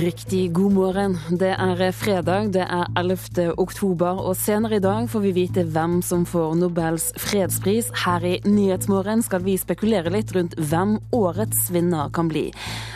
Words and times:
Riktig 0.00 0.52
god 0.52 0.72
morgen. 0.72 1.14
Det 1.28 1.50
er 1.52 1.80
fredag, 1.92 2.54
det 2.54 2.62
er 2.62 2.86
11. 2.96 3.50
oktober, 3.60 4.20
og 4.30 4.36
senere 4.38 4.78
i 4.78 4.80
dag 4.80 5.08
får 5.12 5.20
vi 5.26 5.32
vite 5.36 5.64
hvem 5.74 5.98
som 6.00 6.22
får 6.24 6.54
Nobels 6.56 7.10
fredspris. 7.20 7.90
Her 8.06 8.24
i 8.24 8.38
Nyhetsmorgen 8.46 9.20
skal 9.26 9.44
vi 9.44 9.58
spekulere 9.60 10.12
litt 10.14 10.32
rundt 10.32 10.56
hvem 10.56 10.94
årets 11.12 11.68
vinner 11.74 12.08
kan 12.16 12.30
bli. 12.32 12.46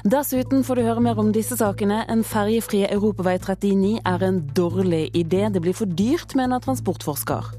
Dessuten 0.08 0.64
får 0.64 0.80
du 0.80 0.84
høre 0.86 1.04
mer 1.04 1.20
om 1.20 1.28
disse 1.34 1.58
sakene. 1.60 2.06
En 2.08 2.24
ferjefri 2.24 2.86
europavei 2.88 3.36
39 3.36 4.00
er 4.00 4.26
en 4.30 4.40
dårlig 4.56 5.10
idé. 5.12 5.44
Det 5.52 5.60
blir 5.60 5.76
for 5.76 5.90
dyrt, 6.00 6.32
mener 6.40 6.64
transportforsker. 6.64 7.52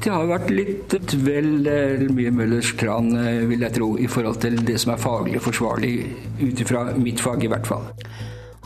Det 0.00 0.08
har 0.08 0.24
vært 0.30 0.48
litt 0.56 1.18
vel 1.20 1.68
eh, 1.68 2.08
mye 2.08 2.32
Møllers 2.32 2.72
tran, 2.80 3.12
eh, 3.12 3.44
vil 3.50 3.60
jeg 3.60 3.76
tro, 3.76 3.92
i 4.00 4.08
forhold 4.08 4.40
til 4.40 4.56
det 4.64 4.80
som 4.80 4.94
er 4.96 5.04
faglig 5.04 5.44
forsvarlig, 5.44 5.94
ut 6.40 6.64
ifra 6.64 6.88
mitt 6.96 7.20
fag 7.20 7.44
i 7.44 7.52
hvert 7.52 7.68
fall 7.68 7.90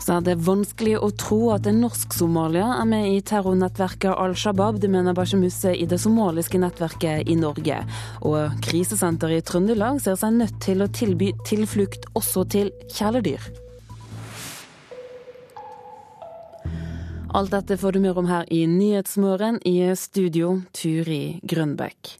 så 0.01 0.17
er 0.17 0.23
det 0.25 0.35
vanskelig 0.43 0.97
å 0.99 1.09
tro 1.15 1.39
at 1.55 1.67
en 1.69 1.79
norsk-somalier 1.83 2.73
er 2.75 2.87
med 2.89 3.07
i 3.13 3.21
terrornettverket 3.25 4.11
Al 4.11 4.35
Shabaab. 4.37 4.81
Det 4.83 4.89
mener 4.91 5.15
Bashemusse 5.15 5.71
i 5.71 5.87
det 5.89 5.99
somaliske 6.03 6.59
nettverket 6.61 7.29
i 7.31 7.37
Norge. 7.39 7.81
Og 8.27 8.57
krisesenteret 8.65 9.39
i 9.39 9.45
Trøndelag 9.47 10.01
ser 10.03 10.17
seg 10.19 10.35
nødt 10.41 10.57
til 10.63 10.83
å 10.83 10.89
tilby 10.91 11.31
tilflukt 11.47 12.09
også 12.17 12.43
til 12.51 12.73
kjæledyr. 12.91 13.47
Alt 17.35 17.51
dette 17.51 17.75
får 17.75 17.95
du 17.95 17.99
mer 17.99 18.19
om 18.19 18.29
her 18.29 18.45
i 18.47 18.61
Nyhetsmorgen, 18.71 19.57
i 19.67 19.91
studio 19.99 20.61
Turi 20.71 21.41
Grønbekk. 21.43 22.13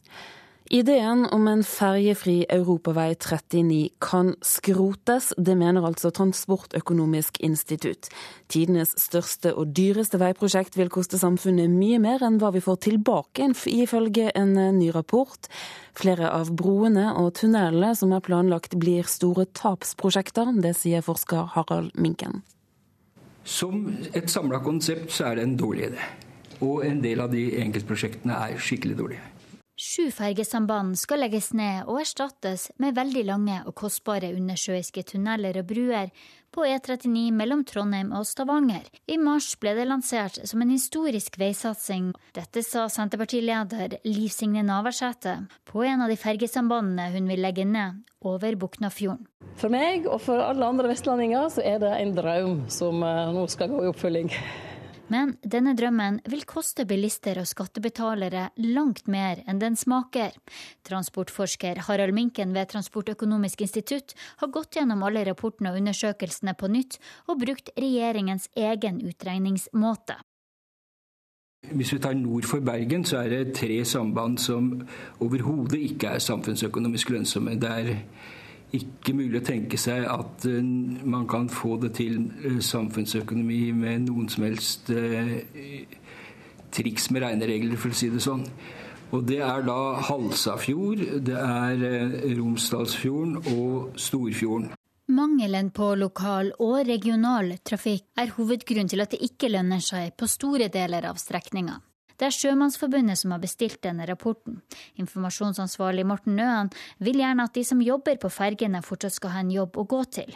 Ideen 0.70 1.26
om 1.30 1.44
en 1.46 1.60
ferjefri 1.62 2.40
europavei 2.50 3.12
39 3.14 3.90
kan 4.02 4.32
skrotes. 4.42 5.28
Det 5.38 5.54
mener 5.54 5.84
altså 5.86 6.10
Transportøkonomisk 6.10 7.38
institutt. 7.46 8.08
Tidenes 8.50 8.90
største 8.98 9.52
og 9.54 9.70
dyreste 9.78 10.18
veiprosjekt 10.18 10.74
vil 10.74 10.90
koste 10.90 11.20
samfunnet 11.22 11.70
mye 11.70 12.00
mer 12.02 12.24
enn 12.26 12.40
hva 12.42 12.50
vi 12.56 12.64
får 12.64 12.80
tilbake, 12.88 13.46
ifølge 13.70 14.32
en 14.34 14.56
ny 14.80 14.90
rapport. 14.96 15.46
Flere 15.94 16.32
av 16.34 16.50
broene 16.50 17.12
og 17.14 17.36
tunnelene 17.38 17.92
som 17.94 18.16
er 18.16 18.26
planlagt 18.26 18.74
blir 18.74 19.06
store 19.06 19.46
tapsprosjekter. 19.54 20.50
Det 20.66 20.74
sier 20.74 21.06
forsker 21.06 21.54
Harald 21.54 21.94
Minken. 21.94 22.42
Som 23.46 23.86
et 24.10 24.26
samla 24.26 24.58
konsept 24.66 25.14
så 25.14 25.30
er 25.30 25.38
det 25.38 25.46
en 25.46 25.56
dårlig 25.62 25.92
idé. 25.92 26.10
Og 26.58 26.82
en 26.88 26.98
del 27.04 27.22
av 27.22 27.30
de 27.30 27.52
enkeltprosjektene 27.62 28.42
er 28.48 28.58
skikkelig 28.58 28.98
dårlige. 28.98 29.35
Sju 29.76 30.06
fergesamband 30.08 30.96
skal 30.96 31.20
legges 31.20 31.50
ned 31.52 31.84
og 31.84 31.98
erstattes 32.00 32.70
med 32.80 32.94
veldig 32.96 33.26
lange 33.28 33.58
og 33.68 33.74
kostbare 33.76 34.30
undersjøiske 34.32 35.02
tunneler 35.10 35.58
og 35.60 35.66
bruer 35.68 36.08
på 36.48 36.64
E39 36.64 37.26
mellom 37.36 37.60
Trondheim 37.68 38.14
og 38.16 38.24
Stavanger. 38.24 38.86
I 39.04 39.18
mars 39.20 39.50
ble 39.60 39.74
det 39.76 39.84
lansert 39.84 40.38
som 40.48 40.64
en 40.64 40.72
historisk 40.72 41.36
veisatsing. 41.36 42.14
Dette 42.32 42.62
sa 42.64 42.86
Senterpartileder 42.88 43.98
Liv 44.08 44.32
Signe 44.32 44.64
Navarsete 44.64 45.42
på 45.68 45.84
en 45.84 46.06
av 46.06 46.08
de 46.08 46.16
fergesambandene 46.24 47.10
hun 47.12 47.28
vil 47.28 47.44
legge 47.44 47.68
ned 47.68 48.00
over 48.24 48.56
Buknafjorden. 48.56 49.28
For 49.60 49.68
meg 49.68 50.08
og 50.08 50.22
for 50.24 50.40
alle 50.40 50.72
andre 50.72 50.88
vestlendinger 50.94 51.52
så 51.52 51.60
er 51.68 51.84
det 51.84 51.92
en 52.00 52.16
drøm 52.16 52.62
som 52.72 53.04
eh, 53.04 53.28
nå 53.36 53.44
skal 53.52 53.68
gå 53.76 53.84
i 53.84 53.92
oppfølging. 53.92 54.32
Men 55.12 55.36
denne 55.46 55.76
drømmen 55.78 56.18
vil 56.26 56.42
koste 56.48 56.86
bilister 56.88 57.38
og 57.38 57.46
skattebetalere 57.46 58.48
langt 58.74 59.06
mer 59.10 59.42
enn 59.46 59.60
den 59.62 59.78
smaker. 59.78 60.34
Transportforsker 60.86 61.82
Harald 61.86 62.14
Minken 62.16 62.54
ved 62.56 62.72
Transportøkonomisk 62.72 63.62
institutt 63.66 64.16
har 64.42 64.50
gått 64.54 64.78
gjennom 64.78 65.04
alle 65.06 65.22
rapportene 65.28 65.70
og 65.70 65.78
undersøkelsene 65.82 66.56
på 66.58 66.70
nytt, 66.72 66.98
og 67.30 67.38
brukt 67.44 67.70
regjeringens 67.78 68.48
egen 68.56 68.98
utregningsmåte. 69.06 70.18
Hvis 71.66 71.92
vi 71.94 71.98
tar 71.98 72.14
nord 72.14 72.46
for 72.46 72.62
Bergen, 72.62 73.04
så 73.04 73.24
er 73.24 73.30
det 73.30 73.54
tre 73.58 73.84
samband 73.84 74.38
som 74.38 74.68
overhodet 75.20 75.80
ikke 75.82 76.14
er 76.14 76.22
samfunnsøkonomisk 76.22 77.10
lønnsomme. 77.10 77.56
Det 77.58 77.70
er 77.70 77.94
ikke 78.76 79.14
mulig 79.16 79.40
å 79.40 79.46
tenke 79.46 79.78
seg 79.80 80.06
at 80.10 80.46
uh, 80.48 80.60
man 81.06 81.26
kan 81.30 81.48
få 81.52 81.76
det 81.82 81.94
til 81.98 82.18
uh, 82.44 82.58
samfunnsøkonomi 82.62 83.60
med 83.76 84.06
noen 84.06 84.28
som 84.32 84.46
helst 84.46 84.90
uh, 84.94 85.36
triks 86.76 87.10
med 87.10 87.24
regneregler, 87.24 87.78
for 87.80 87.94
å 87.94 87.98
si 87.98 88.10
det 88.12 88.22
sånn. 88.24 88.44
Og 89.14 89.22
det 89.28 89.38
er 89.46 89.62
da 89.64 89.78
Halsafjord, 90.08 91.04
det 91.24 91.36
er 91.38 92.32
Romsdalsfjorden 92.36 93.36
og 93.54 93.94
Storfjorden. 94.02 94.72
Mangelen 95.06 95.70
på 95.70 95.92
lokal 95.94 96.50
og 96.58 96.80
regional 96.88 97.52
trafikk 97.62 98.08
er 98.18 98.32
hovedgrunnen 98.34 98.90
til 98.90 99.04
at 99.04 99.14
det 99.14 99.22
ikke 99.22 99.52
lønner 99.54 99.78
seg 99.78 100.16
på 100.18 100.26
store 100.26 100.66
deler 100.74 101.06
av 101.06 101.20
strekninga. 101.22 101.78
Det 102.16 102.28
er 102.28 102.34
Sjømannsforbundet 102.34 103.20
som 103.20 103.34
har 103.34 103.42
bestilt 103.42 103.82
denne 103.84 104.06
rapporten. 104.08 104.62
Informasjonsansvarlig 105.00 106.06
Morten 106.08 106.38
Nøen 106.38 106.72
vil 107.04 107.20
gjerne 107.20 107.44
at 107.44 107.54
de 107.56 107.64
som 107.66 107.82
jobber 107.84 108.18
på 108.20 108.32
fergene 108.32 108.82
fortsatt 108.84 109.18
skal 109.18 109.34
ha 109.34 109.44
en 109.44 109.52
jobb 109.52 109.76
å 109.76 109.86
gå 109.88 110.02
til. 110.18 110.32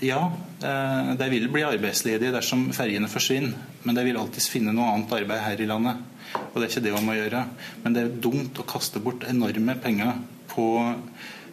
Ja, 0.00 0.32
eh, 0.64 1.12
de 1.20 1.28
vil 1.30 1.48
bli 1.52 1.62
arbeidsledige 1.64 2.32
dersom 2.34 2.70
fergene 2.76 3.08
forsvinner. 3.08 3.54
Men 3.84 3.96
de 3.96 4.04
vil 4.08 4.18
alltids 4.18 4.48
finne 4.52 4.74
noe 4.76 4.90
annet 4.94 5.12
arbeid 5.20 5.44
her 5.44 5.60
i 5.60 5.68
landet. 5.68 6.02
Og 6.50 6.56
det 6.56 6.66
er 6.66 6.70
ikke 6.72 6.84
det 6.86 6.94
man 6.96 7.06
må 7.08 7.16
gjøre. 7.18 7.44
Men 7.84 7.96
det 7.96 8.02
er 8.02 8.20
dumt 8.26 8.58
å 8.60 8.68
kaste 8.68 9.02
bort 9.02 9.26
enorme 9.28 9.76
penger 9.82 10.18
på 10.50 10.66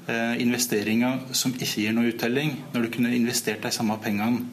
eh, 0.07 0.35
investeringer 0.41 1.27
som 1.37 1.53
ikke 1.53 1.83
gir 1.83 1.95
noe 1.95 2.11
uttelling, 2.13 2.55
når 2.73 2.87
du 2.87 2.93
kunne 2.97 3.15
investert 3.15 3.63
de 3.67 3.73
samme 3.75 3.99
pengene 4.03 4.47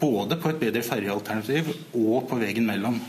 både 0.00 0.38
på 0.40 0.48
et 0.48 0.60
bedre 0.60 0.82
fergealternativ 0.84 1.74
og 1.98 2.28
på 2.30 2.38
veien 2.40 2.64
mellom. 2.64 3.00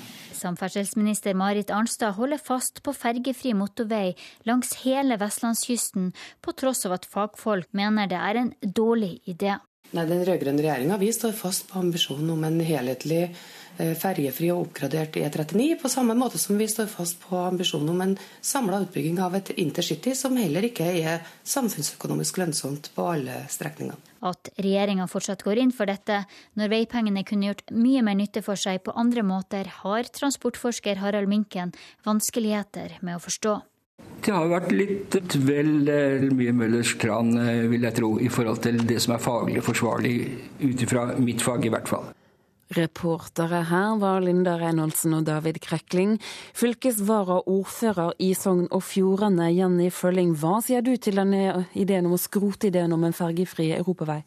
Samferdselsminister 0.41 1.35
Marit 1.37 1.71
Arnstad 1.71 2.17
holder 2.17 2.41
fast 2.41 2.81
på 2.83 2.93
fergefri 2.97 3.53
motorvei 3.57 4.15
langs 4.49 4.73
hele 4.83 5.17
vestlandskysten, 5.21 6.11
på 6.41 6.53
tross 6.57 6.85
av 6.89 6.97
at 6.97 7.05
fagfolk 7.09 7.69
mener 7.77 8.09
det 8.09 8.17
er 8.19 8.41
en 8.41 8.53
dårlig 8.61 9.19
idé. 9.29 9.59
Nei, 9.91 10.05
Den 10.07 10.23
rød-grønne 10.23 10.63
regjeringa 10.63 10.97
står 11.13 11.33
fast 11.35 11.67
på 11.69 11.81
ambisjonen 11.81 12.29
om 12.31 12.45
en 12.47 12.61
helhetlig 12.63 13.25
ferjefri 13.99 14.51
og 14.53 14.67
oppgradert 14.67 15.17
E39, 15.19 15.75
på 15.81 15.91
samme 15.91 16.15
måte 16.17 16.39
som 16.41 16.59
vi 16.59 16.67
står 16.69 16.89
fast 16.91 17.19
på 17.23 17.39
ambisjonen 17.39 17.93
om 17.93 18.03
en 18.05 18.15
samla 18.41 18.83
utbygging 18.85 19.19
av 19.23 19.35
et 19.39 19.53
intercity 19.57 20.15
som 20.17 20.37
heller 20.39 20.67
ikke 20.67 20.87
er 21.01 21.25
samfunnsøkonomisk 21.47 22.41
lønnsomt 22.41 22.91
på 22.95 23.07
alle 23.13 23.43
strekningene. 23.51 23.99
At 24.21 24.51
regjeringa 24.61 25.07
fortsatt 25.09 25.41
går 25.41 25.63
inn 25.63 25.73
for 25.73 25.89
dette, 25.89 26.21
når 26.59 26.69
veipengene 26.75 27.25
kunne 27.25 27.49
gjort 27.49 27.73
mye 27.73 28.03
mer 28.05 28.19
nytte 28.19 28.43
for 28.45 28.59
seg 28.59 28.83
på 28.85 28.93
andre 28.93 29.25
måter, 29.25 29.65
har 29.81 30.09
transportforsker 30.13 31.01
Harald 31.01 31.29
Minken 31.31 31.73
vanskeligheter 32.05 32.99
med 33.01 33.17
å 33.17 33.23
forstå. 33.23 33.57
Det 34.21 34.33
har 34.33 34.49
vært 34.51 34.71
litt 34.73 35.35
vel 35.41 35.89
eh, 35.89 36.23
mye 36.29 36.53
Møllers 36.53 36.93
tran, 37.01 37.33
eh, 37.41 37.65
vil 37.71 37.85
jeg 37.87 37.97
tro, 37.97 38.11
i 38.21 38.29
forhold 38.29 38.61
til 38.61 38.77
det 38.85 38.99
som 39.01 39.15
er 39.15 39.23
faglig 39.23 39.63
forsvarlig, 39.65 40.15
ut 40.61 40.83
ifra 40.85 41.07
mitt 41.17 41.41
fag 41.41 41.65
i 41.65 41.73
hvert 41.73 41.89
fall. 41.89 42.11
Reportere 42.71 43.65
her 43.67 43.97
var 43.99 44.21
Linda 44.23 44.53
Reinholdsen 44.55 45.17
og 45.17 45.25
David 45.27 45.59
Krekling. 45.59 46.13
Fylkesvaraordfører 46.55 48.13
i 48.23 48.29
Sogn 48.37 48.69
og 48.71 48.85
Fjordane, 48.87 49.49
Jenny 49.51 49.89
Følling, 49.91 50.31
hva 50.39 50.61
sier 50.63 50.85
du 50.85 50.93
til 50.95 51.19
denne 51.19 51.65
ideen 51.75 52.07
om 52.07 52.15
å 52.15 52.21
skrote 52.21 52.69
ideen 52.71 52.95
om 52.95 53.03
en 53.03 53.17
fergefri 53.17 53.73
europavei? 53.75 54.21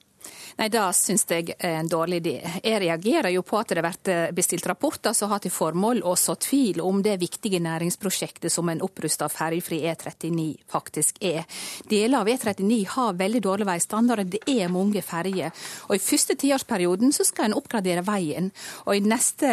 Nei, 0.54 0.68
Det 0.68 0.82
syns 0.94 1.24
jeg 1.26 1.56
er 1.58 1.80
en 1.80 1.88
dårlig 1.90 2.20
idé. 2.20 2.34
Jeg 2.62 2.78
reagerer 2.78 3.32
jo 3.34 3.42
på 3.42 3.58
at 3.58 3.72
det 3.74 3.82
blir 3.82 4.34
bestilt 4.36 4.66
rapporter 4.70 5.12
som 5.12 5.32
har 5.32 5.40
til 5.42 5.50
formål 5.50 6.04
å 6.06 6.14
så 6.14 6.36
tvil 6.38 6.78
om 6.80 7.00
det 7.02 7.16
viktige 7.18 7.58
næringsprosjektet 7.58 8.52
som 8.52 8.68
en 8.70 8.82
opprusta 8.86 9.26
ferjefri 9.28 9.80
E39 9.90 10.44
faktisk 10.70 11.18
er. 11.26 11.42
Deler 11.90 12.20
av 12.20 12.30
E39 12.30 12.78
har 12.92 13.18
veldig 13.18 13.40
dårlig 13.42 13.66
veistandard, 13.66 14.30
det 14.30 14.44
er 14.46 14.70
mange 14.70 15.02
ferjer. 15.02 15.50
Og 15.88 15.96
I 15.96 16.04
første 16.04 16.38
tiårsperioden 16.38 17.10
så 17.12 17.26
skal 17.26 17.48
en 17.48 17.58
oppgradere 17.58 18.06
veien, 18.06 18.52
og 18.86 18.94
i 18.94 19.02
neste 19.02 19.50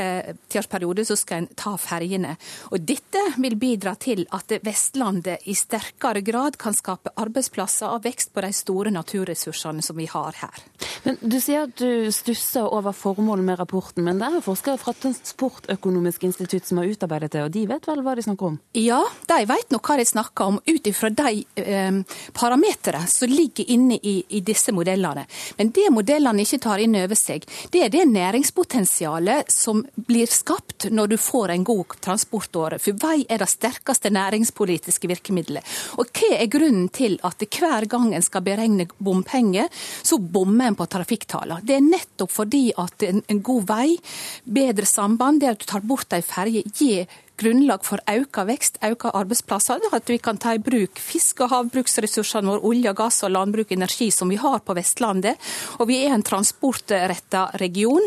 tiårsperiode 0.53 1.07
så 1.09 1.17
skal 1.17 1.41
en 1.41 1.49
ta 1.57 1.73
ferjene. 1.81 2.35
Og 2.69 2.85
Dette 2.85 3.25
vil 3.41 3.57
bidra 3.57 3.95
til 3.97 4.27
at 4.37 4.53
Vestlandet 4.61 5.49
i 5.49 5.57
sterkere 5.57 6.21
grad 6.21 6.61
kan 6.61 6.77
skape 6.77 7.15
arbeidsplasser 7.17 7.89
og 7.89 8.05
vekst 8.05 8.35
på 8.35 8.45
de 8.45 8.53
store 8.53 8.93
naturressursene 8.93 9.81
som 9.81 9.97
vi 9.97 10.05
har 10.11 10.37
her. 10.45 10.65
Men 11.03 11.17
Du 11.21 11.37
sier 11.41 11.65
at 11.67 11.75
du 11.79 12.11
stusser 12.13 12.65
over 12.67 12.95
formålet 12.95 13.45
med 13.45 13.59
rapporten, 13.59 14.03
men 14.05 14.19
det 14.19 14.27
er 14.27 14.43
forskere 14.45 14.79
fra 14.81 14.93
Transportøkonomisk 14.97 16.23
institutt 16.27 16.67
som 16.67 16.81
har 16.81 16.89
utarbeidet 16.91 17.31
det, 17.35 17.43
og 17.45 17.51
de 17.53 17.65
vet 17.69 17.87
vel 17.87 18.03
hva 18.05 18.15
de 18.17 18.25
snakker 18.25 18.51
om? 18.51 18.57
Ja, 18.77 19.01
de 19.29 19.39
vet 19.49 19.73
nok 19.73 19.89
hva 19.89 19.97
de 19.99 20.07
snakker 20.07 20.51
om, 20.51 20.59
ut 20.65 20.89
ifra 20.89 21.11
de 21.13 21.43
eh, 21.61 22.17
parametere 22.37 23.03
som 23.11 23.31
ligger 23.31 23.69
inne 23.71 23.97
i, 23.97 24.17
i, 24.29 24.41
disse 24.45 24.73
modellene. 24.75 25.25
Men 25.57 25.71
det 25.75 25.87
modellene 25.93 26.45
ikke 26.45 26.61
tar 26.65 26.83
inn 26.83 26.97
over 26.99 27.17
seg, 27.17 27.45
det 27.73 27.85
er 27.85 27.93
det 27.93 28.05
næringspotensialet 28.11 29.51
som 29.51 29.83
blir 29.95 30.29
skapt 30.31 30.89
når 30.91 31.13
du 31.13 31.17
får 31.21 31.55
en 31.55 31.65
god 31.67 31.97
transportåre. 32.03 32.79
For 32.81 32.97
vei 33.01 33.21
er 33.29 33.41
det 33.41 33.49
sterkeste 33.51 34.11
næringspolitiske 34.13 35.09
virkemidlet. 35.11 35.65
Og 36.01 36.11
hva 36.11 36.33
er 36.37 36.51
grunnen 36.51 36.89
til 36.93 37.17
at 37.27 37.41
hver 37.51 37.87
gang 37.89 38.11
en 38.15 38.25
skal 38.25 38.43
beregne 38.45 38.87
bompenger, 38.97 39.69
så 40.03 40.19
bommer 40.21 40.71
en 40.71 40.77
på 40.79 40.80
på 40.81 40.89
trafikktallene. 40.89 41.61
Det 41.65 41.77
er 41.77 41.85
nettopp 41.85 42.33
fordi 42.33 42.69
at 42.81 43.05
en, 43.05 43.21
en 43.29 43.41
god 43.45 43.67
vei, 43.69 43.89
bedre 44.43 44.89
samband, 44.89 45.41
det 45.41 45.53
at 45.53 45.61
du 45.61 45.67
tar 45.69 45.85
bort 45.85 46.13
ei 46.17 46.23
ferje, 46.25 46.65
gir 46.73 47.05
grunnlag 47.41 47.85
for 47.85 48.01
økt 48.09 48.39
vekst, 48.47 48.79
auka 48.85 49.13
arbeidsplasser. 49.17 49.81
At 49.95 50.09
vi 50.09 50.19
kan 50.21 50.37
ta 50.41 50.53
i 50.55 50.61
bruk 50.61 50.99
fisk- 51.01 51.41
og 51.45 51.51
havbruksressursene 51.53 52.49
våre, 52.51 52.63
olje, 52.69 52.93
gass 52.97 53.23
og 53.25 53.33
landbruk, 53.33 53.71
og 53.71 53.77
energi 53.79 54.11
som 54.13 54.29
vi 54.29 54.39
har 54.41 54.61
på 54.65 54.75
Vestlandet. 54.77 55.51
Og 55.79 55.89
vi 55.89 56.03
er 56.05 56.15
en 56.15 56.25
transportretta 56.25 57.47
region. 57.61 58.05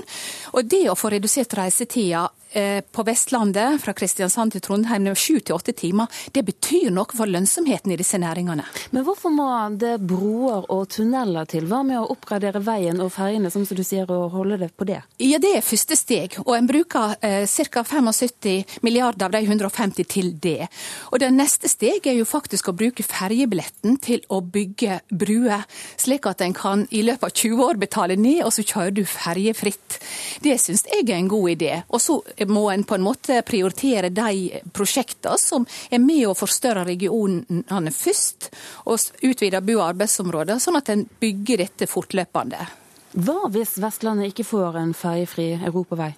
Og 0.55 0.71
det 0.71 0.87
å 0.91 0.99
få 0.99 1.13
redusert 1.15 1.57
reisetida 1.59 2.29
på 2.55 3.03
Vestlandet 3.07 3.83
fra 3.83 3.95
Kristiansand 3.97 4.55
til 4.55 4.63
Trondheim 4.65 5.11
sju 5.15 5.41
til 5.41 5.57
åtte 5.57 5.75
timer. 5.77 6.11
Det 6.33 6.45
betyr 6.47 6.91
noe 6.95 7.11
for 7.15 7.31
lønnsomheten 7.31 7.93
i 7.93 7.99
disse 7.99 8.19
næringene. 8.21 8.65
Men 8.95 9.05
hvorfor 9.07 9.33
må 9.35 9.49
det 9.81 9.97
broer 10.07 10.67
og 10.73 10.89
tunneler 10.95 11.49
til? 11.51 11.67
Hva 11.71 11.83
med 11.87 12.01
å 12.01 12.09
oppgradere 12.15 12.63
veien 12.65 13.01
og 13.03 13.13
ferjene, 13.15 13.51
som 13.53 13.65
du 13.65 13.83
sier, 13.85 14.09
og 14.11 14.35
holde 14.35 14.59
det 14.63 14.71
på 14.77 14.87
det? 14.89 15.01
Ja, 15.19 15.39
Det 15.45 15.57
er 15.59 15.67
første 15.67 15.97
steg, 15.97 16.39
og 16.45 16.55
en 16.57 16.69
bruker 16.69 17.17
eh, 17.21 17.47
ca. 17.47 17.83
75 17.85 18.81
milliarder 18.83 19.27
av 19.27 19.35
de 19.35 19.43
150 19.45 20.09
til 20.09 20.33
det. 20.41 20.69
Og 21.13 21.21
det 21.21 21.31
neste 21.35 21.69
steg 21.69 22.07
er 22.07 22.19
jo 22.19 22.29
faktisk 22.29 22.71
å 22.71 22.77
bruke 22.77 23.05
ferjebilletten 23.05 23.99
til 24.03 24.23
å 24.33 24.41
bygge 24.41 25.01
bruer, 25.11 25.67
slik 26.01 26.27
at 26.31 26.45
en 26.45 26.55
kan 26.57 26.87
i 26.91 27.03
løpet 27.05 27.29
av 27.29 27.35
20 27.35 27.65
år 27.67 27.81
betale 27.83 28.17
ned, 28.17 28.43
og 28.45 28.55
så 28.55 28.65
kjører 28.65 28.95
du 28.97 29.05
ferjefritt. 29.09 29.99
Det 30.45 30.57
syns 30.61 30.87
jeg 30.91 31.09
er 31.09 31.19
en 31.19 31.31
god 31.31 31.51
idé. 31.55 31.73
Og 31.91 32.01
så 32.03 32.21
må 32.51 32.69
en 32.71 32.85
på 32.85 32.97
en 32.99 33.05
måte 33.05 33.41
prioritere 33.47 34.11
de 34.15 34.61
prosjektene 34.75 35.39
som 35.41 35.67
er 35.91 36.03
med 36.03 36.27
å 36.29 36.37
forstørre 36.39 36.87
regionene 36.89 37.93
først, 37.95 38.51
og 38.91 39.01
utvide 39.25 39.63
bo- 39.65 39.79
og 39.81 39.89
arbeidsområder, 39.93 40.61
sånn 40.63 40.81
at 40.81 40.91
en 40.93 41.07
bygger 41.21 41.65
dette 41.65 41.89
fortløpende. 41.91 42.67
Hva 43.15 43.47
hvis 43.55 43.77
Vestlandet 43.79 44.33
ikke 44.33 44.47
får 44.49 44.81
en 44.81 44.95
ferjefri 44.99 45.53
europavei? 45.61 46.13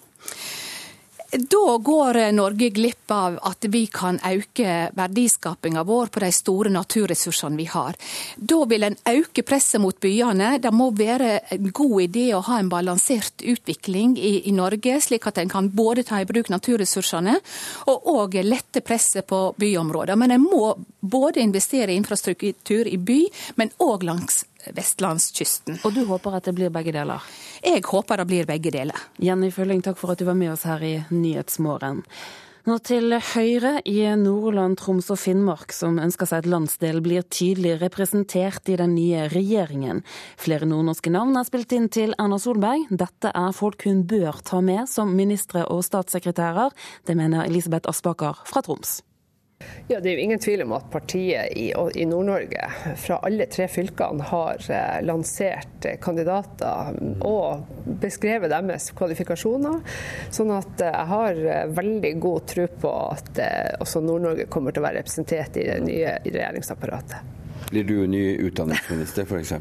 Da 1.38 1.78
går 1.78 2.32
Norge 2.32 2.70
glipp 2.70 3.10
av 3.10 3.38
at 3.42 3.64
vi 3.68 3.86
kan 3.92 4.16
øke 4.24 4.90
verdiskapinga 4.96 5.82
vår 5.84 6.06
på 6.06 6.22
de 6.22 6.30
store 6.32 6.72
naturressursene 6.72 7.58
vi 7.60 7.66
har. 7.68 7.98
Da 8.36 8.62
vil 8.64 8.86
en 8.86 8.96
øke 9.10 9.44
presset 9.44 9.80
mot 9.82 9.98
byene. 10.00 10.54
Det 10.62 10.72
må 10.72 10.88
være 10.96 11.40
en 11.52 11.68
god 11.76 12.06
idé 12.06 12.24
å 12.32 12.40
ha 12.48 12.58
en 12.60 12.72
balansert 12.72 13.44
utvikling 13.44 14.16
i, 14.16 14.48
i 14.48 14.54
Norge, 14.56 14.96
slik 15.04 15.28
at 15.28 15.42
en 15.42 15.52
kan 15.52 15.68
både 15.68 16.06
ta 16.08 16.22
i 16.22 16.28
bruk 16.28 16.48
naturressursene 16.52 17.36
og 17.92 18.10
òg 18.16 18.40
lette 18.46 18.80
presset 18.80 19.28
på 19.28 19.50
byområder. 19.60 20.16
Men 20.16 20.38
en 20.38 20.46
må 20.46 20.72
både 21.00 21.44
investere 21.44 21.92
i 21.92 22.00
infrastruktur 22.00 22.88
i 22.88 22.96
by, 22.96 23.22
men 23.60 23.74
òg 23.84 24.08
langs 24.08 24.46
vestlandskysten. 24.74 25.80
Og 25.86 25.94
du 25.94 26.04
håper 26.08 26.38
at 26.38 26.48
det 26.48 26.56
blir 26.56 26.72
begge 26.74 26.94
deler? 26.96 27.22
Jeg 27.64 27.84
håper 27.86 28.22
det 28.22 28.26
blir 28.30 28.48
begge 28.48 28.72
deler. 28.74 29.06
Jenny 29.22 29.52
Følling, 29.54 29.84
takk 29.84 30.00
for 30.00 30.14
at 30.14 30.22
du 30.22 30.26
var 30.28 30.38
med 30.38 30.54
oss 30.54 30.66
her 30.68 30.82
i 30.82 30.96
Nyhetsmorgen. 31.10 32.02
Nå 32.66 32.80
til 32.82 33.14
Høyre 33.14 33.76
i 33.86 34.00
Nordland, 34.18 34.74
Troms 34.80 35.06
og 35.14 35.20
Finnmark, 35.22 35.70
som 35.70 36.00
ønsker 36.02 36.26
seg 36.26 36.42
at 36.42 36.48
landsdelen 36.50 37.04
blir 37.04 37.22
tydelig 37.30 37.76
representert 37.78 38.66
i 38.66 38.74
den 38.80 38.96
nye 38.96 39.28
regjeringen. 39.30 40.02
Flere 40.34 40.66
nordnorske 40.66 41.12
navn 41.14 41.38
er 41.38 41.46
spilt 41.46 41.70
inn 41.78 41.86
til 41.94 42.16
Erna 42.18 42.40
Solberg. 42.42 42.88
Dette 42.90 43.30
er 43.30 43.54
folk 43.54 43.86
hun 43.86 44.02
bør 44.10 44.42
ta 44.42 44.58
med 44.58 44.90
som 44.90 45.14
ministre 45.14 45.62
og 45.70 45.86
statssekretærer. 45.86 46.74
Det 47.06 47.14
mener 47.14 47.46
Elisabeth 47.46 47.86
Aspaker 47.86 48.42
fra 48.50 48.66
Troms. 48.66 48.98
Ja, 49.88 50.00
Det 50.00 50.10
er 50.10 50.16
jo 50.18 50.22
ingen 50.24 50.40
tvil 50.42 50.62
om 50.64 50.72
at 50.74 50.88
partiet 50.90 51.52
i, 51.54 51.68
i 51.70 52.04
Nord-Norge 52.10 52.70
fra 52.98 53.20
alle 53.26 53.46
tre 53.50 53.68
fylkene 53.70 54.24
har 54.32 54.58
eh, 54.66 54.96
lansert 55.06 55.86
eh, 55.86 55.94
kandidater 56.02 56.96
og 57.24 57.68
beskrevet 58.02 58.50
deres 58.50 58.90
kvalifikasjoner. 58.98 59.78
Sånn 60.34 60.50
at 60.56 60.82
eh, 60.82 60.90
jeg 60.90 61.10
har 61.12 61.40
veldig 61.78 62.12
god 62.24 62.48
tro 62.50 62.66
på 62.82 62.92
at 63.12 63.40
også 63.78 64.02
Nord-Norge 64.02 64.48
kommer 64.50 64.74
til 64.74 64.82
å 64.82 64.88
være 64.88 65.04
representert 65.04 65.60
i 65.62 65.68
det 65.70 65.78
nye 65.86 66.16
regjeringsapparatet. 66.26 67.32
Blir 67.70 67.86
du 67.86 67.94
ny 68.10 68.24
utdanningsminister, 68.46 69.26
f.eks.? 69.26 69.54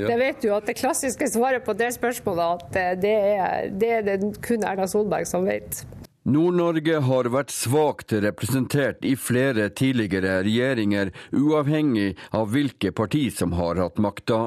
ja. 0.00 0.08
Det 0.10 0.16
vet 0.20 0.40
du 0.40 0.48
at 0.56 0.66
det 0.68 0.78
klassiske 0.80 1.28
svaret 1.32 1.64
på 1.64 1.76
det 1.76 1.92
spørsmålet 1.96 2.56
at 2.56 3.04
det 3.04 3.14
er 3.20 3.70
det, 3.72 3.92
er 4.00 4.08
det 4.08 4.18
kun 4.44 4.64
Erna 4.64 4.88
Solberg 4.88 5.28
som 5.28 5.44
vet. 5.48 5.84
Nord-Norge 6.24 7.02
har 7.04 7.26
vært 7.28 7.50
svakt 7.52 8.14
representert 8.24 9.02
i 9.04 9.10
flere 9.20 9.66
tidligere 9.76 10.38
regjeringer, 10.46 11.10
uavhengig 11.36 12.14
av 12.32 12.48
hvilke 12.54 12.94
parti 12.96 13.26
som 13.28 13.52
har 13.58 13.76
hatt 13.76 14.00
makta. 14.00 14.38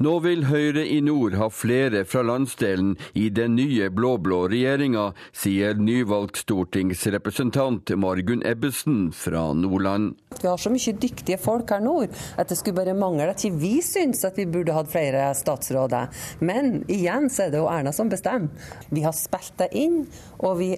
Nå 0.00 0.14
vil 0.24 0.46
Høyre 0.48 0.86
i 0.88 1.02
nord 1.04 1.36
ha 1.36 1.50
flere 1.52 2.06
fra 2.08 2.22
landsdelen 2.24 2.94
i 3.12 3.26
den 3.28 3.58
nye 3.58 3.90
blå-blå 3.92 4.46
regjeringa, 4.48 5.10
sier 5.36 5.76
nyvalgt 5.76 6.40
stortingsrepresentant 6.46 7.92
Margunn 8.00 8.46
Ebbesen 8.48 9.10
fra 9.12 9.50
Nordland. 9.52 10.16
Vi 10.40 10.48
har 10.48 10.56
så 10.56 10.72
mye 10.72 10.96
dyktige 10.96 11.36
folk 11.44 11.68
her 11.76 11.84
nord 11.84 12.08
at 12.40 12.48
det 12.48 12.56
skulle 12.56 12.80
bare 12.80 12.96
mangle 12.96 13.28
at 13.28 13.44
ikke 13.44 13.60
vi 13.60 13.74
syns 13.84 14.24
at 14.24 14.40
vi 14.40 14.48
burde 14.48 14.72
hatt 14.72 14.88
flere 14.88 15.28
statsråder. 15.36 16.08
Men 16.40 16.86
igjen 16.88 17.28
så 17.28 17.50
er 17.50 17.52
det 17.52 17.60
jo 17.60 17.68
Erna 17.68 17.92
som 17.92 18.08
bestemmer. 18.08 18.48
Vi 18.88 19.04
har 19.04 19.12
spilt 19.12 19.58
det 19.60 19.74
inn, 19.76 20.06
og 20.40 20.62
vi 20.62 20.72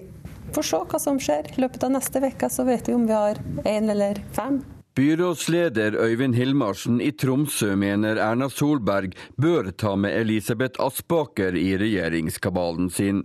får 0.55 0.69
se 0.69 0.83
hva 0.91 0.99
som 0.99 1.19
skjer. 1.21 1.53
I 1.55 1.63
løpet 1.65 1.87
av 1.87 1.95
neste 1.95 2.21
uke 2.23 2.51
så 2.51 2.67
vet 2.67 2.89
vi 2.89 2.97
om 2.97 3.07
vi 3.07 3.17
har 3.17 3.41
én 3.65 3.89
eller 3.91 4.21
fem. 4.35 4.61
Byrådsleder 4.95 5.95
Øyvind 5.95 6.35
Hilmarsen 6.35 6.97
i 7.01 7.11
Tromsø 7.11 7.75
mener 7.79 8.19
Erna 8.19 8.49
Solberg 8.51 9.13
bør 9.39 9.69
ta 9.71 9.93
med 9.95 10.11
Elisabeth 10.19 10.83
Aspaker 10.83 11.55
i 11.55 11.77
regjeringskabalen 11.79 12.89
sin. 12.91 13.21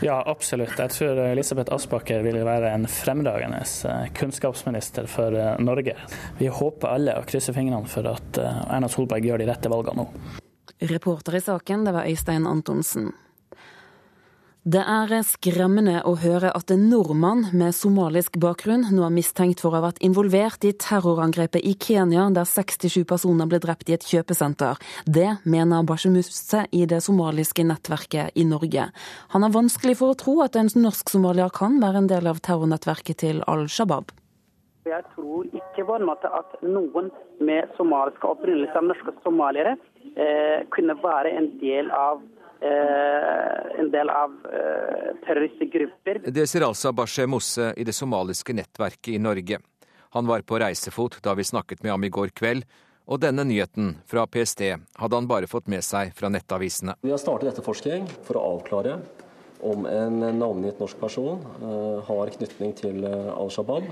Ja, 0.00 0.22
absolutt. 0.26 0.78
Jeg 0.78 0.90
tror 0.94 1.20
Elisabeth 1.26 1.74
Aspaker 1.74 2.24
vil 2.24 2.40
være 2.46 2.72
en 2.72 2.88
fremragende 2.88 3.60
eh, 3.60 4.06
kunnskapsminister 4.16 5.04
for 5.06 5.36
eh, 5.36 5.58
Norge. 5.60 5.98
Vi 6.40 6.48
håper 6.48 6.94
alle 6.94 7.18
og 7.20 7.28
krysser 7.28 7.52
fingrene 7.52 7.92
for 7.92 8.08
at 8.08 8.40
eh, 8.40 8.62
Erna 8.72 8.88
Solberg 8.88 9.28
gjør 9.28 9.44
de 9.44 9.50
rette 9.52 9.72
valgene 9.72 10.06
nå. 10.06 10.38
Reporter 10.96 11.36
i 11.36 11.44
saken, 11.44 11.84
det 11.84 11.92
var 11.92 12.08
Øystein 12.08 12.48
Antonsen. 12.48 13.12
Det 14.62 14.78
er 14.78 15.10
skremmende 15.26 16.04
å 16.06 16.12
høre 16.22 16.52
at 16.54 16.70
en 16.70 16.84
nordmann 16.86 17.48
med 17.50 17.74
somalisk 17.74 18.36
bakgrunn 18.38 18.84
nå 18.94 19.02
er 19.02 19.10
mistenkt 19.10 19.58
for 19.58 19.72
å 19.72 19.80
ha 19.80 19.88
vært 19.88 19.98
involvert 20.06 20.62
i 20.62 20.70
terrorangrepet 20.78 21.64
i 21.66 21.72
Kenya, 21.74 22.28
der 22.30 22.46
67 22.46 23.02
personer 23.10 23.48
ble 23.50 23.58
drept 23.58 23.88
i 23.90 23.96
et 23.96 24.06
kjøpesenter. 24.06 24.78
Det 25.02 25.40
mener 25.42 25.82
Bashemuse 25.82 26.62
i 26.70 26.84
det 26.86 27.00
somaliske 27.02 27.64
nettverket 27.66 28.38
i 28.38 28.44
Norge. 28.46 28.84
Han 29.34 29.42
har 29.42 29.50
vanskelig 29.50 29.96
for 29.98 30.14
å 30.14 30.18
tro 30.20 30.36
at 30.44 30.54
en 30.54 30.70
norsk-somalier 30.70 31.50
kan 31.50 31.80
være 31.82 32.04
en 32.04 32.10
del 32.12 32.30
av 32.30 32.38
terrornettverket 32.46 33.18
til 33.24 33.42
Al 33.50 33.66
Shabaab. 33.66 34.14
Jeg 34.86 35.02
tror 35.16 35.48
ikke 35.50 35.88
på 35.88 35.96
en 35.98 36.06
måte 36.06 36.30
at 36.30 36.54
noen 36.62 37.10
med 37.42 37.74
somalisk 37.74 38.22
opprinnelse 38.30 38.78
av 38.78 38.86
norske 38.86 39.16
somaliere 39.26 39.74
eh, 40.14 40.62
kunne 40.70 40.94
være 41.02 41.34
en 41.34 41.50
del 41.58 41.90
av 41.98 42.22
en 42.62 43.90
del 43.90 44.10
av 44.10 44.30
eh, 44.46 45.10
terroristgrupper. 45.26 46.22
Det 46.26 46.46
sier 46.46 46.66
altså 46.66 46.92
Bashe 46.96 47.26
Mosse 47.26 47.72
i 47.76 47.86
det 47.86 47.94
somaliske 47.96 48.54
nettverket 48.56 49.14
i 49.14 49.20
Norge. 49.22 49.58
Han 50.12 50.28
var 50.28 50.44
på 50.46 50.60
reisefot 50.60 51.18
da 51.24 51.34
vi 51.34 51.44
snakket 51.44 51.82
med 51.82 51.94
ham 51.94 52.04
i 52.04 52.12
går 52.12 52.34
kveld, 52.36 52.66
og 53.10 53.18
denne 53.24 53.44
nyheten 53.48 53.96
fra 54.06 54.26
PST 54.30 54.62
hadde 55.00 55.18
han 55.18 55.28
bare 55.30 55.50
fått 55.50 55.66
med 55.72 55.82
seg 55.84 56.12
fra 56.14 56.30
nettavisene. 56.30 56.94
Vi 57.02 57.10
har 57.10 57.20
startet 57.20 57.50
etterforskning 57.50 58.06
for 58.26 58.38
å 58.38 58.44
avklare 58.56 59.00
om 59.62 59.86
en 59.86 60.22
navngitt 60.38 60.80
norsk 60.82 61.00
person 61.00 61.42
eh, 61.42 61.98
har 62.06 62.34
knytning 62.38 62.74
til 62.78 63.06
Al 63.08 63.50
Shabaab 63.50 63.90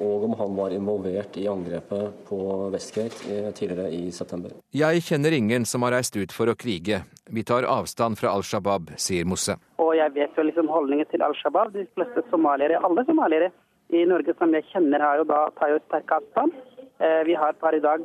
og 0.00 0.24
om 0.28 0.36
han 0.38 0.54
var 0.56 0.74
involvert 0.74 1.36
i 1.40 1.48
angrepet 1.50 2.22
på 2.28 2.38
Westgate 2.72 3.52
tidligere 3.56 3.90
i 3.92 4.10
september. 4.14 4.54
Jeg 4.72 5.02
kjenner 5.06 5.36
ingen 5.36 5.66
som 5.68 5.84
har 5.86 5.96
reist 5.96 6.16
ut 6.16 6.32
for 6.32 6.52
å 6.52 6.56
krige. 6.58 7.02
Vi 7.28 7.44
tar 7.44 7.68
avstand 7.68 8.18
fra 8.20 8.32
Al 8.36 8.46
Shabaab, 8.46 8.94
sier 9.00 9.28
Mosse. 9.28 9.58
Og 9.82 9.92
jeg 9.98 10.14
vet 10.16 10.38
jo 10.38 10.46
liksom 10.48 10.70
holdningen 10.72 11.08
til 11.10 11.24
Al 11.24 11.36
Shabaab. 11.38 11.74
De 11.76 11.86
fleste 11.96 12.24
somaliere, 12.30 12.80
alle 12.80 13.04
somaliere 13.08 13.52
i 13.92 14.04
Norge 14.08 14.34
som 14.38 14.54
jeg 14.56 14.68
kjenner, 14.72 15.04
har 15.04 15.20
jo 15.20 15.28
da 15.28 15.44
tar 15.58 15.74
jo 15.74 15.82
sterk 15.86 16.16
avstand. 16.16 16.56
Eh, 17.02 17.22
vi 17.28 17.36
har 17.36 17.56
per 17.60 17.76
i 17.76 17.84
dag 17.84 18.04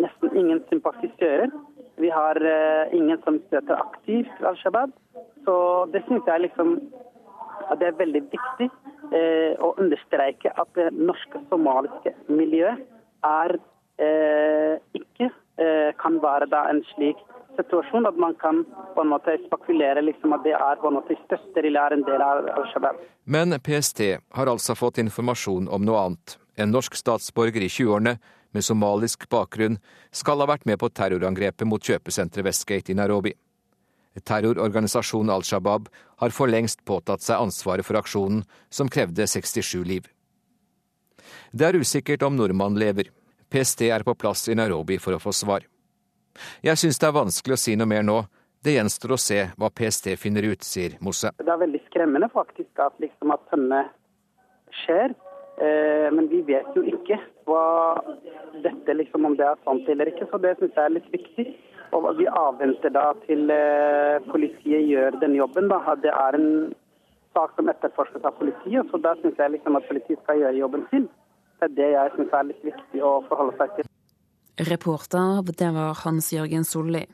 nesten 0.00 0.36
ingen 0.36 0.62
sympatisører. 0.70 1.52
Vi 2.00 2.10
har 2.14 2.38
eh, 2.40 2.94
ingen 2.96 3.18
som 3.24 3.40
støtter 3.46 3.76
aktivt 3.76 4.44
Al 4.46 4.58
Shabaab. 4.62 4.94
Så 5.44 5.54
det 5.92 6.04
syns 6.06 6.28
jeg 6.28 6.46
liksom 6.46 6.78
at 7.70 7.78
det 7.80 7.90
er 7.90 7.98
veldig 7.98 8.22
viktig 8.32 8.68
eh, 8.68 8.79
å 9.12 9.72
understreke 9.80 10.52
at 10.54 10.70
det 10.78 10.90
norske 10.94 11.42
somaliske 11.50 12.14
miljøet 12.30 12.84
er 13.26 13.56
eh, 14.00 14.78
ikke 14.96 15.28
eh, 15.60 15.90
kan 16.00 16.18
være 16.22 16.48
da 16.50 16.66
en 16.70 16.82
slik 16.92 17.20
situasjon 17.58 18.08
at 18.08 18.18
man 18.20 18.34
kan 18.40 18.62
på 18.94 19.02
en 19.02 19.10
måte 19.12 19.36
spekulere 19.46 20.02
liksom 20.04 20.34
at 20.36 20.44
det 20.46 20.54
er 20.56 20.80
på 20.80 20.90
en 20.90 20.98
måte 21.00 21.16
støtter 21.24 21.66
eller 21.66 21.90
er 21.90 21.96
en 21.96 22.04
del 22.06 22.22
av 22.24 22.46
Al-Shabaab. 22.54 23.00
Men 23.24 23.56
PST 23.58 24.04
har 24.38 24.52
altså 24.52 24.76
fått 24.78 25.02
informasjon 25.02 25.68
om 25.68 25.84
noe 25.84 26.06
annet. 26.06 26.38
en 26.60 26.72
norsk 26.74 26.92
statsborger 26.94 27.62
i 27.64 27.68
20-årene 27.72 28.18
med 28.52 28.64
somalisk 28.64 29.28
bakgrunn, 29.30 29.78
skal 30.12 30.42
ha 30.42 30.48
vært 30.50 30.66
med 30.68 30.76
på 30.82 30.90
terrorangrepet 30.92 31.64
mot 31.64 31.80
kjøpesenteret 31.80 32.44
Westgate 32.44 32.92
i 32.92 32.98
Nairobi. 32.98 33.32
Terrororganisasjonen 34.18 35.30
Al 35.30 35.44
Shabaab 35.46 35.88
har 36.22 36.34
for 36.34 36.50
lengst 36.50 36.82
påtatt 36.84 37.22
seg 37.22 37.38
ansvaret 37.38 37.86
for 37.86 38.00
aksjonen, 38.00 38.42
som 38.68 38.90
krevde 38.90 39.26
67 39.26 39.84
liv. 39.86 40.08
Det 41.52 41.66
er 41.68 41.78
usikkert 41.78 42.22
om 42.26 42.36
nordmannen 42.36 42.80
lever. 42.80 43.10
PST 43.50 43.86
er 43.90 44.02
på 44.06 44.14
plass 44.14 44.48
i 44.48 44.54
Nairobi 44.58 44.98
for 44.98 45.16
å 45.16 45.22
få 45.22 45.32
svar. 45.34 45.66
Jeg 46.62 46.78
syns 46.78 47.00
det 47.00 47.08
er 47.08 47.16
vanskelig 47.16 47.56
å 47.56 47.62
si 47.62 47.74
noe 47.78 47.90
mer 47.90 48.04
nå. 48.06 48.20
Det 48.60 48.74
gjenstår 48.74 49.14
å 49.14 49.18
se 49.18 49.40
hva 49.56 49.70
PST 49.72 50.12
finner 50.20 50.44
ut, 50.50 50.62
sier 50.66 50.98
Mosse. 51.00 51.32
Det 51.38 51.48
er 51.48 51.62
veldig 51.62 51.80
skremmende 51.86 52.28
faktisk 52.34 52.82
at, 52.84 52.94
liksom 53.02 53.32
at 53.34 53.42
sånne 53.52 53.80
skjer. 54.82 55.14
Eh, 55.60 56.08
men 56.12 56.28
vi 56.28 56.42
vet 56.46 56.68
jo 56.76 56.84
ikke 56.86 57.18
hva 57.48 57.64
dette 58.64 58.94
liksom, 58.96 59.26
om 59.26 59.36
det 59.36 59.48
er 59.48 59.58
sant 59.64 59.88
eller 59.92 60.12
ikke, 60.12 60.28
så 60.30 60.40
det 60.44 60.54
syns 60.58 60.76
jeg 60.76 60.84
er 60.84 60.94
litt 60.98 61.10
viktig. 61.14 61.46
Og 61.92 62.06
Vi 62.18 62.26
avventer 62.26 62.92
da 62.94 63.10
til 63.26 63.50
eh, 63.50 64.20
politiet 64.30 64.86
gjør 64.86 65.18
den 65.20 65.34
jobben. 65.34 65.68
da. 65.68 65.94
Det 66.02 66.12
er 66.12 66.38
en 66.38 66.50
sak 67.34 67.54
som 67.56 67.70
etterforskes 67.70 68.24
av 68.24 68.36
politiet, 68.38 68.86
så 68.90 68.98
da 68.98 69.14
syns 69.20 69.38
jeg 69.38 69.56
liksom 69.56 69.78
at 69.78 69.88
politiet 69.88 70.22
skal 70.22 70.42
gjøre 70.42 70.58
jobben 70.58 70.86
sin. 70.90 71.08
Det 71.60 71.68
er 71.68 71.76
det 71.78 71.88
jeg 71.94 72.12
syns 72.16 72.36
er 72.36 72.50
litt 72.50 72.68
viktig 72.70 73.02
å 73.04 73.14
forholde 73.28 73.56
seg 73.58 73.74
til. 73.76 73.90
Reporter, 74.70 75.42
det 75.56 75.70
var 75.74 75.98
Hans 76.04 76.32
Jørgen 76.32 76.64
Solli. 76.68 77.06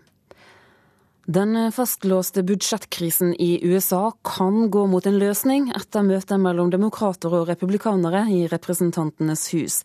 Den 1.26 1.56
fastlåste 1.75 2.45
budsjettkrisen 2.47 3.33
i 3.42 3.59
USA 3.66 4.12
kan 4.23 4.68
gå 4.71 4.85
mot 4.87 5.06
en 5.06 5.18
løsning 5.18 5.73
etter 5.75 6.06
møtet 6.06 6.38
mellom 6.38 6.71
demokrater 6.71 7.35
og 7.35 7.49
republikanere 7.50 8.21
i 8.30 8.45
Representantenes 8.47 9.49
hus. 9.50 9.80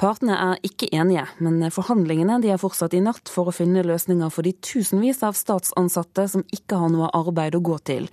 Partene 0.00 0.34
er 0.34 0.60
ikke 0.66 0.88
enige, 0.94 1.24
men 1.44 1.60
forhandlingene 1.70 2.38
de 2.42 2.50
er 2.52 2.60
fortsatt 2.60 2.94
i 2.96 3.02
natt 3.04 3.30
for 3.30 3.50
å 3.50 3.54
finne 3.54 3.84
løsninger 3.86 4.30
for 4.32 4.46
de 4.46 4.54
tusenvis 4.64 5.20
av 5.26 5.36
statsansatte 5.38 6.24
som 6.32 6.44
ikke 6.54 6.78
har 6.80 6.92
noe 6.92 7.10
arbeid 7.14 7.56
å 7.58 7.62
gå 7.64 7.76
til. 7.86 8.08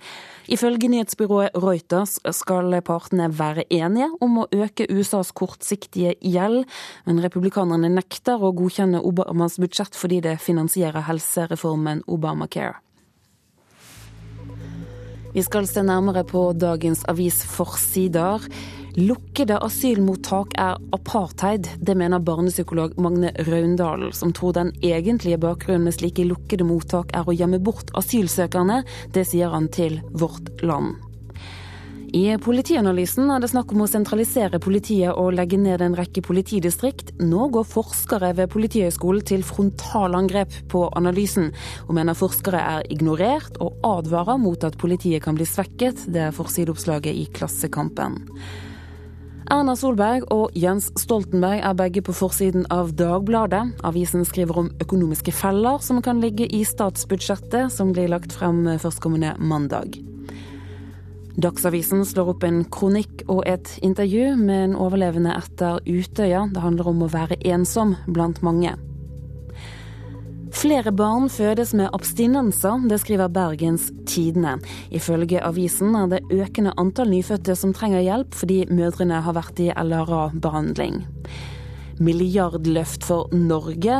Ifølge 0.50 0.90
nyhetsbyrået 0.92 1.56
Reuters 1.60 2.18
skal 2.36 2.76
partene 2.86 3.30
være 3.32 3.64
enige 3.70 4.10
om 4.20 4.42
å 4.42 4.48
øke 4.52 4.88
USAs 4.90 5.32
kortsiktige 5.36 6.14
gjeld, 6.20 6.68
men 7.08 7.24
republikanerne 7.24 7.90
nekter 7.96 8.42
å 8.42 8.52
godkjenne 8.56 9.02
Obamas 9.06 9.58
budsjett 9.62 9.96
fordi 9.96 10.20
det 10.28 10.38
finansierer 10.44 11.08
helsereformen 11.08 12.04
Obamacare. 12.10 12.78
Vi 15.30 15.42
skal 15.46 15.68
se 15.70 15.82
nærmere 15.86 16.24
på 16.26 16.48
dagens 16.58 17.04
avisforsider. 17.06 18.42
Lukkede 18.98 19.58
asylmottak 19.62 20.56
er 20.58 20.78
apartheid. 20.92 21.68
Det 21.78 21.94
mener 21.94 22.18
barnepsykolog 22.18 22.96
Magne 22.98 23.30
Raundalen, 23.46 24.12
som 24.12 24.32
tror 24.34 24.56
den 24.56 24.72
egentlige 24.82 25.38
bakgrunnen 25.38 25.86
med 25.86 25.94
slike 25.94 26.24
lukkede 26.26 26.66
mottak 26.66 27.14
er 27.14 27.28
å 27.28 27.34
gjemme 27.36 27.60
bort 27.62 27.92
asylsøkerne. 27.94 28.82
Det 29.14 29.22
sier 29.28 29.54
han 29.54 29.68
til 29.70 30.00
Vårt 30.10 30.50
Land. 30.66 30.98
I 32.10 32.34
Politianalysen 32.42 33.28
er 33.30 33.38
det 33.38 33.52
snakk 33.52 33.70
om 33.70 33.84
å 33.84 33.86
sentralisere 33.86 34.58
politiet 34.58 35.14
og 35.14 35.36
legge 35.36 35.60
ned 35.62 35.84
en 35.84 35.94
rekke 35.94 36.24
politidistrikt. 36.26 37.12
Nå 37.22 37.46
går 37.54 37.68
forskere 37.70 38.32
ved 38.34 38.50
Politihøgskolen 38.50 39.22
til 39.30 39.44
frontalangrep 39.46 40.56
på 40.72 40.88
analysen, 40.98 41.52
og 41.86 41.94
mener 42.00 42.18
forskere 42.18 42.64
er 42.72 42.90
ignorert, 42.90 43.60
og 43.62 43.78
advarer 43.86 44.42
mot 44.42 44.66
at 44.66 44.80
politiet 44.82 45.22
kan 45.22 45.38
bli 45.38 45.46
svekket. 45.46 46.08
Det 46.10 46.26
er 46.26 46.34
forsideoppslaget 46.34 47.14
i 47.14 47.28
Klassekampen. 47.30 48.18
Erna 49.50 49.72
Solberg 49.74 50.28
og 50.30 50.52
Jens 50.54 50.92
Stoltenberg 51.00 51.64
er 51.66 51.74
begge 51.74 52.04
på 52.06 52.12
forsiden 52.14 52.68
av 52.70 52.92
Dagbladet. 52.94 53.64
Avisen 53.82 54.22
skriver 54.22 54.60
om 54.60 54.68
økonomiske 54.78 55.34
feller 55.34 55.82
som 55.82 55.98
kan 56.06 56.20
ligge 56.22 56.46
i 56.46 56.60
statsbudsjettet, 56.62 57.72
som 57.74 57.90
blir 57.90 58.12
lagt 58.12 58.30
frem 58.36 58.62
førstkommende 58.78 59.32
mandag. 59.42 59.98
Dagsavisen 61.40 62.04
slår 62.06 62.30
opp 62.36 62.46
en 62.46 62.62
kronikk 62.70 63.24
og 63.26 63.42
et 63.50 63.72
intervju 63.82 64.36
med 64.38 64.68
en 64.68 64.78
overlevende 64.78 65.34
etter 65.34 65.82
Utøya. 65.82 66.44
Det 66.54 66.62
handler 66.62 66.92
om 66.92 67.02
å 67.02 67.10
være 67.10 67.40
ensom 67.50 67.96
blant 68.06 68.44
mange. 68.46 68.76
Flere 70.50 70.90
barn 70.92 71.28
fødes 71.30 71.70
med 71.78 71.92
abstinenser, 71.94 72.82
det 72.90 72.98
skriver 73.00 73.30
Bergens 73.30 73.90
Tidende. 74.06 74.56
Ifølge 74.90 75.42
avisen 75.46 75.94
er 75.94 76.10
det 76.10 76.24
økende 76.34 76.74
antall 76.80 77.12
nyfødte 77.12 77.54
som 77.56 77.74
trenger 77.76 78.02
hjelp 78.02 78.34
fordi 78.34 78.64
mødrene 78.70 79.22
har 79.22 79.36
vært 79.38 79.62
i 79.62 79.70
LRA-behandling. 79.70 81.04
Milliardløft 82.00 83.04
for 83.04 83.28
Norge, 83.36 83.92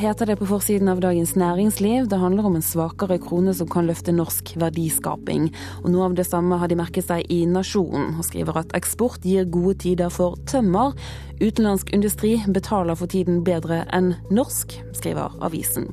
heter 0.00 0.30
det 0.30 0.38
på 0.40 0.46
forsiden 0.48 0.88
av 0.88 1.02
Dagens 1.04 1.34
Næringsliv. 1.36 2.06
Det 2.08 2.16
handler 2.16 2.46
om 2.48 2.54
en 2.56 2.64
svakere 2.64 3.18
krone 3.20 3.52
som 3.52 3.68
kan 3.68 3.84
løfte 3.84 4.14
norsk 4.16 4.54
verdiskaping. 4.56 5.50
Og 5.82 5.90
Noe 5.92 6.06
av 6.06 6.16
det 6.16 6.24
samme 6.30 6.56
har 6.56 6.72
de 6.72 6.78
merket 6.80 7.10
seg 7.10 7.28
i 7.28 7.42
Nasjonen, 7.44 8.14
og 8.16 8.24
skriver 8.24 8.62
at 8.62 8.72
eksport 8.78 9.28
gir 9.28 9.44
gode 9.52 9.74
tider 9.84 10.08
for 10.08 10.40
tømmer. 10.48 10.96
Utenlandsk 11.42 11.92
industri 11.92 12.38
betaler 12.48 12.96
for 12.96 13.12
tiden 13.12 13.44
bedre 13.44 13.82
enn 13.92 14.14
norsk, 14.32 14.72
skriver 14.96 15.36
avisen. 15.44 15.90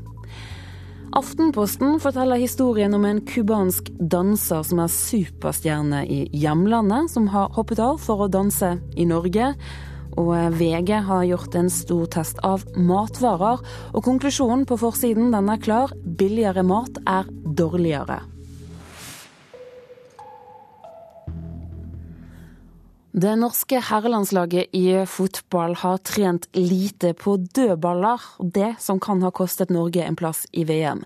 Aftenposten 1.20 2.00
forteller 2.00 2.40
historien 2.40 2.96
om 2.96 3.04
en 3.04 3.20
cubansk 3.28 3.92
danser 4.00 4.64
som 4.64 4.80
er 4.80 4.96
superstjerne 4.96 6.06
i 6.08 6.24
hjemlandet, 6.32 7.12
som 7.12 7.28
har 7.36 7.52
hoppet 7.60 7.84
av 7.84 8.00
for 8.00 8.24
å 8.24 8.32
danse 8.32 8.78
i 8.96 9.12
Norge. 9.12 9.56
Og 10.20 10.34
VG 10.60 10.92
har 11.08 11.28
gjort 11.30 11.56
en 11.56 11.70
stor 11.72 12.10
test 12.12 12.42
av 12.44 12.66
matvarer, 12.76 13.62
og 13.94 14.04
konklusjonen 14.04 14.66
på 14.68 14.80
forsiden 14.82 15.32
den 15.32 15.54
er 15.54 15.64
klar. 15.64 15.96
Billigere 16.20 16.66
mat 16.68 17.00
er 17.08 17.30
dårligere. 17.32 18.20
Det 23.20 23.32
norske 23.36 23.80
herrelandslaget 23.82 24.76
i 24.78 24.84
fotball 25.10 25.74
har 25.82 25.98
trent 26.06 26.46
lite 26.54 27.16
på 27.18 27.40
dødballer, 27.42 28.22
det 28.40 28.76
som 28.80 29.00
kan 29.02 29.24
ha 29.26 29.32
kostet 29.34 29.74
Norge 29.74 30.06
en 30.06 30.16
plass 30.20 30.46
i 30.52 30.64
VM. 30.64 31.02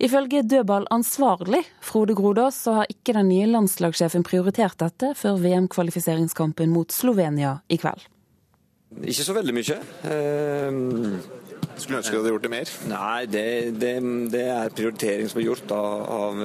Ifølge 0.00 0.44
dødballansvarlig 0.48 1.60
Frode 1.84 2.14
Grodås 2.16 2.62
så 2.64 2.78
har 2.78 2.88
ikke 2.88 3.12
den 3.18 3.28
nye 3.28 3.50
landslagssjefen 3.50 4.24
prioritert 4.24 4.78
dette 4.80 5.12
før 5.18 5.42
VM-kvalifiseringskampen 5.42 6.72
mot 6.72 6.94
Slovenia 6.94 7.58
i 7.68 7.76
kveld. 7.82 8.06
Ikke 8.98 9.24
så 9.24 9.32
veldig 9.36 9.54
mye. 9.54 9.76
Skulle 11.80 12.00
ønske 12.00 12.12
du 12.12 12.20
hadde 12.20 12.32
gjort 12.34 12.44
det 12.44 12.52
mer? 12.52 12.72
Nei, 12.90 13.20
det, 13.30 13.44
det, 13.80 13.92
det 14.32 14.42
er 14.52 14.74
prioritering 14.76 15.30
som 15.30 15.40
er 15.40 15.46
gjort 15.46 15.72
av, 15.74 16.02
av, 16.16 16.40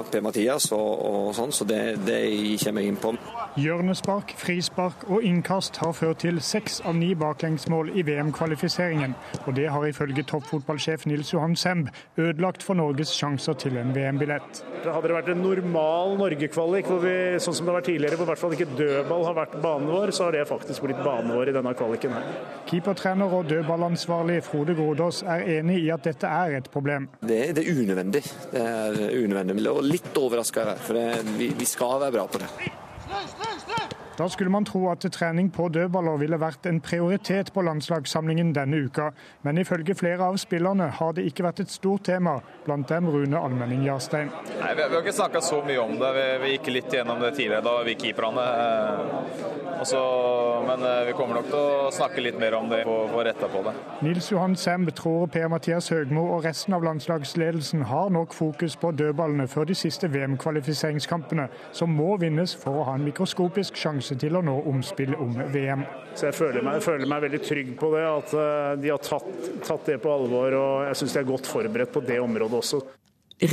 av 0.00 0.10
Per-Mathias 0.12 0.70
og, 0.72 0.90
og, 1.08 1.28
sånn, 1.36 1.52
så 1.52 1.66
det, 1.68 1.80
det 2.06 2.20
kommer 2.62 2.84
jeg 2.84 2.94
inn 2.94 3.00
på. 3.02 3.12
Hjørnespark, 3.60 4.32
frispark 4.40 5.04
og 5.12 5.26
innkast 5.28 5.76
har 5.82 5.92
ført 5.96 6.22
til 6.24 6.40
seks 6.40 6.80
av 6.88 6.96
ni 6.96 7.10
baklengsmål 7.18 7.90
i 7.98 8.04
VM-kvalifiseringen. 8.06 9.12
Og 9.44 9.56
det 9.58 9.66
har 9.74 9.84
ifølge 9.84 10.24
toppfotballsjef 10.30 11.04
Nils 11.10 11.34
Johan 11.34 11.56
Semb 11.58 11.90
ødelagt 12.16 12.64
for 12.64 12.78
Norges 12.78 13.12
sjanser 13.12 13.58
til 13.60 13.76
en 13.80 13.92
VM-billett. 13.92 14.62
Hadde 14.86 15.10
det 15.10 15.18
vært 15.18 15.30
en 15.34 15.44
normal 15.44 16.16
Norge-kvalik, 16.22 16.88
sånn 16.88 17.58
som 17.58 17.66
det 17.66 17.74
har 17.74 17.78
vært 17.80 17.90
tidligere, 17.90 18.16
hvor 18.16 18.30
i 18.30 18.32
hvert 18.32 18.42
fall 18.42 18.56
ikke 18.56 18.70
dødball 18.78 19.26
har 19.28 19.36
vært 19.42 19.58
banen 19.62 19.92
vår, 19.92 20.14
så 20.16 20.30
har 20.30 20.38
det 20.38 20.46
faktisk 20.48 20.86
blitt 20.86 21.04
banen 21.04 21.34
vår 21.36 21.52
i 21.52 21.56
denne 21.58 21.74
kvaliken 21.76 22.16
her. 22.16 22.32
Keepertrener 22.70 23.36
og 23.36 23.50
dødballansvarlig 23.52 24.40
Frode 24.46 24.61
Grodås 24.78 25.22
er 25.26 25.42
enig 25.58 25.80
i 25.82 25.90
at 25.94 26.04
dette 26.06 26.28
er 26.28 26.58
et 26.60 26.70
problem. 26.72 27.08
Det, 27.20 27.40
det 27.56 27.64
er 27.64 27.80
unødvendig. 27.82 28.22
Det 28.52 28.62
er 28.62 29.00
unødvendig. 29.18 29.66
Og 29.72 29.82
litt 29.86 30.22
overraska 30.22 30.62
er 30.62 30.72
jeg, 30.74 30.84
for 30.86 31.00
det, 31.00 31.08
vi, 31.38 31.50
vi 31.58 31.68
skal 31.68 31.98
være 32.04 32.16
bra 32.18 32.26
på 32.30 32.42
det. 32.42 32.50
Da 34.16 34.28
skulle 34.28 34.50
man 34.50 34.64
tro 34.64 34.90
at 34.90 35.06
trening 35.12 35.48
på 35.50 35.70
dødballer 35.72 36.18
ville 36.20 36.36
vært 36.36 36.66
en 36.68 36.82
prioritet 36.84 37.48
på 37.54 37.62
landslagssamlingen 37.64 38.50
denne 38.52 38.82
uka, 38.84 39.06
men 39.40 39.58
ifølge 39.58 39.94
flere 39.96 40.26
av 40.28 40.36
spillerne 40.36 40.90
har 40.98 41.14
det 41.16 41.24
ikke 41.30 41.46
vært 41.46 41.62
et 41.64 41.72
stort 41.72 42.04
tema, 42.04 42.34
blant 42.66 42.88
dem 42.92 43.08
Rune 43.08 43.40
Almenning 43.40 43.86
Jarstein. 43.86 44.28
Nei, 44.60 44.74
vi, 44.76 44.84
har 44.84 44.98
ikke 45.00 45.14
snakka 45.16 45.40
så 45.40 45.62
mye 45.64 45.80
om 45.80 45.96
det. 45.96 46.10
Vi, 46.18 46.26
vi, 46.42 46.50
gikk 46.52 46.68
litt 46.74 46.92
gjennom 46.92 47.22
det 47.24 47.30
tidligere, 47.38 47.64
da 47.64 47.72
vi 47.86 47.94
keeperne. 48.02 48.44
Eh, 48.44 49.80
også, 49.80 50.02
men 50.68 50.84
eh, 50.86 51.00
vi 51.08 51.16
kommer 51.16 51.40
nok 51.40 51.48
til 51.48 51.58
å 51.62 51.88
snakke 51.96 52.26
litt 52.26 52.36
mer 52.38 52.58
om 52.58 52.68
det 52.68 52.82
og 52.84 53.16
retta 53.24 53.48
på 53.48 53.64
det. 53.64 53.72
Nils 54.04 54.28
Johan 54.28 54.58
Semb 54.60 54.92
tror 54.98 55.24
Per-Mathias 55.32 55.88
Høgmo 55.94 56.26
og 56.36 56.44
resten 56.44 56.76
av 56.76 56.84
landslagsledelsen 56.84 57.88
har 57.88 58.12
nok 58.12 58.36
fokus 58.36 58.76
på 58.76 58.92
dødballene 59.00 59.48
før 59.48 59.72
de 59.72 59.78
siste 59.78 60.12
VM-kvalifiseringskampene, 60.12 61.48
som 61.72 61.96
må 61.96 62.12
vinnes 62.20 62.52
for 62.60 62.82
å 62.82 62.86
ha 62.90 63.00
en 63.00 63.08
mikroskopisk 63.08 63.80
sjanse 63.80 64.01
sjanse 64.02 64.18
til 64.20 64.36
å 64.36 64.42
nå 64.42 64.54
omspill 64.68 65.14
om 65.14 65.34
VM. 65.52 65.84
Så 66.14 66.28
jeg 66.28 66.36
føler 66.36 66.64
meg, 66.64 66.80
jeg 66.80 66.86
føler 66.86 67.10
meg 67.10 67.22
veldig 67.24 67.40
trygg 67.46 67.70
på 67.78 67.92
det, 67.94 68.02
at 68.08 68.34
eh, 68.34 68.72
de 68.82 68.90
har 68.90 69.02
tatt, 69.02 69.30
tatt 69.66 69.86
det 69.86 70.00
på 70.02 70.10
alvor. 70.10 70.56
Og 70.58 70.88
jeg 70.88 70.98
syns 71.00 71.14
de 71.14 71.22
er 71.22 71.30
godt 71.30 71.48
forberedt 71.50 71.94
på 71.94 72.02
det 72.04 72.18
området 72.22 72.58
også. 72.58 72.82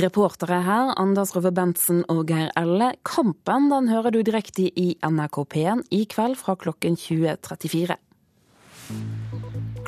Reportere 0.00 0.60
her, 0.62 0.92
Anders 1.00 1.32
Røve 1.34 1.50
Bentsen 1.54 2.04
og 2.12 2.28
Geir 2.30 2.52
Elle. 2.58 2.92
Kampen 3.06 3.70
den 3.72 3.90
hører 3.90 4.14
du 4.14 4.20
direkte 4.26 4.68
i 4.68 4.92
NRK 5.02 5.42
P1 5.50 5.82
i 5.94 6.04
kveld 6.10 6.38
fra 6.38 6.54
klokken 6.58 6.98
20.34. 7.00 7.98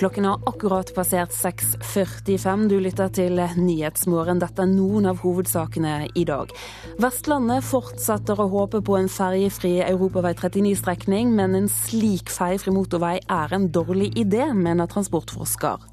Klokken 0.02 0.24
har 0.24 0.40
akkurat 0.46 0.94
passert 0.94 1.30
6.45. 1.30 2.64
Du 2.68 2.80
lytter 2.82 3.10
til 3.14 3.38
Nyhetsmorgen. 3.38 4.40
Dette 4.42 4.64
er 4.64 4.70
noen 4.72 5.06
av 5.06 5.20
hovedsakene 5.22 6.08
i 6.18 6.24
dag. 6.26 6.50
Vestlandet 6.98 7.62
fortsetter 7.62 8.42
å 8.42 8.48
håpe 8.50 8.80
på 8.82 8.96
en 8.98 9.06
ferjefri 9.06 9.76
europavei 9.84 10.34
39-strekning, 10.40 11.30
men 11.38 11.54
en 11.54 11.70
slik 11.70 12.34
ferjefri 12.34 12.74
motorvei 12.74 13.14
er 13.30 13.54
en 13.54 13.70
dårlig 13.70 14.10
idé, 14.18 14.48
mener 14.50 14.90
transportforsker. 14.90 15.86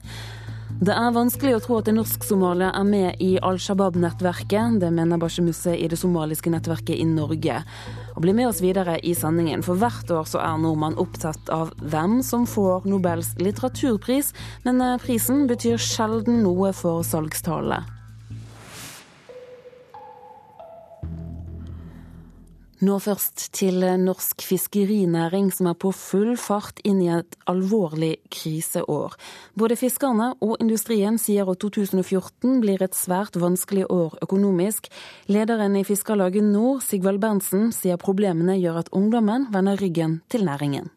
Det 0.80 0.94
er 0.96 1.12
vanskelig 1.12 1.58
å 1.58 1.60
tro 1.60 1.78
at 1.82 1.90
en 1.92 1.98
norsk-somalier 2.00 2.72
er 2.72 2.86
med 2.88 3.20
i 3.20 3.34
Al 3.44 3.58
Shabaab-nettverket. 3.60 4.78
Det 4.80 4.92
mener 4.96 5.20
Bashe 5.20 5.44
i 5.76 5.90
det 5.92 6.00
somaliske 6.00 6.54
nettverket 6.54 6.96
i 6.96 7.04
Norge. 7.04 7.58
Og 8.16 8.22
Bli 8.24 8.32
med 8.38 8.48
oss 8.48 8.62
videre 8.64 8.96
i 9.04 9.12
sendingen, 9.12 9.60
for 9.60 9.76
hvert 9.76 10.08
år 10.08 10.24
så 10.24 10.40
er 10.40 10.56
nordmann 10.64 10.96
opptatt 10.96 11.52
av 11.52 11.76
hvem 11.84 12.22
som 12.24 12.48
får 12.48 12.88
Nobels 12.88 13.36
litteraturpris, 13.44 14.32
men 14.64 14.80
eh, 14.80 14.98
prisen 15.04 15.50
betyr 15.52 15.76
sjelden 15.84 16.46
noe 16.48 16.72
for 16.72 17.04
salgstallene. 17.04 17.99
Nå 22.80 22.96
først 23.04 23.50
til 23.58 23.84
norsk 24.00 24.40
fiskerinæring, 24.48 25.50
som 25.52 25.68
er 25.68 25.76
på 25.76 25.90
full 25.92 26.38
fart 26.40 26.78
inn 26.88 27.02
i 27.04 27.10
et 27.12 27.36
alvorlig 27.52 28.14
kriseår. 28.32 29.18
Både 29.60 29.76
fiskerne 29.76 30.30
og 30.40 30.54
industrien 30.64 31.18
sier 31.20 31.50
at 31.52 31.60
2014 31.60 32.62
blir 32.64 32.80
et 32.86 32.96
svært 32.96 33.36
vanskelig 33.36 33.84
år 33.92 34.16
økonomisk. 34.24 34.88
Lederen 35.28 35.76
i 35.76 35.84
Fiskarlaget 35.84 36.48
Nord, 36.48 36.80
Sigvald 36.88 37.20
Berntsen, 37.20 37.74
sier 37.76 38.00
problemene 38.00 38.56
gjør 38.62 38.86
at 38.86 38.94
ungdommen 38.96 39.50
vender 39.52 39.76
ryggen 39.84 40.22
til 40.32 40.48
næringen. 40.48 40.88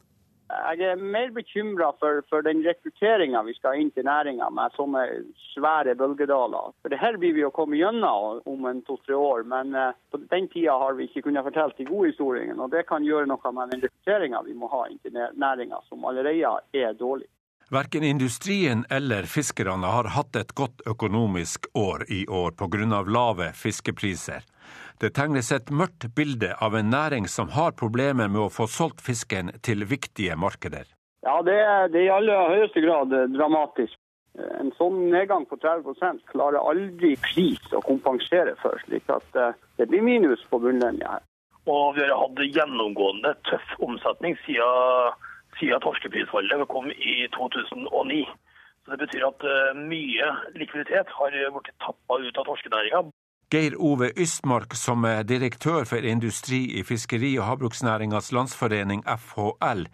Jeg 0.53 0.85
er 0.93 1.01
mer 1.01 1.31
bekymra 1.33 1.91
for, 2.01 2.21
for, 2.29 2.45
den 2.45 2.61
rekrutteringa 2.67 3.41
vi 3.47 3.55
skal 3.57 3.81
inn 3.81 3.91
til 3.95 4.05
næringa 4.05 4.51
med 4.53 4.75
sånne 4.77 5.05
svære 5.53 5.95
bølgedaler. 5.99 6.75
For 6.83 6.93
det 6.93 7.01
her 7.01 7.17
blir 7.21 7.35
vi 7.37 7.45
å 7.47 7.53
komme 7.55 7.79
gjennom 7.81 8.43
om 8.49 8.69
en 8.69 8.83
to-tre 8.87 9.17
år, 9.17 9.47
men 9.49 9.73
uh, 9.77 9.95
på 10.13 10.21
den 10.23 10.49
tida 10.53 10.77
har 10.83 10.99
vi 10.99 11.09
ikke 11.09 11.25
kunnet 11.29 11.47
fortelle 11.49 11.79
de 11.79 11.89
gode 11.89 12.13
historiene. 12.13 12.59
og 12.61 12.73
Det 12.75 12.85
kan 12.91 13.07
gjøre 13.07 13.31
noe 13.31 13.55
med 13.57 13.73
den 13.73 13.87
rekrutteringa 13.87 14.43
vi 14.49 14.59
må 14.59 14.69
ha 14.73 14.85
inn 14.91 15.01
til 15.05 15.17
næringa, 15.17 15.81
som 15.89 16.05
allerede 16.05 16.59
er 16.77 16.99
dårlig. 17.01 17.31
Verken 17.73 18.05
industrien 18.05 18.85
eller 18.91 19.23
fiskerne 19.23 19.87
har 19.87 20.05
hatt 20.13 20.37
et 20.37 20.51
godt 20.53 20.83
økonomisk 20.87 21.71
år 21.73 22.03
i 22.13 22.27
år 22.29 22.51
pga. 22.51 23.01
lave 23.09 23.47
fiskepriser. 23.53 24.45
Det 25.01 25.11
tegnes 25.17 25.53
et 25.53 25.71
mørkt 25.71 26.05
bilde 26.15 26.53
av 26.61 26.77
en 26.77 26.91
næring 26.91 27.29
som 27.29 27.49
har 27.49 27.73
problemer 27.73 28.29
med 28.29 28.43
å 28.43 28.51
få 28.51 28.67
solgt 28.67 29.01
fisken 29.01 29.51
til 29.63 29.87
viktige 29.89 30.37
markeder. 30.37 30.85
Ja, 31.25 31.41
det 31.43 31.57
er, 31.57 31.89
det 31.89 32.01
er 32.03 32.07
i 32.11 32.13
aller 32.19 32.53
høyeste 32.53 32.85
grad 32.85 33.17
dramatisk. 33.39 33.97
En 34.61 34.69
sånn 34.77 35.09
nedgang 35.09 35.49
på 35.49 35.57
30 35.57 36.29
klarer 36.29 36.61
aldri 36.61 37.17
pris 37.25 37.73
å 37.73 37.81
kompensere 37.81 38.53
for, 38.61 38.77
slik 38.85 39.09
at 39.09 39.41
eh, 39.41 39.57
det 39.81 39.89
blir 39.89 40.05
minus 40.05 40.45
på 40.53 40.61
bunnlinja 40.61 41.17
her. 41.17 41.25
Og 41.73 41.97
vi 41.97 42.05
har 42.05 42.19
hatt 42.21 42.49
gjennomgående 42.53 43.33
tøff 43.49 43.77
omsetning 43.81 44.37
siden, 44.45 45.17
siden 45.59 45.81
torskeprisfallet 45.85 46.69
kom 46.69 46.91
i 46.91 47.29
2009. 47.37 48.27
Så 48.85 48.91
Det 48.91 48.99
betyr 49.05 49.27
at 49.29 49.45
eh, 49.47 49.75
mye 49.79 50.31
likviditet 50.59 51.11
har 51.19 51.37
blitt 51.55 51.75
tappa 51.85 52.19
ut 52.19 52.39
av 52.39 52.49
torskenæringa. 52.49 53.05
Geir 53.53 53.77
Ove 53.79 54.09
Ystmark, 54.17 54.75
som 54.75 55.05
er 55.05 55.27
direktør 55.29 55.85
for 55.85 56.09
industri 56.09 56.63
i 56.81 56.83
Fiskeri- 56.89 57.37
og 57.39 57.45
havbruksnæringas 57.51 58.33
landsforening 58.33 59.05
FHL, 59.05 59.85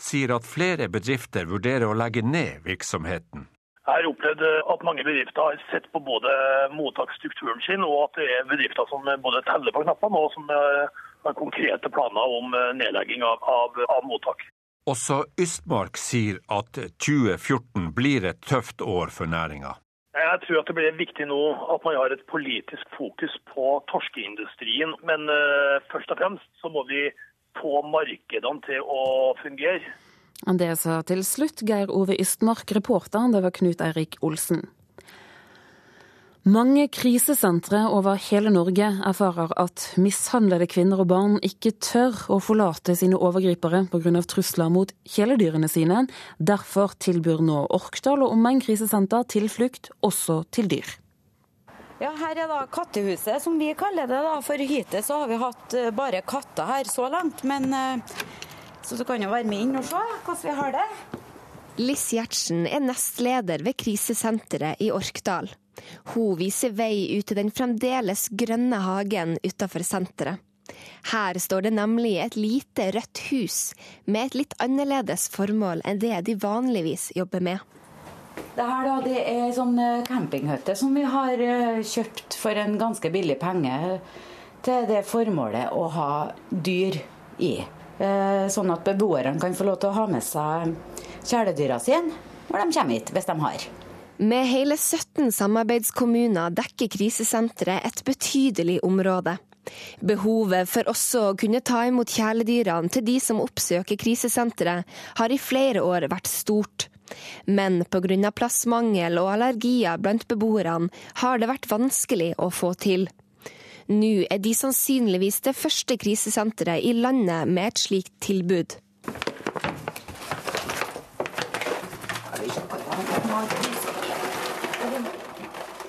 sier 0.00 0.32
at 0.34 0.48
flere 0.48 0.88
bedrifter 0.88 1.44
vurderer 1.50 1.90
å 1.90 1.98
legge 2.02 2.24
ned 2.24 2.64
virksomheten. 2.64 3.44
Jeg 3.82 3.92
har 3.92 4.08
opplevd 4.08 4.42
at 4.72 4.86
mange 4.86 5.04
bedrifter 5.04 5.42
har 5.42 5.60
sett 5.68 5.86
på 5.92 6.00
både 6.00 6.32
mottaksstrukturen 6.72 7.60
sin, 7.66 7.84
og 7.84 8.06
at 8.06 8.18
det 8.22 8.30
er 8.38 8.48
bedrifter 8.48 8.88
som 8.88 9.04
både 9.26 9.44
teller 9.50 9.74
på 9.74 9.84
knappene 9.84 10.24
og 10.24 10.32
som 10.32 10.48
har 10.48 11.38
konkrete 11.38 11.90
planer 11.92 12.36
om 12.40 12.56
nedlegging 12.80 13.26
av, 13.26 13.42
av, 13.44 13.76
av 13.92 14.06
mottak. 14.08 14.46
Også 14.82 15.20
Ystmark 15.38 15.94
sier 16.00 16.40
at 16.50 16.74
2014 16.74 17.92
blir 17.94 18.26
et 18.26 18.40
tøft 18.42 18.82
år 18.82 19.12
for 19.14 19.30
næringa. 19.30 19.76
Jeg 20.12 20.40
tror 20.42 20.58
at 20.60 20.68
det 20.68 20.74
blir 20.76 20.96
viktig 20.98 21.26
nå 21.30 21.42
at 21.72 21.84
man 21.86 21.94
har 21.96 22.12
et 22.12 22.24
politisk 22.28 22.90
fokus 22.98 23.32
på 23.52 23.78
torskeindustrien. 23.92 24.96
Men 25.06 25.30
uh, 25.30 25.78
først 25.92 26.10
og 26.10 26.18
fremst 26.18 26.48
så 26.60 26.68
må 26.68 26.82
vi 26.90 27.06
få 27.60 27.84
markedene 27.94 28.64
til 28.66 28.82
å 28.82 29.32
fungere. 29.42 29.94
Det 30.58 30.72
sa 30.80 30.98
til 31.06 31.22
slutt 31.22 31.62
Geir 31.62 31.92
Ove 31.94 32.16
Ystmark, 32.18 32.66
reporteren 32.74 33.30
Det 33.30 33.44
var 33.44 33.54
Knut 33.54 33.84
Eirik 33.86 34.18
Olsen. 34.26 34.66
Mange 36.42 36.88
krisesentre 36.90 37.84
over 37.94 38.16
hele 38.18 38.50
Norge 38.50 38.88
erfarer 39.06 39.52
at 39.62 39.84
mishandlede 39.94 40.66
kvinner 40.66 41.04
og 41.04 41.06
barn 41.12 41.36
ikke 41.46 41.70
tør 41.78 42.18
å 42.34 42.40
forlate 42.42 42.96
sine 42.98 43.14
overgripere 43.14 43.84
pga. 43.92 44.22
trusler 44.26 44.66
mot 44.68 44.90
kjæledyrene 45.06 45.70
sine. 45.70 46.08
Derfor 46.42 46.98
tilbyr 46.98 47.44
nå 47.46 47.60
Orkdal 47.70 48.26
og 48.26 48.34
omegn 48.34 48.58
krisesenter 48.58 49.22
tilflukt 49.22 49.92
også 50.02 50.42
til 50.50 50.66
dyr. 50.66 50.90
Ja, 52.02 52.10
Her 52.10 52.34
er 52.34 52.50
da 52.50 52.66
Kattehuset, 52.66 53.38
som 53.38 53.54
vi 53.62 53.70
kaller 53.78 54.10
det. 54.10 54.18
da. 54.18 54.40
For 54.42 54.58
hittil 54.58 55.06
så 55.06 55.22
har 55.22 55.28
vi 55.30 55.38
hatt 55.38 55.74
eh, 55.78 55.94
bare 55.94 56.26
katter 56.26 56.66
her 56.66 56.90
så 56.90 57.06
langt. 57.06 57.44
Men 57.44 57.72
eh, 57.72 58.02
så 58.82 58.98
du 58.98 59.04
kan 59.04 59.22
jo 59.22 59.30
være 59.30 59.46
med 59.46 59.60
inn 59.62 59.76
og 59.78 59.86
se 59.86 59.94
hvordan 60.26 60.42
vi 60.42 60.58
har 60.58 60.74
det. 60.74 60.90
Liss 61.78 62.10
Gjertsen 62.10 62.66
er 62.66 62.82
nestleder 62.82 63.62
ved 63.62 63.78
krisesenteret 63.78 64.82
i 64.82 64.90
Orkdal. 64.90 65.54
Hun 66.14 66.36
viser 66.38 66.74
vei 66.76 67.18
ut 67.18 67.26
til 67.28 67.38
den 67.40 67.52
fremdeles 67.54 68.28
grønne 68.30 68.80
hagen 68.84 69.36
utenfor 69.42 69.84
senteret. 69.86 70.42
Her 71.12 71.38
står 71.42 71.66
det 71.66 71.72
nemlig 71.74 72.16
et 72.22 72.36
lite 72.38 72.90
rødt 72.94 73.20
hus 73.30 73.58
med 74.04 74.30
et 74.30 74.36
litt 74.42 74.54
annerledes 74.62 75.26
formål 75.34 75.82
enn 75.84 76.00
det 76.02 76.20
de 76.28 76.36
vanligvis 76.38 77.10
jobber 77.18 77.42
med. 77.42 77.58
Det 78.54 78.64
her 78.64 78.86
da, 78.86 78.94
det 79.04 79.18
er 79.28 79.52
sånn 79.52 79.76
eh, 79.80 80.04
campinghytte 80.06 80.76
som 80.78 80.94
vi 80.96 81.02
har 81.08 81.40
eh, 81.40 81.82
kjøpt 81.84 82.36
for 82.38 82.56
en 82.56 82.78
ganske 82.80 83.10
billig 83.12 83.38
penge 83.40 83.98
til 84.64 84.88
det 84.88 85.02
formålet 85.08 85.72
å 85.74 85.86
ha 85.92 86.12
dyr 86.50 87.00
i. 87.42 87.54
Eh, 87.98 88.46
sånn 88.52 88.72
at 88.72 88.84
beboerne 88.86 89.40
kan 89.40 89.56
få 89.56 89.68
lov 89.68 89.80
til 89.82 89.92
å 89.92 89.98
ha 90.00 90.06
med 90.10 90.24
seg 90.24 90.76
kjæledyra 91.28 91.80
sine 91.82 92.12
når 92.48 92.64
de 92.64 92.76
kommer 92.76 92.96
hit, 92.96 93.12
hvis 93.14 93.28
de 93.28 93.38
har. 93.40 93.66
Med 94.16 94.46
hele 94.46 94.76
17 94.76 95.32
samarbeidskommuner 95.32 96.52
dekker 96.52 96.90
krisesenteret 96.92 97.86
et 97.86 98.02
betydelig 98.04 98.78
område. 98.84 99.38
Behovet 100.02 100.68
for 100.68 100.90
også 100.90 101.22
å 101.30 101.36
kunne 101.38 101.62
ta 101.64 101.84
imot 101.88 102.12
kjæledyrene 102.12 102.92
til 102.92 103.06
de 103.06 103.16
som 103.22 103.40
oppsøker 103.42 103.96
krisesenteret, 103.96 104.84
har 105.18 105.32
i 105.32 105.40
flere 105.40 105.84
år 105.86 106.08
vært 106.12 106.30
stort. 106.30 106.88
Men 107.46 107.82
pga. 107.88 108.30
plassmangel 108.30 109.18
og 109.20 109.32
allergier 109.34 109.98
blant 109.98 110.28
beboerne 110.28 110.90
har 111.22 111.38
det 111.38 111.48
vært 111.48 111.70
vanskelig 111.70 112.34
å 112.38 112.50
få 112.50 112.74
til. 112.74 113.08
Nå 113.88 114.28
er 114.30 114.38
de 114.38 114.54
sannsynligvis 114.54 115.42
det 115.48 115.56
første 115.58 115.96
krisesenteret 116.00 116.84
i 116.84 116.94
landet 116.94 117.48
med 117.48 117.72
et 117.72 117.82
slikt 117.88 118.14
tilbud. 118.20 118.81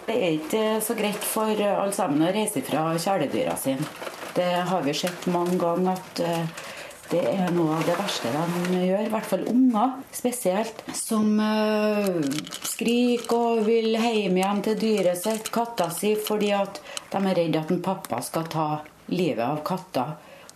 Det 0.03 0.15
er 0.15 0.35
ikke 0.35 0.63
så 0.83 0.95
greit 0.97 1.23
for 1.25 1.55
alle 1.55 1.93
sammen 1.95 2.25
å 2.27 2.33
reise 2.35 2.61
fra 2.65 2.91
kjæledyra 2.99 3.55
sine. 3.59 3.87
Det 4.33 4.49
har 4.69 4.81
vi 4.81 4.93
sett 4.97 5.27
mange 5.29 5.59
ganger 5.61 5.93
at 5.93 6.21
eh, 6.25 6.63
det 7.11 7.21
er 7.29 7.51
noe 7.53 7.75
av 7.77 7.83
det 7.85 7.95
verste 7.99 8.31
de 8.33 8.79
gjør. 8.87 9.05
I 9.05 9.11
hvert 9.13 9.29
fall 9.29 9.45
unger 9.51 9.91
spesielt. 10.15 10.81
Som 10.97 11.37
uh, 11.37 12.17
skriker 12.65 13.35
og 13.37 13.63
vil 13.67 13.93
hjem 13.93 14.39
igjen 14.39 14.63
til 14.65 14.79
dyret 14.81 15.21
sitt, 15.21 15.51
katta 15.53 15.91
si, 15.93 16.15
fordi 16.17 16.49
at 16.57 16.81
de 17.13 17.21
er 17.21 17.37
redd 17.37 17.59
at 17.59 17.73
en 17.73 17.83
pappa 17.85 18.21
skal 18.25 18.49
ta 18.49 18.67
livet 19.13 19.45
av 19.45 19.61
katta 19.67 20.07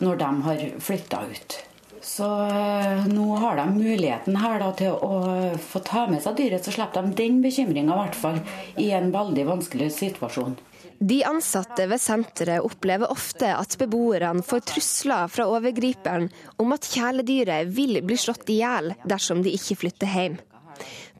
når 0.01 0.21
de 0.23 0.31
har 0.47 0.63
flytta 0.81 1.21
ut. 1.29 1.59
Så 2.01 2.27
øh, 2.27 3.07
nå 3.11 3.27
har 3.41 3.59
de 3.59 3.67
muligheten 3.73 4.37
her 4.39 4.59
da, 4.61 4.71
til 4.77 4.93
å 4.93 5.21
få 5.61 5.81
ta 5.85 6.05
med 6.11 6.23
seg 6.23 6.37
dyret, 6.39 6.65
så 6.65 6.73
slipper 6.75 7.07
de 7.07 7.17
den 7.17 7.41
bekymringa, 7.43 7.93
i 7.93 8.01
hvert 8.03 8.17
fall 8.17 8.41
i 8.81 8.91
en 8.97 9.11
veldig 9.13 9.47
vanskelig 9.49 9.91
situasjon. 9.97 10.57
De 10.97 11.19
ansatte 11.29 11.85
ved 11.85 12.01
senteret 12.01 12.65
opplever 12.65 13.11
ofte 13.13 13.51
at 13.53 13.75
beboerne 13.77 14.41
får 14.45 14.63
trusler 14.71 15.29
fra 15.29 15.45
overgriperen 15.51 16.25
om 16.57 16.73
at 16.73 16.89
kjæledyret 16.89 17.69
vil 17.69 17.99
bli 18.01 18.17
slått 18.17 18.49
i 18.49 18.61
hjel 18.63 18.95
dersom 19.05 19.43
de 19.45 19.53
ikke 19.53 19.77
flytter 19.83 20.09
hjem. 20.09 20.39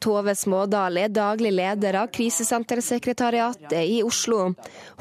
Tove 0.02 0.34
Smådal 0.38 1.00
er 1.02 1.12
daglig 1.12 1.52
leder 1.54 1.98
av 2.00 2.10
Krisesentersekretariatet 2.14 3.76
i 3.78 4.00
Oslo. 4.06 4.52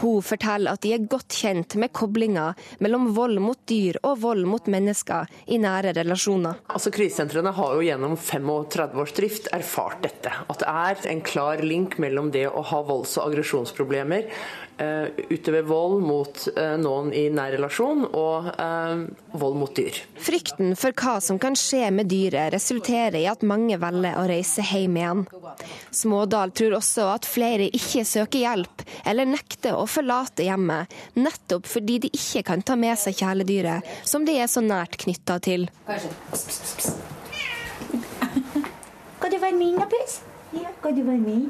Hun 0.02 0.26
forteller 0.26 0.74
at 0.74 0.84
de 0.86 0.94
er 0.96 1.08
godt 1.10 1.38
kjent 1.38 1.78
med 1.80 1.94
koblinga 1.96 2.50
mellom 2.84 3.12
vold 3.16 3.42
mot 3.44 3.60
dyr 3.70 4.00
og 4.04 4.22
vold 4.24 4.46
mot 4.50 4.70
mennesker 4.72 5.30
i 5.54 5.60
nære 5.62 5.94
relasjoner. 5.98 6.62
Altså 6.74 6.94
Krisesentrene 6.94 7.54
har 7.58 7.76
jo 7.78 7.86
gjennom 7.86 8.18
35 8.18 9.04
års 9.04 9.18
drift 9.18 9.52
erfart 9.56 10.02
dette. 10.06 10.34
At 10.48 10.64
det 10.64 10.72
er 10.74 11.12
en 11.14 11.26
klar 11.26 11.64
link 11.66 12.00
mellom 12.02 12.32
det 12.34 12.48
å 12.50 12.66
ha 12.72 12.84
volds- 12.88 13.18
og 13.20 13.30
aggresjonsproblemer 13.30 14.32
utøver 14.78 15.66
vold 15.66 16.04
mot 16.06 16.44
eh, 16.54 16.76
noen 16.82 17.10
i 17.16 17.28
nær 17.34 17.56
relasjon, 17.56 18.06
og 18.14 18.50
eh, 18.54 19.06
vold 19.38 19.58
mot 19.58 19.74
dyr. 19.78 19.98
Frykten 20.22 20.76
for 20.80 20.96
hva 20.98 21.18
som 21.24 21.40
kan 21.42 21.58
skje 21.58 21.90
med 21.96 22.10
dyret, 22.12 22.52
resulterer 22.54 23.18
i 23.20 23.26
at 23.30 23.46
mange 23.48 23.80
velger 23.82 24.20
å 24.20 24.28
reise 24.30 24.66
hjem 24.66 25.00
igjen. 25.02 25.24
Smådal 25.96 26.54
tror 26.58 26.78
også 26.78 27.08
at 27.16 27.28
flere 27.28 27.70
ikke 27.74 28.06
søker 28.08 28.44
hjelp, 28.44 28.86
eller 29.08 29.30
nekter 29.30 29.78
å 29.78 29.88
forlate 29.90 30.46
hjemmet, 30.46 30.94
nettopp 31.18 31.68
fordi 31.70 32.00
de 32.06 32.14
ikke 32.14 32.46
kan 32.52 32.62
ta 32.66 32.78
med 32.80 32.98
seg 33.02 33.18
kjæledyret, 33.18 33.88
som 34.06 34.26
de 34.28 34.38
er 34.38 34.52
så 34.52 34.62
nært 34.66 35.00
knytta 35.02 35.40
til. 35.44 35.68
Kan 39.18 39.34
du 39.34 39.40
være 39.42 39.58
min, 39.58 39.76
da, 39.80 39.90
Pus? 39.90 40.20
Ja, 40.54 40.70
kan 40.84 40.96
du 40.96 41.02
være 41.04 41.20
min? 41.20 41.50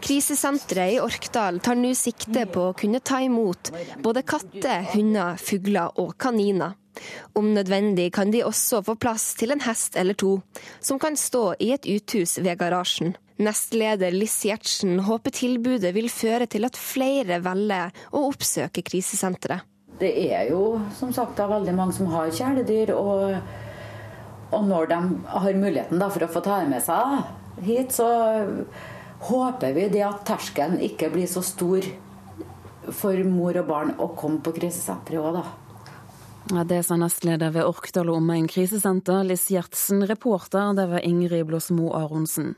Krisesenteret 0.00 0.96
i 0.96 1.00
Orkdal 1.00 1.60
tar 1.64 1.78
nå 1.78 1.92
sikte 1.96 2.46
på 2.52 2.68
å 2.70 2.74
kunne 2.76 3.00
ta 3.00 3.20
imot 3.24 3.72
både 4.04 4.22
katter, 4.26 4.84
hunder, 4.92 5.38
fugler 5.40 5.96
og 6.02 6.16
kaniner. 6.20 6.76
Om 7.36 7.52
nødvendig 7.54 8.08
kan 8.16 8.30
de 8.32 8.44
også 8.44 8.82
få 8.84 8.96
plass 9.00 9.34
til 9.36 9.52
en 9.52 9.62
hest 9.66 9.96
eller 10.00 10.16
to, 10.16 10.38
som 10.80 11.00
kan 11.02 11.16
stå 11.16 11.54
i 11.60 11.72
et 11.74 11.88
uthus 11.88 12.38
ved 12.40 12.56
garasjen. 12.60 13.16
Nestleder 13.36 14.14
Liss 14.16 14.38
Gjertsen 14.48 15.02
håper 15.04 15.34
tilbudet 15.36 15.92
vil 15.92 16.08
føre 16.08 16.46
til 16.48 16.64
at 16.64 16.78
flere 16.80 17.42
velger 17.44 17.92
å 18.16 18.24
oppsøke 18.30 18.84
krisesenteret. 18.86 19.66
Det 20.00 20.12
er 20.28 20.50
jo 20.50 20.76
som 20.96 21.12
sagt 21.16 21.38
da, 21.40 21.48
veldig 21.48 21.72
mange 21.76 21.96
som 21.96 22.08
har 22.12 22.32
kjæledyr, 22.32 22.92
og, 22.96 23.36
og 24.52 24.66
når 24.68 24.90
de 24.92 24.98
har 25.32 25.56
muligheten 25.56 26.00
da, 26.00 26.10
for 26.12 26.24
å 26.24 26.32
få 26.32 26.42
ta 26.44 26.60
med 26.68 26.84
seg 26.84 27.64
hit, 27.64 27.92
så 27.96 28.08
håper 29.26 29.74
vi 29.76 29.88
det 29.92 30.02
at 30.06 30.24
terskelen 30.28 30.80
ikke 30.82 31.10
blir 31.14 31.28
så 31.30 31.42
stor 31.44 31.86
for 32.94 33.22
mor 33.26 33.56
og 33.58 33.68
barn 33.68 33.94
å 33.98 34.12
komme 34.18 34.42
på 34.44 34.54
krisesenteret 34.56 35.22
òg, 35.22 35.40
da. 35.40 35.46
Ja, 36.54 36.62
det 36.62 36.84
sa 36.86 36.94
nestleder 36.94 37.50
ved 37.50 37.66
Orkdal 37.66 38.12
og 38.12 38.20
omegn 38.20 38.46
krisesenter, 38.46 39.24
Liss 39.26 39.48
Gjertsen. 39.50 40.04
Reporter, 40.06 40.76
det 40.78 40.84
var 40.92 41.02
Ingrid 41.02 41.48
Blåsmo 41.48 41.90
Aronsen. 41.98 42.54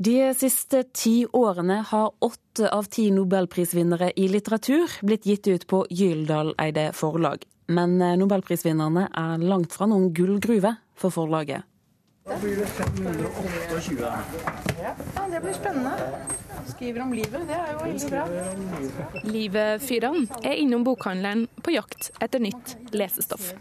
De 0.00 0.30
siste 0.38 0.84
ti 0.96 1.26
årene 1.36 1.80
har 1.90 2.12
åtte 2.24 2.70
av 2.72 2.86
ti 2.88 3.10
nobelprisvinnere 3.12 4.12
i 4.16 4.28
litteratur 4.30 4.94
blitt 5.04 5.26
gitt 5.28 5.50
ut 5.50 5.66
på 5.68 5.82
Gyldal-eide 5.90 6.86
forlag. 6.96 7.42
Men 7.68 7.98
nobelprisvinnerne 7.98 9.10
er 9.10 9.42
langt 9.42 9.74
fra 9.74 9.90
noen 9.90 10.08
gullgruve 10.14 10.72
for 10.96 11.12
forlaget. 11.12 11.66
Da 12.24 12.38
blir 12.38 12.56
det 12.56 12.66
528. 12.66 14.12
Ja, 15.14 15.28
det 15.30 15.40
blir 15.40 15.52
spennende. 15.52 15.92
Skriver 16.66 17.02
om 17.02 17.12
livet, 17.12 17.46
det 17.48 17.56
er 17.56 17.72
jo 17.72 17.78
veldig 17.84 18.10
bra. 18.10 18.24
Livet 19.24 19.82
Fyran 19.82 20.26
er 20.44 20.58
innom 20.60 20.84
bokhandleren 20.84 21.46
på 21.64 21.72
jakt 21.74 22.10
etter 22.20 22.42
nytt 22.44 22.76
lesestoff. 22.92 23.54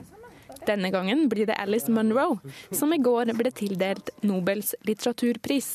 Denne 0.68 0.92
gangen 0.92 1.30
blir 1.32 1.48
det 1.48 1.56
Alice 1.56 1.92
Munro 1.92 2.40
som 2.76 2.92
i 2.94 3.00
går 3.00 3.32
ble 3.38 3.52
tildelt 3.56 4.12
Nobels 4.28 4.74
litteraturpris. 4.84 5.70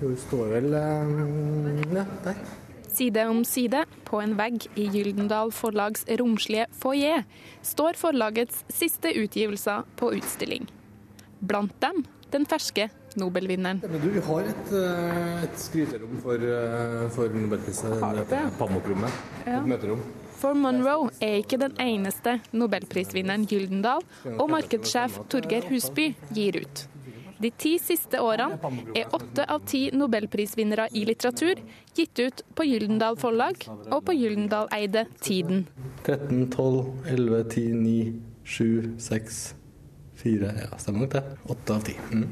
Hun 0.00 0.16
står 0.18 0.50
vel 0.56 0.74
eh, 0.74 1.94
ja, 1.94 2.04
der. 2.24 2.42
Side 2.90 3.24
om 3.30 3.44
side, 3.46 3.84
på 4.04 4.18
en 4.18 4.34
vegg 4.34 4.66
i 4.74 4.88
Gyldendal 4.90 5.54
Forlags 5.54 6.02
romslige 6.18 6.66
foajé, 6.74 7.22
står 7.62 8.00
forlagets 8.00 8.64
siste 8.72 9.14
utgivelser 9.14 9.86
på 10.00 10.10
utstilling. 10.18 10.66
Blant 11.40 11.76
dem 11.82 12.04
den 12.30 12.46
ferske 12.46 12.88
Nobelvinneren. 13.18 13.80
Ja, 13.82 13.98
du, 13.98 14.08
vi 14.14 14.20
har 14.22 14.40
et, 14.46 14.72
eh, 14.72 15.44
et 15.44 15.56
skryterom 15.58 16.20
for, 16.22 16.34
eh, 16.34 17.08
for 17.10 17.28
Nobelprisen. 17.28 17.96
Pamok-rommet. 18.58 19.10
Ja. 19.46 19.58
Et 19.58 19.66
møterom. 19.66 20.04
For 20.40 20.54
Monroe 20.54 21.10
er 21.20 21.42
ikke 21.42 21.58
den 21.60 21.74
eneste 21.82 22.38
nobelprisvinneren 22.56 23.44
Gyldendal 23.50 24.00
og 24.38 24.46
markedssjef 24.48 25.18
Torgeir 25.28 25.66
Husby 25.68 26.14
gir 26.32 26.62
ut. 26.62 26.86
De 27.40 27.50
ti 27.50 27.74
siste 27.80 28.20
årene 28.20 28.56
er 28.96 29.12
åtte 29.16 29.44
av 29.48 29.66
ti 29.68 29.90
nobelprisvinnere 29.92 30.88
i 30.96 31.04
litteratur 31.08 31.60
gitt 31.96 32.20
ut 32.20 32.42
på 32.56 32.66
Gyldendal 32.68 33.16
Forlag 33.20 33.64
og 33.90 34.04
på 34.04 34.16
Gyldendal-eide 34.16 35.06
Tiden. 35.20 35.66
13, 36.04 36.50
12, 36.52 36.84
11, 37.08 37.44
10, 37.48 37.72
9, 37.80 38.20
7, 38.44 38.98
6, 38.98 39.40
4 40.22 40.52
Ja, 40.64 40.68
stemmer 40.78 41.06
nok 41.06 41.14
det. 41.16 41.24
Åtte 41.52 41.78
av 41.78 41.86
ti. 41.86 41.96
Mm. 42.12 42.28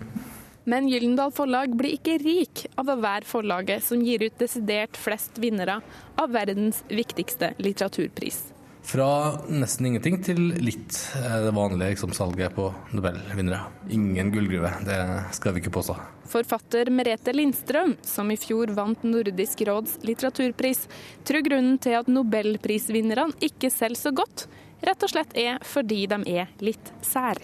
Men 0.68 0.88
Gyldendal 0.88 1.32
Forlag 1.32 1.72
blir 1.80 1.96
ikke 1.96 2.18
rik 2.20 2.66
av 2.76 2.90
å 2.92 2.98
være 3.00 3.24
forlaget 3.24 3.86
som 3.86 4.02
gir 4.04 4.26
ut 4.26 4.36
desidert 4.36 5.00
flest 5.00 5.40
vinnere 5.40 5.78
av 6.20 6.34
verdens 6.34 6.82
viktigste 6.92 7.54
litteraturpris. 7.56 8.42
Fra 8.88 9.08
nesten 9.52 9.88
ingenting 9.88 10.20
til 10.24 10.38
litt 10.64 10.96
eh, 11.16 11.40
det 11.44 11.54
vanlige 11.56 11.94
liksom, 11.94 12.12
salget 12.16 12.54
på 12.56 12.70
Nobelvinnere. 12.96 13.62
Ingen 13.92 14.32
gullgruve, 14.32 14.70
det 14.84 15.00
skal 15.36 15.56
vi 15.56 15.60
ikke 15.64 15.74
påstå. 15.74 15.96
Forfatter 16.28 16.88
Merete 16.92 17.32
Lindstrøm, 17.32 17.96
som 18.04 18.32
i 18.32 18.38
fjor 18.40 18.72
vant 18.76 19.04
Nordisk 19.04 19.64
råds 19.68 19.98
litteraturpris, 20.08 20.86
tror 21.28 21.44
grunnen 21.44 21.76
til 21.80 21.96
at 22.00 22.08
nobelprisvinnerne 22.12 23.36
ikke 23.44 23.72
selger 23.72 24.04
så 24.04 24.12
godt, 24.16 24.48
rett 24.84 25.04
og 25.04 25.16
slett 25.16 25.36
er 25.36 25.60
fordi 25.68 26.06
de 26.08 26.24
er 26.38 26.52
litt 26.64 26.92
sær. 27.04 27.40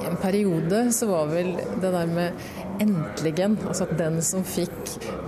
I 0.00 0.06
en 0.06 0.16
periode 0.16 0.92
så 0.94 1.06
var 1.10 1.26
vel 1.26 1.50
det 1.82 1.90
der 1.90 2.06
med 2.06 2.32
'endeligen', 2.80 3.58
altså 3.68 3.84
at 3.84 3.98
den 3.98 4.22
som 4.22 4.44
fikk 4.44 4.72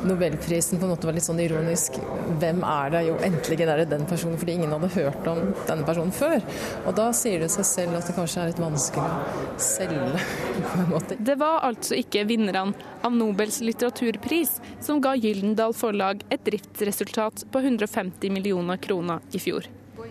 nobelprisen 0.06 0.78
på 0.78 0.86
en 0.86 0.92
måte 0.94 1.08
var 1.08 1.16
litt 1.16 1.26
sånn 1.26 1.42
ironisk. 1.42 1.98
Hvem 2.40 2.62
er 2.64 2.94
det? 2.94 3.02
Jo, 3.08 3.16
endeligen 3.26 3.68
er 3.68 3.82
det 3.82 3.90
den 3.90 4.06
personen, 4.08 4.38
fordi 4.38 4.56
ingen 4.56 4.72
hadde 4.72 4.88
hørt 4.94 5.26
om 5.26 5.42
denne 5.68 5.84
personen 5.84 6.14
før. 6.14 6.38
Og 6.86 6.96
da 6.96 7.10
sier 7.16 7.44
det 7.44 7.50
seg 7.52 7.68
selv 7.68 7.98
at 7.98 8.08
det 8.08 8.16
kanskje 8.16 8.42
er 8.42 8.52
litt 8.52 8.62
vanskelig 8.62 9.04
å 9.04 9.58
selge, 9.58 10.24
på 10.70 10.78
en 10.78 10.90
måte. 10.94 11.20
Det 11.20 11.36
var 11.42 11.60
altså 11.68 11.98
ikke 11.98 12.24
vinnerne 12.30 12.72
av 13.02 13.12
Nobels 13.12 13.60
litteraturpris 13.60 14.56
som 14.80 15.02
ga 15.04 15.14
Gyldendal 15.18 15.76
Forlag 15.76 16.24
et 16.30 16.44
driftsresultat 16.48 17.46
på 17.52 17.66
150 17.66 18.32
millioner 18.32 18.80
kroner 18.80 19.20
i 19.32 19.42
fjor. 19.42 19.68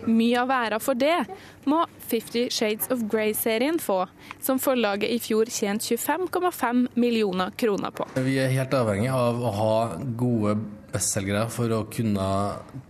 Mye 0.08 0.42
av 0.42 0.50
æra 0.54 0.78
for 0.82 0.98
det 0.98 1.16
må 1.68 1.84
Fifty 2.10 2.48
Shades 2.52 2.90
of 2.92 3.04
Grey-serien 3.10 3.78
få, 3.82 4.02
som 4.42 4.60
forlaget 4.62 5.10
i 5.12 5.18
fjor 5.22 5.50
tjente 5.52 5.96
25,5 5.96 6.86
millioner 6.98 7.52
kroner 7.58 7.94
på. 7.94 8.08
Vi 8.18 8.38
er 8.42 8.52
helt 8.52 8.74
avhengig 8.76 9.10
av 9.14 9.40
å 9.42 9.52
ha 9.56 9.74
gode 10.18 10.56
bestselgere 10.92 11.46
for 11.52 11.72
å 11.72 11.84
kunne 11.92 12.26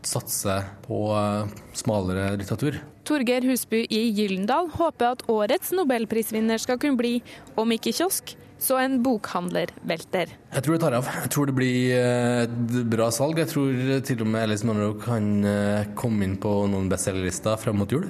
satse 0.07 0.57
på 0.87 1.05
eh, 1.15 1.53
smalere 1.79 2.33
litteratur. 2.41 2.81
Torgeir 3.07 3.47
Husby 3.47 3.85
i 3.91 4.05
Gyllendal 4.15 4.71
håper 4.77 5.17
at 5.17 5.25
årets 5.31 5.73
nobelprisvinner 5.75 6.61
skal 6.63 6.79
kunne 6.83 6.99
bli, 6.99 7.17
om 7.59 7.75
ikke 7.75 7.95
kiosk, 7.95 8.37
så 8.63 8.79
en 8.79 9.01
bokhandler 9.03 9.73
velter. 9.89 10.31
Jeg 10.55 10.65
tror 10.65 10.77
det 10.77 10.83
tar 10.85 10.97
av. 11.01 11.09
Jeg 11.25 11.31
tror 11.35 11.51
det 11.51 11.55
blir 11.57 11.95
eh, 11.99 12.43
et 12.45 12.77
bra 12.93 13.09
salg. 13.15 13.41
Jeg 13.43 13.51
tror 13.51 13.81
til 14.07 14.23
og 14.23 14.31
med 14.31 14.47
Alice 14.47 14.67
Monroe 14.69 14.99
kan 15.03 15.31
eh, 15.43 15.89
komme 15.99 16.29
inn 16.29 16.37
på 16.43 16.53
noen 16.71 16.91
bestselgerlister 16.93 17.59
frem 17.61 17.83
mot 17.83 17.91
jul. 17.91 18.07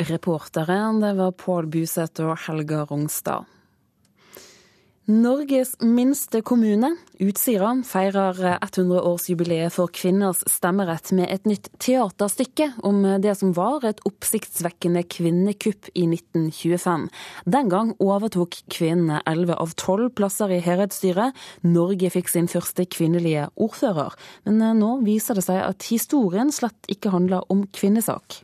Reportere 0.00 0.78
det 1.02 1.12
var 1.20 1.36
Pål 1.38 1.68
Buseth 1.70 2.24
og 2.24 2.38
Helga 2.46 2.82
Rongstad. 2.88 3.53
Norges 5.04 5.74
minste 5.84 6.40
kommune, 6.40 6.88
Utsira, 7.20 7.74
feirer 7.84 8.38
100-årsjubileet 8.64 9.74
for 9.74 9.92
kvinners 9.92 10.38
stemmerett 10.48 11.10
med 11.12 11.28
et 11.28 11.44
nytt 11.44 11.68
teaterstykke 11.76 12.70
om 12.88 13.02
det 13.20 13.34
som 13.36 13.50
var 13.52 13.84
et 13.84 14.00
oppsiktsvekkende 14.08 15.02
kvinnekupp 15.12 15.90
i 15.92 16.06
1925. 16.08 17.04
Den 17.44 17.68
gang 17.68 17.92
overtok 18.00 18.56
kvinnene 18.72 19.20
11 19.28 19.52
av 19.60 19.76
12 19.76 20.08
plasser 20.16 20.56
i 20.56 20.62
herredsstyret. 20.64 21.36
Norge 21.68 22.08
fikk 22.16 22.32
sin 22.32 22.48
første 22.48 22.88
kvinnelige 22.88 23.50
ordfører. 23.60 24.16
Men 24.48 24.80
nå 24.80 24.96
viser 25.04 25.36
det 25.36 25.44
seg 25.44 25.60
at 25.68 25.84
historien 25.92 26.48
slett 26.48 26.88
ikke 26.88 27.12
handler 27.12 27.44
om 27.52 27.66
kvinnesak. 27.76 28.40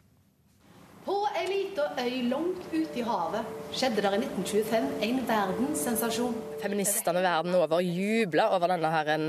På 1.11 1.25
ei 1.35 1.47
lita 1.49 1.89
øy 1.99 2.29
langt 2.31 2.67
ute 2.71 3.01
i 3.01 3.03
havet 3.03 3.47
skjedde 3.75 4.03
det 4.05 4.11
i 4.15 4.19
1925 4.21 4.85
en 5.07 5.17
verdenssensasjon. 5.27 6.37
Feministene 6.63 7.23
verden 7.25 7.57
over 7.59 7.81
jubla 7.83 8.45
over 8.55 8.71
denne 8.71 8.93
her 8.95 9.11
en 9.17 9.25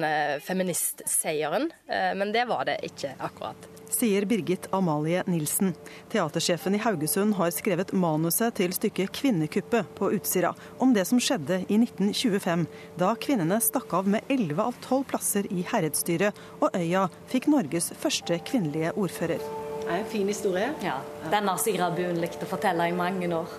feministseieren, 0.46 1.72
eh, 1.90 2.12
men 2.20 2.34
det 2.36 2.44
var 2.52 2.68
det 2.70 2.76
ikke 2.86 3.16
akkurat. 3.18 3.66
Sier 3.90 4.28
Birgit 4.30 4.68
Amalie 4.78 5.24
Nilsen. 5.26 5.74
Teatersjefen 6.14 6.78
i 6.78 6.84
Haugesund 6.86 7.34
har 7.40 7.50
skrevet 7.56 7.96
manuset 7.98 8.54
til 8.62 8.78
stykket 8.78 9.10
'Kvinnekuppet' 9.18 9.90
på 9.98 10.12
Utsira, 10.14 10.54
om 10.78 10.94
det 10.94 11.08
som 11.08 11.18
skjedde 11.18 11.64
i 11.66 11.82
1925, 11.82 12.68
da 12.98 13.16
kvinnene 13.16 13.58
stakk 13.58 13.94
av 13.94 14.08
med 14.08 14.22
11 14.30 14.62
av 14.62 14.78
12 14.86 15.04
plasser 15.10 15.50
i 15.50 15.66
herredsstyret, 15.66 16.38
og 16.62 16.78
øya 16.78 17.10
fikk 17.34 17.50
Norges 17.50 17.90
første 17.98 18.38
kvinnelige 18.46 18.94
ordfører. 18.94 19.61
Det 19.92 19.98
er 19.98 20.04
en 20.06 20.12
fin 20.12 20.28
historie. 20.28 20.68
Ja, 20.80 21.02
Den 21.32 21.48
har 21.52 21.58
Sigrid 21.60 21.98
Buen 21.98 22.20
likt 22.22 22.40
å 22.40 22.48
fortelle 22.48 22.86
i 22.88 22.94
mange 22.96 23.28
år. 23.36 23.50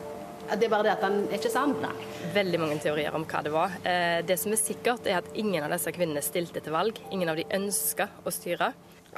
Det 0.57 0.65
er 0.65 0.71
bare 0.73 0.87
det 0.87 0.93
at 0.95 1.03
den 1.05 1.19
er 1.27 1.37
ikke 1.37 1.51
sann. 1.53 1.75
Nei. 1.83 2.07
Veldig 2.33 2.61
mange 2.63 2.79
teorier 2.81 3.13
om 3.19 3.27
hva 3.29 3.43
det 3.45 3.53
var. 3.53 3.75
Eh, 3.85 4.23
det 4.25 4.39
som 4.41 4.55
er 4.55 4.61
sikkert, 4.61 5.05
er 5.05 5.19
at 5.19 5.29
ingen 5.37 5.61
av 5.67 5.75
disse 5.75 5.93
kvinnene 5.93 6.25
stilte 6.25 6.65
til 6.65 6.73
valg. 6.73 6.97
Ingen 7.13 7.29
av 7.29 7.37
de 7.37 7.45
ønska 7.53 8.09
å 8.25 8.33
styre. 8.33 8.71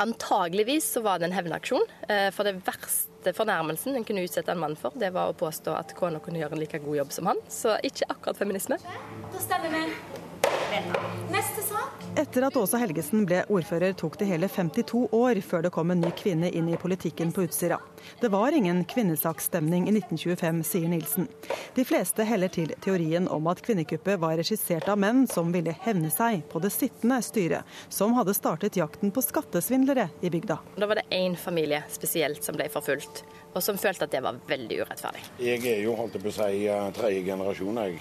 Antageligvis 0.02 0.90
så 0.96 1.04
var 1.06 1.22
det 1.22 1.30
en 1.30 1.36
hevnaksjon. 1.38 1.86
Eh, 2.08 2.32
for 2.34 2.50
det 2.50 2.56
verste 2.66 3.36
fornærmelsen 3.38 3.94
en 3.94 4.10
kunne 4.10 4.26
utsette 4.26 4.50
en 4.50 4.64
mann 4.66 4.74
for, 4.74 4.98
det 4.98 5.14
var 5.14 5.30
å 5.30 5.38
påstå 5.38 5.78
at 5.78 5.94
kona 5.94 6.18
kunne 6.18 6.42
gjøre 6.42 6.58
en 6.58 6.64
like 6.66 6.82
god 6.82 6.98
jobb 7.04 7.14
som 7.14 7.30
han. 7.30 7.46
Så 7.46 7.78
ikke 7.78 8.10
akkurat 8.10 8.42
feminisme. 8.42 8.82
Da 8.82 9.46
stemmer 9.46 9.70
vi. 9.70 9.86
Neste 11.32 11.62
sak. 11.62 12.04
Etter 12.16 12.44
at 12.46 12.56
Åsa 12.56 12.78
Helgesen 12.78 13.24
ble 13.26 13.40
ordfører, 13.50 13.92
tok 13.98 14.14
det 14.20 14.28
hele 14.28 14.46
52 14.46 15.08
år 15.16 15.40
før 15.42 15.64
det 15.66 15.70
kom 15.74 15.90
en 15.90 16.02
ny 16.04 16.12
kvinne 16.14 16.46
inn 16.54 16.68
i 16.70 16.76
politikken 16.78 17.32
på 17.34 17.42
Utsira. 17.48 17.80
Det 18.20 18.28
var 18.30 18.54
ingen 18.54 18.84
kvinnesaksstemning 18.86 19.88
i 19.88 19.94
1925, 19.96 20.60
sier 20.68 20.92
Nilsen. 20.92 21.26
De 21.74 21.84
fleste 21.84 22.22
heller 22.28 22.52
til 22.54 22.70
teorien 22.84 23.26
om 23.26 23.48
at 23.50 23.64
kvinnekuppet 23.66 24.20
var 24.22 24.36
regissert 24.38 24.86
av 24.92 25.00
menn 25.02 25.24
som 25.30 25.50
ville 25.54 25.74
hevne 25.86 26.12
seg 26.14 26.44
på 26.52 26.62
det 26.62 26.70
sittende 26.74 27.18
styret, 27.24 27.66
som 27.88 28.14
hadde 28.14 28.36
startet 28.38 28.78
jakten 28.78 29.10
på 29.10 29.24
skattesvindlere 29.24 30.06
i 30.22 30.30
bygda. 30.30 30.60
Da 30.78 30.90
var 30.90 31.02
det 31.02 31.08
én 31.10 31.34
familie 31.34 31.82
spesielt 31.90 32.46
som 32.46 32.54
ble 32.54 32.70
forfulgt, 32.70 33.24
og 33.54 33.58
som 33.64 33.80
følte 33.80 34.06
at 34.06 34.14
det 34.14 34.22
var 34.22 34.38
veldig 34.46 34.84
urettferdig. 34.84 35.26
Jeg 35.42 35.66
er 35.66 35.82
jo, 35.82 35.98
holdt 35.98 36.14
jeg 36.14 36.28
på 36.28 36.30
å 36.30 36.38
si, 36.38 36.64
tredje 37.00 37.26
generasjon, 37.26 37.84
jeg. 37.88 38.00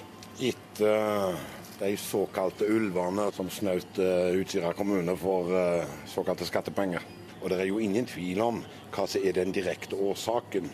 Etter 0.54 1.62
de 1.84 1.98
såkalte 2.00 2.67
ulvene 2.72 3.28
som 3.36 3.50
snaut 3.52 4.00
uh, 4.00 4.32
Utsira 4.39 4.74
kommune 4.74 5.15
for 5.19 5.52
uh, 5.52 5.84
såkalte 6.08 6.48
skattepenger. 6.48 7.04
Og 7.43 7.52
det 7.52 7.60
er 7.60 7.67
jo 7.67 7.82
ingen 7.84 8.08
tvil 8.08 8.39
om 8.41 8.62
hva 8.93 9.08
som 9.10 9.24
er 9.26 9.36
den 9.36 9.52
direkte 9.56 10.00
årsaken 10.00 10.69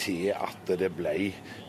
til 0.00 0.32
at 0.32 0.72
det 0.80 0.88
ble 0.96 1.12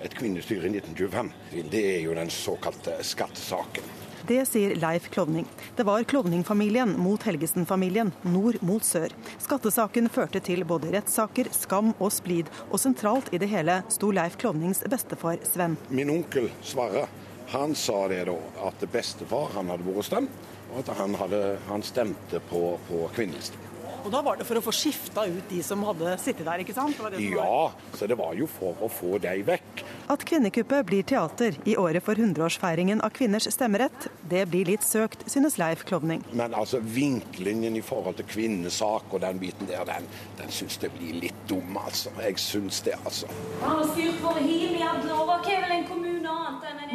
et 0.03 0.15
kvinnestyre 0.15 0.69
i 0.69 0.77
1925. 0.79 1.31
Det 1.71 1.83
er 1.97 2.01
jo 2.05 2.15
den 2.17 2.31
såkalte 2.33 2.95
skattesaken. 3.05 3.93
Det 4.25 4.39
sier 4.49 4.71
Leif 4.81 5.11
Klovning. 5.13 5.45
Det 5.77 5.83
var 5.85 6.01
Klovning-familien 6.09 6.95
mot 6.97 7.21
Helgesen-familien, 7.27 8.09
nord 8.25 8.57
mot 8.65 8.81
sør. 8.81 9.13
Skattesaken 9.43 10.09
førte 10.09 10.41
til 10.41 10.63
både 10.65 10.95
rettssaker, 10.95 11.51
skam 11.53 11.91
og 11.99 12.09
splid, 12.15 12.49
og 12.71 12.81
sentralt 12.81 13.29
i 13.35 13.41
det 13.43 13.51
hele 13.51 13.83
sto 13.93 14.09
Leif 14.15 14.39
Klovnings 14.41 14.81
bestefar 14.89 15.37
Sven. 15.45 15.77
Min 15.93 16.09
onkel 16.15 16.49
Sverre 16.65 17.05
han 17.47 17.75
sa 17.75 18.07
det 18.07 18.23
da, 18.29 18.35
at 18.67 18.85
bestefar 18.91 19.53
han 19.55 19.69
hadde 19.73 19.87
vært 19.87 20.09
stemt, 20.09 20.43
og 20.71 20.81
at 20.81 20.91
han, 20.97 21.15
hadde, 21.19 21.41
han 21.69 21.85
stemte 21.85 22.41
på, 22.49 22.63
på 22.89 23.05
kvinnelisten. 23.15 23.61
Og 24.05 24.11
da 24.13 24.21
var 24.21 24.37
det 24.37 24.45
for 24.45 24.59
å 24.59 24.61
få 24.61 24.71
skifta 24.75 25.23
ut 25.25 25.47
de 25.49 25.63
som 25.65 25.81
hadde 25.87 26.11
sittet 26.21 26.45
der, 26.45 26.61
ikke 26.61 26.75
sant? 26.77 26.93
Det 26.93 27.17
det 27.17 27.29
ja, 27.33 27.71
så 27.97 28.05
det 28.05 28.17
var 28.19 28.35
jo 28.37 28.45
for 28.45 28.77
å 28.85 28.89
få 28.91 29.17
deg 29.23 29.41
vekk. 29.47 29.81
At 30.13 30.21
Kvinnekuppet 30.29 30.85
blir 30.85 31.01
teater 31.09 31.57
i 31.65 31.73
året 31.81 32.05
for 32.05 32.13
100-årsfeiringen 32.13 33.01
av 33.01 33.15
kvinners 33.17 33.49
stemmerett, 33.49 34.05
det 34.29 34.43
blir 34.51 34.69
litt 34.69 34.85
søkt, 34.85 35.25
synes 35.31 35.57
Leif 35.57 35.81
Klovning. 35.89 36.21
Men 36.37 36.53
altså 36.53 36.77
vinklingen 36.85 37.79
i 37.79 37.81
forhold 37.85 38.19
til 38.19 38.29
kvinnesak 38.29 39.09
og 39.09 39.23
den 39.25 39.41
biten 39.41 39.65
der, 39.71 39.81
den, 39.89 40.05
den 40.37 40.53
syns 40.53 40.77
det 40.83 40.93
blir 40.93 41.17
litt 41.25 41.41
dum, 41.49 41.73
altså. 41.81 42.13
Jeg 42.21 42.37
syns 42.45 42.83
det, 42.85 42.93
altså. 43.01 43.25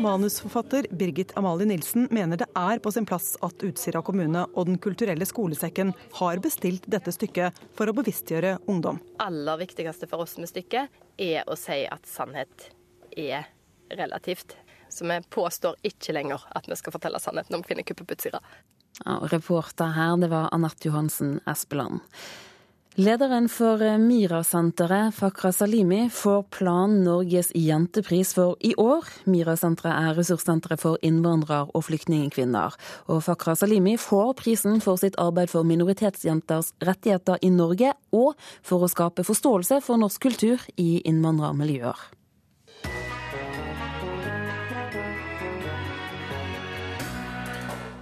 Manusforfatter 0.01 0.87
Birgit 0.97 1.33
Amalie 1.37 1.67
Nilsen 1.69 2.07
mener 2.15 2.39
det 2.41 2.47
er 2.57 2.79
på 2.81 2.93
sin 2.95 3.07
plass 3.09 3.35
at 3.45 3.65
Utsira 3.67 4.01
kommune 4.07 4.47
og 4.55 4.69
Den 4.71 4.79
kulturelle 4.81 5.27
skolesekken 5.29 5.93
har 6.21 6.41
bestilt 6.43 6.87
dette 6.87 7.00
stykket 7.09 7.57
for 7.77 7.89
å 7.89 7.95
bevisstgjøre 7.97 8.59
ungdom. 8.69 9.01
Aller 9.25 9.63
viktigste 9.63 10.09
for 10.11 10.27
oss 10.27 10.37
med 10.37 10.51
stykket 10.51 11.01
er 11.17 11.49
å 11.49 11.57
si 11.57 11.87
at 11.89 12.05
sannhet 12.09 12.69
er 13.17 13.49
relativt. 13.97 14.59
Så 14.91 15.09
vi 15.09 15.17
påstår 15.33 15.81
ikke 15.87 16.13
lenger 16.13 16.45
at 16.53 16.69
vi 16.69 16.77
skal 16.77 16.93
fortelle 16.93 17.21
sannheten 17.23 17.57
om 17.57 17.65
kvinnekuppet 17.65 18.07
på 18.07 18.19
Utsira. 18.19 18.43
Ja, 19.05 19.17
reporter 19.33 19.95
her, 19.97 20.17
det 20.21 20.29
var 20.29 20.51
Anette 20.53 20.91
Johansen 20.91 21.39
Espeland. 21.49 22.05
Lederen 23.01 23.47
for 23.49 23.81
Mira-senteret, 23.99 25.15
Fakra 25.15 25.53
Salimi, 25.53 26.11
får 26.13 26.43
Plan 26.43 26.99
Norges 27.05 27.49
jentepris 27.55 28.35
for 28.37 28.59
i 28.61 28.75
år. 28.77 29.09
Mira-senteret 29.25 29.95
er 29.95 30.19
ressurssenteret 30.19 30.83
for 30.83 31.01
innvandrer- 31.01 31.71
og 31.73 31.87
flyktningkvinner. 31.87 32.77
Og 33.09 33.23
Fakra 33.25 33.57
Salimi 33.57 33.97
får 33.97 34.35
prisen 34.43 34.85
for 34.85 35.01
sitt 35.01 35.17
arbeid 35.17 35.49
for 35.49 35.65
minoritetsjenters 35.65 36.75
rettigheter 36.85 37.41
i 37.41 37.49
Norge, 37.49 37.95
og 38.13 38.35
for 38.61 38.85
å 38.85 38.93
skape 38.93 39.25
forståelse 39.25 39.81
for 39.81 39.97
norsk 39.97 40.21
kultur 40.29 40.71
i 40.77 41.01
innvandrermiljøer. 41.01 42.20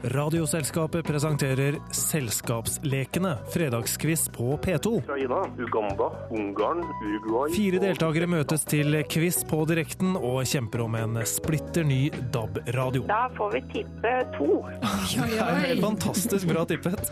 Radioselskapet 0.03 1.07
presenterer 1.07 1.75
Selskapslekene, 1.91 3.37
fredagskviss 3.53 4.29
på 4.29 4.59
P2. 4.63 4.99
Ukraina, 4.99 5.41
Uganda, 5.59 6.11
Ungarn, 6.31 6.85
Uruguay 7.03 7.51
Fire 7.57 7.81
deltakere 7.83 8.29
møtes 8.31 8.63
til 8.69 8.95
quiz 9.11 9.41
på 9.49 9.65
direkten 9.67 10.15
og 10.15 10.45
kjemper 10.47 10.85
om 10.87 10.95
en 11.01 11.19
splitter 11.27 11.87
ny 11.89 12.01
DAB-radio. 12.33 13.09
Da 13.11 13.25
får 13.35 13.57
vi 13.57 13.65
tippe 13.75 14.15
to. 14.39 14.63
Det 15.29 15.41
er 15.43 15.63
helt 15.67 15.83
fantastisk 15.83 16.47
bra 16.53 16.63
tippet. 16.69 17.11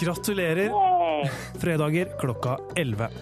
Gratulerer. 0.00 0.72
Fredager 1.60 2.16
klokka 2.20 2.56
11. 2.80 3.12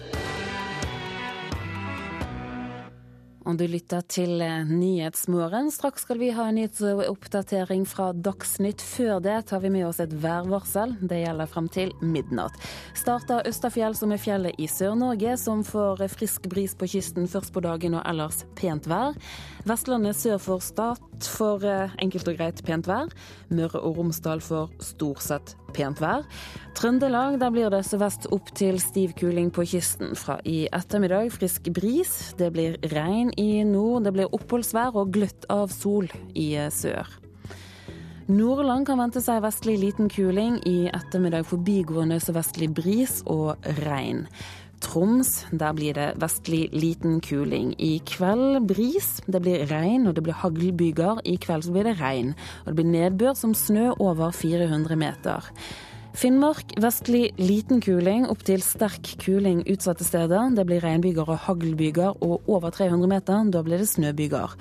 Og 3.43 3.57
du 3.59 3.65
lytter 3.67 3.99
til 4.07 4.39
Nyhetsmorgen. 4.69 5.67
Straks 5.73 6.05
skal 6.05 6.19
vi 6.21 6.29
ha 6.31 6.45
en 6.47 6.55
nyhetsoppdatering 6.55 7.83
fra 7.89 8.11
Dagsnytt. 8.15 8.79
Før 8.79 9.19
det 9.23 9.35
tar 9.49 9.59
vi 9.65 9.71
med 9.73 9.83
oss 9.89 9.99
et 9.99 10.13
værvarsel. 10.23 10.95
Det 11.03 11.19
gjelder 11.25 11.49
frem 11.51 11.67
til 11.67 11.91
midnatt. 11.99 12.55
Starter 12.95 13.43
Østafjell, 13.49 13.97
som 13.99 14.15
er 14.15 14.21
fjellet 14.23 14.55
i 14.63 14.69
Sør-Norge, 14.71 15.35
som 15.41 15.65
får 15.67 16.05
frisk 16.13 16.47
bris 16.51 16.75
på 16.79 16.87
kysten 16.95 17.27
først 17.27 17.51
på 17.51 17.63
dagen 17.65 17.97
og 17.99 18.05
ellers 18.07 18.45
pent 18.55 18.87
vær. 18.87 19.17
Vestlandet 19.67 20.15
sør 20.19 20.39
for 20.39 20.63
Stad 20.63 21.03
får 21.35 21.67
enkelt 21.99 22.31
og 22.31 22.39
greit 22.39 22.63
pent 22.63 22.87
vær. 22.87 23.11
Møre 23.51 23.83
og 23.83 23.99
Romsdal 23.99 24.43
får 24.43 24.71
stort 24.93 25.23
sett 25.25 25.57
pent 25.75 26.01
vær. 26.01 26.27
Trøndelag 26.77 27.39
der 27.41 27.51
blir 27.53 27.73
det 27.73 27.83
sørvest 27.85 28.29
opp 28.33 28.53
til 28.57 28.79
stiv 28.81 29.13
kuling 29.19 29.51
på 29.53 29.65
kysten. 29.73 30.13
Fra 30.17 30.39
i 30.45 30.63
ettermiddag 30.73 31.33
frisk 31.35 31.69
bris. 31.75 32.33
Det 32.39 32.51
blir 32.55 32.79
regn 32.93 33.33
i 33.37 33.63
nord. 33.67 34.07
Det 34.07 34.15
blir 34.15 34.33
oppholdsvær 34.33 34.97
og 35.01 35.13
gløtt 35.13 35.49
av 35.53 35.69
sol 35.73 36.09
i 36.33 36.53
sør. 36.73 37.19
Nordland 38.23 38.85
kan 38.87 39.01
vente 39.01 39.19
seg 39.19 39.41
vestlig 39.43 39.75
liten 39.81 40.07
kuling. 40.09 40.61
I 40.63 40.87
ettermiddag 40.95 41.45
forbigående 41.49 42.21
sørvestlig 42.23 42.69
bris 42.73 43.19
og 43.27 43.57
regn. 43.83 44.23
Troms, 44.83 45.45
der 45.51 45.73
blir 45.77 45.95
det 45.95 46.09
vestlig 46.21 46.67
liten 46.75 47.21
kuling. 47.23 47.71
I 47.79 48.01
kveld 48.05 48.67
bris, 48.67 49.15
det 49.25 49.41
blir 49.45 49.63
regn 49.69 50.09
og 50.09 50.17
det 50.17 50.25
blir 50.25 50.37
haglbyger. 50.41 51.23
I 51.23 51.37
kveld 51.41 51.65
så 51.65 51.73
blir 51.73 51.87
det 51.87 51.97
regn, 52.01 52.33
og 52.63 52.71
det 52.71 52.77
blir 52.81 52.91
nedbør 52.91 53.37
som 53.39 53.55
snø 53.55 53.93
over 53.97 54.35
400 54.35 54.99
meter. 54.99 55.49
Finnmark 56.13 56.75
vestlig 56.77 57.31
liten 57.41 57.81
kuling, 57.81 58.27
opptil 58.29 58.61
sterk 58.61 59.15
kuling 59.23 59.63
utsatte 59.65 60.05
steder. 60.05 60.51
Det 60.53 60.67
blir 60.69 60.83
regnbyger 60.83 61.25
og 61.25 61.41
haglbyger, 61.47 62.19
og 62.21 62.45
over 62.45 62.69
300 62.69 63.09
meter, 63.09 63.49
da 63.49 63.63
blir 63.65 63.81
det 63.81 63.89
snøbyger. 63.89 64.53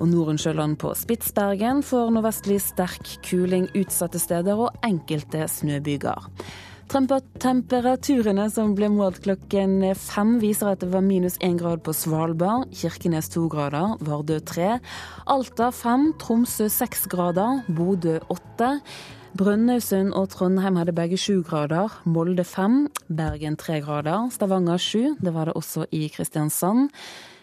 Og 0.00 0.08
Norensjøland 0.08 0.78
på 0.80 0.90
Spitsbergen 0.96 1.84
får 1.86 2.10
nordvestlig 2.16 2.58
sterk 2.64 3.14
kuling 3.28 3.68
utsatte 3.78 4.18
steder 4.18 4.58
og 4.58 4.74
enkelte 4.82 5.46
snøbyger. 5.52 6.30
Temperaturene 6.92 8.50
som 8.52 8.74
ble 8.76 8.90
målt 8.92 9.22
klokken 9.24 9.78
fem, 9.96 10.34
viser 10.42 10.74
at 10.74 10.82
det 10.82 10.90
var 10.92 11.00
minus 11.00 11.38
én 11.40 11.56
grad 11.56 11.80
på 11.86 11.94
Svalbard, 11.96 12.68
Kirkenes 12.76 13.30
to 13.32 13.46
grader, 13.48 13.94
Vardø 14.04 14.36
tre, 14.44 14.74
Alta 15.24 15.70
fem, 15.72 16.10
Tromsø 16.20 16.68
seks 16.68 17.06
grader, 17.08 17.64
Bodø 17.72 18.18
åtte. 18.28 18.74
Brønnøysund 19.40 20.12
og 20.12 20.28
Trondheim 20.34 20.76
hadde 20.76 20.92
begge 20.92 21.16
sju 21.16 21.40
grader. 21.40 21.88
Molde 22.04 22.44
fem, 22.44 22.90
Bergen 23.08 23.56
tre 23.56 23.80
grader. 23.80 24.28
Stavanger 24.34 24.76
sju, 24.76 25.14
det 25.16 25.32
var 25.32 25.48
det 25.48 25.56
også 25.56 25.88
i 25.96 26.10
Kristiansand. 26.12 26.90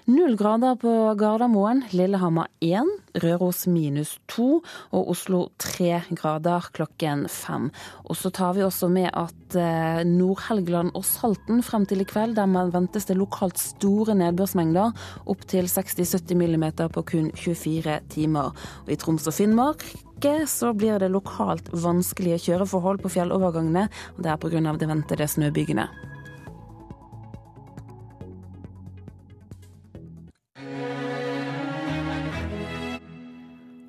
Null 0.10 0.34
grader 0.40 0.74
på 0.82 0.90
Gardermoen, 1.14 1.84
Lillehammer 1.94 2.48
én, 2.66 2.88
Røros 3.22 3.68
minus 3.70 4.16
to 4.26 4.64
og 4.90 5.12
Oslo 5.14 5.44
tre 5.62 6.00
grader 6.18 6.66
klokken 6.74 7.28
fem. 7.30 7.68
Og 8.10 8.18
så 8.18 8.32
tar 8.34 8.56
vi 8.58 8.64
også 8.66 8.90
med 8.90 9.12
at 9.14 9.60
eh, 9.60 10.02
Nord-Helgeland 10.10 10.96
og 10.98 11.06
Salten 11.06 11.62
frem 11.62 11.86
til 11.86 12.02
i 12.02 12.10
kveld, 12.10 12.40
der 12.40 12.50
man 12.50 12.74
ventes 12.74 13.06
det 13.06 13.20
lokalt 13.22 13.62
store 13.62 14.18
nedbørsmengder, 14.18 14.98
opptil 15.30 15.70
60-70 15.70 16.42
millimeter 16.42 16.90
på 16.90 17.06
kun 17.14 17.30
24 17.38 18.02
timer. 18.10 18.50
Og 18.88 18.90
I 18.90 18.98
Troms 18.98 19.30
og 19.30 19.38
Finnmark 19.38 19.86
så 20.50 20.74
blir 20.74 20.98
det 21.00 21.14
lokalt 21.14 21.70
vanskelige 21.72 22.42
kjøreforhold 22.50 23.06
på 23.06 23.14
fjellovergangene, 23.14 23.86
og 24.18 24.24
det 24.26 24.34
er 24.34 24.42
pga. 24.42 24.74
det 24.74 24.90
ventede 24.90 25.28
snøbygene. 25.38 26.09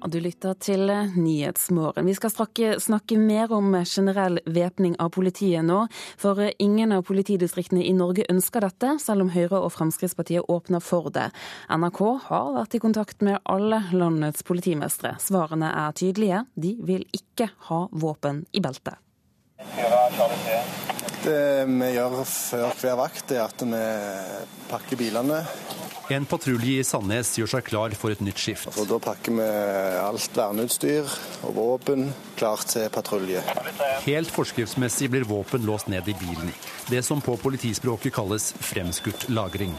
Du 0.08 0.16
lytter 0.20 0.54
til 0.54 0.88
Nyhetsmorgen. 1.16 2.06
Vi 2.06 2.14
skal 2.16 2.32
snakke 2.80 3.18
mer 3.20 3.52
om 3.52 3.74
generell 3.84 4.38
væpning 4.48 4.94
av 4.96 5.10
politiet 5.12 5.64
nå. 5.66 5.82
For 6.20 6.40
ingen 6.58 6.94
av 6.96 7.04
politidistriktene 7.04 7.84
i 7.84 7.92
Norge 7.92 8.24
ønsker 8.32 8.64
dette, 8.64 8.94
selv 9.02 9.26
om 9.26 9.32
Høyre 9.34 9.60
og 9.60 9.74
Fremskrittspartiet 9.74 10.48
åpner 10.48 10.80
for 10.80 11.12
det. 11.12 11.28
NRK 11.68 12.00
har 12.30 12.54
vært 12.56 12.78
i 12.78 12.82
kontakt 12.82 13.20
med 13.26 13.42
alle 13.44 13.82
landets 13.92 14.46
politimestre. 14.46 15.18
Svarene 15.20 15.68
er 15.84 15.92
tydelige. 15.92 16.46
De 16.56 16.76
vil 16.80 17.04
ikke 17.12 17.50
ha 17.68 17.84
våpen 17.92 18.46
i 18.56 18.64
beltet. 18.64 18.96
Det 21.20 21.66
vi 21.68 21.92
gjør 21.94 22.22
før 22.24 22.80
hver 22.80 22.98
vakt, 23.00 23.36
er 23.36 23.44
at 23.44 23.64
vi 23.66 23.84
pakker 24.70 25.00
bilene 25.00 25.44
en 26.14 26.26
patrulje 26.26 26.80
i 26.80 26.86
Sandnes 26.86 27.36
gjør 27.38 27.50
seg 27.52 27.66
klar 27.68 27.94
for 27.98 28.10
et 28.10 28.22
nytt 28.24 28.40
skift. 28.40 28.66
Altså, 28.70 28.86
da 28.88 28.98
pakker 29.02 29.36
vi 29.36 29.46
alt 30.00 30.38
verneutstyr 30.38 31.12
og 31.46 31.54
våpen 31.54 32.08
klart 32.40 32.66
til 32.72 32.88
patrulje. 32.90 33.42
Helt 34.06 34.32
forskriftsmessig 34.34 35.10
blir 35.12 35.28
våpen 35.28 35.66
låst 35.68 35.90
ned 35.92 36.08
i 36.10 36.16
bilen. 36.18 36.50
Det 36.90 37.04
som 37.06 37.22
på 37.22 37.36
politispråket 37.38 38.14
kalles 38.16 38.50
fremskutt 38.58 39.28
lagring. 39.30 39.76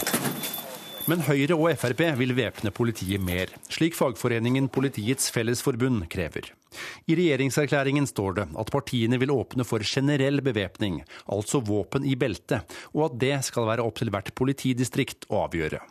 Men 1.11 1.25
Høyre 1.27 1.57
og 1.59 1.73
Frp 1.75 2.05
vil 2.15 2.31
væpne 2.37 2.71
politiet 2.71 3.19
mer, 3.19 3.49
slik 3.67 3.97
fagforeningen 3.97 4.69
Politiets 4.71 5.27
Fellesforbund 5.35 6.05
krever. 6.13 6.45
I 7.03 7.17
regjeringserklæringen 7.19 8.07
står 8.07 8.37
det 8.37 8.45
at 8.63 8.71
partiene 8.71 9.19
vil 9.19 9.33
åpne 9.35 9.65
for 9.67 9.83
generell 9.83 10.39
bevæpning, 10.45 11.01
altså 11.27 11.59
våpen 11.67 12.07
i 12.07 12.15
beltet, 12.15 12.63
og 12.95 13.09
at 13.09 13.17
det 13.25 13.33
skal 13.43 13.67
være 13.67 13.83
opp 13.83 13.99
til 13.99 14.13
hvert 14.13 14.31
politidistrikt 14.39 15.27
å 15.27 15.49
avgjøre. 15.49 15.81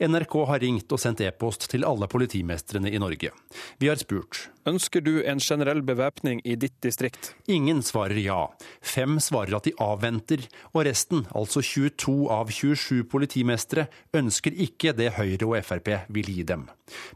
NRK 0.00 0.34
har 0.50 0.62
ringt 0.62 0.92
og 0.92 1.00
sendt 1.00 1.22
e-post 1.24 1.68
til 1.72 1.86
alle 1.88 2.08
politimestrene 2.10 2.92
i 2.92 3.00
Norge. 3.02 3.32
Vi 3.80 3.90
har 3.90 4.00
spurt. 4.00 4.48
Ønsker 4.66 5.02
du 5.04 5.20
en 5.22 5.38
generell 5.38 5.82
bevæpning 5.86 6.40
i 6.44 6.56
ditt 6.58 6.74
distrikt? 6.82 7.34
Ingen 7.46 7.84
svarer 7.86 8.18
ja. 8.18 8.48
Fem 8.82 9.20
svarer 9.22 9.58
at 9.58 9.68
de 9.68 9.74
avventer, 9.82 10.42
og 10.72 10.86
resten, 10.88 11.22
altså 11.38 11.62
22 11.62 12.16
av 12.34 12.50
27 12.50 13.04
politimestre, 13.10 13.86
ønsker 14.16 14.56
ikke 14.66 14.94
det 14.98 15.12
Høyre 15.20 15.46
og 15.46 15.60
Frp 15.66 15.92
vil 16.10 16.32
gi 16.34 16.46
dem. 16.48 16.66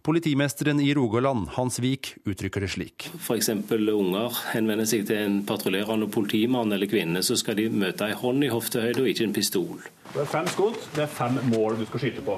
Politimesteren 0.07 0.81
i 0.83 0.93
Rogaland, 0.95 1.49
Hans 1.57 1.81
Vik, 1.83 2.15
uttrykker 2.27 2.63
det 2.63 2.71
slik. 2.75 3.11
F.eks. 3.19 3.51
unger 3.51 4.43
henvender 4.55 4.87
seg 4.87 5.07
til 5.11 5.19
en 5.19 5.41
patruljerende 5.47 6.11
politimann 6.11 6.73
eller 6.73 6.87
-kvinne, 6.87 7.23
så 7.23 7.37
skal 7.37 7.57
de 7.57 7.69
møte 7.71 8.07
ei 8.07 8.15
hånd 8.15 8.45
i 8.45 8.49
hoftehøyde 8.55 9.03
og 9.03 9.09
ikke 9.09 9.25
en 9.25 9.35
pistol. 9.35 9.81
Det 10.11 10.20
er 10.20 10.27
fem 10.27 10.46
skudd, 10.51 10.79
det 10.96 11.03
er 11.05 11.07
fem 11.07 11.37
mål 11.53 11.77
du 11.79 11.85
skal 11.87 12.01
skyte 12.03 12.23
på. 12.27 12.35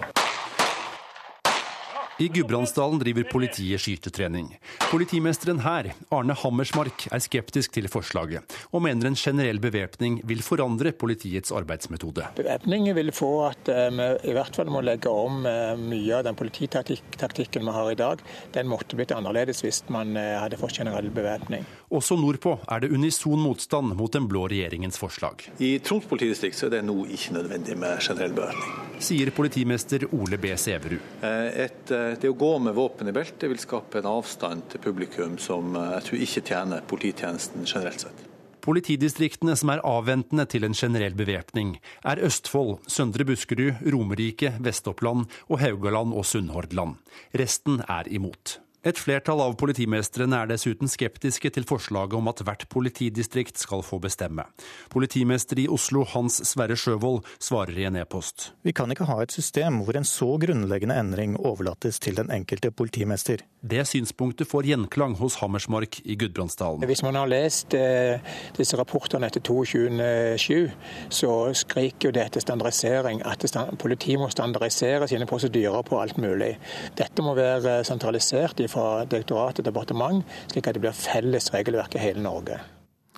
I 2.19 2.29
Gudbrandsdalen 2.29 2.99
driver 2.99 3.23
politiet 3.23 3.81
skytetrening. 3.81 4.51
Politimesteren 4.91 5.63
her, 5.65 5.87
Arne 6.13 6.35
Hammersmark, 6.37 7.07
er 7.09 7.23
skeptisk 7.25 7.73
til 7.73 7.89
forslaget, 7.89 8.53
og 8.69 8.83
mener 8.85 9.09
en 9.09 9.17
generell 9.17 9.57
bevæpning 9.63 10.19
vil 10.29 10.43
forandre 10.45 10.93
politiets 10.93 11.55
arbeidsmetode. 11.57 12.27
Bevæpning 12.37 12.91
vil 12.95 13.09
få 13.17 13.31
at 13.47 13.71
eh, 13.73 13.89
vi 13.97 14.09
i 14.29 14.35
hvert 14.37 14.59
fall 14.59 14.69
må 14.71 14.83
legge 14.85 15.09
om 15.09 15.47
eh, 15.49 15.73
mye 15.81 16.19
av 16.19 16.27
den 16.29 16.37
polititaktikken 16.37 17.65
vi 17.65 17.77
har 17.79 17.91
i 17.95 17.97
dag. 17.97 18.21
Den 18.53 18.69
måtte 18.69 18.99
blitt 18.99 19.17
annerledes 19.17 19.65
hvis 19.65 19.81
man 19.89 20.13
eh, 20.21 20.37
hadde 20.37 20.61
fått 20.61 20.83
generell 20.83 21.09
bevæpning. 21.09 21.65
Også 21.93 22.21
nordpå 22.21 22.59
er 22.69 22.85
det 22.85 22.93
unison 22.93 23.41
motstand 23.41 23.97
mot 23.97 24.13
den 24.13 24.29
blå 24.29 24.45
regjeringens 24.53 25.01
forslag. 25.01 25.49
I 25.65 25.79
Troms 25.81 26.05
politidistrikt 26.13 26.61
er 26.69 26.77
det 26.77 26.85
nå 26.85 27.07
ikke 27.09 27.39
nødvendig 27.41 27.81
med 27.81 28.05
generell 28.05 28.37
bevæpning. 28.37 28.79
Sier 29.03 29.33
politimester 29.35 30.05
Ole 30.13 30.37
B. 30.39 30.53
Sæverud. 30.61 31.01
Et 31.23 31.91
det 32.21 32.31
å 32.33 32.37
gå 32.39 32.51
med 32.63 32.77
våpen 32.77 33.09
i 33.09 33.15
beltet 33.17 33.49
vil 33.51 33.61
skape 33.61 34.01
en 34.01 34.11
avstand 34.11 34.67
til 34.73 34.83
publikum 34.85 35.39
som 35.41 35.77
eh, 35.79 35.95
jeg 35.97 36.07
tror 36.09 36.25
ikke 36.27 36.45
tjener 36.51 36.85
polititjenesten 36.91 37.67
generelt 37.67 38.05
sett. 38.05 38.27
Politidistriktene 38.63 39.57
som 39.59 39.73
er 39.75 39.83
avventende 39.83 40.47
til 40.47 40.63
en 40.69 40.77
generell 40.79 41.17
bevæpning, 41.19 41.75
er 42.07 42.23
Østfold, 42.23 42.77
Søndre 42.87 43.27
Buskerud, 43.27 43.83
Romerike, 43.91 44.55
Vest-Oppland 44.63 45.27
og 45.49 45.59
Haugaland 45.65 46.15
og 46.15 46.29
Sunnhordland. 46.29 47.01
Resten 47.35 47.83
er 47.91 48.07
imot. 48.07 48.61
Et 48.83 48.99
flertall 48.99 49.39
av 49.39 49.53
politimestrene 49.55 50.41
er 50.43 50.49
dessuten 50.51 50.91
skeptiske 50.91 51.53
til 51.55 51.67
forslaget 51.69 52.17
om 52.19 52.27
at 52.27 52.41
hvert 52.43 52.65
politidistrikt 52.73 53.61
skal 53.63 53.85
få 53.87 54.01
bestemme. 54.03 54.43
Politimester 54.91 55.61
i 55.63 55.69
Oslo 55.71 56.03
Hans 56.11 56.41
Sverre 56.49 56.75
Sjøvold 56.75 57.21
svarer 57.39 57.79
i 57.79 57.87
en 57.87 58.01
e-post. 58.01 58.49
Vi 58.67 58.75
kan 58.75 58.91
ikke 58.91 59.07
ha 59.07 59.21
et 59.23 59.35
system 59.35 59.85
hvor 59.87 59.95
en 59.95 60.09
så 60.09 60.33
grunnleggende 60.43 60.97
endring 60.99 61.37
overlates 61.39 62.01
til 62.03 62.19
den 62.19 62.33
enkelte 62.35 62.73
politimester. 62.75 63.45
Det 63.63 63.85
synspunktet 63.87 64.51
får 64.51 64.67
gjenklang 64.73 65.15
hos 65.21 65.39
Hammersmark 65.39 66.01
i 66.03 66.19
Gudbrandsdalen. 66.19 66.83
Hvis 66.91 67.05
man 67.07 67.21
har 67.21 67.31
lest 67.31 67.79
eh, 67.79 68.19
disse 68.59 68.75
rapportene 68.81 69.31
etter 69.31 69.47
22.7, 69.47 70.75
så 71.07 71.37
skriker 71.55 72.09
jo 72.09 72.15
det 72.19 72.27
etter 72.27 72.43
standardisering. 72.43 73.23
At 73.23 73.47
politiet 73.79 74.19
må 74.19 74.27
standardisere 74.35 75.07
sine 75.07 75.31
prosedyrer 75.31 75.87
på 75.87 76.03
alt 76.03 76.19
mulig. 76.19 76.57
Dette 76.99 77.23
må 77.23 77.39
være 77.39 77.79
sentralisert 77.87 78.59
i 78.59 78.72
fra 78.73 79.05
direktorat 79.05 79.61
og 79.61 79.69
departement, 79.69 80.23
slik 80.53 80.69
at 80.69 80.79
det 80.79 80.85
blir 80.85 80.97
felles 80.97 81.53
regelverk 81.55 81.99
i 81.99 82.07
hele 82.07 82.25
Norge. 82.25 82.61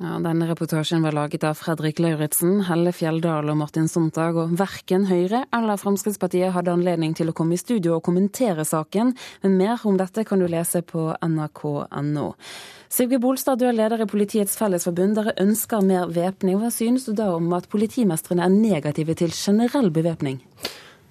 Ja, 0.02 0.16
denne 0.18 0.48
reportasjen 0.48 1.04
var 1.06 1.14
laget 1.14 1.44
av 1.46 1.54
Fredrik 1.54 2.00
Lauritzen, 2.02 2.64
Helle 2.66 2.90
Fjelldal 2.90 3.46
og 3.52 3.60
Martin 3.60 3.86
Sontag, 3.86 4.34
og 4.34 4.56
verken 4.58 5.04
Høyre 5.06 5.44
eller 5.54 5.78
Fremskrittspartiet 5.78 6.50
hadde 6.56 6.72
anledning 6.74 7.12
til 7.14 7.30
å 7.30 7.34
komme 7.38 7.54
i 7.54 7.60
studio 7.60 8.00
og 8.00 8.02
kommentere 8.08 8.66
saken, 8.66 9.12
men 9.44 9.54
mer 9.60 9.84
om 9.86 9.94
dette 10.00 10.24
kan 10.26 10.42
du 10.42 10.48
lese 10.50 10.82
på 10.82 11.12
nrk.no. 11.22 12.26
Sigve 12.90 13.20
Bolstad, 13.22 13.62
du 13.62 13.68
er 13.68 13.78
leder 13.78 14.02
i 14.02 14.10
Politiets 14.10 14.58
Fellesforbund. 14.58 15.14
Dere 15.20 15.36
ønsker 15.46 15.86
mer 15.86 16.10
væpning. 16.10 16.58
Hva 16.58 16.74
synes 16.74 17.06
du 17.06 17.14
da 17.14 17.30
om 17.36 17.54
at 17.54 17.70
politimestrene 17.70 18.42
er 18.42 18.50
negative 18.50 19.14
til 19.22 19.30
generell 19.30 19.94
bevæpning? 19.94 20.42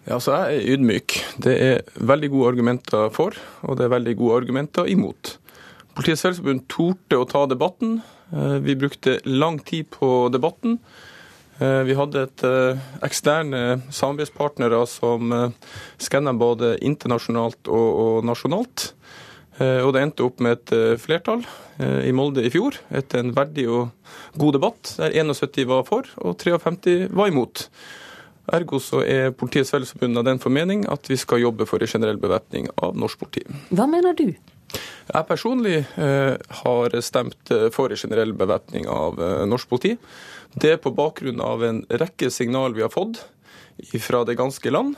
Ja, 0.03 0.17
så 0.19 0.33
Jeg 0.35 0.57
er 0.57 0.73
ydmyk. 0.73 1.13
Det 1.39 1.53
er 1.55 1.77
veldig 1.95 2.29
gode 2.33 2.47
argumenter 2.51 3.07
for, 3.15 3.37
og 3.63 3.77
det 3.79 3.85
er 3.85 3.93
veldig 3.93 4.17
gode 4.19 4.41
argumenter 4.41 4.89
imot. 4.91 5.37
Politiets 5.95 6.25
Fellesforbund 6.25 6.65
torde 6.67 7.19
å 7.21 7.27
ta 7.29 7.45
debatten. 7.47 8.01
Eh, 8.33 8.57
vi 8.65 8.75
brukte 8.75 9.21
lang 9.23 9.61
tid 9.63 9.87
på 9.95 10.27
debatten. 10.33 10.79
Eh, 11.59 11.83
vi 11.87 11.95
hadde 11.95 12.25
et 12.25 12.43
eh, 12.43 12.83
eksterne 13.07 13.79
samarbeidspartnere 13.93 14.81
som 14.91 15.31
skanna 16.01 16.35
både 16.35 16.75
internasjonalt 16.83 17.71
og 17.71 18.27
nasjonalt. 18.27 18.91
Og 19.63 19.91
det 19.93 20.01
endte 20.01 20.23
opp 20.25 20.39
med 20.41 20.55
et 20.57 20.97
flertall 20.97 21.43
i 21.77 22.09
Molde 22.09 22.41
i 22.41 22.49
fjor 22.49 22.73
etter 22.89 23.21
en 23.21 23.35
verdig 23.37 23.67
og 23.69 23.91
god 24.41 24.55
debatt, 24.57 24.95
der 24.97 25.13
71 25.13 25.67
var 25.69 25.83
for 25.85 26.09
og 26.25 26.39
53 26.41 27.11
var 27.13 27.29
imot. 27.29 27.67
Ergo 28.51 28.79
så 28.83 28.99
er 29.07 29.31
Politiets 29.31 29.71
Fellesforbund 29.71 30.19
av 30.19 30.25
den 30.27 30.41
formening 30.43 30.83
at 30.91 31.07
vi 31.07 31.15
skal 31.19 31.43
jobbe 31.45 31.67
for 31.69 31.83
en 31.83 31.87
generell 31.87 32.19
bevæpning 32.19 32.67
av 32.83 32.97
norsk 32.99 33.21
politi. 33.21 33.45
Hva 33.71 33.87
mener 33.87 34.17
du? 34.17 34.27
Jeg 34.73 35.27
personlig 35.29 35.77
eh, 36.01 36.35
har 36.63 36.97
stemt 37.05 37.51
eh, 37.53 37.69
for 37.71 37.93
en 37.93 37.99
generell 37.99 38.33
bevæpning 38.35 38.87
av 38.89 39.21
eh, 39.21 39.45
norsk 39.47 39.69
politi. 39.69 39.95
Det 40.59 40.75
er 40.75 40.81
på 40.81 40.93
bakgrunn 40.95 41.41
av 41.43 41.63
en 41.63 41.81
rekke 42.03 42.31
signal 42.33 42.75
vi 42.75 42.83
har 42.83 42.91
fått 42.93 43.21
fra 44.01 44.23
det 44.27 44.37
ganske 44.39 44.71
land 44.73 44.95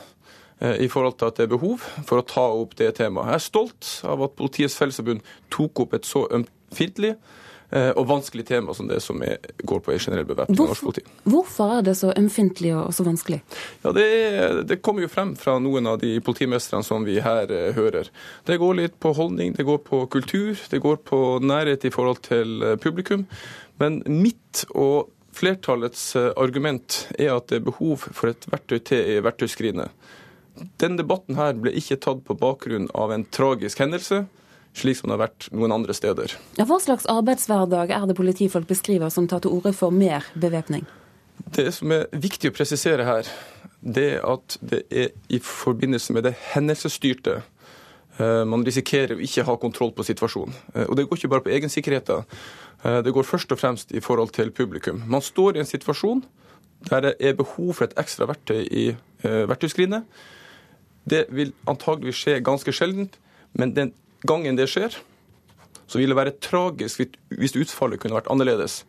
eh, 0.60 0.82
i 0.84 0.90
forhold 0.92 1.18
til 1.20 1.30
at 1.30 1.38
det 1.38 1.46
er 1.46 1.54
behov 1.54 1.86
for 2.08 2.20
å 2.20 2.26
ta 2.26 2.46
opp 2.50 2.76
det 2.80 2.94
temaet. 2.98 3.30
Jeg 3.30 3.40
er 3.40 3.46
stolt 3.46 3.92
av 4.08 4.26
at 4.26 4.36
Politiets 4.38 4.78
Fellesforbund 4.78 5.24
tok 5.54 5.86
opp 5.86 5.96
et 5.98 6.08
så 6.08 6.26
ømfintlig 6.34 7.14
og 7.70 8.04
vanskelige 8.06 8.46
tema 8.46 8.74
som 8.76 8.86
det 8.86 9.00
som 9.02 9.18
er, 9.26 9.40
går 9.66 9.80
på 9.82 9.90
en 9.92 9.98
generell 9.98 10.26
bevæpning 10.28 10.58
av 10.60 10.68
norsk 10.70 10.84
politi. 10.86 11.02
Hvorfor 11.26 11.72
er 11.78 11.86
det 11.88 11.96
så 11.98 12.12
ømfintlig 12.14 12.70
og 12.78 12.92
så 12.94 13.06
vanskelig? 13.06 13.40
Ja, 13.82 13.92
det, 13.96 14.06
det, 14.70 14.78
kommer 14.86 15.02
jo 15.02 15.10
frem 15.10 15.34
fra 15.38 15.56
noen 15.62 15.88
av 15.90 15.98
de 16.02 16.12
politimestrene 16.24 16.86
som 16.86 17.06
vi 17.06 17.18
her 17.24 17.50
eh, 17.50 17.72
hører. 17.76 18.10
Det 18.46 18.60
går 18.62 18.78
litt 18.78 18.96
på 19.02 19.12
holdning, 19.18 19.56
det 19.58 19.66
går 19.66 19.82
på 19.86 20.04
kultur, 20.12 20.54
det 20.70 20.82
går 20.84 21.02
på 21.08 21.20
nærhet 21.42 21.88
i 21.88 21.92
forhold 21.94 22.22
til 22.26 22.62
eh, 22.62 22.78
publikum. 22.80 23.26
Men 23.82 24.00
mitt 24.06 24.64
og 24.70 25.10
flertallets 25.36 26.14
eh, 26.16 26.30
argument 26.36 27.02
er 27.18 27.34
at 27.34 27.50
det 27.50 27.60
er 27.60 27.68
behov 27.68 28.06
for 28.06 28.30
et 28.30 28.46
verktøy 28.50 28.78
til 28.92 29.16
i 29.16 29.20
verktøyskrinet. 29.24 29.92
Den 30.80 30.96
debatten 30.96 31.36
her 31.36 31.56
ble 31.58 31.74
ikke 31.76 31.98
tatt 32.00 32.22
på 32.24 32.38
bakgrunn 32.40 32.88
av 32.96 33.12
en 33.12 33.26
tragisk 33.28 33.82
hendelse, 33.82 34.24
slik 34.76 34.98
som 34.98 35.08
det 35.08 35.16
har 35.16 35.24
vært 35.24 35.48
noen 35.56 35.74
andre 35.74 35.96
steder. 35.96 36.36
Ja, 36.58 36.66
hva 36.68 36.78
slags 36.82 37.08
arbeidshverdag 37.10 37.92
er 37.96 38.06
det 38.08 38.16
politifolk 38.18 38.68
beskriver 38.68 39.12
som 39.12 39.28
tar 39.28 39.42
til 39.44 39.56
orde 39.56 39.72
for 39.76 39.94
mer 39.94 40.26
bevæpning? 40.34 40.84
Det 41.56 41.68
som 41.74 41.92
er 41.92 42.08
viktig 42.12 42.50
å 42.50 42.56
presisere 42.56 43.06
her, 43.06 43.28
det 43.80 44.06
er 44.16 44.24
at 44.26 44.56
det 44.60 44.84
er 44.90 45.12
i 45.32 45.40
forbindelse 45.42 46.14
med 46.16 46.26
det 46.26 46.34
hendelsesstyrte 46.52 47.38
eh, 47.38 48.44
man 48.48 48.64
risikerer 48.66 49.16
å 49.16 49.24
ikke 49.24 49.44
ha 49.46 49.56
kontroll 49.60 49.92
på 49.96 50.06
situasjonen. 50.06 50.56
Eh, 50.74 50.86
og 50.86 50.96
det 50.96 51.06
går 51.06 51.20
ikke 51.20 51.32
bare 51.34 51.46
på 51.46 51.52
egensikkerheten. 51.56 52.24
Eh, 52.82 53.02
det 53.06 53.14
går 53.14 53.28
først 53.28 53.52
og 53.52 53.60
fremst 53.60 53.92
i 53.92 54.02
forhold 54.04 54.32
til 54.36 54.50
publikum. 54.50 55.04
Man 55.06 55.24
står 55.24 55.56
i 55.56 55.64
en 55.64 55.70
situasjon 55.70 56.24
der 56.90 57.04
det 57.06 57.14
er 57.24 57.36
behov 57.36 57.76
for 57.78 57.86
et 57.86 57.94
ekstra 57.98 58.26
verktøy 58.28 58.66
i 58.68 58.90
verktøyskrinet. 59.24 60.04
Det 61.08 61.22
vil 61.32 61.54
antageligvis 61.66 62.18
skje 62.20 62.34
ganske 62.44 62.74
sjeldent, 62.74 63.16
men 63.56 63.72
den 63.74 63.94
gangen 64.24 64.56
det 64.56 64.68
skjer, 64.70 64.96
så 65.86 66.00
vil 66.00 66.12
det 66.12 66.18
være 66.18 66.36
tragisk 66.42 67.04
hvis 67.30 67.56
utfallet 67.58 68.00
kunne 68.02 68.18
vært 68.18 68.30
annerledes. 68.32 68.84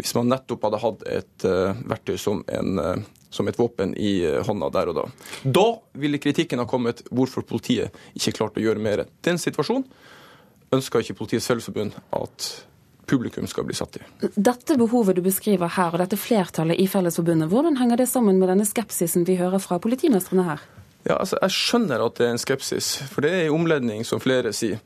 Hvis 0.00 0.14
man 0.16 0.30
nettopp 0.32 0.64
hadde 0.66 0.80
hatt 0.80 1.02
et 1.10 1.46
uh, 1.46 1.76
verktøy 1.90 2.16
som, 2.18 2.40
en, 2.48 2.80
uh, 2.80 3.26
som, 3.30 3.48
et 3.50 3.58
våpen 3.58 3.92
i 4.00 4.14
uh, 4.24 4.40
hånda 4.46 4.70
der 4.74 4.90
og 4.90 4.96
da. 4.96 5.04
Da 5.44 5.66
ville 6.00 6.20
kritikken 6.22 6.62
ha 6.62 6.66
kommet 6.68 7.04
hvorfor 7.10 7.44
politiet 7.46 7.94
ikke 8.16 8.38
klarte 8.38 8.62
å 8.62 8.64
gjøre 8.64 8.82
mer. 8.82 9.04
Den 9.26 9.38
situasjonen 9.42 9.84
ønsker 10.74 11.04
ikke 11.04 11.18
Politiets 11.18 11.50
Fellesforbund 11.50 11.96
at 12.16 12.50
publikum 13.10 13.46
skal 13.50 13.66
bli 13.66 13.74
satt 13.74 13.98
i. 13.98 14.04
Dette 14.36 14.76
behovet 14.78 15.18
du 15.18 15.24
beskriver 15.24 15.72
her, 15.74 15.90
og 15.90 15.98
dette 15.98 16.18
flertallet 16.20 16.78
i 16.78 16.86
Fellesforbundet, 16.88 17.50
hvordan 17.50 17.80
henger 17.80 17.98
det 18.00 18.06
sammen 18.10 18.38
med 18.38 18.52
denne 18.52 18.66
skepsisen 18.68 19.26
vi 19.26 19.38
hører 19.40 19.62
fra 19.62 19.80
politimestrene 19.82 20.46
her? 20.46 20.62
Ja, 21.06 21.16
altså, 21.16 21.38
Jeg 21.40 21.56
skjønner 21.56 22.02
at 22.04 22.18
det 22.18 22.26
er 22.26 22.34
en 22.34 22.42
skepsis, 22.42 22.90
for 23.08 23.24
det 23.24 23.30
er 23.32 23.46
en 23.46 23.56
omledning, 23.56 24.02
som 24.04 24.20
flere 24.20 24.52
sier. 24.56 24.82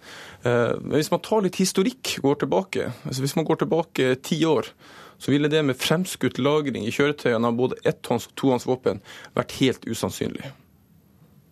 Eh, 0.46 0.74
men 0.78 0.98
hvis 0.98 1.10
man 1.10 1.22
tar 1.24 1.42
litt 1.42 1.58
historikk, 1.58 2.18
går 2.22 2.44
tilbake, 2.44 2.92
altså 3.04 3.24
hvis 3.24 3.34
man 3.38 3.46
går 3.48 3.64
tilbake 3.64 4.14
ti 4.22 4.38
år, 4.46 4.70
så 5.18 5.32
ville 5.32 5.48
det 5.50 5.62
med 5.66 5.78
fremskutt 5.78 6.38
lagring 6.42 6.86
i 6.86 6.92
kjøretøyene 6.94 7.48
av 7.48 7.58
både 7.58 7.78
etthånds 7.86 8.28
og 8.28 8.36
tohånds 8.38 8.66
våpen 8.68 9.02
vært 9.34 9.56
helt 9.60 9.86
usannsynlig. 9.88 10.50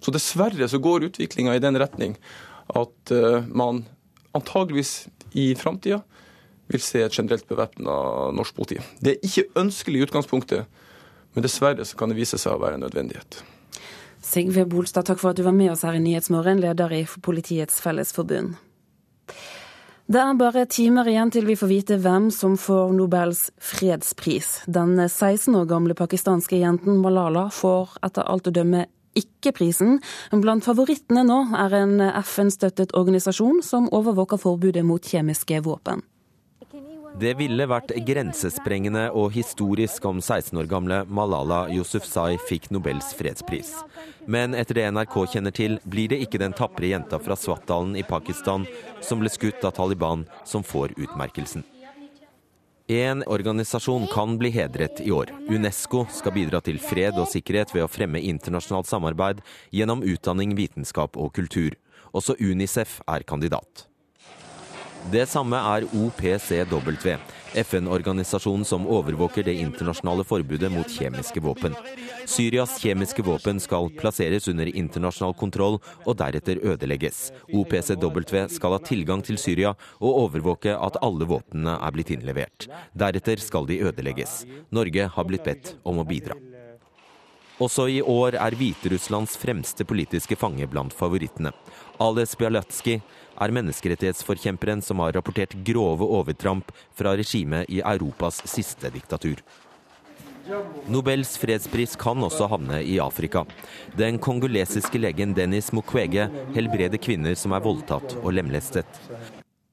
Så 0.03 0.15
dessverre 0.15 0.67
så 0.69 0.81
går 0.83 1.07
utviklinga 1.09 1.55
i 1.57 1.63
den 1.63 1.79
retning 1.79 2.17
at 2.75 3.13
uh, 3.15 3.47
man 3.47 3.85
antageligvis 4.35 5.07
i 5.39 5.53
framtida 5.55 6.01
vil 6.73 6.83
se 6.83 7.05
et 7.05 7.15
generelt 7.15 7.47
bevæpna 7.49 7.95
norsk 8.35 8.57
politi. 8.57 8.81
Det 8.99 9.15
er 9.15 9.27
ikke 9.29 9.63
ønskelig 9.63 10.01
i 10.01 10.07
utgangspunktet, 10.09 10.83
men 11.33 11.47
dessverre 11.47 11.87
så 11.87 11.99
kan 11.99 12.11
det 12.11 12.19
vise 12.19 12.41
seg 12.41 12.57
å 12.57 12.63
være 12.63 12.81
en 12.81 12.87
nødvendighet. 12.87 13.43
Sigve 14.33 14.65
Bolstad, 14.65 15.05
takk 15.05 15.19
for 15.21 15.33
at 15.33 15.37
du 15.37 15.45
var 15.45 15.53
med 15.53 15.75
oss 15.75 15.83
her 15.85 15.99
i 15.99 16.01
Nyhetsmorgen, 16.01 16.63
leder 16.63 16.93
i 16.97 17.03
Politiets 17.21 17.83
Fellesforbund. 17.85 18.55
Det 20.13 20.21
er 20.21 20.39
bare 20.41 20.65
timer 20.73 21.09
igjen 21.09 21.31
til 21.33 21.45
vi 21.47 21.57
får 21.57 21.69
vite 21.69 21.99
hvem 22.01 22.31
som 22.33 22.55
får 22.61 22.95
Nobels 22.97 23.51
fredspris. 23.61 24.63
Den 24.65 24.97
16 24.97 25.53
år 25.57 25.69
gamle 25.69 25.97
pakistanske 25.97 26.59
jenten 26.63 27.03
Malala 27.05 27.51
får 27.53 27.99
etter 28.09 28.25
alt 28.25 28.49
å 28.49 28.55
dømme 28.57 28.87
ikke 29.21 29.53
prisen. 29.53 30.01
Blant 30.33 30.65
favorittene 30.65 31.27
nå 31.29 31.39
er 31.61 31.77
en 31.83 32.01
FN-støttet 32.23 32.97
organisasjon 32.97 33.61
som 33.65 33.91
overvåker 33.93 34.41
forbudet 34.41 34.85
mot 34.89 35.13
kjemiske 35.13 35.61
våpen. 35.69 36.01
Det 37.21 37.35
ville 37.37 37.67
vært 37.69 37.93
grensesprengende 38.07 39.03
og 39.13 39.35
historisk 39.35 40.05
om 40.09 40.21
16 40.23 40.57
år 40.63 40.69
gamle 40.71 41.03
Malala 41.13 41.67
Yousufzai 41.73 42.39
fikk 42.49 42.71
Nobels 42.73 43.11
fredspris. 43.19 43.75
Men 44.25 44.57
etter 44.57 44.81
det 44.81 44.87
NRK 44.95 45.19
kjenner 45.35 45.53
til, 45.53 45.77
blir 45.85 46.09
det 46.09 46.23
ikke 46.25 46.41
den 46.41 46.57
tapre 46.57 46.89
jenta 46.89 47.21
fra 47.21 47.37
Swat-dalen 47.37 47.99
i 48.01 48.07
Pakistan 48.07 48.65
som 49.05 49.21
ble 49.21 49.33
skutt 49.33 49.61
av 49.69 49.77
Taliban, 49.77 50.25
som 50.49 50.65
får 50.65 50.97
utmerkelsen. 50.97 51.67
En 52.89 53.23
organisasjon 53.29 54.09
kan 54.13 54.35
bli 54.41 54.51
hedret 54.57 55.05
i 55.05 55.13
år. 55.13 55.31
Unesco 55.53 56.07
skal 56.11 56.35
bidra 56.35 56.65
til 56.65 56.81
fred 56.83 57.21
og 57.21 57.31
sikkerhet 57.31 57.77
ved 57.77 57.85
å 57.87 57.93
fremme 57.93 58.25
internasjonalt 58.25 58.89
samarbeid 58.89 59.45
gjennom 59.71 60.03
utdanning, 60.03 60.57
vitenskap 60.59 61.21
og 61.21 61.33
kultur. 61.37 61.77
Også 62.13 62.37
Unicef 62.41 63.01
er 63.09 63.25
kandidat. 63.29 63.92
Det 65.11 65.25
samme 65.27 65.59
er 65.59 65.85
OPCW, 65.99 67.17
FN-organisasjonen 67.59 68.65
som 68.65 68.85
overvåker 68.87 69.43
det 69.43 69.57
internasjonale 69.59 70.23
forbudet 70.25 70.71
mot 70.73 70.87
kjemiske 70.87 71.43
våpen. 71.43 71.75
Syrias 72.31 72.77
kjemiske 72.81 73.25
våpen 73.27 73.59
skal 73.61 73.91
plasseres 73.99 74.47
under 74.53 74.71
internasjonal 74.71 75.35
kontroll 75.35 75.81
og 76.07 76.17
deretter 76.21 76.63
ødelegges. 76.63 77.33
OPCW 77.51 78.47
skal 78.53 78.77
ha 78.77 78.81
tilgang 78.87 79.25
til 79.27 79.41
Syria 79.43 79.75
og 79.99 80.23
overvåke 80.29 80.77
at 80.79 81.01
alle 81.03 81.27
våpnene 81.27 81.75
er 81.81 81.97
blitt 81.97 82.15
innlevert. 82.15 82.69
Deretter 82.95 83.43
skal 83.43 83.67
de 83.67 83.83
ødelegges. 83.83 84.45
Norge 84.71 85.11
har 85.17 85.29
blitt 85.29 85.45
bedt 85.49 85.75
om 85.83 85.99
å 85.99 86.07
bidra. 86.07 86.39
Også 87.63 87.85
i 87.91 88.01
år 88.01 88.39
er 88.41 88.55
Hviterusslands 88.59 89.37
fremste 89.39 89.85
politiske 89.87 90.39
fange 90.39 90.67
blant 90.71 90.95
favorittene. 90.97 91.53
Ales 92.03 92.33
Bialatskij 92.39 93.03
er 93.43 93.55
menneskerettighetsforkjemperen 93.59 94.83
som 94.85 95.03
har 95.03 95.13
rapportert 95.17 95.57
grove 95.67 96.07
overtramp 96.07 96.73
fra 96.95 97.17
regimet 97.19 97.69
i 97.69 97.83
Europas 97.83 98.43
siste 98.49 98.91
diktatur. 98.95 99.43
Nobels 100.91 101.37
fredspris 101.39 101.95
kan 101.97 102.23
også 102.27 102.49
havne 102.51 102.81
i 102.83 102.99
Afrika. 103.03 103.45
Den 103.99 104.19
kongolesiske 104.19 104.99
legen 104.99 105.37
Dennis 105.37 105.71
Mukwege 105.73 106.27
helbreder 106.57 106.99
kvinner 106.99 107.39
som 107.39 107.55
er 107.55 107.63
voldtatt 107.63 108.17
og 108.23 108.33
lemlestet. 108.35 109.03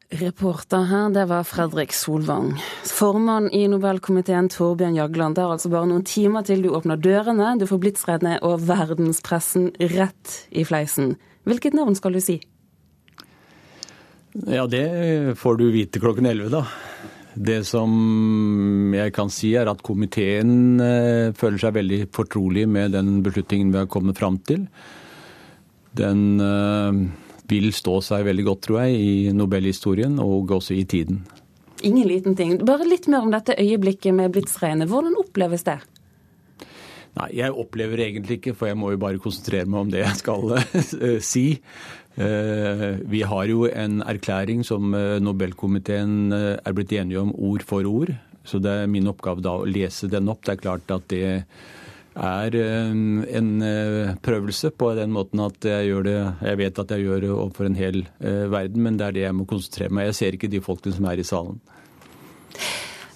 Reporter 0.09 0.88
her, 0.89 1.09
det 1.13 1.28
var 1.30 1.45
Fredrik 1.45 1.93
Solvang. 1.93 2.55
Formann 2.89 3.51
i 3.53 3.67
Nobelkomiteen 3.70 4.49
Torbjørn 4.49 4.97
Jagland. 4.97 5.38
Det 5.38 5.43
er 5.43 5.53
altså 5.53 5.70
bare 5.70 5.89
noen 5.89 6.05
timer 6.05 6.45
til 6.45 6.63
du 6.65 6.72
åpner 6.74 6.97
dørene. 6.97 7.51
Du 7.61 7.67
får 7.70 7.82
blitsreddene 7.84 8.39
og 8.45 8.63
verdenspressen 8.65 9.70
rett 9.93 10.39
i 10.49 10.65
fleisen. 10.65 11.13
Hvilket 11.45 11.78
navn 11.78 11.97
skal 11.97 12.17
du 12.17 12.24
si? 12.26 12.39
Ja, 14.34 14.67
det 14.69 15.38
får 15.39 15.57
du 15.57 15.69
vite 15.73 16.01
klokken 16.01 16.25
11, 16.30 16.49
da. 16.53 16.65
Det 17.39 17.61
som 17.67 18.93
jeg 18.93 19.13
kan 19.15 19.30
si, 19.32 19.53
er 19.57 19.69
at 19.71 19.82
komiteen 19.86 20.82
eh, 20.84 21.32
føler 21.38 21.61
seg 21.61 21.77
veldig 21.77 21.99
fortrolig 22.15 22.65
med 22.69 22.93
den 22.97 23.19
beslutningen 23.25 23.71
vi 23.73 23.82
har 23.82 23.89
kommet 23.91 24.19
fram 24.19 24.39
til. 24.45 24.65
Den 25.97 26.41
eh, 26.43 27.03
vil 27.49 27.71
stå 27.73 27.99
seg 28.05 28.25
veldig 28.27 28.45
godt, 28.49 28.63
tror 28.67 28.82
jeg, 28.84 28.97
i 28.99 29.36
Nobelhistorien 29.36 30.19
og 30.21 30.51
også 30.59 30.75
i 30.77 30.86
tiden. 30.89 31.23
Ingen 31.86 32.09
liten 32.09 32.36
ting. 32.36 32.57
Bare 32.67 32.88
litt 32.88 33.07
mer 33.07 33.23
om 33.23 33.32
dette 33.32 33.55
øyeblikket 33.55 34.13
med 34.15 34.34
blitsregnet. 34.36 34.89
Hvordan 34.91 35.15
oppleves 35.21 35.63
det? 35.67 35.80
Nei, 37.20 37.32
jeg 37.41 37.51
opplever 37.51 37.99
egentlig 38.05 38.39
ikke, 38.39 38.53
for 38.55 38.70
jeg 38.70 38.78
må 38.80 38.93
jo 38.93 39.01
bare 39.01 39.20
konsentrere 39.20 39.67
meg 39.67 39.82
om 39.82 39.89
det 39.91 40.03
jeg 40.05 40.20
skal 40.22 40.53
si. 41.34 41.47
Eh, 42.20 42.86
vi 43.07 43.22
har 43.28 43.47
jo 43.47 43.65
en 43.67 43.99
erklæring 44.03 44.63
som 44.67 44.93
eh, 44.95 45.20
Nobelkomiteen 45.24 46.34
eh, 46.36 46.55
er 46.63 46.76
blitt 46.76 46.91
enige 46.95 47.22
om 47.22 47.34
ord 47.36 47.63
for 47.67 47.88
ord. 47.88 48.11
Så 48.47 48.59
det 48.63 48.72
er 48.72 48.91
min 48.91 49.07
oppgave 49.11 49.43
da 49.43 49.57
å 49.59 49.67
lese 49.67 50.09
den 50.11 50.32
opp. 50.32 50.45
Det 50.45 50.55
er 50.55 50.63
klart 50.63 50.91
at 50.95 51.07
det 51.11 51.24
er 52.20 52.55
en 52.59 53.49
prøvelse 54.26 54.72
på 54.76 54.89
den 54.97 55.13
måten 55.15 55.39
at 55.43 55.63
jeg 55.63 55.86
gjør 55.88 56.07
det 56.07 56.15
Jeg 56.49 56.57
vet 56.59 56.82
at 56.82 56.91
jeg 56.91 57.05
gjør 57.05 57.22
det 57.22 57.30
overfor 57.32 57.70
en 57.70 57.78
hel 57.78 58.01
verden, 58.20 58.82
men 58.84 58.97
det 58.99 59.05
er 59.05 59.15
det 59.15 59.24
jeg 59.28 59.38
må 59.38 59.45
konsentrere 59.47 59.93
meg 59.93 60.09
Jeg 60.09 60.17
ser 60.17 60.36
ikke 60.36 60.49
de 60.51 60.63
folkene 60.65 60.97
som 60.97 61.07
er 61.07 61.22
i 61.22 61.28
salen. 61.30 61.61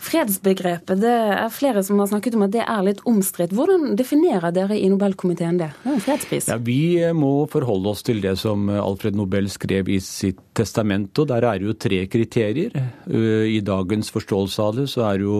Fredsbegrepet, 0.04 1.00
det 1.00 1.12
er 1.14 1.52
flere 1.54 1.84
som 1.86 2.02
har 2.02 2.10
snakket 2.12 2.36
om 2.36 2.44
at 2.46 2.54
det 2.56 2.64
er 2.66 2.82
litt 2.86 3.00
omstridt. 3.10 3.54
Hvordan 3.56 3.94
definerer 4.00 4.52
dere 4.56 4.76
i 4.76 4.90
Nobelkomiteen 4.92 5.62
det? 5.62 5.70
Det 5.84 5.92
er 5.92 5.98
en 5.98 6.04
fredspris. 6.04 6.50
Ja, 6.52 6.58
vi 6.60 7.00
må 7.16 7.32
forholde 7.52 7.94
oss 7.94 8.04
til 8.06 8.20
det 8.24 8.36
som 8.42 8.68
Alfred 8.74 9.16
Nobel 9.16 9.48
skrev 9.54 9.92
i 9.94 10.02
sitt 10.04 10.42
testament. 10.58 11.16
og 11.20 11.30
Der 11.32 11.48
er 11.48 11.62
det 11.62 11.70
jo 11.70 11.78
tre 11.88 12.04
kriterier. 12.12 12.76
Eh, 13.08 13.48
I 13.56 13.62
dagens 13.64 14.12
forståelse 14.12 14.68
av 14.68 14.76
det 14.82 14.90
så 14.92 15.08
er 15.08 15.22
det 15.22 15.30
jo 15.30 15.40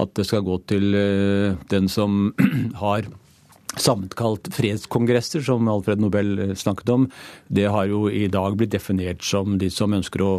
at 0.00 0.14
det 0.16 0.26
skal 0.28 0.46
gå 0.46 0.56
til 0.70 0.94
eh, 0.96 1.58
den 1.68 1.88
som 1.92 2.32
har 2.82 3.08
sammenkalt 3.78 4.48
fredskongresser, 4.54 5.42
som 5.46 5.68
Alfred 5.70 6.00
Nobel 6.02 6.38
eh, 6.38 6.54
snakket 6.58 6.88
om, 6.88 7.06
det 7.48 7.68
har 7.70 7.86
jo 7.90 8.08
i 8.10 8.26
dag 8.32 8.56
blitt 8.58 8.72
definert 8.74 9.22
som 9.24 9.58
de 9.60 9.70
som 9.70 9.94
ønsker 9.94 10.24
å 10.24 10.32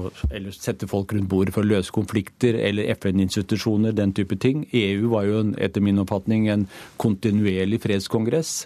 sette 0.51 0.89
folk 0.91 1.13
rundt 1.15 1.29
bordet 1.31 1.55
for 1.55 1.63
å 1.63 1.71
løse 1.71 1.93
konflikter, 1.95 2.59
eller 2.59 2.91
FN-institusjoner, 2.97 3.95
den 3.95 4.13
type 4.17 4.35
ting. 4.41 4.65
EU 4.75 5.11
var 5.13 5.29
jo 5.29 5.45
etter 5.61 5.83
min 5.83 6.01
oppfatning 6.03 6.49
en 6.51 6.67
kontinuerlig 7.01 7.81
fredskongress. 7.85 8.65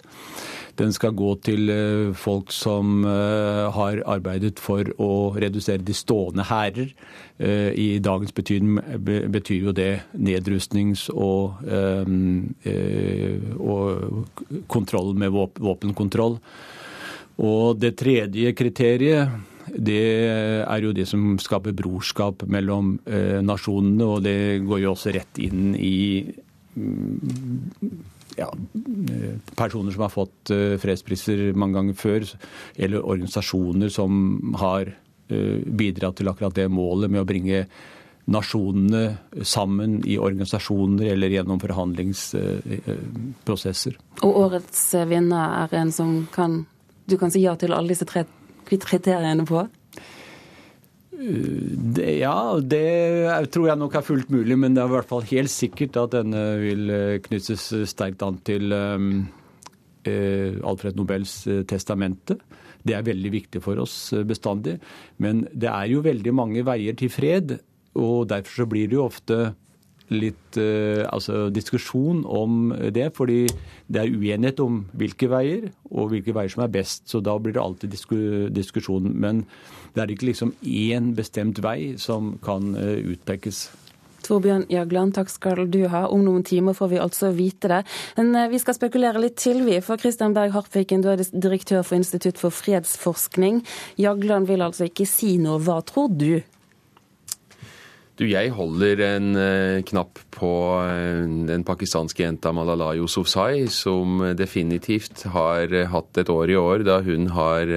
Den 0.76 0.92
skal 0.92 1.14
gå 1.16 1.30
til 1.44 1.70
eh, 1.72 2.12
folk 2.16 2.52
som 2.52 3.04
eh, 3.08 3.64
har 3.72 4.02
arbeidet 4.04 4.60
for 4.60 4.84
å 5.00 5.32
redusere 5.38 5.84
de 5.84 5.94
stående 5.96 6.44
hærer. 6.44 6.92
Eh, 7.38 7.70
I 7.72 7.88
dagens 8.04 8.34
betydning 8.36 8.80
betyr 9.32 9.70
jo 9.70 9.74
det 9.76 10.06
nedrustnings- 10.12 11.08
og, 11.16 11.62
og 13.56 14.42
kontroll 14.68 15.14
med 15.16 15.32
våpenkontroll. 15.32 16.38
Og 17.36 17.80
det 17.80 17.96
tredje 18.00 18.52
kriteriet 18.56 19.52
det 19.76 20.02
er 20.62 20.84
jo 20.84 20.92
det 20.94 21.04
som 21.10 21.34
skaper 21.42 21.74
brorskap 21.76 22.46
mellom 22.48 22.94
nasjonene, 23.44 24.06
og 24.06 24.22
det 24.24 24.62
går 24.64 24.84
jo 24.84 24.92
også 24.94 25.12
rett 25.16 25.40
inn 25.42 25.74
i 25.74 26.22
mm, 26.78 28.15
ja, 28.36 28.52
personer 29.56 29.92
som 29.92 30.02
har 30.04 30.10
fått 30.12 30.50
eh, 30.54 30.78
fredspriser 30.80 31.52
mange 31.58 31.74
ganger 31.78 31.94
før, 31.98 32.20
eller 32.76 33.06
organisasjoner 33.06 33.88
som 33.92 34.10
har 34.60 34.82
eh, 34.88 35.58
bidratt 35.66 36.16
til 36.20 36.28
akkurat 36.32 36.54
det 36.56 36.68
målet 36.72 37.10
med 37.12 37.20
å 37.22 37.28
bringe 37.28 37.66
nasjonene 38.26 39.16
sammen 39.46 40.02
i 40.06 40.18
organisasjoner 40.18 41.06
eller 41.12 41.28
gjennom 41.30 41.60
forhandlingsprosesser. 41.62 43.96
Og 44.26 44.36
årets 44.46 44.94
vinner 45.06 45.46
er 45.62 45.68
en 45.78 45.92
som 45.94 46.26
kan, 46.34 46.66
du 47.06 47.16
kan 47.20 47.30
si 47.30 47.40
ja 47.44 47.54
til 47.58 47.72
alle 47.76 47.88
disse 47.94 48.08
tre 48.08 48.24
kriteriene 48.66 49.44
på? 49.46 49.68
Det, 51.16 52.10
ja, 52.20 52.36
det 52.60 53.50
tror 53.54 53.70
jeg 53.70 53.80
nok 53.80 53.96
er 53.96 54.04
fullt 54.04 54.30
mulig, 54.32 54.58
men 54.60 54.76
det 54.76 54.82
er 54.82 54.90
i 54.90 54.94
hvert 54.96 55.08
fall 55.08 55.24
helt 55.30 55.52
sikkert 55.52 55.96
at 56.02 56.12
denne 56.18 56.42
vil 56.60 56.92
eh, 56.92 57.18
knyttes 57.24 57.70
sterkt 57.88 58.24
an 58.26 58.36
til 58.46 58.74
um, 58.76 59.10
Alfred 60.06 60.98
Nobels 60.98 61.40
testamente. 61.66 62.36
Det 62.86 62.94
er 62.94 63.06
veldig 63.06 63.32
viktig 63.32 63.62
for 63.64 63.80
oss 63.82 63.96
bestandig. 64.28 64.76
Men 65.18 65.46
det 65.50 65.72
er 65.72 65.88
jo 65.90 66.04
veldig 66.04 66.34
mange 66.36 66.62
veier 66.68 66.94
til 66.94 67.10
fred, 67.10 67.56
og 67.98 68.28
derfor 68.30 68.62
så 68.62 68.68
blir 68.70 68.86
det 68.86 69.00
jo 69.00 69.08
ofte 69.08 69.40
litt 70.12 70.58
uh, 70.60 71.06
altså, 71.10 71.46
diskusjon 71.54 72.24
om 72.26 72.74
det. 72.94 73.08
Fordi 73.16 73.44
det 73.86 74.02
er 74.02 74.12
uenighet 74.12 74.60
om 74.64 74.84
hvilke 74.96 75.30
veier, 75.32 75.70
og 75.90 76.12
hvilke 76.12 76.34
veier 76.36 76.52
som 76.52 76.66
er 76.66 76.74
best. 76.74 77.06
Så 77.10 77.22
da 77.24 77.38
blir 77.38 77.56
det 77.56 77.62
alltid 77.62 77.94
disku, 77.94 78.18
diskusjon. 78.54 79.10
Men 79.14 79.44
det 79.96 80.04
er 80.04 80.12
ikke 80.12 80.30
liksom 80.30 80.54
én 80.62 81.14
bestemt 81.16 81.62
vei 81.64 81.96
som 82.00 82.36
kan 82.44 82.74
eh, 82.76 83.00
utpekes. 83.14 83.66
Torbjørn 84.26 84.66
Jagland, 84.72 85.14
takk 85.14 85.30
skal 85.30 85.62
du 85.70 85.84
ha. 85.92 86.06
Om 86.10 86.24
noen 86.26 86.44
timer 86.46 86.74
får 86.76 86.90
vi 86.90 87.00
altså 87.02 87.30
vite 87.36 87.70
det. 87.70 87.82
Men 88.18 88.34
eh, 88.34 88.50
vi 88.52 88.60
skal 88.62 88.76
spekulere 88.76 89.22
litt 89.22 89.38
til, 89.40 89.62
vi. 89.66 89.78
For 89.84 90.00
Christian 90.02 90.34
Berg 90.36 90.52
Harpviken, 90.56 91.04
du 91.04 91.12
er 91.12 91.22
direktør 91.32 91.86
for 91.86 91.98
Institutt 92.00 92.40
for 92.42 92.54
fredsforskning. 92.54 93.62
Jagland 94.02 94.50
vil 94.50 94.66
altså 94.66 94.90
ikke 94.90 95.08
si 95.08 95.36
noe. 95.42 95.62
Hva 95.62 95.80
tror 95.86 96.12
du? 96.12 96.42
Du, 98.16 98.22
jeg 98.24 98.48
holder 98.56 99.00
en 99.04 99.36
uh, 99.36 99.82
knapp 99.84 100.16
på 100.32 100.48
uh, 100.80 101.24
den 101.48 101.64
pakistanske 101.68 102.22
jenta 102.22 102.48
Malala 102.56 102.94
Yousufzai, 102.96 103.66
som 103.68 104.22
definitivt 104.38 105.26
har 105.34 105.68
uh, 105.68 105.82
hatt 105.92 106.22
et 106.22 106.32
år 106.32 106.52
i 106.54 106.56
år 106.56 106.86
da 106.86 106.96
hun 107.04 107.28
har 107.36 107.68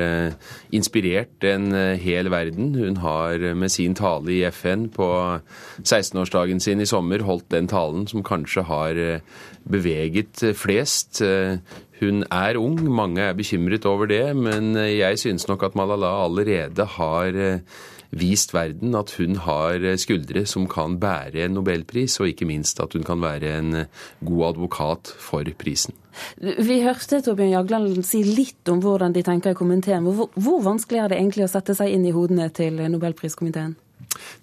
inspirert 0.72 1.44
en 1.44 1.74
hel 2.00 2.32
verden. 2.32 2.72
Hun 2.78 3.02
har 3.04 3.44
med 3.52 3.74
sin 3.74 3.98
tale 4.00 4.32
i 4.38 4.40
FN 4.48 4.88
på 4.96 5.10
16-årsdagen 5.84 6.64
sin 6.64 6.80
i 6.80 6.88
sommer 6.88 7.26
holdt 7.28 7.50
den 7.52 7.68
talen 7.68 8.08
som 8.08 8.24
kanskje 8.24 8.64
har 8.70 9.04
beveget 9.68 10.46
flest. 10.56 11.20
Hun 12.00 12.24
er 12.32 12.60
ung, 12.62 12.80
mange 12.88 13.28
er 13.28 13.36
bekymret 13.36 13.88
over 13.90 14.08
det, 14.08 14.24
men 14.40 14.72
jeg 14.78 15.20
synes 15.20 15.50
nok 15.52 15.68
at 15.68 15.76
Malala 15.80 16.16
allerede 16.24 16.88
har 16.96 17.44
vist 18.10 18.54
verden 18.56 18.96
at 18.98 19.14
hun 19.20 19.36
har 19.46 19.84
skuldre 20.02 20.46
som 20.50 20.68
kan 20.70 20.98
bære 21.02 21.46
en 21.46 21.58
nobelpris, 21.60 22.20
og 22.20 22.32
ikke 22.32 22.48
minst 22.50 22.80
at 22.82 22.94
hun 22.98 23.06
kan 23.08 23.22
være 23.22 23.58
en 23.60 23.84
god 24.26 24.46
advokat 24.54 25.14
for 25.20 25.46
prisen. 25.60 25.94
Vi 26.40 26.82
hørte 26.84 27.22
Torbjørn 27.24 27.54
Jagland 27.54 28.02
si 28.08 28.24
litt 28.26 28.70
om 28.72 28.82
hvordan 28.84 29.14
de 29.16 29.24
tenker 29.26 29.54
i 29.54 29.60
komiteen. 29.60 30.08
Hvor, 30.08 30.32
hvor 30.36 30.64
vanskelig 30.66 31.04
er 31.04 31.12
det 31.12 31.20
egentlig 31.20 31.46
å 31.46 31.52
sette 31.52 31.76
seg 31.78 31.94
inn 31.94 32.08
i 32.08 32.16
hodene 32.16 32.50
til 32.54 32.82
nobelpriskomiteen? 32.90 33.78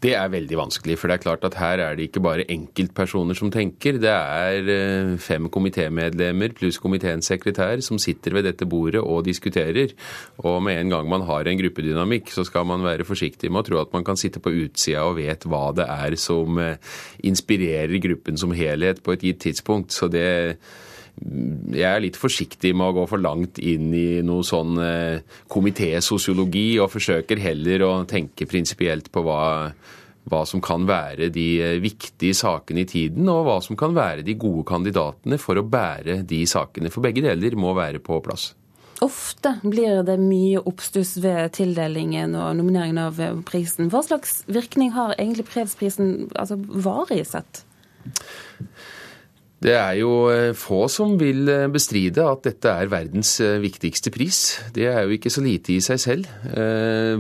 Det 0.02 0.12
er 0.14 0.30
veldig 0.30 0.58
vanskelig, 0.60 0.94
for 1.00 1.10
det 1.10 1.16
er 1.16 1.22
klart 1.24 1.44
at 1.48 1.56
her 1.58 1.80
er 1.82 1.96
det 1.96 2.06
ikke 2.08 2.22
bare 2.22 2.46
enkeltpersoner 2.52 3.36
som 3.38 3.50
tenker. 3.52 3.98
Det 4.02 4.12
er 4.12 4.70
eh, 4.70 5.12
fem 5.22 5.48
komitémedlemmer 5.52 6.54
pluss 6.56 6.78
komiteens 6.82 7.26
sekretær 7.32 7.82
som 7.84 7.98
sitter 8.02 8.36
ved 8.36 8.46
dette 8.46 8.68
bordet 8.68 9.02
og 9.02 9.24
diskuterer. 9.26 9.96
Og 10.44 10.60
med 10.62 10.80
en 10.80 10.94
gang 10.94 11.10
man 11.10 11.26
har 11.26 11.48
en 11.48 11.60
gruppedynamikk, 11.60 12.30
så 12.34 12.46
skal 12.46 12.68
man 12.68 12.86
være 12.86 13.08
forsiktig 13.08 13.50
med 13.50 13.64
å 13.64 13.68
tro 13.70 13.82
at 13.82 13.94
man 13.96 14.06
kan 14.06 14.20
sitte 14.20 14.42
på 14.42 14.54
utsida 14.54 15.06
og 15.08 15.18
vet 15.18 15.48
hva 15.48 15.70
det 15.76 15.88
er 15.90 16.18
som 16.20 16.60
eh, 16.62 16.78
inspirerer 17.26 17.98
gruppen 18.04 18.38
som 18.38 18.54
helhet 18.54 19.02
på 19.02 19.16
et 19.16 19.30
gitt 19.30 19.42
tidspunkt. 19.48 19.96
Så 19.96 20.12
det 20.12 20.28
jeg 21.16 21.88
er 21.88 22.02
litt 22.04 22.18
forsiktig 22.20 22.74
med 22.76 22.90
å 22.90 22.96
gå 22.98 23.04
for 23.08 23.22
langt 23.22 23.60
inn 23.62 23.88
i 23.96 24.22
noe 24.26 24.44
sånn 24.44 24.76
eh, 24.82 25.22
komitésosiologi, 25.52 26.76
og 26.82 26.92
forsøker 26.92 27.40
heller 27.40 27.84
å 27.86 27.92
tenke 28.08 28.48
prinsipielt 28.48 29.08
på 29.12 29.22
hva, 29.24 29.70
hva 30.28 30.42
som 30.48 30.60
kan 30.64 30.84
være 30.88 31.30
de 31.32 31.46
eh, 31.64 31.78
viktige 31.82 32.36
sakene 32.36 32.84
i 32.84 32.90
tiden, 32.90 33.30
og 33.32 33.46
hva 33.48 33.56
som 33.64 33.78
kan 33.80 33.96
være 33.96 34.26
de 34.26 34.36
gode 34.36 34.66
kandidatene 34.68 35.40
for 35.40 35.56
å 35.56 35.64
bære 35.64 36.20
de 36.28 36.42
sakene. 36.48 36.92
For 36.92 37.04
begge 37.04 37.24
deler 37.24 37.56
må 37.58 37.72
være 37.76 38.02
på 38.04 38.20
plass. 38.24 38.50
Ofte 39.04 39.58
blir 39.60 40.00
det 40.08 40.16
mye 40.20 40.60
oppstuss 40.68 41.18
ved 41.20 41.52
tildelingen 41.56 42.36
og 42.38 42.54
nomineringen 42.56 43.00
av 43.02 43.18
prisen. 43.48 43.90
Hva 43.92 44.00
slags 44.04 44.38
virkning 44.48 44.94
har 44.96 45.16
egentlig 45.18 45.48
fredsprisen 45.50 46.30
altså 46.32 46.56
varig 46.56 47.26
sett? 47.28 47.64
Det 49.66 49.74
er 49.74 49.96
jo 49.98 50.10
eh, 50.30 50.52
få 50.54 50.84
som 50.92 51.16
vil 51.18 51.48
eh, 51.50 51.64
bestride 51.74 52.22
at 52.22 52.44
dette 52.46 52.70
er 52.70 52.90
verdens 52.90 53.32
eh, 53.42 53.56
viktigste 53.58 54.12
pris. 54.14 54.38
Det 54.76 54.84
er 54.86 55.00
jo 55.02 55.16
ikke 55.16 55.32
så 55.32 55.42
lite 55.42 55.72
i 55.74 55.80
seg 55.82 55.98
selv. 55.98 56.28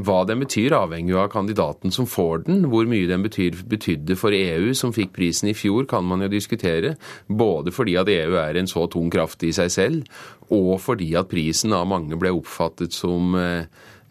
Hva 0.06 0.20
den 0.28 0.44
betyr 0.44 0.76
avhenger 0.76 1.10
jo 1.10 1.18
av 1.24 1.32
kandidaten 1.32 1.90
som 1.94 2.06
får 2.06 2.44
den. 2.46 2.62
Hvor 2.70 2.86
mye 2.86 3.08
den 3.10 3.24
betyr, 3.24 3.58
betydde 3.66 4.14
for 4.20 4.34
EU, 4.36 4.70
som 4.78 4.94
fikk 4.94 5.10
prisen 5.16 5.50
i 5.50 5.56
fjor, 5.58 5.88
kan 5.90 6.06
man 6.06 6.22
jo 6.22 6.30
diskutere. 6.30 6.94
Både 7.26 7.74
fordi 7.74 7.96
at 7.98 8.10
EU 8.12 8.38
er 8.38 8.60
en 8.60 8.70
så 8.70 8.86
tung 8.92 9.10
kraft 9.10 9.42
i 9.46 9.52
seg 9.56 9.72
selv, 9.72 10.16
og 10.54 10.76
fordi 10.84 11.12
at 11.18 11.30
prisen 11.32 11.74
av 11.74 11.88
mange 11.90 12.18
ble 12.20 12.30
oppfattet 12.36 12.94
som 12.94 13.34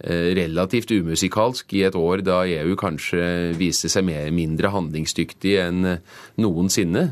relativt 0.05 0.91
umusikalsk 0.91 1.71
i 1.77 1.85
et 1.87 1.95
år 1.95 2.19
da 2.27 2.41
EU 2.43 2.75
kanskje 2.77 3.55
viste 3.55 3.87
seg 3.89 4.03
mer, 4.09 4.27
mindre 4.35 4.73
handlingsdyktig 4.73 5.55
enn 5.63 5.93
noensinne. 6.43 7.07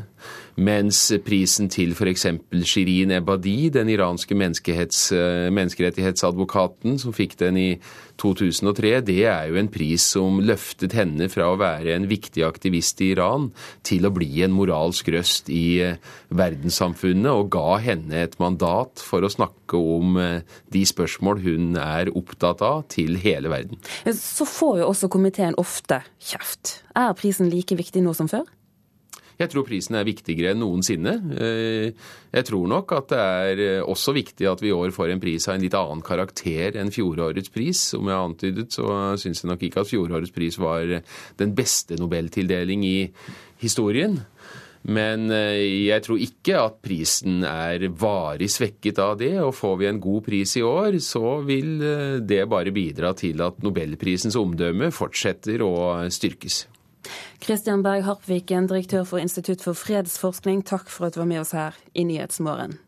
Mens 0.54 1.08
prisen 1.26 1.66
til 1.72 1.96
f.eks. 1.96 2.28
Shirin 2.68 3.10
Ebadi, 3.16 3.72
den 3.74 3.88
iranske 3.90 4.36
eh, 4.38 5.50
menneskerettighetsadvokaten 5.50 6.98
som 7.02 7.14
fikk 7.16 7.34
den 7.40 7.58
i 7.58 7.68
2003, 8.22 9.00
det 9.08 9.18
er 9.26 9.48
jo 9.50 9.58
en 9.58 9.70
pris 9.72 10.04
som 10.14 10.38
løftet 10.38 10.94
henne 10.94 11.26
fra 11.32 11.50
å 11.50 11.58
være 11.58 11.96
en 11.96 12.06
viktig 12.06 12.44
aktivist 12.46 13.02
i 13.02 13.10
Iran 13.16 13.50
til 13.82 14.06
å 14.06 14.12
bli 14.14 14.30
en 14.46 14.54
moralsk 14.54 15.10
røst 15.16 15.50
i 15.50 15.82
eh, 15.82 15.98
verdenssamfunnet, 16.30 17.30
og 17.34 17.50
ga 17.54 17.80
henne 17.82 18.22
et 18.22 18.38
mandat 18.38 19.02
for 19.02 19.26
å 19.26 19.32
snakke 19.32 19.80
om 19.98 20.18
eh, 20.22 20.58
de 20.70 20.86
spørsmål 20.86 21.42
hun 21.42 21.72
er 21.82 22.14
opptatt 22.14 22.62
av, 22.62 22.84
til 22.94 23.18
hele 23.18 23.50
verden. 23.50 23.80
Så 24.14 24.46
får 24.46 24.84
jo 24.84 24.90
også 24.92 25.10
komiteen 25.10 25.58
ofte 25.58 26.04
kjeft. 26.22 26.78
Er 26.94 27.16
prisen 27.18 27.50
like 27.50 27.74
viktig 27.74 28.04
nå 28.04 28.14
som 28.14 28.30
før? 28.30 28.46
Jeg 29.40 29.50
tror 29.50 29.66
prisen 29.66 29.96
er 29.98 30.06
viktigere 30.06 30.52
enn 30.54 30.60
noensinne. 30.62 31.14
Eh, 31.34 32.10
jeg 32.34 32.46
tror 32.46 32.68
nok 32.70 32.92
at 32.94 33.08
det 33.10 33.22
er 33.22 33.62
eh, 33.64 33.80
også 33.82 34.14
viktig 34.14 34.46
at 34.50 34.62
vi 34.62 34.70
i 34.70 34.76
år 34.76 34.94
får 34.94 35.10
en 35.10 35.22
pris 35.22 35.48
av 35.48 35.56
en 35.56 35.64
litt 35.64 35.74
annen 35.78 36.04
karakter 36.06 36.78
enn 36.78 36.92
fjorårets 36.94 37.50
pris. 37.54 37.80
Som 37.94 38.10
jeg 38.10 38.14
har 38.14 38.28
antydet, 38.28 38.68
så 38.74 39.16
syns 39.20 39.42
jeg 39.42 39.50
nok 39.50 39.64
ikke 39.66 39.82
at 39.82 39.90
fjorårets 39.90 40.34
pris 40.34 40.58
var 40.62 41.00
den 41.40 41.56
beste 41.58 41.98
nobeltildeling 41.98 42.86
i 42.86 42.98
historien. 43.62 44.20
Men 44.84 45.26
eh, 45.32 45.88
jeg 45.88 46.04
tror 46.04 46.22
ikke 46.22 46.60
at 46.60 46.78
prisen 46.84 47.42
er 47.48 47.88
varig 47.88 48.50
svekket 48.52 49.00
av 49.02 49.16
det. 49.18 49.32
Og 49.42 49.56
får 49.56 49.80
vi 49.80 49.88
en 49.90 50.02
god 50.04 50.28
pris 50.28 50.54
i 50.60 50.62
år, 50.62 51.00
så 51.02 51.40
vil 51.42 51.82
det 52.22 52.44
bare 52.52 52.74
bidra 52.76 53.16
til 53.18 53.42
at 53.42 53.58
nobelprisens 53.66 54.38
omdømme 54.38 54.92
fortsetter 54.94 55.66
å 55.66 55.74
styrkes. 56.12 56.68
Kristian 57.44 57.82
Berg 57.84 58.04
Harpviken, 58.06 58.68
direktør 58.70 59.04
for 59.08 59.22
Institutt 59.22 59.64
for 59.64 59.76
fredsforskning, 59.76 60.62
takk 60.64 60.88
for 60.88 61.08
at 61.08 61.16
du 61.16 61.22
var 61.22 61.30
med 61.30 61.42
oss 61.42 61.54
her 61.56 61.76
i 61.94 62.04
Nyhetsmorgen. 62.08 62.78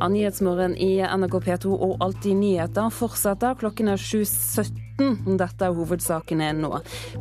Nyhetsmorgen 0.00 0.76
i 0.80 0.94
NRK 1.02 1.40
P2 1.44 1.74
og 1.74 1.98
Alltid 2.00 2.38
nyheter 2.40 2.88
fortsetter. 2.94 3.58
Klokken 3.60 3.88
er 3.92 4.00
7.17. 4.00 4.89
Dette 5.40 5.66
er 5.66 5.76
hovedsakene 5.76 6.50
nå. 6.58 6.72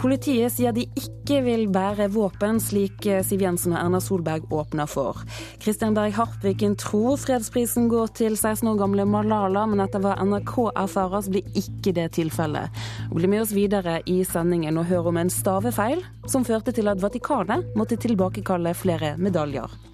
Politiet 0.02 0.54
sier 0.54 0.76
de 0.76 0.86
ikke 1.00 1.40
vil 1.46 1.68
bære 1.72 2.10
våpen, 2.14 2.60
slik 2.64 3.06
Siv 3.26 3.44
Jensen 3.46 3.76
og 3.76 3.82
Erna 3.82 4.02
Solberg 4.04 4.48
åpner 4.54 4.90
for. 4.90 5.24
Kristian 5.64 5.96
Berg 5.98 6.16
Harpviken 6.18 6.76
tror 6.80 7.20
fredsprisen 7.22 7.90
går 7.92 8.14
til 8.20 8.38
16 8.38 8.68
år 8.72 8.80
gamle 8.82 9.08
Malala, 9.10 9.66
men 9.70 9.84
etter 9.84 10.04
hva 10.04 10.16
NRK 10.24 10.56
erfarer, 10.74 11.30
blir 11.30 11.60
ikke 11.60 11.94
det 11.96 12.10
tilfellet. 12.20 12.82
Bli 13.14 13.30
med 13.32 13.44
oss 13.44 13.56
videre 13.56 14.00
i 14.10 14.22
sendingen 14.28 14.80
og 14.80 14.90
hør 14.90 15.12
om 15.14 15.22
en 15.22 15.34
stavefeil 15.34 16.04
som 16.30 16.48
førte 16.48 16.74
til 16.76 16.92
at 16.92 17.02
Vatikanet 17.02 17.72
måtte 17.78 18.00
tilbakekalle 18.00 18.76
flere 18.78 19.16
medaljer. 19.22 19.89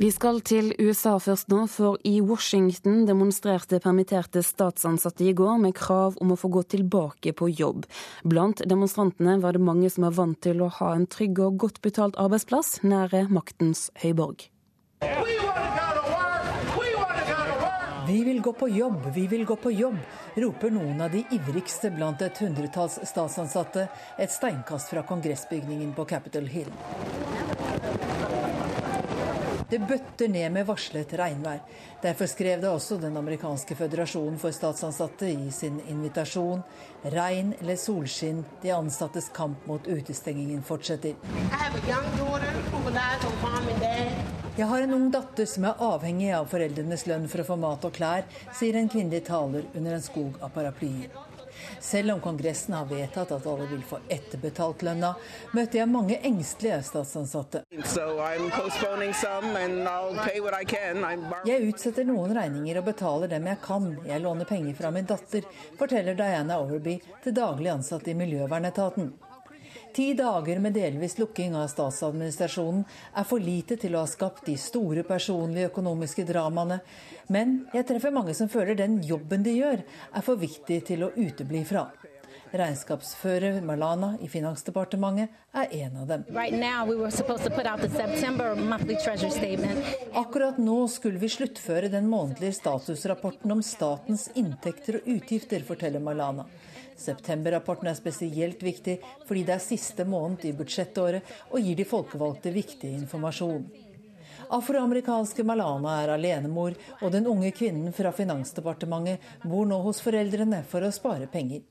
Vi 0.00 0.08
skal 0.08 0.38
til 0.40 0.70
USA 0.80 1.18
først 1.20 1.50
nå, 1.52 1.66
for 1.68 1.98
i 2.08 2.22
Washington 2.24 3.02
demonstrerte 3.04 3.82
permitterte 3.84 4.40
statsansatte 4.40 5.26
i 5.28 5.34
går 5.36 5.58
med 5.60 5.74
krav 5.76 6.16
om 6.24 6.32
å 6.32 6.38
få 6.40 6.48
gå 6.54 6.62
tilbake 6.72 7.34
på 7.36 7.50
jobb. 7.52 7.84
Blant 8.24 8.62
demonstrantene 8.64 9.34
var 9.42 9.52
det 9.52 9.60
mange 9.60 9.90
som 9.92 10.06
er 10.08 10.16
vant 10.16 10.40
til 10.40 10.64
å 10.64 10.70
ha 10.78 10.94
en 10.96 11.04
trygg 11.04 11.42
og 11.44 11.60
godt 11.66 11.82
betalt 11.84 12.16
arbeidsplass 12.16 12.78
nære 12.80 13.26
maktens 13.28 13.90
høyborg. 14.00 14.46
Vi 18.08 18.18
vil 18.24 18.40
gå 18.40 18.56
på 18.56 18.72
jobb, 18.72 19.04
vi 19.12 19.26
vil 19.28 19.44
gå 19.44 19.60
på 19.60 19.76
jobb, 19.76 20.00
roper 20.40 20.72
noen 20.80 21.04
av 21.04 21.12
de 21.12 21.26
ivrigste 21.36 21.92
blant 21.92 22.24
et 22.24 22.40
hundretalls 22.40 23.02
statsansatte 23.04 23.90
et 24.16 24.32
steinkast 24.32 24.96
fra 24.96 25.04
kongressbygningen 25.12 25.92
på 25.92 26.08
Capitol 26.08 26.48
Hill. 26.48 26.72
Det 29.70 29.78
bøtter 29.86 30.26
ned 30.26 30.50
med 30.50 30.66
varslet 30.66 31.12
regnvær. 31.14 31.60
Derfor 32.02 32.26
skrev 32.26 32.58
det 32.58 32.66
også 32.66 32.96
den 32.98 33.14
amerikanske 33.20 33.76
føderasjonen 33.78 34.38
for 34.42 34.50
statsansatte 34.50 35.28
i 35.30 35.52
sin 35.54 35.76
invitasjon. 35.86 36.64
Regn 37.14 37.52
eller 37.60 37.78
solskinn, 37.78 38.42
de 38.64 38.74
ansattes 38.74 39.30
kamp 39.36 39.70
mot 39.70 39.86
utestengingen 39.86 40.66
fortsetter. 40.66 41.14
Jeg 44.58 44.66
har 44.74 44.82
en 44.82 44.98
ung 44.98 45.08
datter 45.14 45.46
som 45.46 45.70
er 45.70 45.88
avhengig 45.92 46.32
av 46.34 46.50
foreldrenes 46.50 47.06
lønn 47.06 47.30
for 47.30 47.44
å 47.44 47.50
få 47.52 47.62
mat 47.62 47.86
og 47.86 47.94
klær, 47.94 48.26
sier 48.50 48.74
en 48.74 48.90
kvinnelig 48.90 49.28
taler 49.30 49.70
under 49.70 50.00
en 50.00 50.08
skog 50.10 50.42
av 50.42 50.50
paraplyer. 50.56 51.29
Selv 51.80 52.12
om 52.12 52.20
Kongressen 52.20 52.74
har 52.74 52.84
vedtatt 52.84 53.32
at 53.32 53.46
alle 53.46 53.66
vil 53.70 53.82
få 53.82 53.98
etterbetalt 54.08 54.82
lønna, 54.84 55.14
møtte 55.56 55.78
jeg 55.80 55.88
mange 55.88 56.18
engstelige 56.28 56.82
statsansatte. 56.84 57.62
Jeg 61.48 61.70
utsetter 61.70 62.08
noen 62.10 62.36
regninger 62.36 62.82
og 62.82 62.86
betaler 62.90 63.32
dem 63.32 63.48
jeg 63.48 63.62
kan. 63.64 63.88
Jeg 64.12 64.24
låner 64.26 64.52
penger 64.52 64.76
fra 64.82 64.92
min 64.92 65.08
datter, 65.08 65.48
forteller 65.80 66.20
Diana 66.20 66.60
Overby 66.60 67.00
til 67.24 67.36
daglig 67.40 67.72
ansatt 67.78 68.12
i 68.12 68.18
Miljøvernetaten. 68.18 69.12
Ti 69.92 70.14
dager 70.14 70.58
med 70.58 70.72
delvis 70.72 71.18
lukking 71.18 71.56
av 71.56 71.66
statsadministrasjonen 71.68 72.84
er 73.18 73.24
for 73.26 73.42
lite 73.42 73.74
til 73.80 73.96
å 73.96 74.04
ha 74.04 74.10
skapt 74.10 74.44
de 74.46 74.54
store 74.60 75.02
personlige 75.06 75.70
økonomiske 75.72 76.22
dramaene, 76.28 76.78
men 77.34 77.64
jeg 77.74 77.88
treffer 77.88 78.14
mange 78.14 78.34
som 78.38 78.50
føler 78.52 78.78
den 78.78 79.00
jobben 79.02 79.42
de 79.42 79.56
gjør, 79.56 79.82
er 79.82 80.26
for 80.26 80.38
viktig 80.38 80.78
til 80.92 81.08
å 81.08 81.10
utebli 81.16 81.64
fra. 81.66 81.88
Regnskapsfører 82.50 83.60
Malana 83.62 84.16
i 84.22 84.28
Finansdepartementet 84.30 85.28
er 85.54 85.74
en 85.84 86.00
av 86.02 86.06
dem. 86.10 86.24
Akkurat 90.22 90.58
nå 90.58 90.78
skulle 90.90 91.22
vi 91.22 91.30
sluttføre 91.30 91.90
den 91.92 92.10
månedlige 92.10 92.58
statusrapporten 92.58 93.54
om 93.54 93.62
statens 93.62 94.28
inntekter 94.34 94.98
og 94.98 95.14
utgifter, 95.18 95.62
forteller 95.66 96.02
Malana. 96.02 96.46
Septemberrapporten 97.00 97.90
er 97.90 97.98
spesielt 97.98 98.62
viktig 98.64 98.98
fordi 99.26 99.44
det 99.48 99.56
er 99.56 99.64
siste 99.64 100.06
måned 100.08 100.44
i 100.48 100.56
budsjettåret 100.56 101.36
og 101.50 101.60
gir 101.60 101.78
de 101.78 101.88
folkevalgte 101.88 102.52
viktig 102.54 102.92
informasjon. 103.02 103.64
Afroamerikanske 104.50 105.44
Malana 105.46 105.92
er 106.02 106.10
alenemor, 106.16 106.74
og 107.00 107.12
den 107.14 107.28
unge 107.30 107.52
kvinnen 107.54 107.92
fra 107.94 108.10
Finansdepartementet 108.14 109.22
bor 109.46 109.68
nå 109.68 109.78
hos 109.84 110.00
foreldrene 110.02 110.64
for 110.66 110.82
å 110.82 110.90
spare 110.94 111.28
penger. 111.30 111.62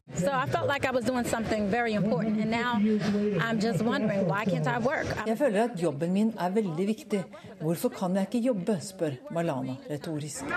Jeg 5.28 5.38
føler 5.44 5.62
at 5.66 5.80
jobben 5.84 6.16
min 6.16 6.32
er 6.40 6.56
veldig 6.56 6.88
viktig. 6.94 7.24
Hvorfor 7.60 7.96
kan 8.00 8.16
jeg 8.16 8.32
ikke 8.32 8.46
jobbe, 8.48 8.80
spør 8.80 9.20
Malana 9.36 9.76
retorisk. 9.90 10.48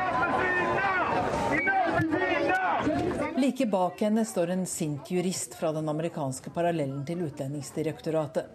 Like 3.43 3.67
bak 3.67 4.01
henne 4.01 4.23
står 4.25 4.51
en 4.55 4.67
sint 4.67 5.11
jurist 5.11 5.55
fra 5.59 5.73
den 5.75 5.89
amerikanske 5.91 6.51
parallellen 6.55 7.01
til 7.03 7.25
Utlendingsdirektoratet. 7.27 8.47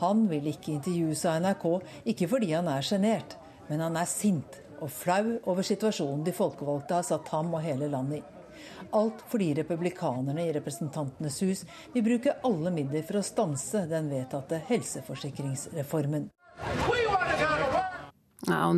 Han 0.00 0.22
vil 0.30 0.46
ikke 0.48 0.72
intervjues 0.72 1.26
av 1.28 1.42
NRK, 1.44 1.66
ikke 2.14 2.28
fordi 2.30 2.48
han 2.54 2.70
er 2.72 2.86
sjenert, 2.86 3.36
men 3.68 3.84
han 3.84 3.98
er 4.00 4.08
sint 4.08 4.56
og 4.78 4.88
flau 4.88 5.34
over 5.42 5.60
situasjonen 5.68 6.24
de 6.24 6.32
folkevalgte 6.32 6.96
har 6.96 7.04
satt 7.10 7.28
ham 7.34 7.52
og 7.52 7.60
hele 7.66 7.90
landet 7.92 8.22
i. 8.22 8.24
Alt 8.96 9.20
fordi 9.28 9.52
republikanerne 9.60 10.48
i 10.48 10.56
Representantenes 10.56 11.40
hus 11.44 11.66
vil 11.92 12.08
bruke 12.08 12.38
alle 12.48 12.72
midler 12.72 13.04
for 13.04 13.20
å 13.20 13.26
stanse 13.26 13.84
den 13.90 14.08
vedtatte 14.14 14.64
helseforsikringsreformen. 14.72 16.30
Ja, 18.46 18.72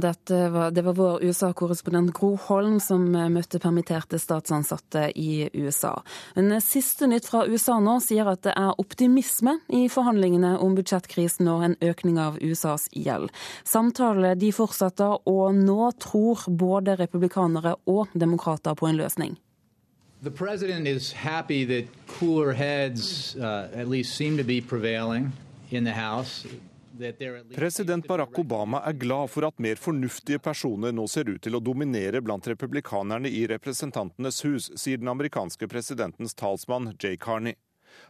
var, 0.51 0.71
det 0.71 0.83
var 0.83 0.93
vår 0.93 1.23
USA-korrespondent 1.25 2.13
Gro 2.13 2.37
Holm 2.37 2.81
som 2.81 3.07
eh, 3.17 3.31
møtte 3.33 3.57
permitterte 3.59 4.19
statsansatte 4.21 5.07
i 5.17 5.49
USA. 5.55 6.03
Men 6.37 6.53
eh, 6.53 6.61
siste 6.61 7.09
nytt 7.09 7.25
fra 7.31 7.47
USA 7.49 7.79
nå 7.81 7.95
sier 8.05 8.29
at 8.29 8.43
det 8.45 8.53
er 8.61 8.77
optimisme 8.83 9.57
i 9.73 9.87
forhandlingene 9.89 10.59
om 10.61 10.77
budsjettkrisen 10.77 11.49
og 11.49 11.65
en 11.65 11.77
økning 11.81 12.19
av 12.21 12.37
USAs 12.45 12.91
gjeld. 12.93 13.33
Samtalene 13.65 14.35
de 14.37 14.53
fortsetter, 14.53 15.17
og 15.25 15.57
nå 15.57 15.89
tror 15.97 16.45
både 16.49 16.99
republikanere 17.01 17.79
og 17.89 18.13
demokrater 18.13 18.77
på 18.77 18.93
en 18.93 19.01
løsning. 19.01 19.39
The 20.21 20.31
president 20.31 20.87
is 20.87 21.13
happy 21.13 21.65
that 21.65 21.89
cooler 22.19 22.53
heads 22.53 23.35
uh, 23.37 23.69
at 23.73 23.89
least 23.89 24.15
seem 24.15 24.37
to 24.37 24.45
be 24.45 24.61
prevailing 24.61 25.33
in 25.71 25.85
the 25.85 25.93
House. 25.93 26.45
President 27.55 28.07
Barack 28.07 28.39
Obama 28.39 28.81
er 28.87 28.93
glad 28.93 29.31
for 29.31 29.47
at 29.49 29.59
mer 29.59 29.75
fornuftige 29.81 30.39
personer 30.39 30.95
nå 30.95 31.09
ser 31.11 31.27
ut 31.27 31.43
til 31.43 31.59
å 31.59 31.63
dominere 31.63 32.21
blant 32.23 32.47
republikanerne 32.47 33.29
i 33.29 33.45
Representantenes 33.51 34.39
hus, 34.47 34.71
sier 34.79 35.01
den 35.03 35.11
amerikanske 35.11 35.67
presidentens 35.69 36.39
talsmann 36.39 36.93
Jay 37.03 37.19
Carney. 37.19 37.57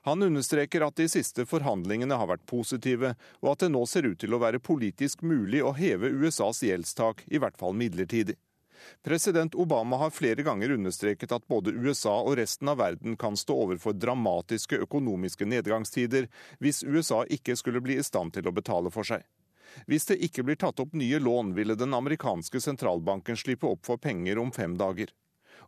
Han 0.05 0.23
understreker 0.23 0.85
at 0.85 0.97
de 1.01 1.09
siste 1.09 1.47
forhandlingene 1.49 2.17
har 2.17 2.29
vært 2.29 2.45
positive, 2.49 3.15
og 3.41 3.53
at 3.53 3.65
det 3.65 3.73
nå 3.73 3.85
ser 3.89 4.09
ut 4.09 4.21
til 4.21 4.37
å 4.37 4.41
være 4.43 4.61
politisk 4.61 5.25
mulig 5.25 5.65
å 5.65 5.73
heve 5.77 6.13
USAs 6.13 6.61
gjeldstak, 6.65 7.25
i 7.33 7.41
hvert 7.41 7.57
fall 7.61 7.77
midlertidig. 7.77 8.37
President 9.03 9.55
Obama 9.55 9.97
har 9.97 10.11
flere 10.11 10.43
ganger 10.43 10.75
understreket 10.75 11.33
at 11.33 11.47
både 11.47 11.73
USA 11.73 12.15
og 12.23 12.37
resten 12.41 12.69
av 12.69 12.79
verden 12.81 13.17
kan 13.17 13.37
stå 13.37 13.57
overfor 13.67 13.97
dramatiske 13.97 14.81
økonomiske 14.87 15.49
nedgangstider 15.49 16.29
hvis 16.59 16.85
USA 16.85 17.25
ikke 17.29 17.57
skulle 17.57 17.83
bli 17.85 17.99
i 18.01 18.07
stand 18.07 18.35
til 18.37 18.49
å 18.49 18.55
betale 18.55 18.93
for 18.95 19.07
seg. 19.07 19.25
Hvis 19.87 20.07
det 20.07 20.21
ikke 20.23 20.45
blir 20.47 20.59
tatt 20.61 20.81
opp 20.81 20.95
nye 20.95 21.19
lån, 21.19 21.55
ville 21.57 21.75
den 21.75 21.95
amerikanske 21.95 22.61
sentralbanken 22.61 23.37
slippe 23.37 23.67
opp 23.67 23.87
for 23.87 23.99
penger 23.99 24.39
om 24.39 24.53
fem 24.55 24.77
dager. 24.79 25.11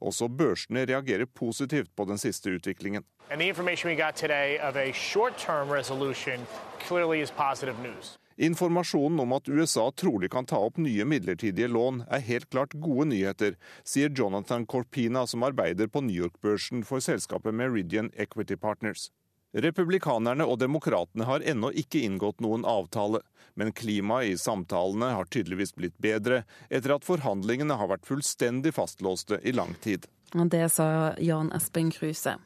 Også 0.00 0.28
børsene 0.28 0.84
reagerer 0.86 1.26
positivt 1.26 1.90
på 1.96 2.04
den 2.04 2.18
siste 2.18 2.50
utviklingen. 2.50 3.04
And 3.30 3.40
the 3.40 3.48
information 3.48 3.90
we 3.90 3.96
got 3.96 4.14
today 4.14 4.58
of 4.58 4.76
a 4.76 4.92
short-term 4.92 5.72
resolution 5.72 6.46
clearly 6.78 7.20
is 7.20 7.30
positive 7.30 7.78
news. 7.82 8.18
Informasjonen 8.36 9.20
om 9.20 9.32
at 9.32 9.48
USA 9.48 9.90
trolig 9.96 10.30
kan 10.30 10.46
ta 10.46 10.58
opp 10.60 10.76
nye 10.76 11.04
midlertidige 11.08 11.68
lån, 11.72 12.02
er 12.12 12.24
helt 12.28 12.50
klart 12.52 12.74
gode 12.76 13.08
nyheter, 13.08 13.54
sier 13.84 14.12
Jonathan 14.12 14.66
Corpina, 14.66 15.26
som 15.26 15.42
arbeider 15.46 15.88
på 15.88 16.02
New 16.04 16.16
York-børsen 16.24 16.84
for 16.84 17.00
selskapet 17.00 17.56
Meridian 17.56 18.10
Equity 18.14 18.56
Partners. 18.60 19.08
Republikanerne 19.56 20.44
og 20.44 20.58
demokratene 20.60 21.24
har 21.24 21.44
ennå 21.48 21.70
ikke 21.80 22.02
inngått 22.04 22.42
noen 22.44 22.66
avtale, 22.68 23.22
men 23.56 23.72
klimaet 23.72 24.34
i 24.34 24.36
samtalene 24.36 25.14
har 25.16 25.30
tydeligvis 25.32 25.72
blitt 25.78 25.96
bedre 25.96 26.42
etter 26.68 26.92
at 26.92 27.06
forhandlingene 27.08 27.78
har 27.80 27.88
vært 27.88 28.04
fullstendig 28.04 28.74
fastlåste 28.76 29.40
i 29.48 29.56
lang 29.56 29.72
tid. 29.80 30.04
Det 30.36 30.66
sa 30.74 31.14
Jan 31.22 31.48
Espen 31.56 31.88
Kruse. 31.94 32.36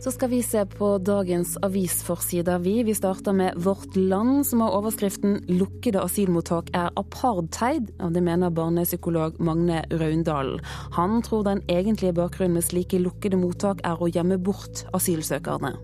Så 0.00 0.10
skal 0.10 0.30
vi 0.32 0.38
se 0.40 0.62
på 0.64 0.94
dagens 1.04 1.58
avisforsider, 1.60 2.58
vi. 2.64 2.78
Vi 2.88 2.94
starter 2.96 3.34
med 3.36 3.58
Vårt 3.60 3.96
Land, 3.96 4.46
som 4.46 4.62
har 4.64 4.72
overskriften 4.72 5.44
'Lukkede 5.44 6.00
asylmottak 6.00 6.70
er 6.72 6.88
apartheid'. 6.96 7.92
og 8.00 8.14
Det 8.14 8.22
mener 8.22 8.50
barnepsykolog 8.50 9.40
Magne 9.40 9.84
Raundalen. 9.92 10.60
Han 10.92 11.22
tror 11.22 11.42
den 11.42 11.60
egentlige 11.68 12.14
bakgrunnen 12.14 12.54
med 12.54 12.62
slike 12.62 12.98
lukkede 12.98 13.36
mottak 13.36 13.80
er 13.84 14.00
å 14.00 14.08
gjemme 14.08 14.38
bort 14.38 14.86
asylsøkerne. 14.94 15.76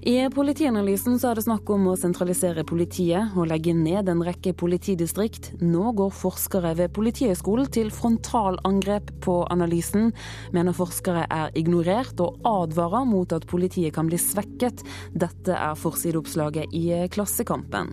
I 0.00 0.30
Politianalysen 0.32 1.18
så 1.20 1.28
er 1.28 1.36
det 1.36 1.42
snakk 1.44 1.68
om 1.74 1.90
å 1.90 1.96
sentralisere 1.98 2.62
politiet 2.64 3.34
og 3.36 3.50
legge 3.50 3.74
ned 3.76 4.08
en 4.08 4.22
rekke 4.24 4.54
politidistrikt. 4.56 5.50
Nå 5.60 5.90
går 5.98 6.14
forskere 6.16 6.72
ved 6.78 6.94
Politihøgskolen 6.96 7.68
til 7.68 7.92
frontalangrep 7.92 9.12
på 9.20 9.36
analysen, 9.52 10.14
mener 10.56 10.76
forskere 10.76 11.26
er 11.28 11.52
ignorert 11.52 12.16
og 12.24 12.40
advarer 12.48 13.04
mot 13.12 13.36
at 13.36 13.44
politiet 13.50 13.92
kan 13.92 14.08
bli 14.08 14.16
svekket. 14.16 14.80
Dette 15.12 15.52
er 15.52 15.76
forsideoppslaget 15.76 16.72
i 16.72 16.86
Klassekampen. 17.12 17.92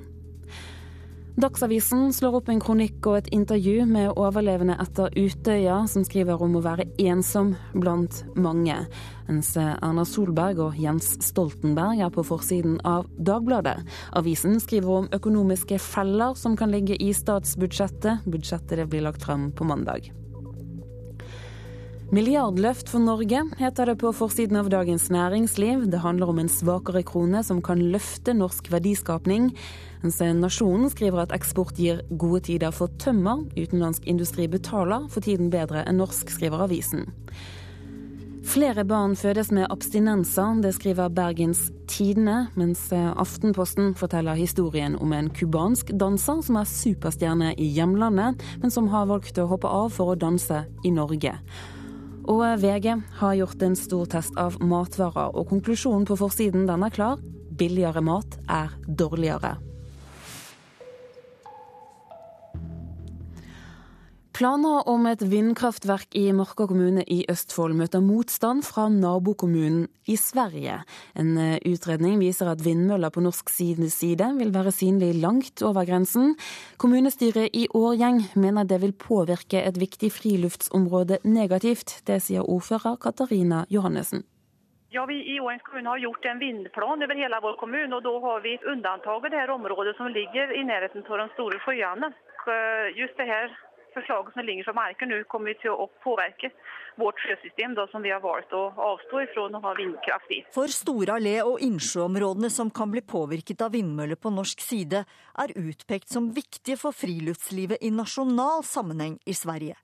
Dagsavisen 1.37 2.13
slår 2.13 2.39
opp 2.39 2.47
en 2.49 2.57
kronikk 2.57 3.05
og 3.05 3.19
et 3.19 3.27
intervju 3.35 3.83
med 3.85 4.15
overlevende 4.17 4.73
etter 4.81 5.13
Utøya, 5.13 5.83
som 5.85 6.01
skriver 6.01 6.41
om 6.41 6.55
å 6.57 6.63
være 6.65 6.87
ensom 6.97 7.51
blant 7.77 8.23
mange, 8.33 8.79
mens 9.27 9.51
Erna 9.61 10.01
Solberg 10.09 10.63
og 10.65 10.79
Jens 10.81 11.11
Stoltenberg 11.27 12.01
er 12.01 12.09
på 12.15 12.25
forsiden 12.25 12.79
av 12.81 13.05
Dagbladet. 13.21 13.75
Avisen 14.17 14.57
skriver 14.63 15.03
om 15.03 15.11
økonomiske 15.13 15.77
feller 15.77 16.33
som 16.33 16.57
kan 16.57 16.73
ligge 16.73 16.97
i 16.97 17.11
statsbudsjettet. 17.13 18.25
Budsjettet 18.25 18.89
blir 18.89 19.05
lagt 19.05 19.21
frem 19.29 19.51
på 19.53 19.67
mandag. 19.69 20.09
Milliardløft 22.07 22.89
for 22.89 23.03
Norge, 23.03 23.43
heter 23.59 23.91
det 23.91 23.97
på 24.01 24.09
forsiden 24.15 24.57
av 24.57 24.71
Dagens 24.71 25.09
Næringsliv. 25.13 25.85
Det 25.91 25.99
handler 26.01 26.31
om 26.31 26.41
en 26.41 26.49
svakere 26.49 27.01
krone 27.05 27.41
som 27.43 27.61
kan 27.61 27.81
løfte 27.91 28.33
norsk 28.33 28.71
verdiskapning. 28.71 29.51
Mens 30.03 30.19
Nasjonen 30.21 30.91
skriver 30.93 31.25
at 31.25 31.33
eksport 31.35 31.77
gir 31.79 32.03
gode 32.09 32.43
tider 32.49 32.73
for 32.75 32.91
tømmer. 33.01 33.45
Utenlandsk 33.57 34.05
industri 34.05 34.47
betaler 34.51 35.07
for 35.09 35.25
tiden 35.25 35.49
bedre 35.53 35.85
enn 35.87 35.97
norsk, 36.01 36.29
skriver 36.33 36.67
avisen. 36.67 37.07
Flere 38.47 38.85
barn 38.87 39.15
fødes 39.19 39.49
med 39.51 39.67
abstinenser, 39.69 40.61
det 40.63 40.71
skriver 40.77 41.09
Bergens 41.11 41.65
Tidende, 41.87 42.47
mens 42.55 42.85
Aftenposten 42.93 43.91
forteller 43.95 44.39
historien 44.39 44.95
om 44.95 45.11
en 45.13 45.27
cubansk 45.29 45.91
danser 45.99 46.39
som 46.45 46.55
er 46.61 46.69
superstjerne 46.69 47.51
i 47.59 47.67
hjemlandet, 47.75 48.39
men 48.61 48.71
som 48.71 48.87
har 48.93 49.09
valgt 49.11 49.39
å 49.41 49.49
hoppe 49.51 49.67
av 49.67 49.91
for 49.97 50.13
å 50.13 50.19
danse 50.19 50.63
i 50.87 50.93
Norge. 50.95 51.33
Og 52.27 52.43
VG 52.63 52.93
har 53.19 53.37
gjort 53.41 53.67
en 53.67 53.75
stor 53.75 54.07
test 54.15 54.39
av 54.39 54.55
matvarer, 54.63 55.35
og 55.35 55.51
konklusjonen 55.51 56.07
på 56.07 56.15
forsiden 56.19 56.67
den 56.71 56.87
er 56.87 56.95
klar. 56.95 57.19
Billigere 57.57 58.03
mat 58.03 58.39
er 58.47 58.71
dårligere. 58.87 59.57
Planer 64.37 64.83
om 64.85 65.07
et 65.09 65.23
vindkraftverk 65.25 66.13
i 66.13 66.27
Marka 66.29 66.67
kommune 66.69 67.01
i 67.09 67.23
Østfold 67.31 67.73
møter 67.73 68.03
motstand 68.05 68.61
fra 68.67 68.83
nabokommunen 68.93 69.87
i 70.05 70.13
Sverige. 70.13 70.75
En 71.17 71.31
utredning 71.65 72.19
viser 72.21 72.51
at 72.51 72.61
vindmøller 72.61 73.09
på 73.09 73.23
norsk 73.25 73.49
side 73.49 74.27
vil 74.37 74.53
være 74.53 74.69
synlig 74.69 75.15
langt 75.23 75.63
over 75.65 75.89
grensen. 75.89 76.35
Kommunestyret 76.77 77.49
i 77.49 77.65
Årgjeng 77.73 78.21
mener 78.37 78.69
det 78.69 78.77
vil 78.85 78.93
påvirke 78.93 79.57
et 79.57 79.81
viktig 79.81 80.13
friluftsområde 80.13 81.17
negativt. 81.25 82.03
Det 82.05 82.21
sier 82.21 82.45
ordfører 82.45 83.01
Katarina 83.01 83.65
Johannessen. 83.73 84.21
Ja, 84.93 85.09
vi 85.09 85.17
i 85.33 85.39
Årens 85.41 85.65
kommun 85.65 85.89
har 85.89 85.97
gjort 85.97 86.29
en 86.29 86.37
vindplan 86.37 87.01
over 87.01 87.17
hele 87.17 87.41
vår 87.41 87.57
kommune, 87.57 87.89
og 87.89 88.05
da 88.05 88.13
har 88.29 88.45
vi 88.45 88.59
unntatt 88.69 89.01
det 89.25 89.33
her 89.41 89.49
området 89.49 89.97
som 89.97 90.13
ligger 90.13 90.53
i 90.53 90.61
nærheten 90.61 91.01
av 91.09 91.25
de 91.25 91.31
store 91.33 91.57
sjøene. 91.65 92.13
Just 92.93 93.17
det 93.17 93.25
her 93.27 93.49
forslaget 93.97 94.33
som 94.33 94.45
ligger 94.45 94.67
fra 94.67 94.75
marken 94.77 95.11
nå, 95.11 95.21
kommer 95.31 95.57
til 95.61 95.73
å 95.73 95.87
påvirke 96.03 96.51
vårt 96.97 97.19
sjøsystem, 97.23 97.75
da, 97.77 97.87
som 97.91 98.05
vi 98.05 98.13
har 98.13 98.21
valgt 98.23 98.53
å 98.53 98.67
avstå 98.89 99.23
ifrån 99.25 99.57
å 99.57 99.63
ha 99.65 99.73
vindkraft 99.77 100.31
i. 100.33 100.43
For 100.55 100.71
store 100.73 101.17
allé- 101.17 101.43
og 101.45 101.61
innsjøområdene 101.65 102.51
som 102.53 102.71
kan 102.73 102.93
bli 102.93 103.01
påvirket 103.01 103.61
av 103.65 103.73
vindmøller 103.75 104.19
på 104.21 104.33
norsk 104.33 104.63
side, 104.63 105.03
er 105.43 105.57
utpekt 105.57 106.13
som 106.13 106.31
viktige 106.33 106.77
for 106.77 106.95
friluftslivet 106.95 107.81
i 107.81 107.93
nasjonal 107.93 108.65
sammenheng 108.65 109.19
i 109.25 109.35
Sverige. 109.37 109.77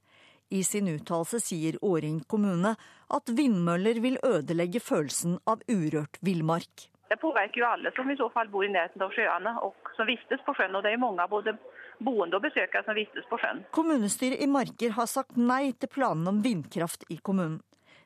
I 0.53 0.61
sin 0.63 0.87
uttalelse 0.91 1.39
sier 1.41 1.79
Åring 1.81 2.19
kommune 2.29 2.75
at 3.17 3.29
vindmøller 3.29 4.01
vil 4.03 4.19
ødelegge 4.21 4.81
følelsen 4.83 5.39
av 5.49 5.63
urørt 5.69 6.19
villmark. 6.21 6.89
Det 7.09 7.19
påvirker 7.21 7.61
jo 7.61 7.69
alle 7.69 7.91
som 7.95 8.09
i 8.09 8.17
så 8.17 8.27
fall 8.33 8.49
bor 8.49 8.65
i 8.65 8.71
nærheten 8.73 9.01
av 9.05 9.13
sjøene 9.13 9.53
og 9.65 9.91
som 9.97 10.09
vistes 10.09 10.41
på 10.45 10.53
sjøen. 10.57 10.75
og 10.75 10.83
det 10.85 10.93
er 10.93 11.01
mange 11.01 11.25
både 11.29 11.55
boende 11.99 12.39
og 12.39 12.45
besøkere 12.45 12.85
som 12.85 12.97
vistes 12.97 13.27
på 13.29 13.39
sjøen. 13.41 13.63
Kommunestyret 13.75 14.41
i 14.43 14.49
Marker 14.49 14.95
har 14.97 15.09
sagt 15.09 15.37
nei 15.37 15.73
til 15.77 15.91
planene 15.91 16.33
om 16.33 16.41
vindkraft 16.45 17.05
i 17.13 17.19
kommunen. 17.21 17.61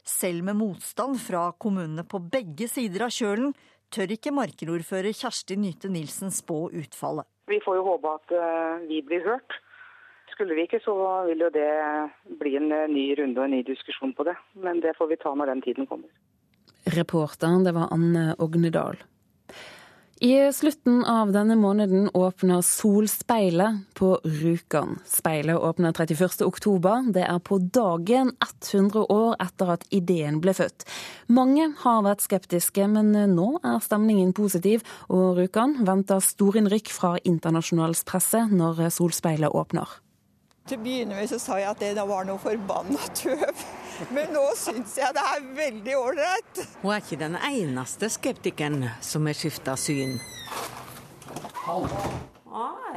Selv 0.07 0.45
med 0.47 0.55
motstand 0.55 1.19
fra 1.19 1.49
kommunene 1.59 2.05
på 2.07 2.21
begge 2.31 2.69
sider 2.71 3.03
av 3.07 3.11
kjølen, 3.11 3.51
tør 3.91 4.13
ikke 4.15 4.31
Marker-ordfører 4.35 5.15
Kjersti 5.15 5.57
Nyte 5.59 5.91
Nilsen 5.91 6.31
spå 6.31 6.67
utfallet. 6.71 7.27
Vi 7.47 7.59
får 7.63 7.79
jo 7.79 7.87
håpe 7.87 8.13
at 8.15 8.35
eh, 8.35 8.85
vi 8.87 9.01
blir 9.07 9.23
hørt. 9.27 9.59
Skulle 10.31 10.55
vi 10.55 10.67
ikke, 10.67 10.79
så 10.83 10.93
vil 11.27 11.43
jo 11.45 11.51
det 11.51 11.67
bli 12.39 12.55
en 12.59 12.71
eh, 12.71 12.87
ny 12.91 13.05
runde 13.19 13.39
og 13.39 13.47
en 13.47 13.55
ny 13.55 13.61
diskusjon 13.67 14.15
på 14.15 14.27
det. 14.27 14.35
Men 14.59 14.79
det 14.83 14.95
får 14.99 15.11
vi 15.11 15.19
ta 15.21 15.35
når 15.35 15.53
den 15.53 15.63
tiden 15.67 15.87
kommer. 15.91 16.11
Reporteren, 16.95 17.63
det 17.67 17.75
var 17.75 17.91
Anne 17.91 18.33
Ognedal. 18.39 18.99
I 20.19 20.53
slutten 20.53 21.05
av 21.05 21.31
denne 21.31 21.55
måneden 21.55 22.09
åpner 22.13 22.61
Solspeilet 22.61 23.75
på 23.93 24.19
Rjukan. 24.23 24.99
Speilet 25.05 25.57
åpner 25.57 25.93
31. 25.93 26.41
oktober. 26.41 27.11
Det 27.13 27.21
er 27.21 27.37
på 27.39 27.59
dagen 27.61 28.31
100 28.71 29.03
år 29.13 29.35
etter 29.43 29.75
at 29.75 29.85
ideen 29.93 30.39
ble 30.41 30.55
født. 30.57 30.87
Mange 31.29 31.69
har 31.83 32.01
vært 32.01 32.25
skeptiske, 32.25 32.87
men 32.89 33.13
nå 33.35 33.47
er 33.61 33.77
stemningen 33.85 34.33
positiv, 34.33 34.81
og 35.13 35.37
Rjukan 35.37 35.83
venter 35.85 36.23
storinnrykk 36.25 36.89
fra 36.97 37.13
internasjonal 37.21 37.93
presse 38.09 38.41
når 38.49 38.87
Solspeilet 38.97 39.53
åpner. 39.53 39.99
Til 40.67 40.81
å 40.81 40.83
begynne 40.83 41.15
med 41.15 41.29
så 41.29 41.37
sa 41.39 41.61
jeg 41.61 41.69
at 41.69 41.85
det 41.93 42.09
var 42.09 42.25
noe 42.25 42.41
forbanna 42.41 43.13
tøv. 43.21 43.53
Men 44.13 44.33
nå 44.35 44.43
syns 44.57 44.97
jeg 44.99 45.15
det 45.15 45.23
er 45.23 45.45
veldig 45.57 45.95
ålreit. 45.97 46.63
Hun 46.83 46.93
er 46.93 47.03
ikke 47.03 47.19
den 47.21 47.37
eneste 47.49 48.09
skeptikeren 48.13 48.89
som 49.01 49.25
har 49.29 49.37
skifta 49.37 49.77
syn. 49.79 50.17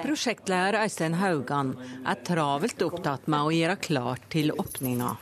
Prosjektleder 0.01 0.78
Øystein 0.84 1.16
Haugan 1.20 1.74
er 2.07 2.20
travelt 2.24 2.82
opptatt 2.86 3.26
med 3.32 3.48
å 3.48 3.53
gjøre 3.55 3.76
klart 3.82 4.28
til 4.32 4.53
åpninga. 4.55 5.14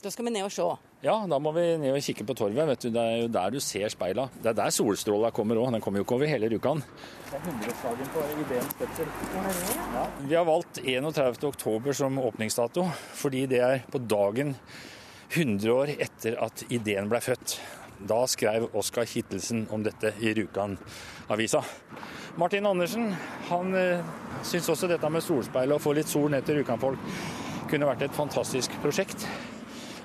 Da 0.00 0.10
skal 0.12 0.26
vi 0.26 0.32
ned 0.34 0.48
og 0.48 0.54
se. 0.54 0.68
Ja, 1.00 1.14
da 1.24 1.38
må 1.40 1.48
vi 1.56 1.62
ned 1.80 1.94
og 1.96 2.02
kikke 2.04 2.26
på 2.28 2.34
torvet. 2.36 2.66
vet 2.68 2.82
du. 2.84 2.90
Det 2.92 3.00
er 3.00 3.22
jo 3.22 3.28
der 3.32 3.52
du 3.54 3.60
ser 3.64 3.88
speila. 3.88 4.26
Det 4.36 4.50
er 4.50 4.56
der 4.58 4.72
solstråla 4.74 5.30
kommer 5.32 5.56
òg. 5.56 5.70
Den 5.72 5.80
kommer 5.80 6.02
jo 6.02 6.04
ikke 6.04 6.16
over 6.18 6.28
hele 6.28 6.50
Rjukan. 6.52 6.82
Det 7.30 7.38
er 7.38 7.46
100-årsdagen 7.48 8.10
på 8.12 8.24
ideens 8.42 8.74
fødsel. 8.76 9.06
Ja. 9.94 10.02
Vi 10.20 10.34
har 10.36 10.44
valgt 10.44 10.80
31.10 10.84 11.92
som 11.96 12.18
åpningsdato, 12.20 12.84
fordi 13.16 13.46
det 13.48 13.60
er 13.64 13.80
på 13.88 13.98
dagen 14.04 14.52
100 15.30 15.72
år 15.72 15.94
etter 15.96 16.36
at 16.44 16.66
ideen 16.68 17.08
ble 17.08 17.20
født. 17.24 17.56
Da 18.04 18.18
skrev 18.28 18.68
Oskar 18.76 19.08
Kittelsen 19.08 19.66
om 19.72 19.80
dette 19.84 20.12
i 20.20 20.34
Rjukan-avisa. 20.36 21.62
Martin 22.36 22.66
Andersen 22.66 23.14
han 23.48 23.72
øh, 23.74 24.04
syns 24.44 24.68
også 24.68 24.88
dette 24.88 25.08
med 25.08 25.24
solspeil 25.24 25.72
og 25.72 25.80
få 25.80 25.96
litt 25.96 26.12
sol 26.12 26.28
ned 26.32 26.44
til 26.44 26.60
Rjukan-folk 26.60 27.00
kunne 27.70 27.88
vært 27.88 28.04
et 28.04 28.16
fantastisk 28.16 28.76
prosjekt. 28.84 29.24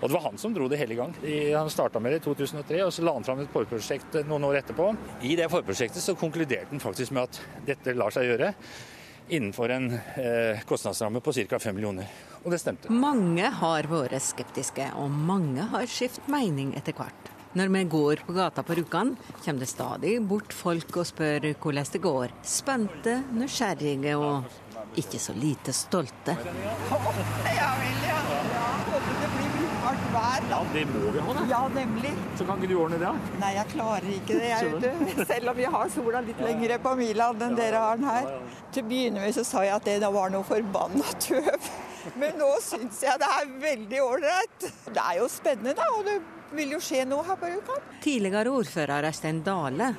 Og 0.02 0.10
det 0.10 0.16
var 0.16 0.26
han 0.28 0.40
som 0.42 0.54
dro 0.56 0.68
det 0.72 0.80
hele 0.82 0.96
i 0.96 1.00
gang. 1.00 1.14
Han 1.56 1.70
starta 1.72 2.02
med 2.04 2.14
det 2.16 2.22
i 2.22 2.26
2003, 2.26 2.82
og 2.86 2.92
så 2.94 3.06
la 3.06 3.14
han 3.16 3.26
fram 3.28 3.44
et 3.44 3.54
forprosjekt 3.54 4.20
noen 4.28 4.50
år 4.50 4.60
etterpå. 4.62 4.90
I 5.26 5.38
det 5.40 5.48
forprosjektet 5.52 6.04
så 6.04 6.18
konkluderte 6.20 6.74
han 6.74 6.84
faktisk 6.84 7.16
med 7.16 7.30
at 7.30 7.42
dette 7.70 7.96
lar 7.98 8.14
seg 8.14 8.30
gjøre 8.30 8.54
innenfor 9.26 9.72
en 9.74 9.88
eh, 9.94 10.60
kostnadsramme 10.70 11.20
på 11.20 11.34
ca. 11.34 11.60
5 11.60 11.76
millioner. 11.76 12.10
Og 12.44 12.52
det 12.54 12.60
stemte. 12.62 12.92
Mange 12.94 13.50
har 13.62 13.88
vært 13.90 14.22
skeptiske, 14.22 14.92
og 15.02 15.10
mange 15.10 15.66
har 15.72 15.88
skiftet 15.90 16.30
mening 16.30 16.76
etter 16.78 16.94
hvert. 16.94 17.32
Når 17.56 17.72
vi 17.72 17.84
går 17.88 18.22
på 18.28 18.34
gata 18.36 18.64
på 18.68 18.76
Rjukan, 18.76 19.14
kommer 19.46 19.64
det 19.64 19.70
stadig 19.72 20.18
bort 20.28 20.54
folk 20.54 20.98
og 21.00 21.08
spør 21.08 21.54
hvordan 21.54 21.88
det 21.94 22.02
går. 22.04 22.34
Spente, 22.44 23.14
nysgjerrige 23.32 24.18
og 24.20 25.00
ikke 25.00 25.20
så 25.24 25.34
lite 25.40 25.74
stolte. 25.74 26.36
Ja 26.36 27.72
vel, 27.80 28.04
ja. 28.04 28.20
Håper 28.92 29.22
det 29.22 29.32
blir 29.38 29.45
brukbart 29.86 30.06
vær. 30.14 30.46
Ja, 30.50 30.60
det 30.74 30.84
må 30.90 31.12
vi 31.14 31.24
ha, 31.26 31.34
da. 31.38 31.46
Ja, 31.50 31.62
nemlig. 31.74 32.12
Så 32.38 32.46
kan 32.48 32.62
ikke 32.62 32.72
du 32.72 32.78
ordne 32.82 33.00
det? 33.02 33.10
da? 33.10 33.40
Nei, 33.42 33.52
jeg 33.56 33.72
klarer 33.74 34.08
ikke 34.18 34.40
det, 34.40 34.52
jeg, 34.52 34.72
vet 34.74 34.86
du. 34.86 35.26
Selv 35.32 35.52
om 35.52 35.60
vi 35.60 35.68
har 35.76 35.92
sola 35.94 36.22
litt 36.26 36.42
lengre 36.44 36.80
på 36.84 36.96
Miland 37.00 37.46
enn 37.46 37.58
dere 37.60 37.84
har 37.84 38.00
den 38.02 38.10
her. 38.10 38.32
Til 38.76 38.86
å 38.86 38.90
begynne 38.90 39.24
med 39.24 39.36
så 39.38 39.46
sa 39.48 39.66
jeg 39.66 39.76
at 39.78 39.92
det 40.06 40.14
var 40.16 40.34
noe 40.34 40.48
forbanna 40.48 41.14
tøv. 41.28 41.70
Men 42.22 42.36
nå 42.38 42.52
syns 42.62 43.02
jeg 43.06 43.22
det 43.22 43.30
er 43.40 43.54
veldig 43.62 44.02
ålreit. 44.04 44.68
Det 44.90 45.02
er 45.02 45.22
jo 45.22 45.30
spennende, 45.32 45.76
da. 45.78 45.88
Og 45.98 46.06
det 46.06 46.20
vil 46.56 46.76
jo 46.76 46.82
skje 46.84 47.06
noe 47.10 47.26
her 47.26 47.40
på 47.42 47.50
Rjukan. 47.54 47.88
Tidligere 48.04 48.54
ordfører 48.54 49.10
Øystein 49.10 49.42
Dale 49.46 49.94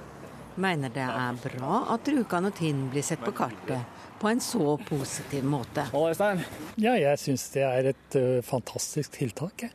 mener 0.62 0.92
det 0.94 1.04
er 1.04 1.40
bra 1.42 1.82
at 1.92 2.08
Rjukan 2.08 2.48
og 2.48 2.54
Tinn 2.56 2.86
blir 2.92 3.04
sett 3.04 3.20
på 3.24 3.34
kartet 3.36 3.95
på 4.20 4.30
en 4.30 4.40
så 4.40 4.76
positiv 4.88 5.44
måte. 5.44 5.86
Øystein? 5.94 6.44
Ja, 6.80 6.94
jeg 6.98 7.20
syns 7.22 7.48
det 7.54 7.64
er 7.66 7.90
et 7.92 8.16
fantastisk 8.46 9.18
tiltak. 9.18 9.68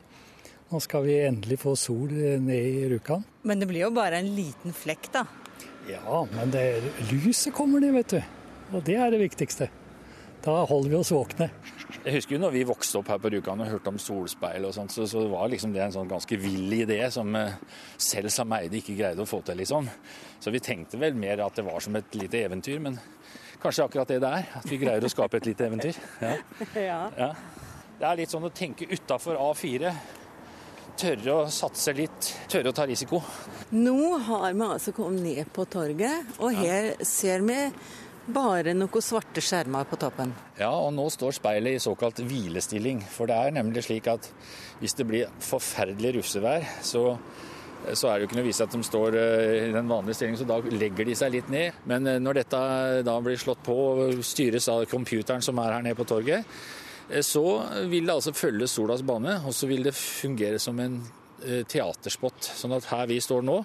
Nå 0.72 0.80
skal 0.80 1.04
vi 1.04 1.18
endelig 1.26 1.60
få 1.60 1.76
sol 1.76 2.14
ned 2.40 2.56
i 2.56 2.88
Rjukan. 2.88 3.26
Men 3.44 3.60
det 3.60 3.68
blir 3.68 3.84
jo 3.84 3.92
bare 3.96 4.22
en 4.22 4.30
liten 4.38 4.72
flekk, 4.72 5.10
da? 5.12 5.26
Ja, 5.90 6.22
men 6.32 6.54
det, 6.54 6.64
lyset 7.10 7.52
kommer 7.54 7.82
ned, 7.84 7.92
vet 7.98 8.14
du. 8.16 8.22
Og 8.72 8.84
det 8.88 8.96
er 8.96 9.12
det 9.12 9.20
viktigste. 9.20 9.68
Da 10.42 10.54
holder 10.66 10.90
vi 10.90 10.98
oss 10.98 11.12
våkne. 11.14 11.50
Jeg 12.02 12.16
husker 12.16 12.38
jo 12.38 12.42
når 12.42 12.54
vi 12.56 12.64
vokste 12.66 13.02
opp 13.02 13.12
her 13.12 13.20
på 13.22 13.30
Rjukan 13.34 13.62
og 13.62 13.68
hørte 13.70 13.92
om 13.92 14.00
solspeil 14.02 14.64
og 14.66 14.74
sånt, 14.74 14.94
så, 14.96 15.06
så 15.10 15.26
var 15.30 15.52
liksom 15.52 15.74
det 15.76 15.84
en 15.84 15.94
sånn 15.94 16.10
ganske 16.10 16.40
vill 16.40 16.72
idé 16.80 17.02
som 17.14 17.36
selv 18.00 18.32
Sameide 18.34 18.80
ikke 18.80 18.96
greide 18.98 19.22
å 19.22 19.30
få 19.30 19.42
til, 19.46 19.60
liksom. 19.62 19.90
Så 20.42 20.54
vi 20.56 20.64
tenkte 20.64 20.98
vel 21.02 21.20
mer 21.20 21.44
at 21.46 21.60
det 21.60 21.68
var 21.68 21.84
som 21.84 22.00
et 22.00 22.16
lite 22.18 22.42
eventyr, 22.48 22.80
men 22.82 22.98
kanskje 23.62 23.86
akkurat 23.86 24.10
det 24.10 24.20
det 24.24 24.32
er. 24.40 24.48
At 24.60 24.68
vi 24.70 24.80
greier 24.82 25.06
å 25.06 25.12
skape 25.12 25.40
et 25.42 25.52
lite 25.52 25.68
eventyr. 25.70 26.02
Ja. 26.22 26.36
Ja. 27.18 27.34
Det 28.02 28.08
er 28.10 28.18
litt 28.18 28.32
sånn 28.34 28.48
å 28.48 28.50
tenke 28.50 28.88
utafor 28.90 29.38
A4. 29.38 29.92
Tørre 31.02 31.34
å 31.36 31.50
satse 31.54 31.94
litt, 31.96 32.32
tørre 32.50 32.72
å 32.72 32.76
ta 32.76 32.88
risiko. 32.90 33.22
Nå 33.74 34.18
har 34.26 34.48
vi 34.54 34.66
altså 34.66 34.94
kommet 34.94 35.22
ned 35.24 35.52
på 35.54 35.66
torget, 35.70 36.34
og 36.42 36.58
her 36.58 36.96
ser 37.06 37.46
vi 37.46 37.60
bare 38.32 38.74
noen 38.78 39.04
svarte 39.06 39.42
skjermer 39.42 39.88
på 39.90 39.98
toppen. 40.02 40.34
Ja, 40.60 40.72
og 40.74 40.92
nå 40.98 41.08
står 41.14 41.38
speilet 41.38 41.78
i 41.78 41.84
såkalt 41.84 42.22
hvilestilling. 42.26 43.02
For 43.10 43.30
det 43.30 43.38
er 43.38 43.56
nemlig 43.56 43.86
slik 43.88 44.10
at 44.12 44.30
hvis 44.82 44.98
det 44.98 45.08
blir 45.10 45.32
forferdelig 45.42 46.16
russevær, 46.20 46.66
så, 46.86 47.06
så 47.94 48.10
er 48.10 48.20
det 48.20 48.26
jo 48.26 48.30
ikke 48.30 48.38
noe 48.40 48.48
vise 48.48 48.66
at 48.66 48.76
de 48.76 48.84
står 48.86 49.18
eh, 49.18 49.56
i 49.70 49.74
den 49.74 49.90
vanlige 49.90 50.20
stillingen, 50.20 50.40
så 50.42 50.48
da 50.50 50.60
legger 50.74 51.08
de 51.08 51.16
seg 51.18 51.34
litt 51.34 51.50
ned. 51.52 51.80
Men 51.90 52.08
eh, 52.08 52.20
når 52.22 52.42
dette 52.42 52.60
da 53.08 53.16
blir 53.24 53.40
slått 53.42 53.64
på 53.66 53.78
og 53.92 54.22
styres 54.26 54.70
av 54.72 54.86
computeren 54.92 55.44
som 55.46 55.60
er 55.62 55.78
her 55.78 55.86
nede 55.86 55.98
på 56.00 56.08
torget, 56.10 56.46
eh, 57.10 57.24
så 57.26 57.46
vil 57.92 58.06
det 58.06 58.18
altså 58.18 58.36
følge 58.38 58.70
solas 58.70 59.06
bane, 59.08 59.40
og 59.46 59.56
så 59.58 59.70
vil 59.72 59.88
det 59.90 59.96
fungere 59.98 60.62
som 60.62 60.80
en 60.84 61.00
eh, 61.46 61.64
teaterspott. 61.66 62.54
Sånn 62.62 62.78
at 62.78 62.90
her 62.92 63.10
vi 63.10 63.20
står 63.24 63.46
nå, 63.48 63.62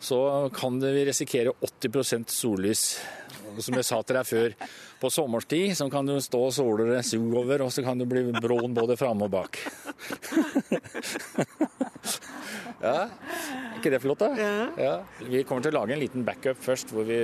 så 0.00 0.20
kan 0.56 0.78
vi 0.80 1.04
risikere 1.10 1.52
80% 1.60 2.32
sollys. 2.32 2.84
Som 3.60 3.74
jeg 3.76 3.84
sa 3.84 3.98
til 4.06 4.16
deg 4.16 4.28
før, 4.28 4.54
på 5.00 5.10
sommerstid 5.10 5.74
så 5.76 5.88
kan 5.92 6.06
du 6.06 6.14
stå 6.22 6.40
og 6.46 6.54
sole 6.54 6.86
deg 6.92 7.04
sugover, 7.04 7.66
og 7.66 7.72
så 7.74 7.82
kan 7.84 7.98
du 7.98 8.06
bli 8.08 8.22
brun 8.38 8.76
både 8.76 8.96
fram 9.00 9.26
og 9.26 9.32
bak. 9.34 9.58
Ja, 12.80 13.10
er 13.12 13.74
ikke 13.76 13.90
det 13.92 13.98
flott, 14.00 14.22
da? 14.22 14.28
Ja. 14.80 14.92
Vi 15.20 15.42
kommer 15.44 15.64
til 15.64 15.74
å 15.74 15.82
lage 15.82 15.92
en 15.92 16.00
liten 16.00 16.22
backup 16.24 16.56
først, 16.64 16.94
hvor 16.96 17.04
vi 17.04 17.18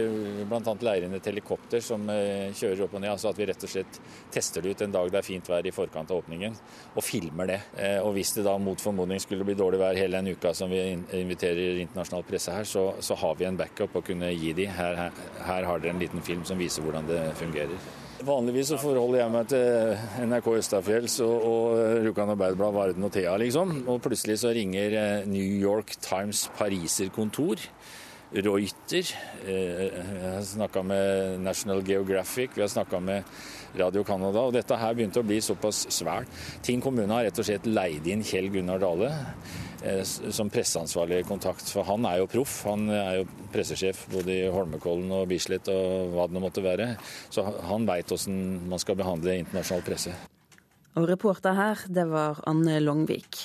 bl.a. 0.48 0.74
leier 0.84 1.07
inn 1.07 1.16
et 1.16 1.28
helikopter 1.30 1.80
som 1.84 2.04
eh, 2.12 2.52
kjører 2.57 2.84
opp 2.84 2.96
og 2.98 3.00
ned. 3.00 3.14
Altså 3.14 3.30
at 3.30 3.40
vi 3.40 3.46
rett 3.48 3.64
og 3.64 3.72
slett 3.72 4.00
tester 4.34 4.64
det 4.64 4.74
ut 4.76 4.84
en 4.84 4.92
dag 4.98 5.09
det 5.12 5.22
er 5.22 5.26
fint 5.26 5.48
vær 5.48 5.64
i 5.64 5.72
forkant 5.72 6.12
av 6.12 6.20
åpningen, 6.20 6.57
og 6.92 7.04
filmer 7.04 7.48
det. 7.54 7.61
Eh, 7.80 7.98
Og 8.04 8.12
hvis 8.18 8.34
det 8.36 8.44
da 8.44 8.59
mot 8.61 8.80
formodning 8.84 9.20
skulle 9.24 9.48
bli 9.48 9.57
dårlig 9.57 9.80
vær 9.80 9.96
hele 9.96 10.20
den 10.20 10.36
uka 10.36 10.52
som 10.57 10.68
vi 10.72 10.82
inviterer 10.92 11.80
internasjonal 11.86 12.28
presse 12.28 12.52
her, 12.52 12.68
så, 12.68 12.90
så 13.00 13.16
har 13.16 13.40
vi 13.40 13.48
en 13.48 13.57
backup 13.57 13.96
å 13.96 14.04
kunne 14.04 14.32
gi 14.36 14.52
de. 14.61 14.68
Her, 14.76 15.00
her, 15.07 15.22
her 15.40 15.70
har 15.72 15.80
dere 15.80 15.96
en 15.96 16.04
liten 16.04 16.20
film 16.24 16.44
som 16.44 16.61
viser 16.61 16.84
hvordan 16.84 17.09
det 17.09 17.22
fungerer. 17.40 18.04
Vanligvis 18.24 18.70
så 18.72 18.78
forholder 18.80 19.20
jeg 19.20 19.32
meg 19.34 19.48
til 19.50 20.24
NRK 20.30 20.46
Østafjells 20.56 21.18
og, 21.24 21.34
og 21.46 22.00
Rjukan 22.06 22.32
Arbeiderblad, 22.32 22.72
Varden 22.76 23.04
og 23.06 23.12
Thea, 23.12 23.34
liksom. 23.42 23.74
Og 23.92 24.00
plutselig 24.06 24.38
så 24.40 24.54
ringer 24.56 24.96
eh, 24.96 25.26
New 25.28 25.44
York 25.60 25.92
Times 26.00 26.46
pariserkontor. 26.56 27.60
Reuter. 28.32 29.12
eh, 29.44 29.84
Jeg 29.92 30.32
har 30.32 30.42
snakka 30.48 30.82
med 30.82 31.44
National 31.44 31.84
Geographic, 31.86 32.56
vi 32.56 32.64
har 32.64 32.72
snakka 32.72 33.00
med 33.04 33.22
Radio 33.78 34.02
Canada. 34.08 34.46
Og 34.48 34.56
dette 34.56 34.80
her 34.80 34.96
begynte 34.96 35.20
å 35.20 35.26
bli 35.28 35.38
såpass 35.44 35.84
svært. 35.94 36.32
Ting 36.66 36.80
kommune 36.82 37.12
har 37.12 37.28
rett 37.28 37.38
og 37.38 37.46
slett 37.46 37.68
leid 37.68 38.08
inn 38.10 38.24
Kjell 38.26 38.48
Gunnar 38.54 38.80
Dale 38.82 39.12
eh, 39.12 39.65
som 40.05 40.51
presseansvarlig 40.53 41.24
kontakt. 41.28 41.66
For 41.72 41.87
han 41.89 42.07
er 42.09 42.20
jo 42.22 42.30
proff. 42.30 42.61
Han 42.68 42.89
er 42.93 43.20
jo 43.20 43.26
pressesjef 43.55 44.07
både 44.12 44.34
i 44.34 44.49
Holmenkollen 44.53 45.12
og 45.16 45.28
Bislett 45.30 45.70
og 45.72 46.14
hva 46.14 46.28
det 46.30 46.43
måtte 46.43 46.64
være. 46.64 46.95
Så 47.30 47.45
han 47.45 47.87
veit 47.89 48.12
åssen 48.14 48.68
man 48.70 48.82
skal 48.82 48.99
behandle 48.99 49.39
internasjonal 49.43 49.87
presse. 49.87 50.16
Og 50.97 51.09
reporter 51.11 51.57
her, 51.57 51.87
det 51.93 52.07
var 52.09 52.41
Anne 52.49 52.78
Longvik. 52.80 53.45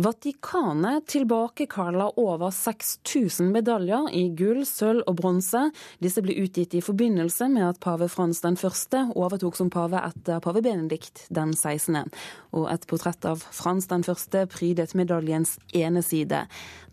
Vatikanet 0.00 1.06
tilbakekaller 1.06 2.18
over 2.18 2.50
6000 2.50 3.50
medaljer 3.52 4.06
i 4.16 4.22
gull, 4.32 4.62
sølv 4.64 5.02
og 5.10 5.18
bronse. 5.18 5.66
Disse 6.00 6.22
ble 6.24 6.38
utgitt 6.40 6.72
i 6.78 6.80
forbindelse 6.80 7.50
med 7.52 7.66
at 7.66 7.80
pave 7.84 8.06
Frans 8.08 8.40
den 8.40 8.56
første 8.56 9.02
overtok 9.12 9.58
som 9.58 9.68
pave 9.72 10.00
etter 10.00 10.40
pave 10.40 10.62
Benedikt 10.64 11.26
den 11.28 11.52
16. 11.52 12.06
Og 12.56 12.70
et 12.72 12.86
portrett 12.88 13.26
av 13.28 13.44
Frans 13.52 13.90
den 13.90 14.06
første 14.06 14.46
prydet 14.48 14.94
medaljens 14.96 15.58
ene 15.76 16.00
side. 16.06 16.46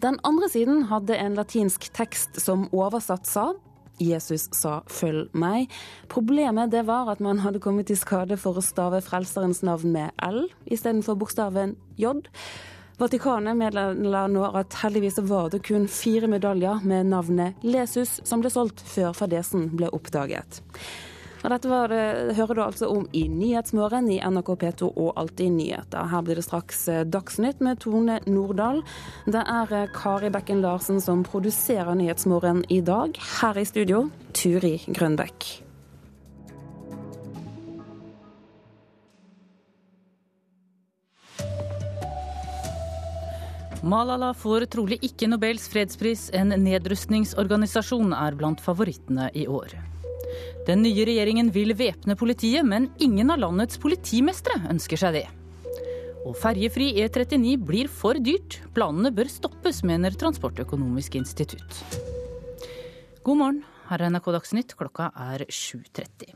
Den 0.04 0.20
andre 0.28 0.50
siden 0.52 0.90
hadde 0.92 1.16
en 1.16 1.38
latinsk 1.40 1.88
tekst 1.96 2.42
som 2.44 2.68
oversatt 2.76 3.30
sa 3.30 3.54
Jesus 4.00 4.50
sa 4.52 4.82
'følg 4.86 5.32
meg'. 5.32 5.70
Problemet 6.10 6.72
det 6.72 6.86
var 6.86 7.10
at 7.10 7.20
man 7.20 7.40
hadde 7.40 7.60
kommet 7.60 7.90
i 7.90 7.96
skade 7.96 8.38
for 8.38 8.54
å 8.54 8.62
stave 8.62 9.02
Frelserens 9.02 9.64
navn 9.64 9.92
med 9.92 10.12
L 10.22 10.50
istedenfor 10.68 11.16
bokstaven 11.16 11.76
J. 11.98 12.22
Vatikanet 12.98 13.58
meddeler 13.58 14.30
nå 14.34 14.46
at 14.58 14.74
heldigvis 14.82 15.20
var 15.30 15.52
det 15.54 15.62
kun 15.68 15.86
fire 15.92 16.30
medaljer 16.32 16.82
med 16.82 17.12
navnet 17.12 17.60
Lesus 17.62 18.16
som 18.26 18.42
ble 18.42 18.50
solgt 18.50 18.82
før 18.82 19.14
fadesen 19.14 19.68
ble 19.78 19.92
oppdaget. 19.94 20.62
Og 21.44 21.52
dette 21.54 21.70
var 21.70 21.94
hører 22.34 22.58
du 22.58 22.62
altså 22.64 22.90
om 22.90 23.06
i 23.14 23.28
Nyhetsmorgen 23.30 24.10
i 24.10 24.18
NRK 24.26 24.50
P2 24.64 24.90
og 24.90 25.12
Alltid 25.22 25.54
nyheter. 25.60 26.10
Her 26.10 26.26
blir 26.26 26.42
det 26.42 26.48
straks 26.48 26.88
eh, 26.90 27.06
Dagsnytt 27.06 27.62
med 27.62 27.84
Tone 27.86 28.18
Nordahl. 28.26 28.82
Det 29.30 29.46
er 29.46 29.78
eh, 29.84 29.94
Kari 29.94 30.34
Bekken 30.34 30.66
Larsen 30.66 30.98
som 31.04 31.22
produserer 31.28 31.94
Nyhetsmorgen 31.96 32.66
i 32.74 32.82
dag. 32.82 33.22
Her 33.38 33.62
i 33.62 33.70
studio, 33.70 34.08
Turi 34.34 34.80
Grønbekk. 34.90 35.67
Malala 43.88 44.34
får 44.36 44.66
trolig 44.74 44.98
ikke 45.06 45.30
Nobels 45.32 45.70
fredspris. 45.72 46.28
En 46.36 46.52
nedrustningsorganisasjon 46.52 48.12
er 48.18 48.36
blant 48.36 48.60
favorittene 48.64 49.30
i 49.32 49.46
år. 49.48 49.78
Den 50.68 50.82
nye 50.84 51.06
regjeringen 51.08 51.54
vil 51.56 51.72
væpne 51.78 52.18
politiet, 52.20 52.68
men 52.68 52.90
ingen 53.00 53.32
av 53.32 53.40
landets 53.46 53.80
politimestre 53.80 54.58
ønsker 54.74 55.00
seg 55.00 55.16
det. 55.22 55.26
Og 56.28 56.36
ferjefri 56.36 56.90
E39 57.00 57.54
blir 57.64 57.88
for 57.88 58.20
dyrt. 58.20 58.60
Planene 58.76 59.14
bør 59.16 59.32
stoppes, 59.32 59.80
mener 59.88 60.18
Transportøkonomisk 60.20 61.16
institutt. 61.22 61.80
God 63.24 63.40
morgen, 63.40 63.64
her 63.88 64.04
er 64.04 64.12
NRK 64.12 64.34
Dagsnytt. 64.36 64.76
Klokka 64.76 65.14
er 65.30 65.48
7.30. 65.48 66.36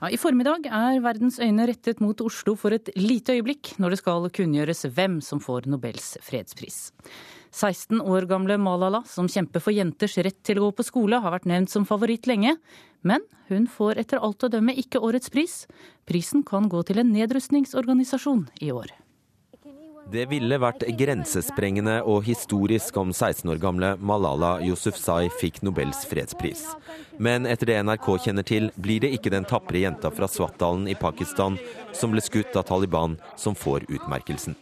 Ja, 0.00 0.10
I 0.10 0.18
formiddag 0.18 0.66
er 0.66 1.02
verdens 1.04 1.38
øyne 1.42 1.66
rettet 1.70 2.00
mot 2.02 2.20
Oslo 2.24 2.56
for 2.58 2.74
et 2.74 2.90
lite 2.98 3.36
øyeblikk, 3.36 3.74
når 3.78 3.94
det 3.94 4.00
skal 4.02 4.30
kunngjøres 4.34 4.86
hvem 4.96 5.20
som 5.22 5.42
får 5.42 5.68
Nobels 5.70 6.16
fredspris. 6.24 6.90
16 7.52 8.00
år 8.00 8.26
gamle 8.30 8.56
Malala, 8.56 9.02
som 9.06 9.28
kjemper 9.28 9.60
for 9.60 9.76
jenters 9.76 10.16
rett 10.24 10.40
til 10.42 10.58
å 10.58 10.70
gå 10.70 10.78
på 10.78 10.86
skole, 10.88 11.20
har 11.20 11.34
vært 11.34 11.50
nevnt 11.50 11.70
som 11.70 11.84
favoritt 11.88 12.26
lenge. 12.30 12.56
Men 13.04 13.24
hun 13.50 13.68
får 13.68 14.00
etter 14.00 14.22
alt 14.24 14.46
å 14.46 14.50
dømme 14.52 14.74
ikke 14.78 15.02
årets 15.04 15.30
pris. 15.32 15.62
Prisen 16.08 16.46
kan 16.48 16.70
gå 16.72 16.80
til 16.88 17.02
en 17.02 17.12
nedrustningsorganisasjon 17.12 18.46
i 18.64 18.72
år. 18.72 18.94
Det 20.10 20.24
ville 20.26 20.58
vært 20.58 20.82
grensesprengende 20.98 22.00
og 22.08 22.24
historisk 22.26 22.96
om 22.98 23.12
16 23.14 23.52
år 23.52 23.60
gamle 23.62 23.92
Malala 24.02 24.56
Yousufzai 24.64 25.28
fikk 25.38 25.60
Nobels 25.62 26.02
fredspris. 26.10 26.64
Men 27.22 27.46
etter 27.46 27.70
det 27.70 27.78
NRK 27.86 28.08
kjenner 28.24 28.46
til, 28.46 28.72
blir 28.74 29.04
det 29.04 29.12
ikke 29.14 29.30
den 29.30 29.46
tapre 29.46 29.84
jenta 29.84 30.10
fra 30.10 30.26
Swatdalen 30.28 30.88
i 30.90 30.98
Pakistan 30.98 31.60
som 31.94 32.12
ble 32.12 32.24
skutt 32.24 32.58
av 32.58 32.66
Taliban, 32.72 33.16
som 33.38 33.54
får 33.54 33.86
utmerkelsen. 33.88 34.58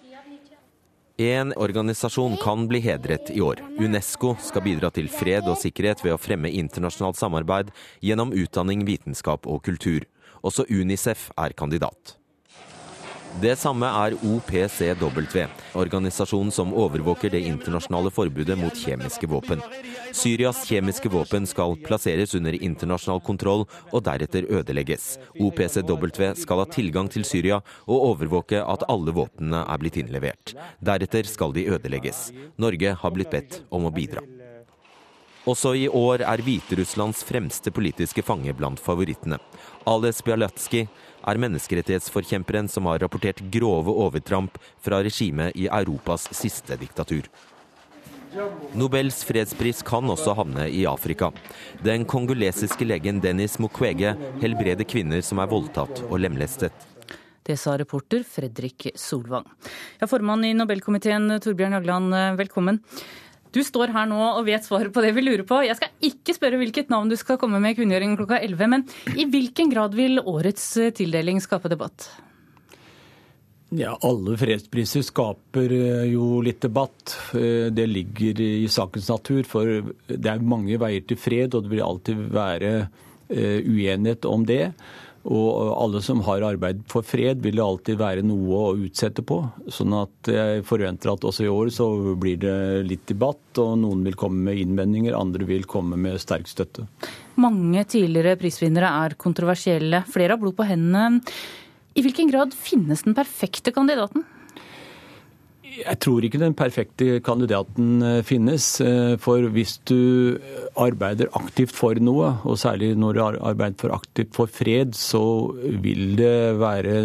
En 1.21 1.57
organisasjon 1.57 2.37
kan 2.41 2.69
bli 2.69 2.81
hedret 2.85 3.33
i 3.33 3.41
år. 3.45 3.65
Unesco 3.81 4.37
skal 4.41 4.65
bidra 4.65 4.93
til 4.93 5.09
fred 5.13 5.49
og 5.49 5.59
sikkerhet 5.61 6.05
ved 6.05 6.17
å 6.17 6.21
fremme 6.21 6.53
internasjonalt 6.53 7.21
samarbeid 7.21 7.75
gjennom 8.05 8.33
utdanning, 8.33 8.87
vitenskap 8.89 9.49
og 9.49 9.65
kultur. 9.65 10.09
Også 10.41 10.65
Unicef 10.69 11.29
er 11.37 11.53
kandidat. 11.53 12.20
Det 13.39 13.53
samme 13.59 13.87
er 13.87 14.17
OPCW, 14.27 15.45
organisasjonen 15.79 16.51
som 16.53 16.73
overvåker 16.75 17.31
det 17.31 17.45
internasjonale 17.47 18.11
forbudet 18.11 18.57
mot 18.59 18.75
kjemiske 18.75 19.29
våpen. 19.31 19.63
Syrias 20.13 20.65
kjemiske 20.67 21.09
våpen 21.13 21.47
skal 21.47 21.77
plasseres 21.85 22.35
under 22.35 22.57
internasjonal 22.59 23.23
kontroll 23.23 23.63
og 23.93 24.03
deretter 24.09 24.51
ødelegges. 24.51 25.21
OPCW 25.39 26.33
skal 26.43 26.65
ha 26.65 26.67
tilgang 26.75 27.09
til 27.13 27.25
Syria 27.25 27.61
og 27.87 28.09
overvåke 28.11 28.65
at 28.65 28.85
alle 28.91 29.15
våpnene 29.15 29.63
er 29.63 29.79
blitt 29.79 30.01
innlevert. 30.03 30.57
Deretter 30.83 31.31
skal 31.31 31.55
de 31.55 31.69
ødelegges. 31.71 32.33
Norge 32.59 32.97
har 32.99 33.15
blitt 33.15 33.31
bedt 33.31 33.63
om 33.71 33.87
å 33.87 33.95
bidra. 33.95 34.27
Også 35.49 35.73
i 35.73 35.87
år 35.89 36.21
er 36.29 36.43
Hviterusslands 36.45 37.23
fremste 37.25 37.73
politiske 37.73 38.23
fange 38.27 38.53
blant 38.53 38.81
favorittene. 38.83 39.39
Ales 39.89 40.21
Bialatskij, 40.21 40.91
er 41.27 41.41
menneskerettighetsforkjemperen 41.45 42.69
som 42.69 42.89
har 42.91 43.01
rapportert 43.03 43.43
grove 43.53 43.93
overtramp 43.93 44.59
fra 44.81 45.03
regimet 45.05 45.57
i 45.57 45.69
Europas 45.69 46.29
siste 46.37 46.77
diktatur. 46.81 47.29
Nobels 48.79 49.25
fredspris 49.27 49.83
kan 49.83 50.07
også 50.11 50.37
havne 50.39 50.69
i 50.71 50.85
Afrika. 50.87 51.33
Den 51.83 52.05
kongolesiske 52.07 52.87
legen 52.87 53.19
Dennis 53.23 53.59
Mukwege 53.59 54.15
helbreder 54.43 54.87
kvinner 54.87 55.25
som 55.27 55.43
er 55.43 55.51
voldtatt 55.51 56.05
og 56.07 56.21
lemlestet. 56.23 56.87
Det 57.43 57.57
sa 57.59 57.75
reporter 57.81 58.23
Fredrik 58.23 58.93
Solvang. 58.95 59.49
Ja, 59.99 60.07
Formann 60.07 60.45
i 60.47 60.53
Nobelkomiteen 60.55 61.41
Torbjørn 61.43 61.75
Jagland, 61.81 62.15
velkommen. 62.39 62.79
Du 63.51 63.61
står 63.67 63.93
her 63.95 64.09
nå 64.11 64.21
og 64.31 64.45
vet 64.47 64.67
svaret 64.67 64.93
på 64.95 65.03
det 65.05 65.13
vi 65.17 65.25
lurer 65.27 65.45
på. 65.47 65.61
Jeg 65.67 65.79
skal 65.79 66.11
ikke 66.11 66.37
spørre 66.37 66.61
hvilket 66.61 66.91
navn 66.93 67.11
du 67.11 67.17
skal 67.19 67.39
komme 67.41 67.59
med 67.63 67.75
i 67.75 67.81
kunngjøringen 67.81 68.19
klokka 68.21 68.39
11, 68.39 68.67
men 68.71 68.87
i 69.19 69.27
hvilken 69.31 69.73
grad 69.73 69.97
vil 69.99 70.23
årets 70.23 70.73
tildeling 70.99 71.43
skape 71.43 71.73
debatt? 71.73 72.11
Ja, 73.71 73.95
Alle 74.03 74.35
fredspriser 74.39 75.05
skaper 75.07 75.71
eh, 75.71 76.07
jo 76.11 76.41
litt 76.43 76.63
debatt. 76.65 77.15
Eh, 77.39 77.69
det 77.71 77.87
ligger 77.87 78.41
i 78.43 78.67
sakens 78.71 79.11
natur. 79.13 79.45
For 79.47 79.93
det 80.11 80.33
er 80.33 80.43
mange 80.43 80.79
veier 80.83 81.05
til 81.07 81.21
fred, 81.21 81.55
og 81.55 81.67
det 81.67 81.77
vil 81.77 81.85
alltid 81.87 82.25
være 82.35 82.73
eh, 82.81 83.61
uenighet 83.63 84.27
om 84.27 84.47
det. 84.47 84.73
Og 85.29 85.75
alle 85.77 86.01
som 86.01 86.23
har 86.25 86.47
arbeid 86.47 86.81
for 86.89 87.05
fred, 87.05 87.43
vil 87.45 87.59
det 87.59 87.65
alltid 87.65 87.99
være 88.01 88.25
noe 88.25 88.57
å 88.57 88.71
utsette 88.87 89.21
på. 89.27 89.43
Sånn 89.69 89.93
at 89.99 90.31
jeg 90.33 90.65
forventer 90.69 91.13
at 91.13 91.27
også 91.29 91.45
i 91.45 91.51
år 91.53 91.69
så 91.75 91.91
blir 92.17 92.39
det 92.41 92.57
litt 92.89 93.05
debatt, 93.11 93.43
og 93.61 93.77
noen 93.83 94.07
vil 94.07 94.17
komme 94.17 94.41
med 94.49 94.63
innvendinger, 94.63 95.19
andre 95.19 95.45
vil 95.49 95.69
komme 95.69 96.01
med 96.01 96.17
sterk 96.23 96.49
støtte. 96.49 96.87
Mange 97.41 97.85
tidligere 97.85 98.39
prisvinnere 98.41 98.95
er 99.05 99.19
kontroversielle. 99.21 100.07
Flere 100.09 100.37
har 100.37 100.41
blod 100.41 100.57
på 100.57 100.69
hendene. 100.71 101.21
I 101.93 102.05
hvilken 102.07 102.31
grad 102.33 102.57
finnes 102.57 103.05
den 103.05 103.17
perfekte 103.19 103.75
kandidaten? 103.77 104.25
Jeg 105.71 105.99
tror 106.03 106.25
ikke 106.27 106.41
den 106.41 106.55
perfekte 106.59 107.21
kandidaten 107.25 108.03
eh, 108.03 108.21
finnes. 108.27 108.67
Eh, 108.83 109.15
for 109.23 109.47
hvis 109.55 109.77
du 109.89 110.37
arbeider 110.79 111.31
aktivt 111.39 111.75
for 111.77 111.99
noe, 112.03 112.33
og 112.43 112.59
særlig 112.59 112.93
når 112.99 113.17
du 113.17 113.23
arbeider 113.25 113.79
for 113.79 113.95
aktivt 113.95 114.35
for 114.37 114.51
fred, 114.51 114.97
så 114.99 115.23
vil 115.83 116.17
det 116.19 116.59
være 116.61 116.97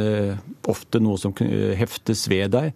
ofte 0.71 1.01
noe 1.03 1.21
som 1.21 1.35
heftes 1.77 2.25
ved 2.31 2.55
deg. 2.57 2.73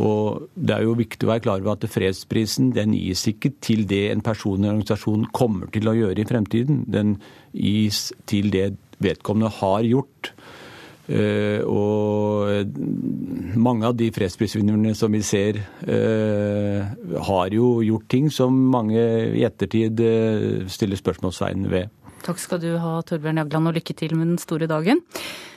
Og 0.00 0.48
Det 0.54 0.74
er 0.74 0.86
jo 0.86 0.96
viktig 0.96 1.26
å 1.26 1.32
være 1.32 1.44
klar 1.44 1.60
over 1.60 1.74
at 1.74 1.88
fredsprisen 1.90 2.70
den 2.76 2.94
gis 2.96 3.26
ikke 3.28 3.52
til 3.60 3.84
det 3.88 4.06
en 4.10 4.24
person 4.24 4.56
eller 4.56 4.78
organisasjon 4.78 5.28
kommer 5.36 5.68
til 5.72 5.88
å 5.88 5.96
gjøre 5.96 6.22
i 6.22 6.28
fremtiden. 6.28 6.84
Den 6.88 7.18
gis 7.52 8.10
til 8.26 8.50
det 8.54 8.72
vedkommende 9.02 9.52
har 9.60 9.84
gjort. 9.84 10.32
Eh, 11.10 11.62
og 11.66 12.76
mange 13.58 13.88
av 13.88 13.96
de 13.98 14.06
fredsprisvinnerne 14.14 14.94
som 14.94 15.10
vi 15.12 15.22
ser, 15.26 15.58
eh, 15.82 16.82
har 17.26 17.48
jo 17.50 17.80
gjort 17.82 18.08
ting 18.08 18.30
som 18.30 18.54
mange 18.70 19.00
i 19.34 19.42
ettertid 19.42 19.98
eh, 20.00 20.68
stiller 20.68 20.96
spørsmålstegn 20.96 21.66
ved. 21.68 21.90
Takk 22.22 22.38
skal 22.38 22.60
du 22.62 22.76
ha, 22.78 23.00
Torbjørn 23.02 23.42
Jagland, 23.42 23.68
og 23.68 23.74
lykke 23.74 23.96
til 23.98 24.14
med 24.14 24.28
den 24.30 24.38
store 24.38 24.68
dagen. 24.70 25.02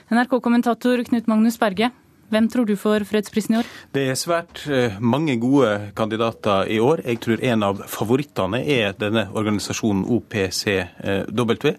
NRK-kommentator 0.09 1.03
Knut 1.05 1.27
Magnus 1.29 1.57
Berge, 1.61 1.91
hvem 2.29 2.49
tror 2.49 2.65
du 2.65 2.75
får 2.79 3.05
fredsprisen 3.09 3.55
i 3.55 3.59
år? 3.59 3.69
Det 3.93 4.05
er 4.09 4.17
svært 4.19 4.63
eh, 4.71 4.97
mange 4.99 5.37
gode 5.41 5.91
kandidater 5.97 6.69
i 6.71 6.79
år. 6.81 7.03
Jeg 7.05 7.21
tror 7.23 7.43
en 7.51 7.65
av 7.67 7.83
favorittene 7.91 8.63
er 8.63 8.95
denne 8.99 9.27
organisasjonen 9.33 10.05
OPCW. 10.17 11.71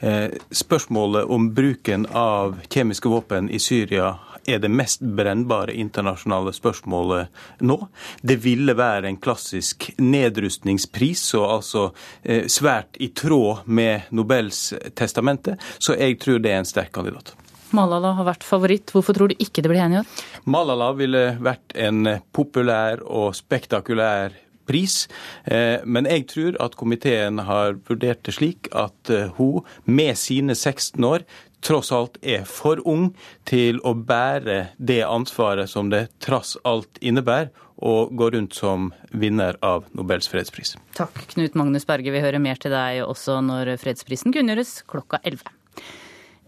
Eh, 0.00 0.36
spørsmålet 0.52 1.32
om 1.32 1.50
bruken 1.56 2.06
av 2.12 2.58
kjemiske 2.68 3.10
våpen 3.12 3.50
i 3.50 3.62
Syria 3.62 4.14
er 4.46 4.60
det 4.62 4.70
mest 4.70 5.00
brennbare 5.00 5.74
internasjonale 5.74 6.52
spørsmålet 6.54 7.62
nå. 7.66 7.78
Det 8.22 8.38
ville 8.44 8.76
være 8.78 9.10
en 9.10 9.18
klassisk 9.18 9.90
nedrustningspris, 9.98 11.24
og 11.40 11.48
altså 11.56 11.88
eh, 12.22 12.46
svært 12.52 13.00
i 13.00 13.10
tråd 13.16 13.66
med 13.66 14.12
Nobels 14.14 14.68
testamente. 14.94 15.56
Så 15.78 15.98
jeg 15.98 16.20
tror 16.22 16.42
det 16.42 16.52
er 16.52 16.62
en 16.62 16.68
sterk 16.68 16.94
kandidat. 16.94 17.34
Malala 17.76 18.14
har 18.18 18.30
vært 18.30 18.46
favoritt. 18.46 18.94
Hvorfor 18.94 19.16
tror 19.16 19.32
du 19.32 19.36
ikke 19.38 19.62
det 19.64 19.72
blir 19.72 19.82
henne 19.82 20.00
i 20.00 20.02
år? 20.02 20.24
Malala 20.48 20.90
ville 20.96 21.24
vært 21.44 21.76
en 21.76 22.16
populær 22.36 23.04
og 23.04 23.34
spektakulær 23.38 24.34
pris. 24.66 25.06
Eh, 25.44 25.82
men 25.84 26.08
jeg 26.10 26.26
tror 26.32 26.56
at 26.62 26.76
komiteen 26.78 27.42
har 27.46 27.78
vurdert 27.88 28.24
det 28.26 28.36
slik 28.36 28.70
at 28.74 29.12
eh, 29.12 29.30
hun 29.38 29.62
med 29.84 30.18
sine 30.18 30.56
16 30.56 31.04
år 31.06 31.26
tross 31.66 31.90
alt 31.94 32.18
er 32.22 32.44
for 32.46 32.82
ung 32.86 33.08
til 33.48 33.80
å 33.86 33.94
bære 33.96 34.58
det 34.78 35.00
ansvaret 35.06 35.70
som 35.70 35.90
det 35.90 36.06
tross 36.22 36.54
alt 36.68 37.00
innebærer 37.00 37.50
og 37.86 38.14
gå 38.16 38.30
rundt 38.32 38.56
som 38.56 38.88
vinner 39.10 39.58
av 39.66 39.84
Nobels 39.96 40.30
fredspris. 40.32 40.76
Takk, 40.96 41.18
Knut 41.34 41.58
Magnus 41.58 41.84
Berge. 41.88 42.12
Vi 42.14 42.22
hører 42.24 42.40
mer 42.40 42.60
til 42.60 42.72
deg 42.72 43.02
også 43.04 43.42
når 43.44 43.74
fredsprisen 43.82 44.32
kunngjøres 44.36 44.78
klokka 44.88 45.20
11. 45.24 45.55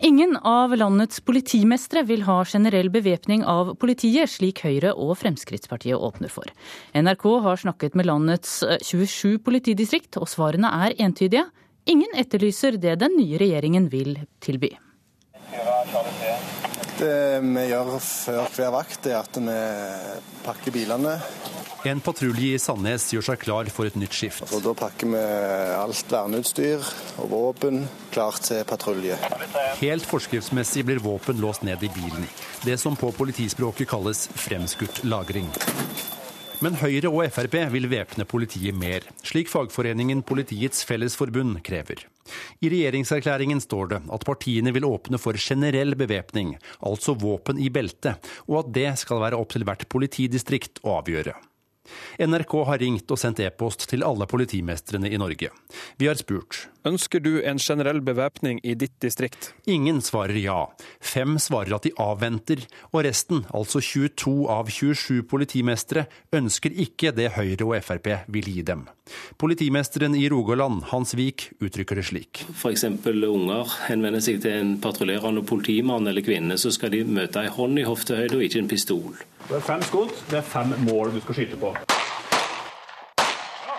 Ingen 0.00 0.36
av 0.46 0.76
landets 0.76 1.18
politimestre 1.26 2.04
vil 2.06 2.22
ha 2.22 2.44
generell 2.46 2.86
bevæpning 2.94 3.42
av 3.42 3.72
politiet, 3.82 4.30
slik 4.30 4.62
Høyre 4.62 4.92
og 4.94 5.16
Fremskrittspartiet 5.18 5.98
åpner 5.98 6.30
for. 6.30 6.46
NRK 6.94 7.26
har 7.42 7.58
snakket 7.58 7.98
med 7.98 8.06
landets 8.06 8.60
27 8.86 9.40
politidistrikt, 9.42 10.20
og 10.22 10.30
svarene 10.30 10.70
er 10.86 10.94
entydige. 11.02 11.48
Ingen 11.90 12.14
etterlyser 12.14 12.78
det 12.78 13.00
den 13.02 13.18
nye 13.18 13.40
regjeringen 13.42 13.90
vil 13.90 14.14
tilby. 14.44 14.76
Det 16.98 17.38
vi 17.44 17.62
gjør 17.68 17.92
før 18.02 18.48
hver 18.56 18.72
vakt, 18.74 19.06
er 19.06 19.20
at 19.20 19.38
vi 19.38 19.58
pakker 20.42 20.74
bilene. 20.74 21.14
En 21.86 22.00
patrulje 22.02 22.56
i 22.56 22.58
Sandnes 22.58 23.04
gjør 23.14 23.28
seg 23.28 23.38
klar 23.44 23.70
for 23.70 23.86
et 23.86 23.94
nytt 24.00 24.16
skift. 24.16 24.42
Og 24.50 24.64
da 24.64 24.74
pakker 24.76 25.12
vi 25.12 25.22
alt 25.78 26.10
verneutstyr 26.10 26.82
og 27.22 27.30
våpen 27.30 27.84
klar 28.10 28.40
til 28.42 28.64
patrulje. 28.66 29.14
Helt 29.78 30.10
forskriftsmessig 30.10 30.82
blir 30.88 31.02
våpen 31.04 31.38
låst 31.38 31.62
ned 31.62 31.86
i 31.86 31.92
bilen. 31.94 32.26
Det 32.66 32.80
som 32.82 32.98
på 32.98 33.12
politispråket 33.14 33.86
kalles 33.94 34.26
fremskutt 34.34 35.04
lagring. 35.06 35.52
Men 36.58 36.74
Høyre 36.80 37.06
og 37.12 37.20
Frp 37.30 37.54
vil 37.70 37.84
væpne 37.86 38.24
politiet 38.26 38.74
mer, 38.74 39.04
slik 39.22 39.46
fagforeningen 39.46 40.24
Politiets 40.26 40.82
Fellesforbund 40.88 41.60
krever. 41.62 42.00
I 42.58 42.70
regjeringserklæringen 42.72 43.62
står 43.62 43.92
det 43.92 44.00
at 44.16 44.26
partiene 44.26 44.72
vil 44.74 44.88
åpne 44.88 45.20
for 45.22 45.38
generell 45.38 45.94
bevæpning, 45.94 46.56
altså 46.82 47.14
våpen 47.14 47.62
i 47.62 47.70
beltet, 47.70 48.18
og 48.48 48.64
at 48.64 48.72
det 48.74 48.88
skal 49.04 49.22
være 49.22 49.38
opp 49.38 49.54
til 49.54 49.68
hvert 49.68 49.86
politidistrikt 49.86 50.82
å 50.82 50.98
avgjøre. 50.98 51.36
NRK 52.26 52.56
har 52.68 52.82
ringt 52.82 53.14
og 53.14 53.22
sendt 53.22 53.38
e-post 53.44 53.86
til 53.88 54.02
alle 54.04 54.26
politimestrene 54.28 55.08
i 55.14 55.20
Norge. 55.20 55.52
Vi 55.96 56.10
har 56.10 56.18
spurt. 56.18 56.66
Ønsker 56.88 57.20
du 57.20 57.42
en 57.44 57.58
generell 57.60 57.98
bevæpning 58.00 58.60
i 58.64 58.72
ditt 58.78 58.94
distrikt? 59.02 59.50
Ingen 59.68 59.98
svarer 60.04 60.38
ja. 60.40 60.60
Fem 61.04 61.36
svarer 61.42 61.74
at 61.76 61.84
de 61.84 61.92
avventer, 62.00 62.62
og 62.94 63.02
resten, 63.04 63.42
altså 63.52 63.82
22 63.84 64.46
av 64.52 64.70
27 64.72 65.26
politimestere, 65.28 66.06
ønsker 66.32 66.72
ikke 66.86 67.12
det 67.16 67.34
Høyre 67.36 67.66
og 67.66 67.76
Frp 67.84 68.08
vil 68.32 68.48
gi 68.54 68.64
dem. 68.70 68.86
Politimesteren 69.40 70.16
i 70.16 70.24
Rogaland, 70.32 70.86
Hans 70.92 71.12
Vik, 71.18 71.50
uttrykker 71.60 72.00
det 72.00 72.06
slik. 72.08 72.44
F.eks. 72.54 72.86
unger 73.04 73.76
henvender 73.90 74.24
seg 74.24 74.40
til 74.44 74.56
en 74.56 74.74
patruljerende 74.80 75.44
politimann 75.44 76.08
eller 76.08 76.24
-kvinne, 76.24 76.56
så 76.56 76.72
skal 76.72 76.94
de 76.94 77.04
møte 77.04 77.42
ei 77.42 77.52
hånd 77.52 77.78
i 77.78 77.88
hoftehøyde 77.88 78.36
og 78.36 78.42
ikke 78.42 78.64
en 78.64 78.68
pistol. 78.68 79.16
Det 79.48 79.56
er 79.56 79.60
fem 79.60 79.82
skudd, 79.82 80.12
det 80.30 80.38
er 80.38 80.52
fem 80.56 80.74
mål 80.88 81.12
du 81.14 81.20
skal 81.20 81.34
skyte 81.34 81.56
på. 81.60 81.74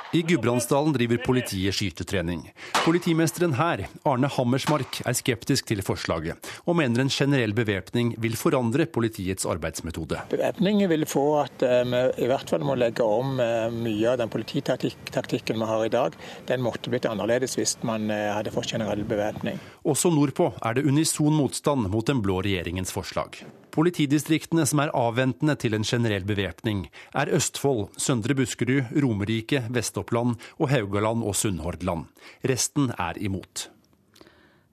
I 0.10 0.24
Gudbrandsdalen 0.26 0.94
driver 0.94 1.20
politiet 1.22 1.76
skytetrening. 1.78 2.40
Politimesteren 2.82 3.52
her, 3.54 3.84
Arne 4.10 4.26
Hammersmark, 4.34 5.04
er 5.06 5.14
skeptisk 5.14 5.68
til 5.70 5.84
forslaget, 5.86 6.50
og 6.66 6.80
mener 6.80 7.04
en 7.04 7.12
generell 7.14 7.54
bevæpning 7.54 8.16
vil 8.18 8.34
forandre 8.40 8.88
politiets 8.90 9.46
arbeidsmetode. 9.46 10.24
Bevæpning 10.32 10.82
vil 10.90 11.06
få 11.06 11.28
at 11.44 11.62
eh, 11.62 11.86
vi 11.86 12.26
i 12.26 12.32
hvert 12.32 12.50
fall 12.50 12.66
må 12.66 12.74
legge 12.82 13.06
om 13.06 13.38
eh, 13.38 13.70
mye 13.70 14.10
av 14.10 14.18
den 14.24 14.34
polititaktikken 14.34 15.62
vi 15.62 15.70
har 15.76 15.86
i 15.86 15.94
dag. 15.94 16.18
Den 16.50 16.66
måtte 16.66 16.90
blitt 16.90 17.06
annerledes 17.06 17.60
hvis 17.60 17.78
man 17.86 18.10
eh, 18.10 18.32
hadde 18.34 18.56
fått 18.56 18.74
generell 18.74 19.06
bevæpning. 19.06 19.62
Også 19.86 20.10
nordpå 20.10 20.56
er 20.58 20.80
det 20.80 20.90
unison 20.90 21.38
motstand 21.38 21.86
mot 21.94 22.10
den 22.10 22.26
blå 22.26 22.42
regjeringens 22.42 22.98
forslag. 22.98 23.44
Politidistriktene 23.70 24.66
som 24.66 24.82
er 24.82 24.94
avventende 24.98 25.54
til 25.62 25.76
en 25.78 25.86
generell 25.86 26.26
bevæpning, 26.26 26.88
er 27.14 27.30
Østfold, 27.38 27.92
Søndre 28.02 28.34
Buskerud, 28.38 28.90
Romerike, 28.98 29.62
Vest-Oppland 29.70 30.40
og 30.58 30.72
Haugaland 30.72 31.22
og 31.24 31.38
Sunnhordland. 31.38 32.10
Resten 32.50 32.90
er 32.98 33.22
imot. 33.22 33.70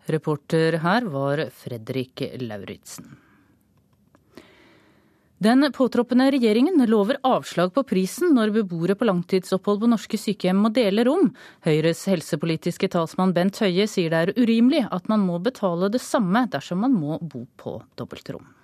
Reporter 0.08 0.78
her 0.80 1.06
var 1.12 1.48
Fredrik 1.52 2.22
Lauritzen. 2.40 3.16
Den 5.36 5.68
påtroppende 5.68 6.30
regjeringen 6.32 6.80
lover 6.88 7.18
avslag 7.28 7.74
på 7.76 7.82
prisen 7.84 8.30
når 8.32 8.54
beboere 8.54 8.94
på 8.96 9.04
langtidsopphold 9.04 9.82
på 9.82 9.90
norske 9.92 10.16
sykehjem 10.16 10.62
må 10.64 10.70
dele 10.72 11.04
rom. 11.04 11.28
Høyres 11.66 12.06
helsepolitiske 12.08 12.88
talsmann 12.94 13.36
Bent 13.36 13.60
Høie 13.60 13.84
sier 13.84 14.14
det 14.14 14.22
er 14.22 14.36
urimelig 14.40 14.86
at 14.88 15.10
man 15.12 15.26
må 15.28 15.36
betale 15.44 15.92
det 15.92 16.00
samme 16.00 16.46
dersom 16.48 16.80
man 16.86 16.96
må 16.96 17.20
bo 17.20 17.44
på 17.60 17.82
dobbeltrom. 18.00 18.55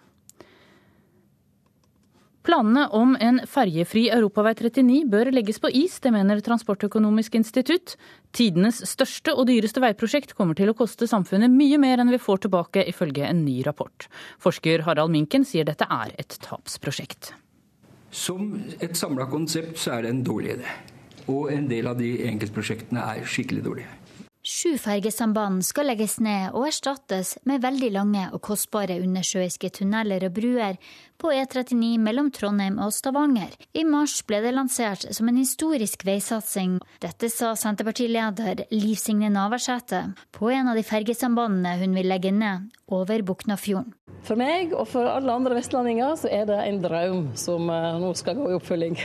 Planene 2.42 2.88
om 2.90 3.12
en 3.22 3.36
ferjefri 3.46 4.08
europavei 4.10 4.56
39 4.58 5.04
bør 5.10 5.28
legges 5.30 5.60
på 5.62 5.70
is, 5.78 6.00
det 6.02 6.10
mener 6.10 6.40
Transportøkonomisk 6.42 7.36
institutt. 7.38 7.94
Tidenes 8.34 8.80
største 8.90 9.36
og 9.36 9.46
dyreste 9.46 9.82
veiprosjekt 9.84 10.34
kommer 10.34 10.58
til 10.58 10.72
å 10.72 10.74
koste 10.74 11.06
samfunnet 11.06 11.54
mye 11.54 11.78
mer 11.78 12.02
enn 12.02 12.10
vi 12.10 12.18
får 12.18 12.42
tilbake, 12.46 12.82
ifølge 12.90 13.28
en 13.28 13.44
ny 13.46 13.60
rapport. 13.62 14.08
Forsker 14.42 14.82
Harald 14.88 15.14
Minken 15.14 15.46
sier 15.46 15.68
dette 15.68 15.86
er 15.86 16.16
et 16.18 16.34
tapsprosjekt. 16.42 17.30
Som 18.10 18.56
et 18.82 18.98
samla 18.98 19.28
konsept 19.30 19.78
så 19.78 19.94
er 19.94 20.02
det 20.04 20.16
en 20.16 20.26
dårlig 20.26 20.56
idé. 20.58 20.76
Og 21.30 21.52
en 21.54 21.70
del 21.70 21.86
av 21.86 22.00
de 22.02 22.10
enkeltprosjektene 22.26 23.06
er 23.14 23.22
skikkelig 23.22 23.62
dårlige. 23.70 24.01
Sju 24.52 24.74
fergesamband 24.78 25.62
skal 25.64 25.86
legges 25.88 26.18
ned 26.20 26.50
og 26.52 26.66
erstattes 26.68 27.30
med 27.48 27.62
veldig 27.64 27.88
lange 27.94 28.26
og 28.36 28.42
kostbare 28.44 28.98
undersjøiske 29.00 29.70
tunneler 29.78 30.26
og 30.26 30.34
bruer 30.36 30.76
på 31.22 31.30
E39 31.32 31.94
mellom 32.02 32.28
Trondheim 32.36 32.76
og 32.82 32.92
Stavanger. 32.92 33.54
I 33.72 33.86
mars 33.88 34.18
ble 34.28 34.42
det 34.44 34.52
lansert 34.52 35.06
som 35.16 35.30
en 35.30 35.40
historisk 35.40 36.04
veisatsing. 36.04 36.76
Dette 37.00 37.32
sa 37.32 37.54
Senterpartileder 37.56 38.66
Liv 38.76 39.00
Signe 39.00 39.32
Navarsete 39.32 40.04
på 40.36 40.52
en 40.52 40.68
av 40.68 40.76
de 40.76 40.84
fergesambandene 40.84 41.78
hun 41.80 41.96
vil 41.96 42.12
legge 42.12 42.36
ned 42.36 42.68
over 42.92 43.24
Buknafjorden. 43.24 43.94
For 44.28 44.36
meg 44.36 44.76
og 44.76 44.84
for 44.92 45.08
alle 45.08 45.32
andre 45.32 45.62
vestlendinger 45.62 46.18
så 46.20 46.28
er 46.28 46.44
det 46.52 46.60
en 46.66 46.84
drøm 46.84 47.30
som 47.40 47.72
eh, 47.72 47.94
nå 48.04 48.12
skal 48.20 48.36
gå 48.36 48.52
i 48.52 48.58
oppfølging. 48.60 49.00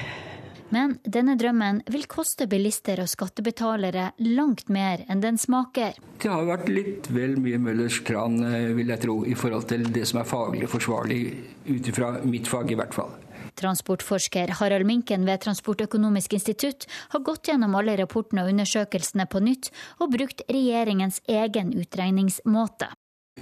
Men 0.73 0.97
denne 1.07 1.37
drømmen 1.39 1.83
vil 1.93 2.07
koste 2.11 2.47
bilister 2.51 2.99
og 2.99 3.07
skattebetalere 3.11 4.09
langt 4.25 4.67
mer 4.73 5.05
enn 5.07 5.21
den 5.23 5.39
smaker. 5.39 5.95
Det 6.19 6.31
har 6.31 6.43
vært 6.49 6.67
litt 6.71 7.07
vel 7.13 7.37
mye 7.39 7.59
Møllers 7.61 8.01
tran, 8.07 8.41
eh, 8.43 8.73
vil 8.75 8.91
jeg 8.91 9.03
tro, 9.05 9.21
i 9.25 9.35
forhold 9.35 9.69
til 9.71 9.87
det 9.93 10.03
som 10.07 10.19
er 10.19 10.27
faglig 10.27 10.67
forsvarlig, 10.67 11.21
ut 11.69 11.87
ifra 11.87 12.17
mitt 12.25 12.47
fag 12.47 12.71
i 12.71 12.75
hvert 12.75 12.93
fall. 12.93 13.15
Transportforsker 13.57 14.51
Harald 14.59 14.85
Minken 14.85 15.25
ved 15.25 15.41
Transportøkonomisk 15.41 16.33
institutt 16.37 16.85
har 17.09 17.23
gått 17.25 17.49
gjennom 17.49 17.73
alle 17.79 17.95
rapportene 17.97 18.43
og 18.43 18.53
undersøkelsene 18.53 19.25
på 19.25 19.41
nytt, 19.41 19.71
og 19.99 20.13
brukt 20.13 20.43
regjeringens 20.51 21.21
egen 21.27 21.73
utregningsmåte. 21.73 22.91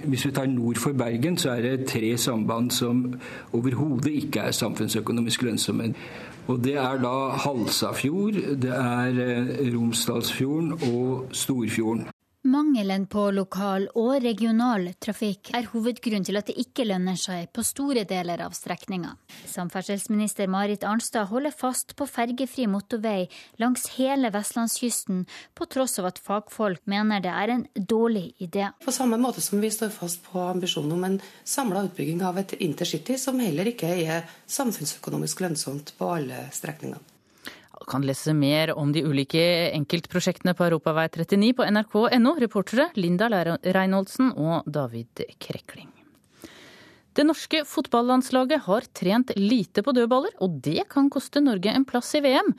Hvis 0.04 0.26
vi 0.26 0.32
tar 0.36 0.46
nord 0.46 0.76
for 0.76 0.92
Bergen, 0.92 1.38
så 1.40 1.54
er 1.56 1.62
det 1.64 1.88
tre 1.88 2.16
samband 2.20 2.70
som 2.70 3.14
overhodet 3.56 4.12
ikke 4.12 4.48
er 4.48 4.56
samfunnsøkonomisk 4.56 5.42
lønnsomme. 5.42 5.94
Og 6.46 6.64
Det 6.64 6.76
er 6.78 6.98
da 7.02 7.14
Halsafjord, 7.42 8.36
det 8.62 8.70
er 8.70 9.18
eh, 9.24 9.74
Romsdalsfjorden 9.74 10.72
og 10.72 11.26
Storfjorden. 11.32 12.06
Mangelen 12.46 13.08
på 13.10 13.24
lokal 13.34 13.88
og 13.98 14.20
regional 14.22 14.84
trafikk 15.02 15.48
er 15.58 15.66
hovedgrunnen 15.72 16.26
til 16.28 16.38
at 16.38 16.46
det 16.46 16.54
ikke 16.62 16.84
lønner 16.86 17.16
seg 17.18 17.48
på 17.50 17.64
store 17.66 18.04
deler 18.06 18.44
av 18.44 18.54
strekninga. 18.54 19.16
Samferdselsminister 19.50 20.46
Marit 20.50 20.86
Arnstad 20.86 21.26
holder 21.32 21.50
fast 21.50 21.96
på 21.98 22.06
fergefri 22.06 22.68
motorvei 22.70 23.26
langs 23.58 23.88
hele 23.96 24.30
vestlandskysten, 24.30 25.24
på 25.58 25.66
tross 25.74 25.98
av 25.98 26.12
at 26.12 26.22
fagfolk 26.22 26.84
mener 26.86 27.24
det 27.24 27.34
er 27.34 27.54
en 27.56 27.66
dårlig 27.74 28.28
idé. 28.38 28.70
På 28.84 28.94
samme 28.94 29.18
måte 29.18 29.42
som 29.42 29.58
vi 29.58 29.72
står 29.74 29.90
fast 29.96 30.22
på 30.30 30.46
ambisjonen 30.46 30.94
om 30.94 31.10
en 31.10 31.20
samla 31.42 31.82
utbygging 31.88 32.22
av 32.22 32.38
et 32.38 32.54
intercity, 32.60 33.18
som 33.18 33.42
heller 33.42 33.74
ikke 33.74 33.90
er 34.06 34.30
samfunnsøkonomisk 34.46 35.42
lønnsomt 35.42 35.96
på 35.98 36.14
alle 36.14 36.46
strekningene. 36.54 37.15
Kan 37.86 38.02
lese 38.02 38.34
mer 38.34 38.72
om 38.74 38.90
de 38.92 39.04
ulike 39.06 39.42
enkeltprosjektene 39.70 40.56
på 40.58 40.66
Europavei 40.66 41.06
39 41.08 41.52
på 41.54 41.66
nrk.no. 41.70 42.32
Reportere 42.42 42.88
Linda 42.98 43.28
Reinholdsen 43.30 44.32
og 44.34 44.66
David 44.66 45.22
Krekling. 45.38 45.92
Det 47.16 47.24
norske 47.24 47.62
fotballandslaget 47.64 48.66
har 48.66 48.88
trent 48.92 49.30
lite 49.38 49.80
på 49.86 49.94
dødballer, 49.96 50.34
og 50.44 50.58
det 50.66 50.82
kan 50.92 51.06
koste 51.08 51.40
Norge 51.40 51.72
en 51.72 51.86
plass 51.88 52.10
i 52.18 52.20
VM. 52.20 52.50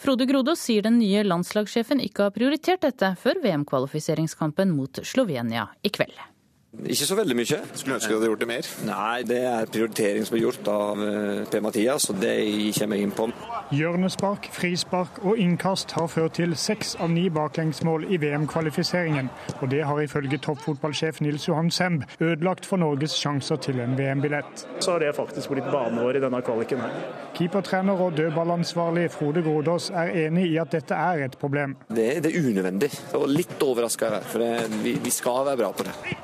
Frode 0.00 0.24
Grodås 0.30 0.62
sier 0.64 0.86
den 0.86 0.96
nye 1.02 1.26
landslagssjefen 1.26 2.00
ikke 2.00 2.28
har 2.28 2.32
prioritert 2.32 2.86
dette 2.86 3.12
før 3.20 3.42
VM-kvalifiseringskampen 3.42 4.72
mot 4.72 5.02
Slovenia 5.04 5.66
i 5.84 5.92
kveld. 5.92 6.16
Ikke 6.84 7.06
så 7.08 7.16
veldig 7.16 7.36
mye. 7.38 7.58
Skulle 7.74 7.96
ønske 7.96 8.10
du 8.10 8.16
hadde 8.18 8.28
gjort 8.30 8.42
det 8.42 8.48
mer? 8.50 8.68
Nei, 8.86 9.22
det 9.26 9.38
er 9.48 9.70
prioritering 9.72 10.26
som 10.28 10.36
er 10.36 10.42
gjort 10.42 10.68
av 10.70 11.02
eh, 11.02 11.42
Per-Mathias, 11.50 12.10
og 12.12 12.20
det 12.20 12.34
kommer 12.76 12.98
jeg 12.98 13.08
inn 13.08 13.14
på. 13.16 13.28
Hjørnespark, 13.74 14.48
frispark 14.54 15.20
og 15.24 15.40
innkast 15.42 15.96
har 15.96 16.06
ført 16.12 16.36
til 16.38 16.54
seks 16.60 16.94
av 17.02 17.10
ni 17.10 17.26
baklengsmål 17.32 18.06
i 18.12 18.20
VM-kvalifiseringen. 18.22 19.30
Og 19.60 19.70
det 19.72 19.82
har 19.88 20.02
ifølge 20.04 20.38
toppfotballsjef 20.44 21.22
Nils 21.24 21.48
Johan 21.48 21.72
Semb 21.74 22.04
ødelagt 22.20 22.68
for 22.68 22.82
Norges 22.82 23.16
sjanser 23.18 23.58
til 23.62 23.80
en 23.82 23.96
VM-billett. 23.98 24.66
Så 24.80 24.94
har 24.94 25.02
det 25.02 25.14
faktisk 25.16 25.54
blitt 25.54 25.70
baneår 25.72 26.20
i 26.20 26.22
denne 26.26 26.42
kvaliken 26.46 26.84
her. 26.84 27.00
Keepertrener 27.36 28.04
og 28.06 28.14
dødballansvarlig 28.16 29.10
Frode 29.16 29.42
Grodås 29.42 29.90
er 29.90 30.14
enig 30.26 30.46
i 30.52 30.56
at 30.62 30.72
dette 30.76 30.94
er 30.94 31.26
et 31.26 31.36
problem. 31.40 31.76
Det, 31.88 32.08
det 32.24 32.32
er 32.32 32.46
unødvendig. 32.46 32.92
Og 33.18 33.26
litt 33.32 33.58
overraska 33.62 34.14
her, 34.16 34.30
for 34.30 34.44
det, 34.44 34.80
vi, 34.84 34.96
vi 35.02 35.12
skal 35.14 35.44
være 35.50 35.64
bra 35.64 35.74
på 35.76 35.90
det. 35.90 36.16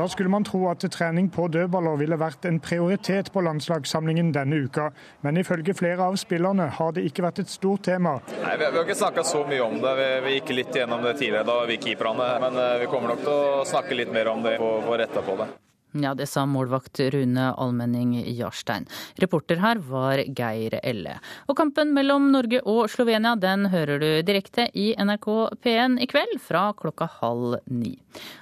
Da 0.00 0.08
skulle 0.08 0.30
man 0.32 0.44
tro 0.44 0.62
at 0.70 0.84
trening 0.92 1.26
på 1.28 1.44
dødballer 1.52 1.98
ville 2.00 2.16
vært 2.16 2.46
en 2.48 2.60
prioritet 2.62 3.28
på 3.34 3.42
landslagssamlingen 3.44 4.30
denne 4.32 4.62
uka, 4.64 4.86
men 5.20 5.36
ifølge 5.36 5.74
flere 5.76 6.06
av 6.06 6.16
spillerne 6.16 6.70
har 6.78 6.94
det 6.96 7.04
ikke 7.10 7.26
vært 7.26 7.42
et 7.42 7.52
stort 7.52 7.84
tema. 7.84 8.16
Nei, 8.40 8.56
Vi 8.56 8.64
har 8.64 8.80
ikke 8.80 8.96
snakka 8.96 9.24
så 9.28 9.44
mye 9.44 9.60
om 9.66 9.76
det. 9.82 9.96
Vi, 10.00 10.10
vi, 10.24 10.36
gikk 10.38 10.54
litt 10.56 10.78
gjennom 10.80 11.04
det 11.04 11.18
tidligere, 11.18 11.44
da 11.52 11.58
vi 11.68 11.80
keeperne. 11.84 12.30
Men 12.46 12.62
eh, 12.64 12.78
vi 12.80 12.88
kommer 12.92 13.12
nok 13.12 13.26
til 13.26 13.34
å 13.34 13.66
snakke 13.68 13.98
litt 13.98 14.14
mer 14.14 14.32
om 14.32 14.46
det 14.46 14.56
og 14.56 14.86
få 14.88 14.96
retta 15.02 15.26
på 15.26 15.36
det. 15.42 15.50
Ja, 15.92 16.14
det 16.14 16.28
sa 16.30 16.44
målvakt 16.46 17.00
Rune 17.10 17.48
Almenning 17.58 18.12
Jarstein. 18.38 18.86
Reporter 19.18 19.58
her 19.58 19.80
var 19.82 20.22
Geir 20.22 20.76
Elle. 20.82 21.16
Og 21.50 21.58
kampen 21.58 21.90
mellom 21.96 22.28
Norge 22.30 22.60
og 22.62 22.84
Slovenia 22.92 23.34
den 23.40 23.66
hører 23.72 23.98
du 23.98 24.08
direkte 24.26 24.68
i 24.70 24.92
NRK 24.94 25.28
P1 25.64 25.98
i 25.98 26.06
kveld 26.10 26.38
fra 26.44 26.68
klokka 26.78 27.10
halv 27.18 27.58
ni. 27.66 27.96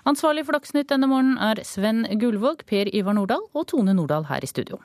Ansvarlig 0.05 0.44
for 0.44 0.59
Dagsnytt 0.59 0.92
denne 0.92 1.09
morgenen 1.09 1.40
er 1.40 1.64
Sven 1.64 2.05
Gullvåg, 2.20 2.66
Per 2.68 2.92
Ivar 2.92 3.16
Nordahl 3.16 3.49
og 3.55 3.68
Tone 3.72 3.96
Nordahl 3.96 4.28
her 4.28 4.44
i 4.44 4.53
studio. 4.53 4.80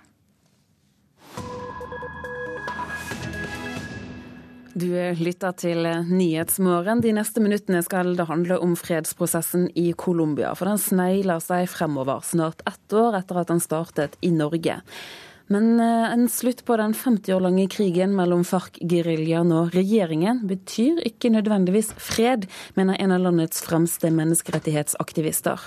Du 4.74 4.89
lytter 5.21 5.53
til 5.53 5.86
Nyhetsmorgen. 6.09 7.03
De 7.03 7.11
neste 7.13 7.41
minuttene 7.43 7.84
skal 7.86 8.15
det 8.17 8.26
handle 8.26 8.55
om 8.57 8.71
fredsprosessen 8.74 9.67
i 9.78 9.91
Colombia. 9.93 10.55
For 10.57 10.65
den 10.65 10.82
snegler 10.82 11.43
seg 11.45 11.67
fremover 11.69 12.24
snart 12.26 12.63
ett 12.65 12.95
år 12.97 13.19
etter 13.19 13.43
at 13.43 13.51
den 13.51 13.61
startet 13.61 14.17
i 14.26 14.32
Norge. 14.34 14.80
Men 15.53 15.78
eh, 15.78 16.07
en 16.15 16.26
slutt 16.32 16.63
på 16.65 16.78
den 16.80 16.95
50 16.97 17.36
år 17.36 17.45
lange 17.45 17.67
krigen 17.69 18.15
mellom 18.17 18.41
FARC-geriljaen 18.47 19.53
og 19.53 19.78
regjeringen 19.78 20.41
betyr 20.49 21.03
ikke 21.05 21.30
nødvendigvis 21.36 21.91
fred, 22.01 22.47
mener 22.80 22.97
en 22.97 23.13
av 23.13 23.21
landets 23.28 23.61
fremste 23.61 24.09
menneskerettighetsaktivister. 24.15 25.61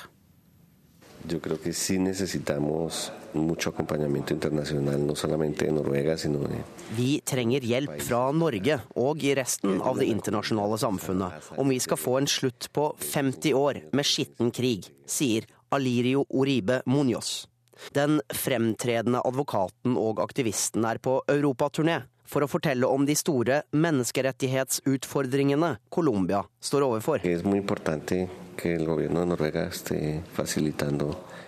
Yo 1.29 1.41
creo 1.41 1.59
que 1.61 1.72
sí 1.72 1.99
necesitamos 1.99 3.12
mucho 3.33 3.70
acompañamiento 3.70 4.33
internacional, 4.33 5.05
no 5.05 5.16
solamente 5.16 5.66
de 5.66 5.72
Noruega, 5.72 6.16
sino 6.16 6.39
de 6.39 6.62
Vi 6.97 7.20
trenger 7.24 7.64
hjelp 7.64 8.01
fra 8.01 8.31
Norge 8.33 8.79
og 8.95 9.24
i 9.24 9.35
resten 9.35 9.81
av 9.83 9.99
det 9.99 10.07
internasjonale 10.07 10.79
samfunnet. 10.79 11.51
Om 11.59 11.68
vi 11.68 11.81
skal 11.83 11.99
få 11.99 12.18
en 12.20 12.31
slutt 12.31 12.70
på 12.72 12.93
50 13.01 13.55
år 13.55 13.83
med 13.93 14.07
skitten 14.07 14.53
krig, 14.55 14.87
sier 15.07 15.49
Alirio 15.74 16.24
Oribe 16.31 16.83
Munoz. 16.87 17.49
Den 17.93 18.20
fremtredende 18.33 19.20
advokaten 19.27 19.99
og 20.01 20.22
aktivisten 20.22 20.87
er 20.87 21.03
på 21.03 21.18
europaturné 21.29 22.05
for 22.29 22.45
å 22.45 22.49
fortelle 22.51 22.87
om 22.87 23.07
de 23.07 23.16
store 23.16 23.62
menneskerettighetsutfordringene 23.72 25.77
Colombia 25.89 26.45
står 26.61 26.83
overfor. 26.89 27.18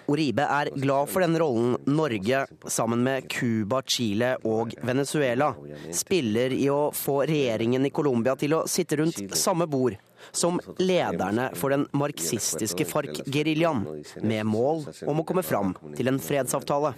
Oribe 0.09 0.45
er 0.49 0.71
glad 0.73 1.09
for 1.13 1.21
den 1.21 1.39
rollen 1.41 1.77
Norge, 1.85 2.47
sammen 2.65 3.03
med 3.05 3.29
Cuba, 3.33 3.83
Chile 3.85 4.37
og 4.49 4.73
Venezuela, 4.83 5.55
spiller 5.93 6.53
i 6.57 6.71
å 6.73 6.93
få 6.97 7.23
regjeringen 7.29 7.87
i 7.87 7.91
Colombia 7.93 8.37
til 8.41 8.55
å 8.57 8.67
sitte 8.69 8.97
rundt 9.03 9.37
samme 9.37 9.67
bord 9.69 9.97
som 10.33 10.61
lederne 10.79 11.51
for 11.59 11.75
den 11.75 11.87
marxistiske 11.93 12.87
FARC-geriljaen, 12.89 13.85
med 14.23 14.47
mål 14.47 14.85
om 15.07 15.23
å 15.23 15.27
komme 15.29 15.45
fram 15.47 15.75
til 15.97 16.11
en 16.11 16.21
fredsavtale. 16.23 16.95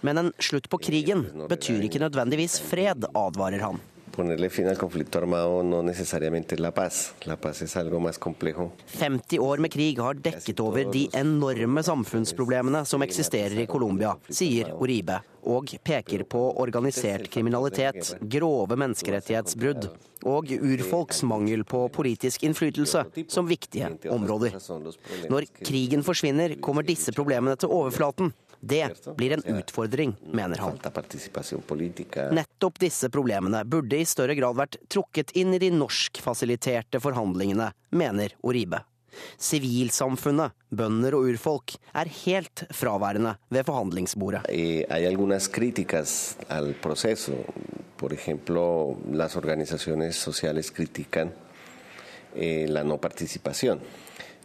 Men 0.00 0.24
en 0.24 0.32
slutt 0.38 0.68
på 0.70 0.80
krigen 0.88 1.26
betyr 1.50 1.86
ikke 1.88 2.02
nødvendigvis 2.02 2.60
fred, 2.62 3.08
advarer 3.18 3.64
han. 3.66 3.80
Ponerle 4.18 4.50
fin 4.50 4.66
al 4.66 4.78
conflicto 4.78 5.18
armado 5.18 5.62
no 5.62 5.82
necesariamente 5.82 6.56
es 6.56 6.60
la 6.60 6.72
paz. 6.74 7.14
La 7.24 7.36
paz 7.36 7.62
es 7.62 7.76
algo 7.76 8.00
más 8.00 8.18
complejo. 8.18 8.72
50 8.86 9.38
år 9.38 9.58
med 9.58 9.70
krig 9.70 10.00
har 10.02 10.18
dekket 10.18 10.60
over 10.60 10.90
de 10.90 11.06
enorme 11.14 11.82
samfunnsproblemene 11.86 12.82
som 12.84 13.02
eksisterer 13.06 13.62
i 13.62 13.66
Colombia, 13.70 14.16
sier 14.28 14.72
Oribe, 14.74 15.20
og 15.46 15.70
peker 15.86 16.24
på 16.26 16.42
organisert 16.58 17.30
kriminalitet, 17.30 18.16
grove 18.34 18.74
menneskerettighetsbrudd 18.82 19.86
og 20.26 20.50
urfolks 20.50 21.22
mangel 21.22 21.62
på 21.64 21.84
politisk 21.94 22.42
innflytelse 22.48 23.04
som 23.30 23.46
viktige 23.46 23.94
områder. 24.10 24.58
Når 25.30 25.46
krigen 25.62 26.02
forsvinner, 26.02 26.58
kommer 26.60 26.82
disse 26.82 27.14
problemene 27.14 27.54
til 27.54 27.70
overflaten. 27.70 28.34
Det 28.60 29.14
blir 29.16 29.32
en 29.36 29.44
utfordring, 29.58 30.16
mener 30.32 30.58
han. 30.58 30.78
Nettopp 32.34 32.78
disse 32.82 33.10
problemene 33.10 33.64
burde 33.64 34.00
i 34.00 34.06
større 34.08 34.34
grad 34.38 34.58
vært 34.58 34.78
trukket 34.90 35.34
inn 35.38 35.54
i 35.54 35.62
de 35.62 35.70
norskfasiliterte 35.74 37.00
forhandlingene, 37.02 37.70
mener 37.90 38.34
Oribe. 38.42 38.82
Sivilsamfunnet, 39.38 40.54
bønder 40.70 41.16
og 41.18 41.30
urfolk, 41.32 41.74
er 41.96 42.10
helt 42.24 42.66
fraværende 42.74 43.36
ved 43.50 43.66
forhandlingsbordet. 43.66 44.44
Proceso. 46.82 47.44
Por 47.98 48.12
ejemplo, 48.12 48.96
las 49.10 49.34
organizaciones 49.36 50.16
sociales 50.16 50.70
critican 50.70 51.32
eh, 52.34 52.66
la 52.68 52.84
no 52.84 52.98
participación. 52.98 53.80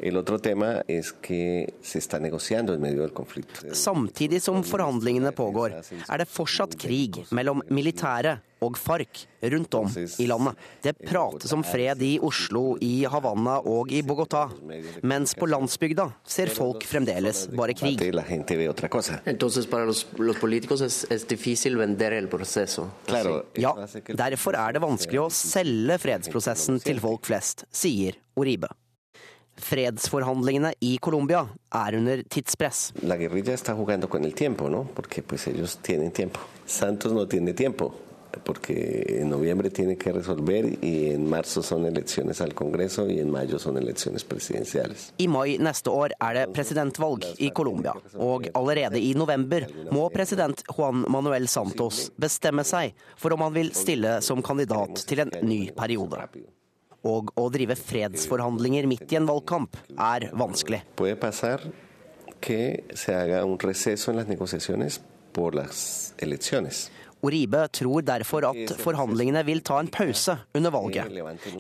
El 0.03 0.17
otro 0.17 0.37
tema 0.37 0.83
es 0.85 1.13
que 1.13 1.73
se 1.81 1.97
está 1.97 2.19
negociando 2.19 2.73
en 2.73 2.81
medio 2.81 3.03
del 3.03 3.13
conflicto. 3.13 3.73
Samtidig 3.73 4.41
som 4.43 4.59
forhandlingene 4.63 5.31
pågår, 5.31 5.77
er 6.09 6.17
det 6.19 6.27
fortsatt 6.27 6.75
krig 6.75 7.21
mellom 7.31 7.61
militære 7.71 8.41
og 8.63 8.75
FARC 8.79 9.21
rundt 9.53 9.77
om 9.79 9.87
i 10.19 10.27
landet. 10.27 10.59
Det 10.83 10.93
prates 11.07 11.55
om 11.55 11.63
fred 11.63 12.03
i 12.03 12.17
Oslo, 12.19 12.75
i 12.83 13.05
Havanna 13.07 13.61
og 13.63 13.95
i 13.95 14.01
Bogotá. 14.03 14.49
Mens 15.07 15.35
på 15.39 15.47
landsbygda 15.47 16.09
ser 16.35 16.51
folk 16.51 16.83
fremdeles 16.83 17.45
bare 17.55 17.75
krig. 17.79 18.03
Ja, 23.55 23.75
derfor 24.27 24.59
er 24.67 24.75
det 24.75 24.83
vanskelig 24.83 25.23
å 25.23 25.31
selge 25.31 25.99
fredsprosessen 26.09 26.83
til 26.83 27.03
folk 27.03 27.31
flest, 27.31 27.69
sier 27.71 28.19
Oribe. 28.35 28.67
Fredsforhandlingene 29.63 30.73
i 30.79 30.97
Colombia 31.01 31.45
er 31.73 31.97
under 31.97 32.23
tidspress. 32.23 32.93
La 33.01 33.15
guerrilla 33.17 33.53
está 33.53 33.73
jugando 33.73 34.09
con 34.09 34.23
el 34.25 34.33
tiempo, 34.33 34.69
¿no? 34.69 34.83
Porque 34.93 35.23
pues 35.23 35.47
ellos 35.47 35.77
tienen 35.81 36.11
tiempo. 36.11 36.39
Santos 36.65 37.13
no 37.13 37.27
tiene 37.27 37.53
tiempo. 37.53 37.93
Porque 38.43 39.05
en 39.21 39.29
noviembre 39.29 39.69
tiene 39.69 39.95
que 39.95 40.11
resolver 40.11 40.83
y 40.83 41.11
en 41.11 41.29
marzo 41.29 41.61
son 41.61 41.85
elecciones 41.85 42.41
al 42.41 42.55
Congreso 42.55 43.07
y 43.07 43.19
en 43.19 43.29
mayo 43.29 43.59
son 43.59 43.77
elecciones 43.77 44.23
presidenciales. 44.23 45.13
I 45.17 45.27
mai 45.27 45.59
neste 45.61 45.93
år 45.93 46.15
er 46.17 46.39
det 46.39 46.47
presidentvalg 46.55 47.27
i 47.37 47.51
Colombia, 47.53 47.93
og 48.17 48.49
allerede 48.57 48.97
i 48.97 49.13
november 49.13 49.67
må 49.93 50.09
president 50.09 50.65
Juan 50.73 51.05
Manuel 51.13 51.45
Santos 51.47 52.07
bestemme 52.17 52.65
seg 52.65 52.97
for 53.21 53.37
om 53.37 53.45
han 53.45 53.53
vil 53.53 53.69
stille 53.77 54.17
som 54.25 54.41
kandidat 54.41 55.05
til 55.05 55.27
en 55.27 55.37
ny 55.45 55.67
periode. 55.77 56.25
Og 57.03 57.33
å 57.35 57.49
drive 57.51 57.75
fredsforhandlinger 57.75 58.87
midt 58.87 59.11
i 59.11 59.19
en 59.19 59.27
valgkamp 59.27 59.79
er 59.97 60.29
vanskelig. 60.31 60.83
Puede 60.95 61.17
pasar 61.19 61.65
que 62.43 62.83
se 62.95 63.15
haga 63.15 63.45
un 63.45 63.57
receso 63.59 64.11
en 64.11 64.17
las 64.17 64.27
negociaciones 64.27 65.01
por 65.31 65.55
las 65.55 66.13
elecciones. 66.17 66.91
Oribe 67.23 67.67
tror 67.71 68.01
derfor 68.03 68.43
at 68.49 68.73
forhandlingene 68.83 69.45
vil 69.47 69.61
ta 69.63 69.77
en 69.79 69.87
pause 69.87 70.35
under 70.53 70.71
valget. 70.75 71.07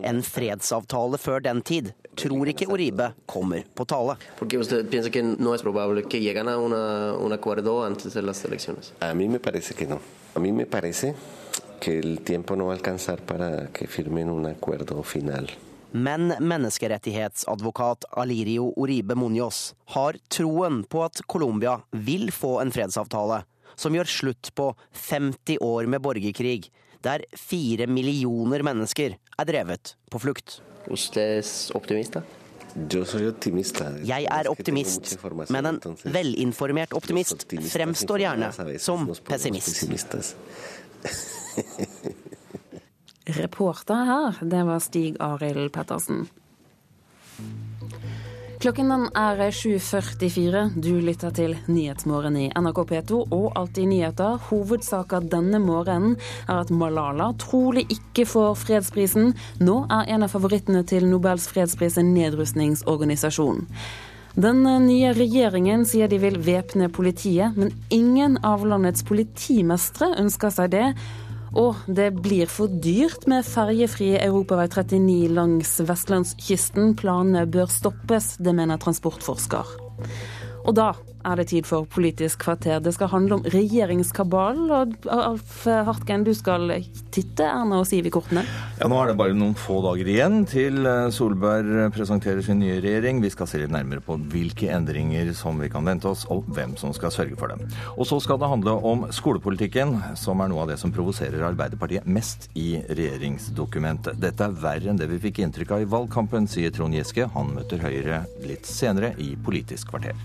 En 0.03 0.19
fredsavtale 0.23 1.17
før 1.17 1.39
den 1.45 1.61
tid 1.63 1.93
tror 2.19 2.51
ikke 2.51 2.67
Oribe 2.67 3.13
kommer 3.25 3.63
på 3.75 3.85
tale. 3.87 4.17
A 8.99 9.13
mí 9.13 9.27
me 9.27 9.39
parece 9.39 9.73
que 9.73 9.87
no. 9.87 9.99
A 10.35 10.39
mí 10.39 10.51
me 10.51 10.65
parece 10.65 11.15
que 11.83 11.99
el 11.99 12.21
tiempo 12.21 12.55
no 12.55 12.65
va 12.65 12.73
a 12.73 12.75
alcanzar 12.75 13.21
para 13.25 13.67
que 13.67 13.87
firmen 13.87 14.29
un 14.29 14.45
acuerdo 14.45 15.03
final. 15.03 15.51
Men 15.91 16.33
menneskerettighetsadvokat 16.39 18.05
Alirio 18.11 18.71
Oribe 18.75 19.15
Munoz 19.15 19.75
har 19.85 20.17
troen 20.27 20.83
på 20.83 21.03
at 21.03 21.21
Colombia 21.27 21.75
vil 21.91 22.31
få 22.31 22.61
en 22.61 22.71
fredsavtale 22.71 23.43
som 23.75 23.95
gjør 23.95 24.09
slutt 24.09 24.51
på 24.55 24.69
50 25.09 25.57
år 25.61 25.89
med 25.89 26.01
borgerkrig, 26.01 26.71
der 27.03 27.25
fire 27.37 27.87
millioner 27.87 28.63
mennesker 28.63 29.17
er 29.37 29.49
drevet 29.49 29.95
på 30.09 30.21
flukt. 30.23 30.61
Jeg 34.03 34.25
er 34.25 34.49
optimist, 34.49 35.11
men 35.53 35.67
en 35.69 35.81
velinformert 36.03 36.95
optimist 36.97 37.45
fremstår 37.69 38.23
gjerne 38.25 38.49
som 38.81 39.05
pessimist. 39.27 40.33
Reporter 43.41 44.05
her, 44.05 44.41
det 44.41 44.63
var 44.67 44.79
Stig 44.83 45.17
Arild 45.19 45.71
Pettersen. 45.73 46.27
Klokken 48.63 48.89
den 48.89 49.09
er 49.11 49.41
7.44. 49.51 50.59
Du 50.79 50.93
lytter 51.03 51.33
til 51.35 51.57
Nyhetsmorgen 51.67 52.37
i 52.39 52.45
NRK 52.55 52.77
P2 52.91 53.17
og 53.35 53.49
Alltid 53.59 53.89
nyheter. 53.91 54.37
Hovedsaker 54.47 55.25
denne 55.27 55.59
morgenen 55.59 56.15
er 56.47 56.61
at 56.61 56.71
Malala 56.71 57.33
trolig 57.43 57.83
ikke 57.91 58.23
får 58.23 58.55
fredsprisen. 58.61 59.33
Nå 59.59 59.75
er 59.91 60.07
en 60.15 60.23
av 60.23 60.31
favorittene 60.31 60.85
til 60.87 61.09
Nobels 61.11 61.49
fredspris 61.51 61.99
en 61.99 62.13
nedrustningsorganisasjon. 62.15 63.65
Den 64.33 64.63
nye 64.65 65.11
regjeringen 65.13 65.83
sier 65.85 66.09
de 66.09 66.17
vil 66.17 66.39
væpne 66.41 66.87
politiet, 66.89 67.53
men 67.53 67.69
ingen 67.93 68.39
av 68.41 68.63
landets 68.65 69.05
politimestre 69.05 70.09
ønsker 70.17 70.53
seg 70.55 70.71
det. 70.73 70.87
Og 71.53 71.77
det 71.85 72.07
blir 72.17 72.49
for 72.49 72.71
dyrt 72.81 73.27
med 73.29 73.45
ferjefri 73.45 74.15
europavei 74.17 74.65
39 74.73 75.29
langs 75.37 75.75
vestlandskysten. 75.85 76.95
Planene 76.97 77.45
bør 77.45 77.69
stoppes, 77.69 78.33
det 78.41 78.55
mener 78.57 78.81
transportforsker. 78.81 79.69
Og 80.63 80.75
da 80.77 80.93
er 81.23 81.39
det 81.39 81.47
tid 81.51 81.67
for 81.67 81.87
Politisk 81.87 82.43
kvarter. 82.43 82.81
Det 82.83 82.93
skal 82.95 83.11
handle 83.11 83.37
om 83.37 83.45
regjeringskabalen. 83.47 84.71
Og 84.71 85.07
Alf 85.11 85.65
Hartgen, 85.65 86.25
du 86.27 86.33
skal 86.35 86.71
titte 87.15 87.47
Erna 87.47 87.79
og 87.81 87.87
Siv 87.87 88.07
i 88.07 88.13
kortene? 88.13 88.43
Ja, 88.79 88.89
Nå 88.91 88.99
er 88.99 89.11
det 89.11 89.17
bare 89.19 89.35
noen 89.37 89.55
få 89.57 89.79
dager 89.85 90.09
igjen 90.09 90.43
til 90.49 90.83
Solberg 91.15 91.93
presenterer 91.95 92.43
sin 92.43 92.59
nye 92.63 92.81
regjering. 92.83 93.21
Vi 93.23 93.31
skal 93.33 93.49
se 93.49 93.61
litt 93.61 93.73
nærmere 93.73 94.03
på 94.03 94.17
hvilke 94.33 94.71
endringer 94.75 95.31
som 95.37 95.59
vi 95.63 95.71
kan 95.71 95.87
vente 95.87 96.11
oss, 96.11 96.25
og 96.33 96.47
hvem 96.53 96.75
som 96.79 96.93
skal 96.95 97.13
sørge 97.15 97.39
for 97.39 97.53
dem. 97.53 97.63
Og 97.95 98.07
så 98.09 98.19
skal 98.23 98.41
det 98.41 98.51
handle 98.51 98.75
om 98.83 99.07
skolepolitikken, 99.15 99.95
som 100.19 100.43
er 100.43 100.51
noe 100.51 100.65
av 100.65 100.73
det 100.73 100.79
som 100.81 100.93
provoserer 100.95 101.47
Arbeiderpartiet 101.47 102.07
mest 102.07 102.49
i 102.59 102.75
regjeringsdokumentet. 102.89 104.19
Dette 104.19 104.47
er 104.47 104.59
verre 104.63 104.91
enn 104.91 104.99
det 104.99 105.07
vi 105.11 105.21
fikk 105.27 105.43
inntrykk 105.45 105.75
av 105.77 105.87
i 105.87 105.91
valgkampen, 105.95 106.49
sier 106.51 106.73
Trond 106.75 106.95
Giske. 106.97 107.29
Han 107.37 107.55
møter 107.55 107.83
Høyre 107.83 108.25
litt 108.47 108.67
senere 108.69 109.13
i 109.23 109.33
Politisk 109.39 109.93
kvarter. 109.93 110.15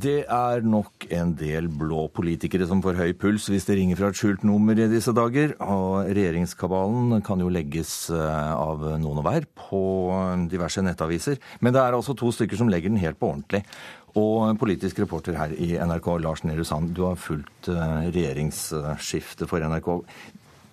Det 0.00 0.22
er 0.32 0.62
nok 0.64 1.04
en 1.12 1.32
del 1.36 1.66
blå 1.68 2.06
politikere 2.14 2.64
som 2.68 2.80
får 2.80 2.96
høy 2.96 3.10
puls 3.20 3.48
hvis 3.50 3.66
det 3.68 3.74
ringer 3.76 3.98
fra 3.98 4.08
et 4.08 4.16
skjult 4.16 4.46
nummer 4.48 4.78
i 4.78 4.86
disse 4.88 5.12
dager. 5.12 5.52
Og 5.60 6.08
regjeringskabalen 6.08 7.20
kan 7.26 7.42
jo 7.42 7.50
legges 7.52 7.92
av 8.14 8.86
noen 9.02 9.20
og 9.20 9.26
hver 9.26 9.48
på 9.58 9.82
diverse 10.52 10.84
nettaviser. 10.86 11.36
Men 11.60 11.76
det 11.76 11.82
er 11.82 11.98
altså 11.98 12.16
to 12.16 12.30
stykker 12.32 12.56
som 12.56 12.70
legger 12.72 12.92
den 12.92 13.02
helt 13.02 13.20
på 13.20 13.28
ordentlig. 13.34 13.64
Og 14.16 14.56
politisk 14.62 15.02
reporter 15.02 15.36
her 15.36 15.52
i 15.52 15.74
NRK, 15.76 16.08
Lars 16.24 16.46
Nehru 16.48 16.64
Sand, 16.64 16.94
du 16.96 17.04
har 17.04 17.20
fulgt 17.20 17.68
regjeringsskiftet 17.68 19.50
for 19.50 19.60
NRK. 19.60 19.90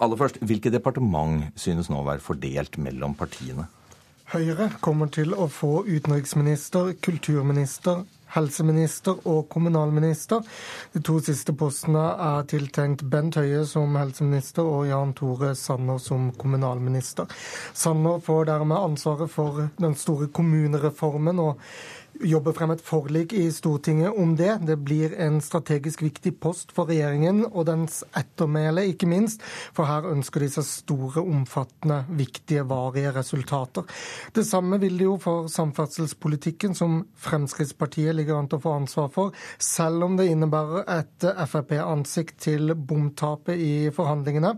Aller 0.06 0.22
først, 0.22 0.40
hvilke 0.46 0.72
departement 0.72 1.50
synes 1.60 1.92
nå 1.92 2.00
å 2.00 2.08
være 2.08 2.24
fordelt 2.24 2.80
mellom 2.80 3.18
partiene? 3.18 3.68
Høyre 4.28 4.66
kommer 4.84 5.08
til 5.08 5.32
å 5.32 5.46
få 5.48 5.86
utenriksminister, 5.88 6.90
kulturminister, 7.00 8.02
helseminister 8.36 9.22
og 9.24 9.46
kommunalminister. 9.54 10.42
De 10.92 11.00
to 11.00 11.16
siste 11.24 11.54
postene 11.56 12.02
er 12.26 12.44
tiltenkt 12.52 13.06
Bent 13.08 13.38
Høie 13.40 13.62
som 13.70 13.96
helseminister 13.96 14.68
og 14.68 14.90
Jan 14.90 15.14
Tore 15.16 15.54
Sanner 15.56 16.02
som 16.04 16.34
kommunalminister. 16.36 17.32
Sanner 17.72 18.20
får 18.24 18.50
dermed 18.52 18.76
ansvaret 18.90 19.32
for 19.32 19.70
den 19.80 19.96
store 19.96 20.28
kommunereformen. 20.28 21.40
og 21.40 21.64
jobbe 22.26 22.54
frem 22.56 22.72
et 22.74 22.82
forlik 22.84 23.34
i 23.38 23.48
Stortinget 23.54 24.16
om 24.18 24.36
det. 24.38 24.60
Det 24.66 24.78
blir 24.82 25.14
en 25.22 25.40
strategisk 25.44 26.02
viktig 26.02 26.34
post 26.42 26.72
for 26.76 26.90
regjeringen 26.90 27.44
og 27.48 27.68
dens 27.70 28.00
ettermæle, 28.18 28.88
ikke 28.92 29.10
minst. 29.10 29.44
For 29.76 29.88
her 29.90 30.08
ønsker 30.10 30.44
de 30.44 30.50
seg 30.52 30.66
store, 30.68 31.22
omfattende, 31.22 32.04
viktige, 32.18 32.66
varige 32.68 33.12
resultater. 33.16 33.86
Det 34.36 34.46
samme 34.48 34.80
vil 34.82 34.98
de 34.98 35.08
jo 35.08 35.18
for 35.22 35.50
samferdselspolitikken, 35.52 36.76
som 36.78 37.00
Fremskrittspartiet 37.28 38.16
ligger 38.18 38.40
an 38.40 38.50
til 38.50 38.60
å 38.60 38.66
få 38.66 38.76
ansvar 38.80 39.12
for, 39.14 39.38
selv 39.60 40.08
om 40.08 40.18
det 40.18 40.30
innebærer 40.32 40.88
et 40.98 41.28
Frp-ansikt 41.48 42.40
til 42.48 42.74
bomtapet 42.76 43.58
i 43.62 43.74
forhandlingene. 43.94 44.56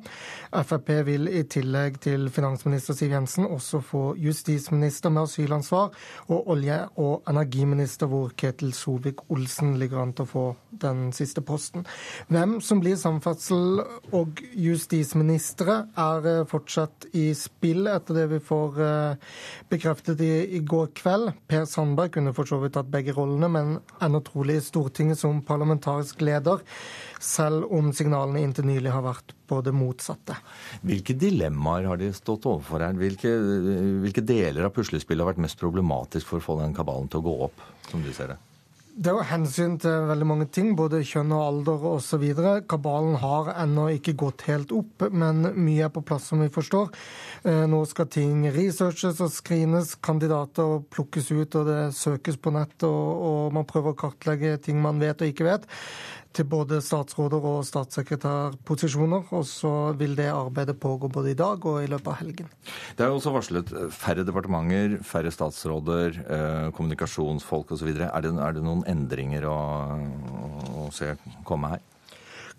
Frp 0.69 0.91
vil 1.07 1.29
i 1.31 1.43
tillegg 1.49 1.99
til 2.03 2.29
finansminister 2.33 2.97
Siv 2.97 3.13
Jensen 3.13 3.47
også 3.49 3.83
få 3.85 4.03
justisminister 4.19 5.13
med 5.13 5.27
asylansvar 5.27 5.91
og 6.29 6.53
olje- 6.55 6.85
og 6.99 7.27
energi 7.29 7.48
energiminister, 7.49 8.07
hvor 8.07 8.31
Ketil 8.37 8.73
Solvik-Olsen 8.73 9.77
ligger 9.79 10.01
an 10.03 10.13
til 10.13 10.25
å 10.25 10.29
få 10.29 10.45
den 10.81 11.11
siste 11.13 11.41
posten. 11.41 11.85
Hvem 12.29 12.59
som 12.61 12.79
blir 12.79 12.95
samferdsel- 12.95 13.81
og 14.13 14.41
justisministre, 14.55 15.87
er 15.97 16.27
eh, 16.27 16.45
fortsatt 16.45 17.09
i 17.13 17.33
spill, 17.33 17.87
etter 17.87 18.15
det 18.15 18.27
vi 18.29 18.39
får 18.39 18.79
eh, 18.79 19.15
bekreftet 19.69 20.21
i, 20.21 20.57
i 20.57 20.59
går 20.59 20.91
kveld. 20.93 21.33
Per 21.47 21.65
Sandberg 21.65 22.13
kunne 22.13 22.33
for 22.33 22.45
så 22.45 22.59
vidt 22.61 22.75
tatt 22.77 22.91
begge 22.91 23.15
rollene, 23.17 23.49
men 23.49 23.77
ender 24.01 24.23
trolig 24.25 24.61
Stortinget 24.63 25.19
som 25.19 25.41
parlamentarisk 25.45 26.21
leder, 26.21 26.61
selv 27.19 27.67
om 27.75 27.91
signalene 27.95 28.41
inntil 28.45 28.67
nylig 28.69 28.93
har 28.95 29.05
vært 29.05 29.35
på 29.49 29.61
det 29.65 29.73
motsatte. 29.75 30.37
Hvilke 30.87 31.15
dilemmaer 31.19 31.89
har 31.91 31.99
de 31.99 32.11
stått 32.15 32.47
overfor 32.49 32.85
her? 32.85 32.97
Hvilke, 32.99 33.31
hvilke 34.03 34.23
deler 34.25 34.67
av 34.67 34.75
puslespillet 34.75 35.25
har 35.25 35.33
vært 35.33 35.45
mest 35.47 35.59
problematisk 35.61 36.29
for 36.29 36.39
å 36.39 36.47
få 36.49 36.59
den 36.63 36.77
kabalen 36.77 37.11
til 37.11 37.23
å 37.23 37.27
gå 37.27 37.39
opp, 37.49 37.65
som 37.89 38.05
du 38.05 38.13
ser 38.15 38.33
det? 38.33 38.39
Det 38.99 39.13
er 39.13 39.27
hensyn 39.29 39.77
til 39.79 40.09
veldig 40.09 40.25
mange 40.27 40.45
ting, 40.51 40.73
både 40.75 40.99
kjønn 41.07 41.29
og 41.31 41.43
alder 41.45 41.83
osv. 41.93 42.23
Kabalen 42.67 43.13
har 43.21 43.53
ennå 43.61 43.85
ikke 43.95 44.15
gått 44.19 44.43
helt 44.49 44.73
opp, 44.75 45.05
men 45.15 45.45
mye 45.55 45.85
er 45.87 45.93
på 45.93 46.03
plass, 46.03 46.25
som 46.27 46.43
vi 46.43 46.49
forstår. 46.51 46.89
Eh, 47.47 47.63
nå 47.71 47.79
skal 47.87 48.09
ting 48.11 48.43
researches 48.51 49.21
og 49.23 49.31
screenes, 49.31 49.93
kandidater 50.03 50.81
plukkes 50.91 51.31
ut, 51.31 51.55
og 51.61 51.69
det 51.69 51.79
søkes 51.95 52.41
på 52.43 52.51
nett, 52.51 52.75
og, 52.83 53.23
og 53.29 53.55
man 53.55 53.69
prøver 53.69 53.95
å 53.95 53.99
kartlegge 54.03 54.57
ting 54.65 54.81
man 54.83 54.99
vet 54.99 55.23
og 55.23 55.31
ikke 55.31 55.47
vet 55.47 55.69
til 56.35 56.45
både 56.49 56.79
statsråder 56.83 57.45
og 57.51 57.63
statssekretærposisjoner. 57.67 59.29
Og 59.35 59.45
så 59.49 59.73
vil 59.99 60.15
det 60.19 60.29
arbeidet 60.31 60.79
pågå 60.79 61.09
både 61.11 61.33
i 61.33 61.37
dag 61.37 61.65
og 61.65 61.83
i 61.83 61.89
løpet 61.89 62.11
av 62.13 62.19
helgen. 62.21 62.49
Det 62.95 63.05
er 63.05 63.11
jo 63.11 63.19
også 63.19 63.33
varslet 63.35 63.73
færre 63.95 64.25
departementer, 64.27 64.99
færre 65.05 65.33
statsråder, 65.33 66.19
eh, 66.25 66.71
kommunikasjonsfolk 66.77 67.73
osv. 67.75 67.93
Er, 67.95 68.21
det, 68.25 68.33
er 68.35 68.57
det 68.57 68.65
noen 68.65 68.85
endringer 68.89 69.49
å, 69.49 69.59
å 70.85 70.89
se 70.95 71.15
komme 71.47 71.75
her? 71.75 71.85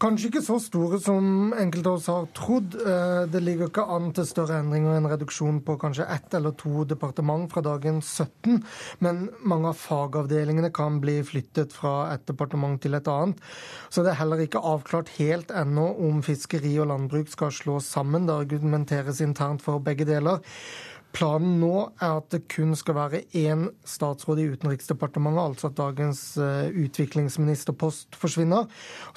Kanskje 0.00 0.30
ikke 0.30 0.40
så 0.40 0.54
store 0.64 0.96
som 0.96 1.50
enkelte 1.60 1.90
av 1.90 1.98
oss 1.98 2.06
har 2.08 2.28
trodd. 2.32 2.72
Eh, 2.80 3.26
det 3.28 3.42
ligger 3.44 3.68
ikke 3.68 3.82
an 3.84 4.06
til 4.16 4.24
større 4.24 4.56
endringer 4.62 4.96
enn 4.96 5.08
reduksjon 5.10 5.58
på 5.66 5.74
kanskje 5.82 6.06
ett 6.08 6.36
eller 6.38 6.54
to 6.56 6.86
departement 6.88 7.50
fra 7.52 7.60
dagens 7.66 8.08
17. 8.16 8.62
Men 9.04 9.26
mange 9.44 9.74
av 9.74 9.76
fagavdelingene 9.76 10.72
kan 10.72 11.02
bli 11.04 11.18
flyttet 11.28 11.76
fra 11.76 12.14
et 12.14 12.24
departement 12.30 12.80
til 12.80 12.96
et 12.96 13.12
annet. 13.12 13.44
Så 13.92 14.00
det 14.00 14.14
er 14.14 14.22
heller 14.22 14.40
ikke 14.40 14.64
avklart 14.72 15.12
helt 15.18 15.52
ennå 15.52 15.90
om 16.08 16.24
fiskeri 16.24 16.72
og 16.80 16.88
landbruk 16.94 17.28
skal 17.28 17.52
slås 17.52 17.92
sammen. 17.92 18.24
Det 18.24 18.38
argumenteres 18.46 19.20
internt 19.20 19.60
for 19.60 19.84
begge 19.84 20.08
deler. 20.08 20.40
Planen 21.10 21.58
nå 21.58 21.74
er 21.98 22.18
at 22.20 22.28
det 22.30 22.44
kun 22.52 22.76
skal 22.78 22.94
være 22.94 23.22
én 23.36 23.66
statsråd 23.88 24.42
i 24.42 24.48
Utenriksdepartementet, 24.52 25.42
altså 25.42 25.70
at 25.70 25.78
dagens 25.80 26.22
eh, 26.38 26.70
utviklingsministerpost 26.84 28.18
forsvinner. 28.20 28.68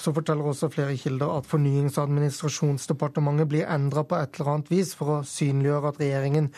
Så 0.02 0.14
forteller 0.16 0.50
også 0.50 0.72
flere 0.74 0.96
kilder 0.98 1.36
at 1.36 1.46
Fornyings- 1.50 1.98
og 1.98 2.08
administrasjonsdepartementet 2.08 3.50
blir 3.50 3.68
endra 3.70 4.02
på 4.02 4.18
et 4.18 4.40
eller 4.40 4.56
annet 4.56 4.72
vis 4.74 4.94
for 4.98 5.20
å 5.20 5.22
synliggjøre 5.28 5.94
at 5.94 6.02
regjeringen 6.02 6.50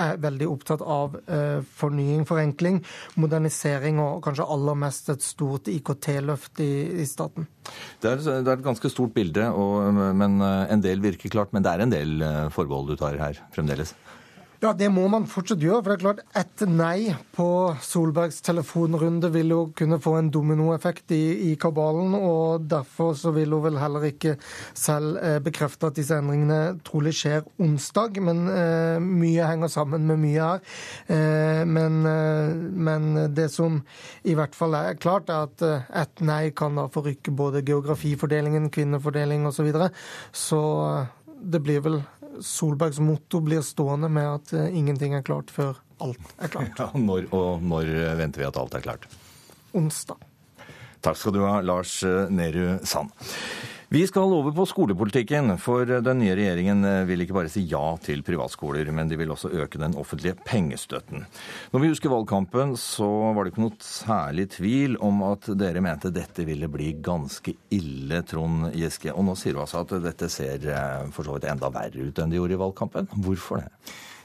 er 0.00 0.16
veldig 0.18 0.46
opptatt 0.50 0.82
av 0.82 1.14
eh, 1.30 1.60
fornying, 1.78 2.24
forenkling, 2.26 2.80
modernisering 3.20 4.00
og 4.02 4.24
kanskje 4.26 4.46
aller 4.50 4.78
mest 4.78 5.10
et 5.14 5.22
stort 5.22 5.70
IKT-løft 5.70 6.62
i, 6.64 6.72
i, 6.98 7.06
staten. 7.06 7.46
Det 8.02 8.10
er, 8.10 8.24
det 8.24 8.42
er, 8.42 8.56
et 8.58 8.66
ganske 8.66 8.90
stort 8.90 9.14
bilde, 9.14 9.46
og, 9.54 9.94
men 9.94 10.40
eh, 10.42 10.64
en 10.74 10.84
del 10.84 11.04
virker 11.04 11.32
klart. 11.32 11.54
Men 11.54 11.64
det 11.64 11.72
er 11.72 11.84
en 11.86 11.94
del 11.94 12.26
forbehold 12.52 12.90
du 12.90 12.98
tar 13.00 13.20
her 13.22 13.38
fremdeles? 13.54 13.94
Ja, 14.62 14.70
det 14.72 14.86
må 14.92 15.04
man 15.10 15.26
fortsatt 15.28 15.62
gjøre. 15.62 15.82
For 15.82 15.92
det 15.92 15.96
er 15.96 16.02
klart, 16.02 16.20
et 16.38 16.62
nei 16.70 17.14
på 17.36 17.48
Solbergs 17.84 18.38
telefonrunde 18.44 19.30
vil 19.34 19.52
jo 19.52 19.60
kunne 19.76 19.98
få 20.02 20.14
en 20.20 20.30
dominoeffekt 20.32 21.14
i, 21.16 21.50
i 21.50 21.54
kabalen. 21.60 22.14
Og 22.16 22.64
derfor 22.70 23.16
så 23.18 23.32
vil 23.34 23.52
hun 23.56 23.64
vel 23.66 23.80
heller 23.82 24.06
ikke 24.08 24.36
selv 24.78 25.18
eh, 25.20 25.40
bekrefte 25.44 25.90
at 25.90 25.98
disse 25.98 26.16
endringene 26.16 26.78
trolig 26.86 27.14
skjer 27.18 27.44
onsdag. 27.60 28.20
Men 28.24 28.44
eh, 28.52 29.02
mye 29.02 29.50
henger 29.50 29.72
sammen 29.74 30.06
med 30.10 30.22
mye 30.22 30.48
her. 30.52 30.64
Eh, 31.08 31.64
men, 31.68 32.00
eh, 32.08 32.54
men, 32.88 33.10
det 33.34 33.50
som 33.52 33.82
i 34.24 34.36
hvert 34.38 34.54
fall 34.56 34.78
er 34.78 35.00
klart, 35.00 35.28
er 35.32 35.48
at 35.48 35.66
eh, 35.66 35.90
et 36.04 36.24
nei 36.24 36.42
kan 36.56 36.78
da 36.78 36.86
forrykke 36.94 37.34
både 37.34 37.64
geografifordelingen, 37.66 38.70
kvinnefordeling 38.74 39.48
osv. 39.50 39.64
Så, 39.64 39.68
videre. 39.68 39.86
så 40.32 40.60
eh, 40.84 41.12
det 41.40 41.60
blir 41.64 41.80
vel 41.84 42.02
Solbergs 42.42 42.98
motto 43.02 43.40
blir 43.44 43.62
stående 43.66 44.08
med 44.12 44.28
at 44.28 44.54
eh, 44.56 44.76
ingenting 44.76 45.14
er 45.14 45.22
klart 45.26 45.52
før 45.54 45.78
alt 46.02 46.34
er 46.38 46.54
klart. 46.54 46.74
Ja, 46.80 46.90
når, 46.98 47.28
og 47.34 47.62
når 47.62 47.90
venter 48.18 48.42
vi 48.44 48.48
at 48.48 48.58
alt 48.60 48.74
er 48.74 48.86
klart? 48.86 49.08
Onsdag. 49.74 50.22
Takk 51.04 51.18
skal 51.20 51.34
du 51.36 51.42
ha, 51.44 51.58
Lars 51.60 51.98
eh, 52.06 52.30
Nehru 52.32 52.78
Sand. 52.86 53.12
Vi 53.92 54.06
skal 54.08 54.32
over 54.32 54.54
på 54.56 54.64
skolepolitikken, 54.66 55.52
for 55.60 55.84
den 55.86 56.20
nye 56.22 56.34
regjeringen 56.38 56.86
vil 57.08 57.24
ikke 57.24 57.36
bare 57.36 57.50
si 57.52 57.66
ja 57.68 57.82
til 58.02 58.22
privatskoler, 58.26 58.88
men 58.94 59.10
de 59.10 59.18
vil 59.20 59.32
også 59.34 59.52
øke 59.52 59.80
den 59.80 59.96
offentlige 60.00 60.38
pengestøtten. 60.46 61.26
Når 61.72 61.82
vi 61.82 61.90
husker 61.92 62.12
valgkampen, 62.12 62.74
så 62.80 63.08
var 63.36 63.44
det 63.44 63.52
ikke 63.52 63.64
noe 63.66 63.84
særlig 63.84 64.48
tvil 64.56 64.96
om 65.04 65.20
at 65.28 65.50
dere 65.60 65.84
mente 65.84 66.12
dette 66.14 66.46
ville 66.48 66.70
bli 66.72 66.94
ganske 67.04 67.54
ille, 67.76 68.22
Trond 68.28 68.70
Giske. 68.74 69.12
Og 69.12 69.28
nå 69.28 69.36
sier 69.38 69.56
du 69.56 69.62
altså 69.62 69.84
at 69.84 69.94
dette 70.04 70.30
ser 70.32 70.64
eh, 70.72 71.04
for 71.14 71.26
så 71.26 71.36
vidt 71.36 71.50
enda 71.52 71.70
verre 71.74 72.08
ut 72.08 72.18
enn 72.18 72.32
det 72.32 72.40
gjorde 72.40 72.56
i 72.56 72.60
valgkampen. 72.64 73.08
Hvorfor 73.24 73.62
det? 73.62 73.70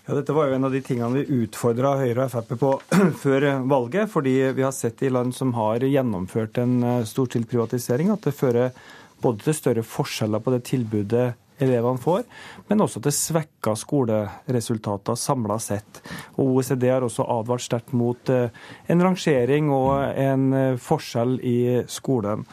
Ja, 0.09 0.15
Dette 0.17 0.33
var 0.33 0.47
jo 0.49 0.55
en 0.57 0.65
av 0.65 0.73
de 0.73 0.79
tingene 0.81 1.19
vi 1.19 1.43
utfordra 1.43 1.91
Høyre 1.99 2.23
og 2.25 2.31
Frp 2.33 2.55
på 2.57 2.71
før 3.23 3.43
valget. 3.69 4.09
Fordi 4.09 4.33
vi 4.57 4.65
har 4.65 4.73
sett 4.73 5.03
i 5.05 5.11
land 5.13 5.35
som 5.37 5.53
har 5.53 5.85
gjennomført 5.85 6.57
en 6.63 6.79
eh, 6.81 7.03
storstilt 7.05 7.49
privatisering, 7.51 8.09
at 8.15 8.25
det 8.25 8.33
fører 8.33 8.71
både 9.21 9.45
til 9.45 9.57
større 9.57 9.85
forskjeller 9.85 10.43
på 10.43 10.53
det 10.55 10.63
tilbudet 10.69 11.27
elevene 11.59 11.99
får, 11.99 12.23
men 12.69 12.83
også 12.83 13.01
til 13.03 13.15
svekka 13.15 13.75
skoleresultater 13.79 15.17
samla 15.19 15.59
sett. 15.61 16.01
Og 16.37 16.55
OECD 16.55 16.87
har 16.91 17.05
også 17.05 17.27
advart 17.27 17.65
sterkt 17.65 17.93
mot 17.97 18.31
eh, 18.31 18.55
en 18.87 19.03
rangering 19.03 19.71
og 19.75 19.91
en 20.13 20.47
eh, 20.55 20.79
forskjell 20.79 21.37
i 21.43 21.59
skolen. 21.91 22.45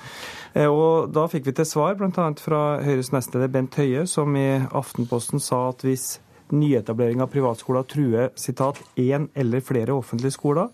Eh, 0.54 0.66
og 0.66 1.12
Da 1.14 1.26
fikk 1.30 1.46
vi 1.46 1.56
til 1.56 1.68
svar 1.68 1.96
bl.a. 1.98 2.28
fra 2.42 2.62
Høyres 2.82 3.12
nestleder 3.14 3.52
Bent 3.52 3.78
Høie, 3.78 4.06
som 4.10 4.34
i 4.36 4.48
Aftenposten 4.66 5.42
sa 5.42 5.68
at 5.70 5.86
hvis 5.86 6.16
nyetablering 6.54 7.22
av 7.22 7.32
privatskoler 7.32 7.86
truer 7.90 8.30
sitat, 8.38 8.78
én 8.94 9.26
eller 9.34 9.64
flere 9.66 9.96
offentlige 9.96 10.36
skoler, 10.36 10.70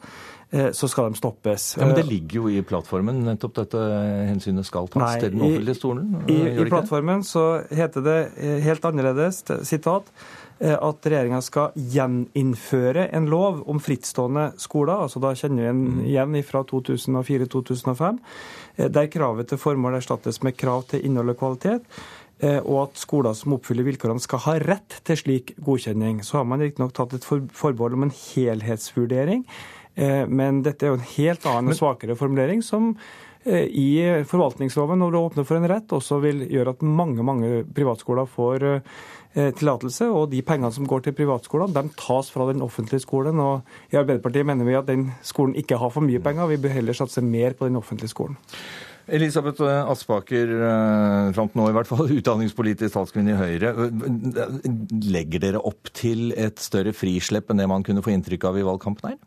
så 0.53 0.89
skal 0.89 1.09
de 1.09 1.17
stoppes. 1.17 1.77
Ja, 1.79 1.87
Men 1.87 1.97
det 1.97 2.05
ligger 2.05 2.43
jo 2.43 2.51
i 2.53 2.61
plattformen, 2.67 3.23
nettopp 3.25 3.55
dette 3.63 3.81
hensynet 4.29 4.69
skal 4.69 4.91
tas 4.93 5.01
Nei, 5.01 5.17
til 5.23 5.33
den 5.33 5.45
offentlige 5.47 5.79
stolen? 5.79 6.13
I, 6.29 6.39
i 6.53 6.69
plattformen 6.69 7.25
så 7.25 7.45
heter 7.73 8.05
det 8.05 8.19
eh, 8.37 8.59
helt 8.67 8.85
annerledes, 8.85 9.41
sitat, 9.65 10.13
eh, 10.61 10.77
at 10.77 11.09
regjeringa 11.09 11.41
skal 11.45 11.73
gjeninnføre 11.97 13.09
en 13.17 13.31
lov 13.33 13.65
om 13.65 13.81
frittstående 13.81 14.51
skoler. 14.61 15.07
altså 15.07 15.25
Da 15.25 15.33
kjenner 15.33 15.65
vi 15.65 15.71
en 15.73 15.85
mm. 15.87 16.03
igjen 16.13 16.41
fra 16.45 16.67
2004-2005, 16.69 18.21
der 18.93 19.13
kravet 19.13 19.49
til 19.49 19.61
formål 19.61 20.03
erstattes 20.03 20.43
med 20.45 20.59
krav 20.61 20.85
til 20.93 21.05
innhold 21.05 21.33
og 21.33 21.41
kvalitet 21.41 22.05
og 22.43 22.79
at 22.81 22.97
skoler 22.99 23.37
som 23.39 23.53
oppfyller 23.55 23.87
vilkårene 23.87 24.19
skal 24.19 24.41
ha 24.43 24.55
rett 24.59 24.97
til 25.07 25.19
slik 25.21 25.53
godkjenning. 25.63 26.25
Så 26.27 26.41
har 26.41 26.49
man 26.51 26.59
riktignok 26.65 26.91
tatt 26.97 27.13
et 27.15 27.23
forbehold 27.23 27.95
om 27.95 28.09
en 28.09 28.11
helhetsvurdering 28.11 29.45
Eh, 29.45 29.82
men 29.95 30.63
dette 30.65 30.87
er 30.87 30.93
jo 30.93 30.99
en 31.01 31.11
helt 31.17 31.47
annen 31.49 31.75
og 31.75 31.77
svakere 31.77 32.17
formulering 32.17 32.63
som 32.65 32.93
eh, 33.45 33.67
i 33.69 33.89
forvaltningsloven, 34.29 35.01
når 35.03 35.13
du 35.13 35.19
åpner 35.21 35.49
for 35.49 35.59
en 35.59 35.69
rett, 35.69 35.93
også 35.93 36.21
vil 36.25 36.47
gjøre 36.49 36.77
at 36.77 36.85
mange 36.87 37.25
mange 37.27 37.51
privatskoler 37.77 38.31
får 38.31 38.65
eh, 38.71 39.51
tillatelse. 39.59 40.09
Og 40.09 40.31
de 40.33 40.41
pengene 40.47 40.73
som 40.73 40.89
går 40.89 41.05
til 41.05 41.17
privatskolene, 41.19 41.75
de 41.77 41.97
tas 42.01 42.31
fra 42.33 42.49
den 42.49 42.65
offentlige 42.65 43.05
skolen. 43.05 43.43
Og 43.43 43.93
i 43.93 43.99
Arbeiderpartiet 44.01 44.49
mener 44.49 44.69
vi 44.69 44.79
at 44.79 44.89
den 44.89 45.11
skolen 45.27 45.59
ikke 45.61 45.81
har 45.83 45.93
for 45.93 46.05
mye 46.05 46.23
penger, 46.25 46.49
vi 46.55 46.63
bør 46.63 46.79
heller 46.79 46.97
satse 46.97 47.25
mer 47.25 47.59
på 47.59 47.69
den 47.69 47.77
offentlige 47.81 48.15
skolen. 48.15 48.41
Elisabeth 49.13 49.59
Aspaker, 49.67 50.53
fram 51.35 51.49
til 51.51 51.59
nå 51.59 51.65
i 51.69 51.75
hvert 51.75 51.89
fall, 51.91 52.07
utdanningspolitisk 52.21 52.95
talskvinne 52.95 53.35
i 53.35 53.41
Høyre. 53.41 53.73
Legger 55.11 55.43
dere 55.43 55.65
opp 55.67 55.91
til 55.93 56.31
et 56.39 56.63
større 56.63 56.95
frislepp 56.95 57.51
enn 57.51 57.61
det 57.61 57.69
man 57.69 57.85
kunne 57.85 58.05
få 58.05 58.15
inntrykk 58.15 58.47
av 58.53 58.61
i 58.63 58.65
valgkampen 58.71 59.11
her? 59.11 59.19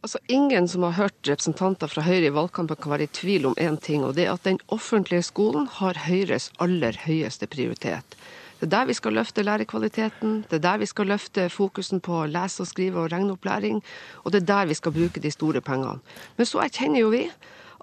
Altså, 0.00 0.18
Ingen 0.32 0.68
som 0.68 0.84
har 0.86 0.96
hørt 0.96 1.28
representanter 1.28 1.90
fra 1.92 2.02
Høyre 2.06 2.30
i 2.30 2.32
valgkampen 2.32 2.78
kan 2.80 2.94
være 2.94 3.04
i 3.04 3.12
tvil 3.12 3.50
om 3.50 3.56
én 3.60 3.76
ting, 3.84 4.04
og 4.04 4.14
det 4.16 4.24
er 4.24 4.32
at 4.32 4.46
den 4.48 4.56
offentlige 4.72 5.26
skolen 5.26 5.66
har 5.68 5.98
Høyres 6.06 6.48
aller 6.58 6.96
høyeste 7.04 7.48
prioritet. 7.52 8.16
Det 8.60 8.68
er 8.68 8.72
der 8.72 8.88
vi 8.88 8.96
skal 8.96 9.12
løfte 9.16 9.44
lærerkvaliteten, 9.44 10.38
det 10.48 10.56
er 10.56 10.64
der 10.64 10.80
vi 10.80 10.88
skal 10.88 11.12
løfte 11.12 11.48
fokusen 11.52 12.00
på 12.00 12.24
lese-, 12.32 12.64
og 12.64 12.68
skrive- 12.72 13.00
og 13.00 13.12
regneopplæring, 13.12 13.82
og 14.24 14.32
det 14.32 14.42
er 14.42 14.48
der 14.54 14.72
vi 14.72 14.74
skal 14.80 14.92
bruke 14.92 15.20
de 15.20 15.30
store 15.30 15.60
pengene. 15.60 16.00
Men 16.36 16.48
så 16.48 16.64
erkjenner 16.64 17.00
jo 17.00 17.12
vi 17.12 17.26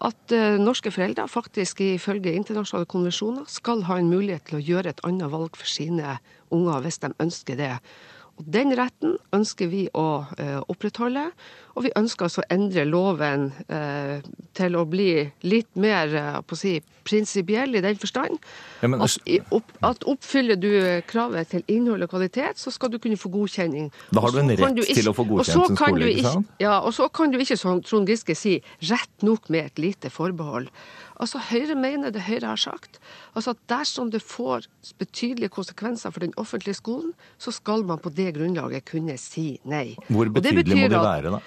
at 0.05 0.33
uh, 0.33 0.57
norske 0.61 0.91
foreldre 0.91 1.27
faktisk 1.27 1.81
ifølge 1.81 2.33
internasjonale 2.33 2.85
konvensjoner 2.85 3.45
skal 3.49 3.85
ha 3.85 3.97
en 3.97 4.09
mulighet 4.09 4.45
til 4.49 4.57
å 4.57 4.65
gjøre 4.65 4.93
et 4.93 5.01
annet 5.05 5.33
valg 5.33 5.57
for 5.57 5.69
sine 5.69 6.17
unger 6.53 6.81
hvis 6.81 7.01
de 7.01 7.13
ønsker 7.21 7.57
det. 7.57 7.75
Og 8.37 8.49
Den 8.53 8.73
retten 8.77 9.17
ønsker 9.33 9.69
vi 9.71 9.87
å 9.97 10.07
uh, 10.25 10.59
opprettholde. 10.69 11.29
Og 11.77 11.85
vi 11.85 11.93
ønsker 11.97 12.25
altså 12.25 12.41
å 12.41 12.49
endre 12.53 12.85
loven 12.89 13.49
uh, 13.69 14.17
til 14.57 14.77
å 14.77 14.85
bli 14.89 15.11
litt 15.45 15.69
mer 15.77 16.13
på 16.45 16.57
å 16.57 16.59
si, 16.59 16.77
prinsipiell 17.07 17.77
i 17.77 17.83
den 17.83 17.97
forstand 17.99 18.35
ja, 18.81 18.89
men, 18.89 19.01
at, 19.05 19.15
opp, 19.55 19.69
at, 19.85 20.03
oppfyller 20.09 20.59
du 20.59 20.69
kravet 21.07 21.53
til 21.53 21.63
innhold 21.71 22.03
og 22.05 22.11
kvalitet, 22.11 22.59
så 22.59 22.73
skal 22.73 22.91
du 22.93 22.97
kunne 23.01 23.17
få 23.19 23.31
godkjenning. 23.33 23.89
Da 24.13 24.23
har 24.25 24.35
du 24.35 24.41
en 24.41 24.51
rett 24.51 24.81
ikke, 24.83 24.97
til 24.99 25.11
å 25.11 25.15
få 25.15 25.27
godkjent 25.29 25.63
en 25.63 25.79
skole, 25.79 26.11
ikke 26.11 26.33
sant? 26.35 26.51
Ja, 26.61 26.79
og 26.81 26.93
så 26.97 27.07
kan 27.13 27.33
du 27.33 27.39
ikke, 27.41 27.57
som 27.59 27.81
Trond 27.85 28.09
Giske 28.11 28.35
sier, 28.37 28.65
rett 28.91 29.25
nok 29.25 29.49
med 29.53 29.71
et 29.71 29.81
lite 29.81 30.11
forbehold. 30.13 30.69
Altså, 31.17 31.41
Høyre 31.49 31.75
mener 31.75 32.13
det 32.13 32.25
Høyre 32.27 32.53
har 32.53 32.61
sagt. 32.61 32.99
Altså 33.35 33.55
at 33.55 33.61
Dersom 33.69 34.11
det 34.13 34.21
får 34.21 34.67
betydelige 35.01 35.49
konsekvenser 35.49 36.13
for 36.13 36.23
den 36.23 36.33
offentlige 36.37 36.77
skolen, 36.77 37.13
så 37.37 37.51
skal 37.51 37.85
man 37.85 38.01
på 38.01 38.09
det 38.13 38.35
grunnlaget 38.37 38.85
kunne 38.89 39.17
si 39.21 39.59
nei. 39.65 39.95
Hvor 40.09 40.29
betydelig 40.29 40.77
må 40.77 40.91
det 40.93 41.01
være, 41.01 41.33
da? 41.37 41.41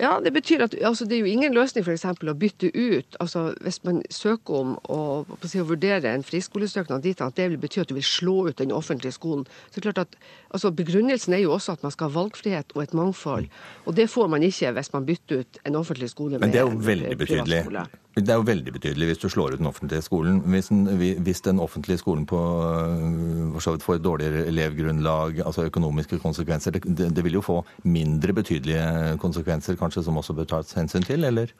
Ja, 0.00 0.20
Det 0.24 0.32
betyr 0.32 0.62
at 0.64 0.74
altså, 0.82 1.04
det 1.04 1.16
er 1.16 1.18
jo 1.18 1.24
ingen 1.30 1.54
løsning 1.54 1.84
for 1.84 1.92
eksempel, 1.92 2.28
å 2.28 2.34
bytte 2.34 2.70
ut 2.74 3.16
altså 3.20 3.54
Hvis 3.62 3.78
man 3.84 4.02
søker 4.10 4.54
om 4.58 4.72
å, 4.90 4.98
si, 5.44 5.60
å 5.62 5.68
vurdere 5.68 6.10
en 6.10 6.26
friskolesøknad 6.26 7.04
dit 7.04 7.20
at 7.22 7.36
det 7.36 7.46
vil 7.52 7.60
bety 7.62 7.80
at 7.80 7.92
du 7.92 7.94
vil 7.94 8.06
slå 8.06 8.48
ut 8.48 8.58
den 8.58 8.72
offentlige 8.72 9.14
skolen. 9.14 9.46
så 9.70 9.80
det 9.80 9.86
er 9.86 9.92
klart 9.92 10.08
at 10.08 10.16
altså, 10.54 10.70
Begrunnelsen 10.70 11.34
er 11.34 11.42
jo 11.42 11.52
også 11.52 11.74
at 11.74 11.82
man 11.84 11.92
skal 11.94 12.08
ha 12.08 12.20
valgfrihet 12.20 12.72
og 12.74 12.82
et 12.82 12.94
mangfold. 12.94 13.50
Og 13.84 13.96
det 13.96 14.08
får 14.10 14.30
man 14.32 14.42
ikke 14.42 14.72
hvis 14.76 14.92
man 14.94 15.06
bytter 15.06 15.42
ut 15.42 15.60
en 15.66 15.76
offentlig 15.76 16.10
skole 16.10 16.38
med 16.38 16.54
en 16.54 16.80
privatskole. 16.80 17.16
Betydelig. 17.18 17.86
Det 18.14 18.30
er 18.30 18.38
jo 18.38 18.46
veldig 18.46 18.72
betydelig 18.72 19.06
hvis 19.10 19.22
du 19.24 19.28
slår 19.28 19.54
ut 19.54 19.58
den 19.58 19.66
offentlige 19.66 20.02
skolen. 20.06 20.38
Hvis 20.46 20.70
den, 20.70 20.86
hvis 21.26 21.40
den 21.40 21.60
offentlige 21.60 21.98
skolen 21.98 22.26
på, 22.26 22.38
øh, 22.38 23.60
får 23.82 23.94
et 23.94 24.04
dårligere 24.04 24.46
elevgrunnlag, 24.46 25.42
altså 25.46 25.64
økonomiske 25.64 26.18
konsekvenser, 26.18 26.70
det, 26.70 26.84
det, 27.16 27.24
vil 27.24 27.32
jo 27.32 27.40
få 27.40 27.64
mindre 27.82 28.32
betydelige 28.32 29.18
konsekvenser 29.18 29.76
kanskje 29.76 30.04
som 30.04 30.16
også 30.16 30.32
bør 30.32 30.44
tas 30.44 30.72
hensyn 30.72 31.02
til, 31.02 31.24
eller? 31.24 31.50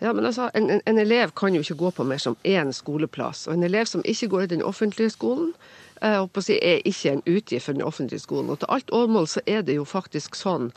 Ja, 0.00 0.12
men 0.12 0.24
altså, 0.24 0.50
en, 0.54 0.70
en, 0.70 0.80
en, 0.86 0.98
elev 0.98 1.30
kan 1.36 1.54
jo 1.54 1.60
ikke 1.60 1.74
gå 1.74 1.90
på 1.90 2.04
mer 2.04 2.18
som 2.18 2.36
én 2.46 2.72
skoleplass. 2.72 3.46
Og 3.46 3.54
en 3.54 3.62
elev 3.62 3.86
som 3.86 4.02
ikke 4.04 4.28
går 4.28 4.40
i 4.40 4.46
den 4.46 4.62
offentlige 4.62 5.10
skolen, 5.10 5.52
eh, 6.02 6.40
si, 6.40 6.56
er 6.62 6.82
ikke 6.84 7.12
en 7.16 7.22
utgift 7.26 7.66
for 7.66 7.76
den 7.76 7.86
offentlige 7.86 8.22
skolen. 8.22 8.50
Og 8.50 8.60
til 8.60 8.72
alt 8.72 8.90
overmål 8.90 9.28
så 9.28 9.44
er 9.46 9.62
det 9.62 9.76
jo 9.78 9.84
faktisk 9.84 10.38
sånn 10.38 10.70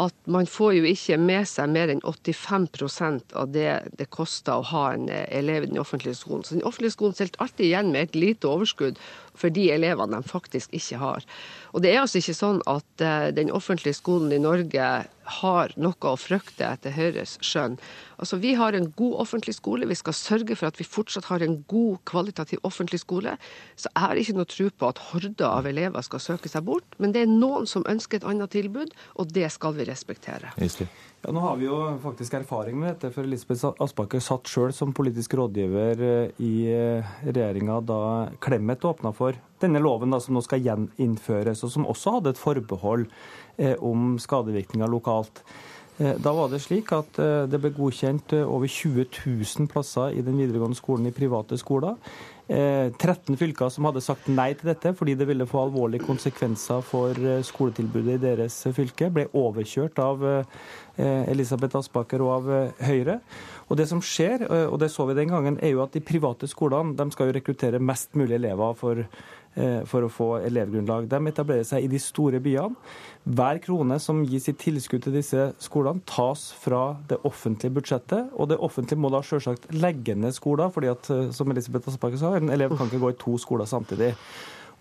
at 0.00 0.14
man 0.26 0.46
får 0.50 0.72
jo 0.74 0.86
ikke 0.90 1.18
med 1.22 1.46
seg 1.46 1.70
mer 1.70 1.90
enn 1.92 2.02
85% 2.02 3.34
av 3.38 3.52
det 3.54 3.68
det 3.98 4.08
koster 4.10 4.58
å 4.58 4.66
ha 4.72 4.86
en 4.94 5.06
eh, 5.12 5.26
elev 5.38 5.66
i 5.66 5.70
den 5.70 5.78
offentlige 5.82 6.18
skolen. 6.18 6.42
Så 6.44 6.56
den 6.56 6.66
offentlige 6.66 6.96
skolen 6.96 7.14
sitter 7.14 7.44
alltid 7.44 7.68
igjen 7.68 7.92
med 7.94 8.08
et 8.08 8.18
lite 8.18 8.50
overskudd 8.50 8.98
for 9.38 9.52
de 9.54 9.68
elevene 9.74 10.20
de 10.20 10.28
faktisk 10.28 10.72
ikke 10.76 11.00
har. 11.00 11.26
Og 11.74 11.82
det 11.82 11.92
er 11.92 12.02
altså 12.02 12.20
ikke 12.20 12.36
sånn 12.38 12.60
at 12.70 13.04
uh, 13.04 13.30
den 13.34 13.50
offentlige 13.54 13.98
skolen 13.98 14.32
i 14.34 14.40
Norge 14.42 14.88
har 15.40 15.72
noe 15.80 16.10
å 16.10 16.18
frykte 16.20 16.66
etter 16.68 16.92
Høyres 16.94 17.38
skjønn. 17.44 17.78
Altså, 18.20 18.38
Vi 18.42 18.54
har 18.58 18.76
en 18.76 18.90
god 18.96 19.14
offentlig 19.24 19.56
skole. 19.56 19.88
Vi 19.88 19.96
skal 19.98 20.16
sørge 20.16 20.56
for 20.56 20.68
at 20.68 20.78
vi 20.78 20.86
fortsatt 20.86 21.30
har 21.30 21.42
en 21.42 21.62
god, 21.68 21.98
kvalitativ 22.04 22.60
offentlig 22.62 23.00
skole. 23.00 23.36
Så 23.76 23.88
jeg 23.88 24.04
har 24.04 24.20
ikke 24.20 24.36
noe 24.36 24.50
tro 24.50 24.68
på 24.70 24.92
at 24.92 25.02
horder 25.10 25.48
av 25.48 25.66
elever 25.66 26.04
skal 26.04 26.22
søke 26.22 26.52
seg 26.52 26.66
bort. 26.68 26.98
Men 26.98 27.16
det 27.16 27.24
er 27.24 27.32
noen 27.32 27.66
som 27.66 27.86
ønsker 27.88 28.20
et 28.20 28.28
annet 28.28 28.52
tilbud, 28.54 28.94
og 29.16 29.32
det 29.32 29.50
skal 29.54 29.74
vi 29.78 29.88
respektere. 29.88 30.52
Ja, 31.24 31.32
Nå 31.32 31.40
har 31.40 31.56
vi 31.56 31.64
jo 31.64 31.76
faktisk 32.02 32.34
erfaring 32.36 32.76
med 32.76 32.90
dette, 32.90 33.08
for 33.14 33.24
Elisabeth 33.24 33.80
Aspaker 33.80 34.20
satt 34.20 34.48
sjøl 34.50 34.74
som 34.76 34.90
politisk 34.92 35.32
rådgiver 35.38 36.02
eh, 36.04 36.42
i 36.44 36.66
eh, 36.68 37.14
regjeringa 37.24 37.78
da 37.80 38.00
Clemet 38.44 38.84
åpna 38.84 39.14
for 39.16 39.38
denne 39.62 39.80
loven 39.80 40.12
da, 40.12 40.18
som 40.20 40.36
nå 40.36 40.42
skal 40.44 40.60
gjeninnføres, 40.60 41.62
og 41.64 41.72
som 41.72 41.88
også 41.88 42.18
hadde 42.18 42.34
et 42.34 42.42
forbehold 42.42 43.06
eh, 43.56 43.72
om 43.80 44.18
skadevirkninger 44.20 44.92
lokalt. 44.92 45.40
Da 45.94 46.32
var 46.34 46.48
det 46.50 46.58
slik 46.58 46.88
at 46.90 47.20
det 47.46 47.58
ble 47.62 47.70
godkjent 47.70 48.32
over 48.40 48.66
20 48.66 49.04
000 49.14 49.68
plasser 49.70 50.16
i 50.18 50.24
den 50.26 50.40
videregående 50.40 50.74
skolen 50.74 51.06
i 51.06 51.12
private 51.14 51.54
skoler. 51.54 51.94
13 52.48 53.38
fylker 53.40 53.70
som 53.72 53.86
hadde 53.88 54.02
sagt 54.04 54.26
nei 54.28 54.50
til 54.52 54.68
dette 54.68 54.90
fordi 54.98 55.14
det 55.16 55.24
ville 55.30 55.46
få 55.48 55.62
alvorlige 55.62 56.04
konsekvenser 56.04 56.82
for 56.84 57.16
skoletilbudet 57.48 58.18
i 58.18 58.22
deres 58.22 58.58
fylke, 58.76 59.08
ble 59.14 59.24
overkjørt 59.32 60.00
av 60.04 60.26
Elisabeth 60.98 61.80
Aspaker 61.80 62.20
og 62.20 62.34
av 62.34 62.50
Høyre. 62.84 63.16
Og 63.72 63.78
Det 63.80 63.86
som 63.88 64.02
skjer, 64.04 64.44
og 64.68 64.76
det 64.82 64.90
så 64.92 65.06
vi 65.08 65.16
den 65.16 65.32
gangen, 65.32 65.56
er 65.56 65.72
jo 65.72 65.80
at 65.86 65.96
de 65.96 66.04
private 66.04 66.44
skolene 66.50 66.92
de 66.98 67.08
skal 67.14 67.30
jo 67.30 67.38
rekruttere 67.38 67.80
mest 67.80 68.12
mulig 68.12 68.36
elever 68.36 68.76
for 68.76 69.00
Eh, 69.04 69.43
for 69.86 70.02
å 70.02 70.10
få 70.10 70.28
elevgrunnlag. 70.48 71.04
De 71.06 71.18
etablerer 71.30 71.66
seg 71.68 71.84
i 71.84 71.90
de 71.92 72.00
store 72.02 72.40
byene. 72.42 72.74
Hver 73.24 73.60
krone 73.64 73.96
som 74.02 74.18
gis 74.28 74.50
i 74.50 74.56
tilskudd 74.58 75.06
til 75.06 75.14
disse 75.16 75.46
skolene, 75.62 76.02
tas 76.04 76.50
fra 76.60 76.96
det 77.08 77.20
offentlige 77.24 77.72
budsjettet. 77.78 78.34
Og 78.36 78.50
det 78.50 78.58
offentlige 78.58 79.00
må 79.00 79.08
da 79.14 79.22
selvsagt 79.24 79.70
legge 79.72 80.16
ned 80.18 80.34
skoler, 80.36 80.68
fordi 80.74 80.90
at, 80.92 81.08
eh, 81.10 81.30
som 81.32 81.50
Elisabeth 81.50 81.88
Aspaker 81.88 82.20
sa, 82.20 82.34
en 82.34 82.50
elev 82.50 82.76
kan 82.76 82.90
ikke 82.90 83.00
gå 83.00 83.14
i 83.14 83.20
to 83.22 83.38
skoler 83.38 83.64
samtidig. 83.64 84.12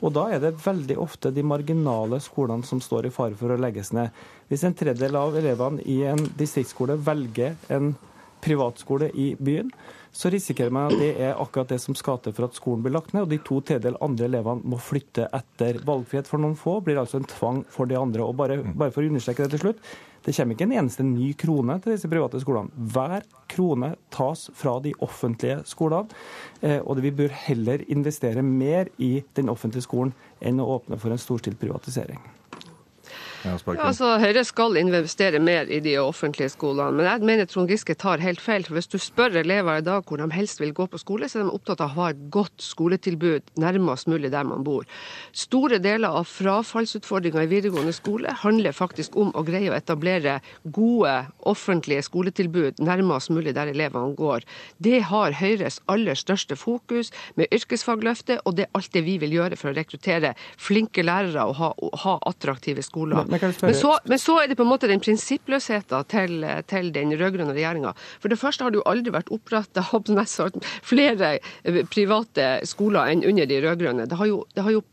Og 0.03 0.11
da 0.11 0.25
er 0.27 0.39
det 0.43 0.57
veldig 0.59 0.97
ofte 0.99 1.31
de 1.31 1.43
marginale 1.43 2.19
skolene 2.19 2.67
som 2.67 2.81
står 2.83 3.07
i 3.07 3.13
fare 3.15 3.37
for 3.39 3.53
å 3.53 3.59
legges 3.59 3.93
ned. 3.93 4.11
Hvis 4.49 4.65
en 4.67 4.75
tredjedel 4.75 5.15
av 5.15 5.37
elevene 5.39 5.79
i 5.87 6.01
en 6.03 6.19
distriktsskole 6.39 6.97
velger 6.99 7.55
en 7.69 7.95
privatskole 8.43 9.07
i 9.15 9.35
byen, 9.39 9.71
så 10.13 10.29
risikerer 10.29 10.73
man 10.73 10.91
at 10.91 10.99
det 11.01 11.11
er 11.25 11.39
akkurat 11.41 11.73
det 11.73 11.79
som 11.81 11.97
skal 11.97 12.19
til 12.21 12.35
for 12.37 12.45
at 12.45 12.57
skolen 12.57 12.83
blir 12.85 12.93
lagt 12.93 13.15
ned, 13.15 13.25
og 13.25 13.31
de 13.33 13.41
to 13.41 13.59
tredjedel 13.65 13.97
andre 14.03 14.29
elevene 14.29 14.69
må 14.69 14.77
flytte 14.77 15.25
etter. 15.33 15.81
Valgfrihet 15.87 16.29
for 16.29 16.41
noen 16.41 16.57
få 16.59 16.77
blir 16.85 17.01
altså 17.01 17.19
en 17.19 17.29
tvang 17.29 17.63
for 17.73 17.89
de 17.89 17.97
andre. 17.97 18.25
Og 18.25 18.37
bare, 18.37 18.59
bare 18.77 18.93
for 18.93 19.01
å 19.01 19.09
understreke 19.09 19.47
det 19.47 19.55
til 19.55 19.63
slutt, 19.65 19.81
det 20.23 20.35
kommer 20.37 20.55
ikke 20.55 20.67
en 20.69 20.75
eneste 20.77 21.03
ny 21.03 21.31
krone 21.35 21.75
til 21.83 21.95
disse 21.95 22.11
private 22.11 22.39
skolene. 22.39 22.71
Hver 22.93 23.25
krone 23.51 23.89
tas 24.13 24.45
fra 24.55 24.77
de 24.85 24.93
offentlige 25.03 25.63
skolene, 25.67 26.21
eh, 26.61 26.79
og 26.79 27.01
vi 27.03 27.11
bør 27.11 27.33
heller 27.49 27.83
investere 27.91 28.45
mer 28.45 28.93
i 29.03 29.17
den 29.35 29.51
offentlige 29.51 29.89
skolen 29.89 30.13
enn 30.39 30.61
å 30.63 30.69
åpne 30.77 31.01
for 31.01 31.11
en 31.11 31.19
storstilt 31.19 31.59
privatisering. 31.59 32.21
Ja, 33.43 33.57
altså, 33.89 34.13
Høyre 34.21 34.43
skal 34.47 34.77
investere 34.79 35.39
mer 35.43 35.67
i 35.67 35.81
de 35.83 35.97
offentlige 35.99 36.53
skolene, 36.53 36.95
men 36.95 37.07
jeg 37.09 37.27
mener 37.27 37.47
Trond 37.49 37.67
Giske 37.67 37.95
tar 37.99 38.21
helt 38.23 38.39
feil. 38.41 38.63
for 38.63 38.77
Hvis 38.77 38.87
du 38.87 38.97
spør 39.01 39.35
elever 39.41 39.81
i 39.81 39.83
dag 39.83 40.03
hvor 40.07 40.21
de 40.21 40.29
helst 40.31 40.61
vil 40.61 40.71
gå 40.73 40.85
på 40.87 41.01
skole, 41.01 41.27
så 41.27 41.41
er 41.41 41.43
de 41.43 41.55
opptatt 41.57 41.81
av 41.83 41.91
å 41.91 41.97
ha 41.97 42.09
et 42.13 42.21
godt 42.31 42.63
skoletilbud 42.63 43.51
nærmest 43.59 44.07
mulig 44.07 44.31
der 44.31 44.47
man 44.47 44.63
bor. 44.63 44.87
Store 45.35 45.79
deler 45.83 46.15
av 46.15 46.29
frafallsutfordringa 46.31 47.43
i 47.43 47.51
videregående 47.51 47.93
skole 47.95 48.31
handler 48.43 48.71
faktisk 48.71 49.17
om 49.19 49.33
å 49.35 49.43
greie 49.43 49.71
å 49.71 49.75
etablere 49.75 50.37
gode 50.63 51.17
offentlige 51.39 52.05
skoletilbud 52.07 52.79
nærmest 52.79 53.33
mulig 53.33 53.55
der 53.57 53.73
elevene 53.73 54.15
går. 54.15 54.47
Det 54.79 55.01
har 55.11 55.35
Høyres 55.35 55.81
aller 55.91 56.15
største 56.15 56.55
fokus 56.55 57.11
med 57.35 57.51
yrkesfagløftet, 57.51 58.39
og 58.47 58.55
det 58.55 58.69
er 58.69 58.73
alt 58.79 58.93
det 58.95 59.03
vi 59.03 59.17
vil 59.19 59.35
gjøre 59.35 59.59
for 59.59 59.73
å 59.73 59.77
rekruttere 59.77 60.33
flinke 60.55 61.03
lærere 61.03 61.43
og 61.49 61.59
ha, 61.59 61.73
ha 62.05 62.17
attraktive 62.29 62.83
skoler. 62.85 63.32
Men 63.41 63.77
så, 63.77 63.95
men 64.09 64.21
så, 64.21 64.37
er 64.41 64.51
det 64.51 64.57
på 64.59 64.65
en 64.65 64.71
måte 64.71 64.89
den 64.91 65.01
prinsippløsheten 65.03 66.09
til, 66.11 66.45
til 66.69 66.91
den 66.95 67.13
rød-grønne 67.17 67.55
regjeringa. 67.55 67.93
For 68.21 68.31
det 68.31 68.39
første 68.41 68.65
har 68.65 68.73
det 68.73 68.81
jo 68.81 68.87
aldri 68.89 69.13
vært 69.15 69.31
oppretta 69.33 69.85
flere 70.85 71.37
private 71.91 72.47
skoler 72.69 73.13
enn 73.13 73.25
under 73.27 73.49
de 73.49 73.61
rød-grønne. 73.63 74.07
Det 74.09 74.19
har 74.19 74.29
jo, 74.29 74.43
det 74.55 74.65
jo 74.75 74.83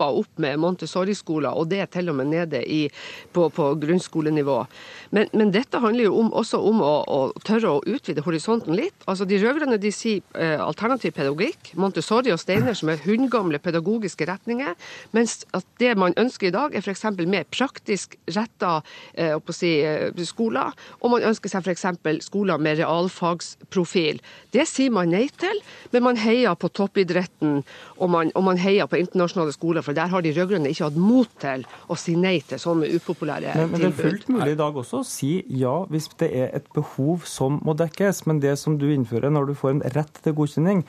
poppa 0.00 0.10
opp 0.16 0.38
med 0.40 0.58
Montessori-skoler, 0.58 1.52
og 1.52 1.68
det 1.68 1.80
er 1.84 1.88
til 1.90 2.08
og 2.08 2.16
med 2.16 2.30
nede 2.32 2.62
i, 2.64 2.88
på, 3.32 3.48
på 3.52 3.74
grunnskolenivå. 3.80 4.58
Men, 5.10 5.28
men, 5.32 5.50
dette 5.52 5.80
handler 5.82 6.06
jo 6.06 6.16
om, 6.20 6.32
også 6.32 6.60
om 6.64 6.80
å, 6.80 6.92
å, 7.04 7.18
tørre 7.44 7.74
å 7.76 7.82
utvide 7.84 8.24
horisonten 8.24 8.76
litt. 8.76 8.96
Altså 9.10 9.26
De 9.28 9.38
rød-grønne 9.42 9.78
sier 9.92 10.22
eh, 10.38 10.56
alternativ 10.62 11.12
pedagogikk, 11.16 11.72
Montessori 11.80 12.32
og 12.32 12.40
Steiner, 12.40 12.76
som 12.78 12.92
er 12.92 13.02
hundgamle 13.04 13.60
pedagogiske 13.60 14.28
retninger, 14.30 14.76
mens 15.16 15.42
at 15.56 15.66
det 15.82 15.92
man 15.98 16.16
ønsker 16.20 16.48
i 16.48 16.54
dag, 16.54 16.74
er 16.74 16.84
f.eks. 16.84 17.04
mer 17.26 17.48
praktisk 17.50 18.16
retta 18.30 18.78
eh, 19.14 19.36
si, 19.52 19.74
eh, 19.84 20.24
skoler, 20.24 20.72
og 21.00 21.16
man 21.16 21.26
ønsker 21.32 21.52
seg 21.52 21.66
f.eks. 21.66 21.86
skoler 22.24 22.62
med 22.62 22.80
realfagsprofil. 22.80 24.22
Det 24.54 24.66
sier 24.70 24.94
man 24.94 25.10
nei 25.12 25.26
til, 25.40 25.60
men 25.92 26.06
man 26.06 26.20
heier 26.20 26.56
på 26.56 26.70
toppidretten, 26.72 27.60
og 27.98 28.14
man, 28.14 28.30
og 28.38 28.46
man 28.46 28.60
heier 28.62 28.88
på 28.90 29.00
internasjonale 29.00 29.52
skoler, 29.56 29.84
for 29.89 29.89
der 29.96 30.10
har 30.12 30.24
de 30.24 30.32
rød-grønne 30.36 30.72
ikke 30.72 30.88
hatt 30.88 30.98
mot 31.00 31.30
til 31.42 31.64
å 31.90 31.98
si 31.98 32.16
nei 32.18 32.36
til 32.46 32.60
sånne 32.60 32.90
upopulære 32.96 33.54
men, 33.56 33.72
men 33.72 33.84
tilbud. 33.84 33.96
Det 33.96 34.04
er 34.04 34.10
fullt 34.10 34.28
mulig 34.34 34.54
i 34.54 34.60
dag 34.60 34.80
også 34.82 35.02
å 35.02 35.06
si 35.06 35.32
ja 35.60 35.76
hvis 35.90 36.10
det 36.22 36.30
er 36.42 36.52
et 36.60 36.68
behov 36.76 37.26
som 37.28 37.60
må 37.66 37.74
dekkes. 37.78 38.24
Men 38.30 38.42
det 38.42 38.56
som 38.60 38.78
du 38.80 38.88
innfører 38.90 39.32
når 39.32 39.50
du 39.50 39.54
får 39.58 39.76
en 39.76 39.84
rett 39.96 40.22
til 40.24 40.36
godkjenning, 40.38 40.84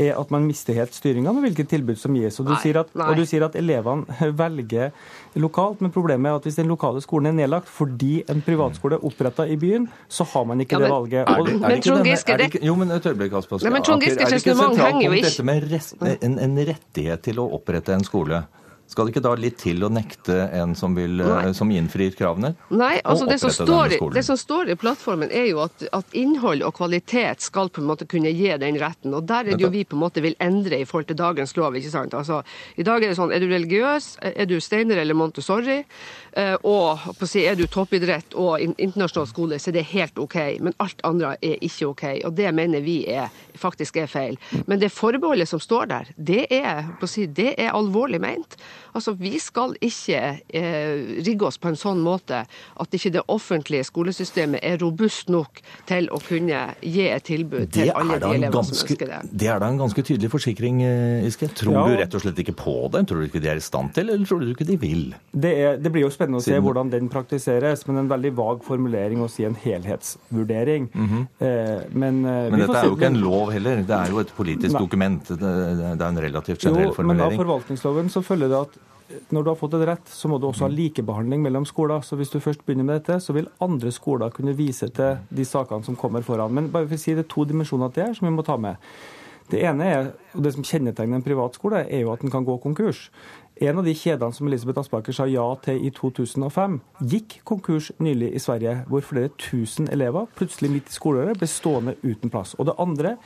er 0.00 0.18
at 0.18 0.30
man 0.32 0.46
mister 0.48 0.76
helt 0.76 0.94
styringa 0.96 1.32
med 1.36 1.44
hvilket 1.48 1.70
tilbud 1.70 1.98
som 2.00 2.16
gis. 2.16 2.38
Og 2.40 2.48
du, 2.48 2.54
nei, 2.54 2.60
sier 2.62 2.80
at, 2.82 2.92
og 2.94 3.18
du 3.18 3.24
sier 3.28 3.44
at 3.46 3.56
elevene 3.60 4.30
velger 4.42 4.94
lokalt, 5.40 5.82
men 5.84 5.92
problemet 5.94 6.30
er 6.30 6.40
at 6.40 6.48
hvis 6.48 6.58
den 6.60 6.70
lokale 6.70 7.02
skolen 7.04 7.32
er 7.32 7.36
nedlagt 7.42 7.70
fordi 7.70 8.20
en 8.30 8.42
privatskole 8.44 8.98
er 8.98 9.06
oppretta 9.06 9.46
i 9.46 9.58
byen, 9.60 9.88
så 10.08 10.26
har 10.32 10.46
man 10.48 10.64
ikke 10.64 10.78
ja, 10.78 10.82
men, 10.82 10.88
det 10.88 10.94
valget. 10.96 11.20
Er 11.20 11.44
det, 11.44 11.56
er 11.56 11.66
det 11.66 11.80
ikke 11.80 11.98
denne, 11.98 12.16
er 12.16 12.40
det 12.42 12.48
ikke, 12.50 12.64
jo, 12.66 12.78
men 12.80 12.96
et 12.96 13.10
øyeblikk, 13.12 13.36
Aspas. 13.40 13.66
Er 13.66 13.76
det 13.76 13.82
ikke 13.82 14.56
sentralt 14.56 15.02
punkt 15.04 15.28
dette 15.28 15.46
med 15.46 15.68
rest, 15.72 16.00
en, 16.00 16.40
en 16.40 16.64
rettighet 16.72 17.28
til 17.28 17.42
å 17.42 17.50
opprette 17.58 17.94
en 17.96 18.06
skole? 18.06 18.44
Skal 18.90 19.06
det 19.06 19.12
ikke 19.14 19.22
da 19.22 19.36
litt 19.38 19.60
til 19.62 19.84
å 19.86 19.88
nekte 19.92 20.34
en 20.50 20.72
som, 20.74 20.96
vil, 20.98 21.20
eh, 21.22 21.52
som 21.54 21.70
innfrir 21.70 22.10
kravene? 22.18 22.56
Nei, 22.74 22.96
altså 23.06 23.28
det 23.28 23.36
som, 23.38 23.52
står, 23.54 23.94
det 24.16 24.24
som, 24.26 24.38
står, 24.38 24.72
i 24.72 24.76
plattformen 24.78 25.30
er 25.30 25.46
jo 25.52 25.60
at, 25.62 25.84
at, 25.94 26.16
innhold 26.18 26.64
og 26.66 26.74
kvalitet 26.74 27.44
skal 27.44 27.70
på 27.70 27.84
en 27.84 27.86
måte 27.86 28.08
kunne 28.10 28.32
gi 28.34 28.48
den 28.58 28.80
retten. 28.82 29.14
Og 29.14 29.28
der 29.30 29.46
er 29.46 29.54
det 29.54 29.62
jo 29.62 29.70
vi 29.70 29.84
på 29.86 29.94
en 29.94 30.02
måte 30.02 30.24
vil 30.24 30.34
endre 30.42 30.80
i 30.82 30.88
forhold 30.88 31.06
til 31.12 31.20
dagens 31.20 31.54
lov. 31.54 31.78
ikke 31.78 31.92
sant? 31.92 32.16
Altså, 32.18 32.40
I 32.74 32.86
dag 32.88 32.98
er 32.98 33.12
det 33.12 33.20
sånn, 33.20 33.30
er 33.30 33.44
du 33.44 33.46
religiøs, 33.52 34.10
er 34.32 34.50
du 34.50 34.56
Steiner 34.58 34.98
eller 35.04 35.14
Montessori, 35.14 35.78
eh, 36.34 36.56
og 36.58 37.06
på 37.14 37.28
å 37.28 37.30
si, 37.30 37.46
er 37.46 37.54
du 37.54 37.68
toppidrett 37.70 38.34
og 38.34 38.58
internasjonal 38.66 39.30
skole, 39.30 39.62
så 39.62 39.70
er 39.70 39.78
det 39.78 39.86
helt 39.94 40.18
OK. 40.18 40.38
Men 40.66 40.74
alt 40.82 41.06
andre 41.06 41.36
er 41.38 41.62
ikke 41.62 41.92
OK. 41.92 42.04
Og 42.26 42.34
det 42.42 42.50
mener 42.58 42.82
vi 42.82 43.04
er, 43.06 43.30
faktisk 43.54 44.02
er 44.02 44.10
feil. 44.10 44.38
Men 44.66 44.82
det 44.82 44.90
forbeholdet 44.90 45.46
som 45.54 45.62
står 45.62 45.94
der, 45.94 46.14
det 46.18 46.48
er, 46.50 46.90
på 46.98 47.06
å 47.06 47.14
si, 47.14 47.30
det 47.30 47.54
er 47.54 47.70
alvorlig 47.70 48.18
ment. 48.26 48.58
Altså, 48.94 49.14
Vi 49.20 49.38
skal 49.38 49.74
ikke 49.80 50.20
eh, 50.48 51.22
rigge 51.26 51.46
oss 51.46 51.58
på 51.60 51.70
en 51.70 51.78
sånn 51.78 52.00
måte 52.04 52.44
at 52.44 52.96
ikke 52.96 53.12
det 53.14 53.24
offentlige 53.28 53.84
skolesystemet 53.88 54.62
er 54.62 54.78
robust 54.80 55.30
nok 55.32 55.60
til 55.88 56.08
å 56.10 56.20
kunne 56.24 56.62
gi 56.80 57.06
et 57.08 57.24
tilbud 57.26 57.68
det 57.68 57.72
til 57.76 57.92
alle 57.94 58.18
de 58.22 58.30
elevene 58.38 58.64
som 58.64 58.76
ønsker 58.76 59.06
det. 59.10 59.20
Det 59.30 59.50
er 59.52 59.60
da 59.62 59.70
en 59.70 59.80
ganske 59.80 60.04
tydelig 60.06 60.30
forsikring, 60.32 60.82
eh, 60.86 61.26
Iske. 61.28 61.50
Tror 61.60 61.76
ja. 61.76 61.84
du 61.86 62.00
rett 62.00 62.14
og 62.16 62.24
slett 62.24 62.40
ikke 62.42 62.56
på 62.58 62.76
det? 62.94 63.04
Tror 63.10 63.22
du 63.22 63.28
ikke 63.28 63.42
de 63.42 63.50
er 63.52 63.60
i 63.60 63.64
stand 63.64 63.94
til, 63.96 64.10
eller 64.12 64.26
tror 64.28 64.42
du 64.42 64.50
ikke 64.52 64.66
de 64.68 64.78
vil? 64.80 65.04
Det, 65.32 65.52
er, 65.52 65.78
det 65.80 65.92
blir 65.92 66.06
jo 66.06 66.12
spennende 66.12 66.40
å 66.40 66.44
se 66.44 66.58
hvordan 66.58 66.92
den 66.92 67.10
praktiseres, 67.12 67.86
men 67.88 68.04
en 68.04 68.10
veldig 68.10 68.32
vag 68.38 68.64
formulering 68.66 69.22
å 69.24 69.28
si 69.30 69.46
en 69.48 69.56
helhetsvurdering. 69.58 70.90
Mm 70.94 71.08
-hmm. 71.08 71.26
eh, 71.46 71.82
men, 71.92 72.24
eh, 72.24 72.50
men 72.50 72.60
dette 72.60 72.78
er 72.78 72.88
jo 72.88 72.96
ikke 72.96 73.10
en 73.12 73.20
lov 73.20 73.52
heller, 73.52 73.82
det 73.82 73.96
er 73.96 74.10
jo 74.10 74.18
et 74.20 74.32
politisk 74.36 74.74
Nei. 74.74 74.82
dokument. 74.82 75.28
Det, 75.28 75.38
det, 75.38 76.00
er 76.00 76.08
en 76.08 76.22
relativt 76.22 76.60
generell 76.60 76.88
jo, 76.88 76.94
formulering. 76.94 77.30
Men 77.30 77.40
av 77.40 77.44
forvaltningsloven 77.44 78.08
så 78.08 78.22
følger 78.22 78.48
det 78.48 78.60
at 78.60 78.69
når 79.30 79.42
du 79.42 79.50
har 79.50 79.58
fått 79.58 79.74
et 79.74 79.86
rett, 79.88 80.10
så 80.10 80.28
må 80.30 80.38
du 80.38 80.46
også 80.48 80.68
ha 80.68 80.72
likebehandling 80.72 81.42
mellom 81.42 81.66
skoler. 81.66 82.04
Så 82.06 82.18
hvis 82.18 82.30
du 82.30 82.38
først 82.42 82.62
begynner 82.66 82.86
med 82.86 83.00
dette, 83.00 83.18
så 83.22 83.34
vil 83.34 83.50
andre 83.62 83.90
skoler 83.94 84.30
kunne 84.34 84.54
vise 84.58 84.88
til 84.94 85.18
de 85.34 85.46
sakene 85.46 85.86
som 85.86 85.98
kommer 85.98 86.22
foran. 86.26 86.54
Men 86.54 86.70
bare 86.70 86.86
for 86.86 86.98
å 86.98 87.02
si 87.02 87.16
det 87.16 87.26
er 87.26 87.32
to 87.32 87.46
dimensjoner 87.48 87.90
til 87.94 88.06
her 88.06 88.14
som 88.16 88.28
vi 88.28 88.34
må 88.36 88.46
ta 88.46 88.58
med. 88.60 88.78
Det 89.50 89.64
ene 89.66 89.86
er, 89.86 90.08
og 90.38 90.44
det 90.44 90.52
som 90.54 90.66
kjennetegner 90.66 91.18
en 91.18 91.26
privatskole, 91.26 91.82
er 91.90 92.04
jo 92.04 92.12
at 92.12 92.22
den 92.22 92.30
kan 92.30 92.46
gå 92.46 92.54
konkurs. 92.62 93.08
En 93.60 93.76
av 93.76 93.84
de 93.84 93.92
kjedene 93.98 94.32
som 94.32 94.46
Elisabeth 94.46 94.84
Aspaker 94.84 95.12
sa 95.12 95.26
ja 95.28 95.42
til 95.64 95.82
i 95.84 95.90
2005, 95.92 96.78
gikk 97.10 97.40
konkurs 97.48 97.90
nylig 98.00 98.30
i 98.32 98.40
Sverige, 98.40 98.76
hvor 98.88 99.02
flere 99.04 99.32
tusen 99.42 99.90
elever 99.92 100.30
plutselig 100.38 100.70
midt 100.72 100.88
i 100.88 100.94
skoleåret 100.94 101.40
ble 101.40 101.50
stående 101.50 101.96
uten 102.04 102.32
plass. 102.32 102.54
Og 102.56 102.70
det 102.70 102.78
andre 102.80 103.16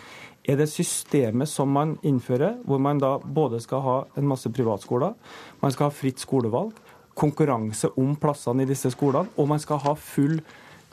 er 0.45 0.59
det 0.61 0.69
systemet 0.69 1.49
som 1.49 1.71
man 1.73 1.97
innfører, 2.05 2.59
hvor 2.69 2.81
man 2.83 3.01
da 3.01 3.17
både 3.19 3.61
skal 3.65 3.81
ha 3.85 3.97
en 4.19 4.29
masse 4.29 4.51
privatskoler, 4.53 5.15
man 5.63 5.73
skal 5.73 5.89
ha 5.89 5.95
fritt 5.95 6.21
skolevalg, 6.21 6.75
konkurranse 7.15 7.93
om 8.01 8.17
plassene 8.21 8.65
i 8.65 8.69
disse 8.69 8.91
skolene, 8.93 9.31
og 9.39 9.49
man 9.49 9.63
skal 9.63 9.81
ha 9.85 9.95
full 9.97 10.37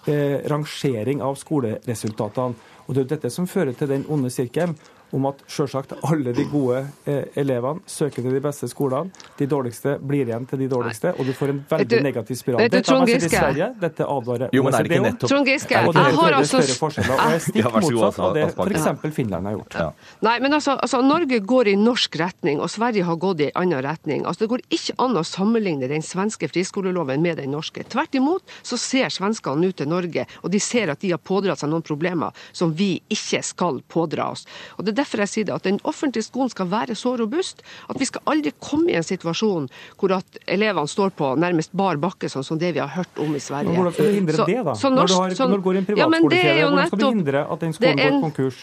eh, 0.07 0.39
rangering 0.51 1.23
av 1.25 1.35
skoleresultatene. 1.41 2.69
Og 2.87 2.95
Det 2.95 3.03
er 3.03 3.13
dette 3.15 3.31
som 3.33 3.47
fører 3.47 3.73
til 3.77 3.89
den 3.91 4.05
onde 4.09 4.29
sirkelen 4.33 4.75
om 5.11 5.27
at 5.29 5.41
selvsagt 5.51 5.93
alle 6.07 6.33
de 6.35 6.45
gode 6.51 6.81
eh, 7.09 7.23
elevene 7.39 7.83
søker 7.89 8.23
til 8.23 8.33
de 8.33 8.41
beste 8.43 8.69
skolene. 8.71 9.11
De 9.39 9.47
dårligste 9.49 9.97
blir 9.99 10.29
igjen 10.29 10.45
til 10.49 10.63
de 10.63 10.69
dårligste, 10.71 11.13
og 11.17 11.27
du 11.27 11.33
får 11.35 11.53
en 11.53 11.61
veldig 11.69 11.89
du, 11.91 11.97
negativ 12.05 12.39
spiral. 12.39 12.61
Man 12.61 13.07
sett 13.07 13.31
Sverige, 13.31 13.69
dette 13.81 14.07
advarer 14.07 14.55
jo, 14.55 14.63
men 14.65 14.75
er 14.77 14.87
det 14.87 14.95
ikke 14.95 15.05
nettopp... 15.07 15.31
Trond 15.31 15.51
Giske, 15.51 15.81
og 15.87 15.95
det 15.95 16.05
har 16.17 16.37
altså... 16.37 16.61
større 16.61 16.77
forskjeller, 16.79 17.13
og 17.15 17.35
er 17.35 17.43
stikk 17.45 17.69
motsatt 17.77 18.19
av 18.27 18.37
det 18.37 18.45
f.eks. 18.51 19.15
Finland 19.15 19.49
har 19.49 19.57
gjort. 19.57 19.77
Ja. 19.79 19.87
Nei, 20.27 20.35
men 20.43 20.55
altså, 20.57 20.75
altså, 20.77 21.01
Norge 21.05 21.41
går 21.53 21.71
i 21.73 21.75
norsk 21.79 22.17
retning, 22.21 22.61
og 22.63 22.71
Sverige 22.71 23.07
har 23.07 23.19
gått 23.21 23.43
i 23.45 23.49
en 23.51 23.61
annen 23.63 23.83
retning. 23.85 24.25
Altså, 24.25 24.45
Det 24.45 24.51
går 24.53 24.65
ikke 24.77 24.97
an 25.03 25.19
å 25.19 25.25
sammenligne 25.27 25.89
den 25.91 26.05
svenske 26.05 26.49
friskoleloven 26.51 27.23
med 27.23 27.39
den 27.41 27.53
norske. 27.55 27.83
Tvert 27.91 28.15
imot 28.17 28.55
så 28.63 28.79
ser 28.79 29.11
svenskene 29.13 29.65
nå 29.65 29.71
til 29.75 29.89
Norge, 29.91 30.25
og 30.41 30.51
de 30.53 30.61
ser 30.61 30.91
at 30.93 31.01
de 31.03 31.13
har 31.13 31.21
pådratt 31.21 31.61
seg 31.61 31.71
noen 31.71 31.85
problemer 31.85 32.35
som 32.51 32.73
vi 32.77 32.93
ikke 33.11 33.41
skal 33.45 33.81
pådra 33.91 34.31
oss. 34.35 34.45
Og 34.77 34.85
det 34.85 34.95
er 34.95 35.00
derfor 35.01 35.23
jeg 35.25 35.33
sier 35.33 35.49
det, 35.49 35.57
at 35.57 35.67
den 35.67 35.79
offentlige 35.87 36.27
skolen 36.27 36.51
skal 36.53 36.69
være 36.71 36.97
så 36.97 37.15
robust 37.19 37.63
at 37.89 37.99
vi 37.99 38.07
skal 38.09 38.23
aldri 38.31 38.53
komme 38.61 38.93
i 38.93 38.97
en 38.99 39.05
situasjon 39.05 39.69
hvor 39.99 40.15
at 40.17 40.41
elevene 40.47 40.89
står 40.89 41.13
på 41.17 41.33
nærmest 41.41 41.73
bar 41.77 41.99
bakke, 42.01 42.29
sånn 42.31 42.45
som 42.47 42.59
det 42.61 42.73
vi 42.75 42.83
har 42.83 42.91
hørt 42.95 43.21
om 43.21 43.33
i 43.35 43.41
Sverige. 43.41 43.71
Men 43.71 43.81
hvordan 43.81 43.95
skal 43.97 44.11
du 44.11 44.19
hindre 44.19 44.37
så, 44.37 44.49
det, 44.49 44.59
da? 44.67 44.75
Så 44.77 44.91
norsk, 44.93 45.15
når, 45.15 45.33
du 45.33 45.41
har, 45.41 45.49
når 45.53 45.65
går 45.65 45.73
i 45.73 45.81
en 45.81 45.89
privatskolekjede, 45.89 46.59
ja, 46.59 46.69
hvordan 46.69 46.91
skal 46.91 47.01
du 47.01 47.07
hindre 47.09 47.43
at 47.55 47.65
den 47.65 47.75
skolen 47.77 48.01
går 48.01 48.21
konkurs? 48.27 48.61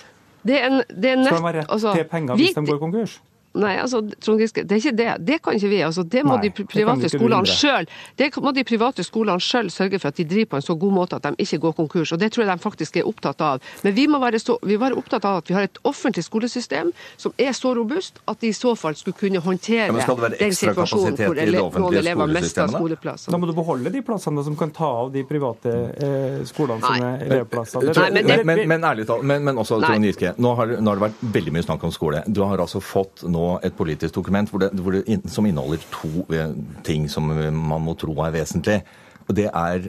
Det 0.49 0.55
er 0.59 0.69
en, 0.69 0.79
det 0.89 1.11
er 1.11 1.19
nett, 1.19 1.33
skal 1.33 1.41
de 1.41 1.49
ha 1.49 1.55
rett 1.59 1.75
altså, 1.75 1.97
til 1.99 2.07
penger 2.09 2.39
hvis 2.39 2.55
vi, 2.55 2.61
de 2.61 2.73
går 2.73 2.81
konkurs? 2.83 3.19
Nei, 3.59 3.75
altså, 3.83 4.03
Trond 4.23 4.43
Giske, 4.43 4.63
det 4.69 4.77
er 4.77 4.83
ikke 4.83 4.97
det. 4.99 5.09
Det 5.27 5.39
kan 5.43 5.57
ikke 5.59 5.71
vi. 5.73 5.81
Altså, 5.83 6.05
det 6.07 6.23
må 6.27 6.37
Nei, 6.37 6.49
de 6.49 6.67
private 6.69 7.11
skolene 7.11 7.47
selv 7.51 7.91
Det 8.19 8.31
må 8.43 8.53
de 8.55 8.65
private 8.67 9.05
skolene 9.07 9.43
selv 9.43 9.73
sørge 9.75 9.99
for 9.99 10.13
at 10.13 10.19
de 10.21 10.27
driver 10.29 10.53
på 10.53 10.61
en 10.61 10.67
så 10.69 10.77
god 10.79 10.95
måte 10.95 11.19
at 11.19 11.27
de 11.27 11.45
ikke 11.45 11.59
går 11.67 11.75
konkurs. 11.81 12.13
og 12.13 12.21
Det 12.21 12.31
tror 12.33 12.45
jeg 12.45 12.53
de 12.53 12.63
faktisk 12.63 12.97
er 12.97 13.09
opptatt 13.09 13.41
av. 13.43 13.63
Men 13.83 13.95
vi 13.97 14.07
må 14.07 14.21
være, 14.23 14.39
så, 14.39 14.59
vi 14.63 14.77
må 14.77 14.87
være 14.87 14.99
opptatt 15.01 15.27
av 15.29 15.41
at 15.43 15.51
vi 15.51 15.57
har 15.57 15.67
et 15.67 15.81
offentlig 15.89 16.25
skolesystem 16.25 16.93
som 17.17 17.35
er 17.39 17.53
så 17.57 17.75
robust 17.75 18.21
at 18.29 18.41
de 18.41 18.53
i 18.53 18.57
så 18.57 18.75
fall 18.79 18.97
skulle 18.99 19.19
kunne 19.19 19.43
håndtere 19.43 19.89
ja, 19.91 20.17
den 20.39 20.55
situasjonen 20.55 21.19
hvor 21.19 21.41
ele 21.43 21.59
noen 21.59 21.99
elever 21.99 22.31
mister 22.39 22.71
skoleplasser. 22.71 23.35
Da 23.35 23.41
må 23.41 23.51
du 23.51 23.55
beholde 23.57 23.91
de 23.95 24.03
plassene 24.07 24.45
som 24.47 24.57
kan 24.59 24.71
ta 24.75 24.91
av 25.03 25.13
de 25.15 25.25
private 25.27 25.75
eh, 25.99 26.39
skolene 26.49 26.83
Nei. 26.85 26.95
sine 26.95 27.13
elevplasser. 27.27 27.91
Nei, 27.91 28.09
men, 28.15 28.31
det, 28.31 28.39
men, 28.47 28.63
men, 28.71 28.87
ærlig 28.87 29.09
talt, 29.09 29.27
men, 29.27 29.43
men 29.47 29.59
også 29.59 29.81
Trond 29.83 30.07
Giske, 30.07 30.35
nå 30.39 30.55
har, 30.59 30.79
nå 30.79 30.93
har 30.93 31.01
det 31.01 31.07
vært 31.09 31.27
veldig 31.39 31.57
mye 31.57 31.67
snakk 31.67 31.89
om 31.89 31.95
skole. 31.95 32.23
Du 32.27 32.43
har 32.45 32.63
altså 32.63 32.83
fått 32.85 33.25
nå 33.27 33.48
et 33.65 33.77
politisk 33.77 34.15
dokument 34.15 34.51
hvor 34.51 34.63
det, 34.63 34.73
hvor 34.83 34.97
det, 34.97 35.21
som 35.31 35.47
inneholder 35.47 35.85
to 35.93 36.27
eh, 36.35 36.53
ting 36.85 37.09
som 37.11 37.31
man 37.31 37.85
må 37.85 37.95
tro 37.99 38.15
er 38.25 38.35
vesentlig. 38.35 38.83
Og 39.29 39.37
Det 39.37 39.49
er 39.49 39.89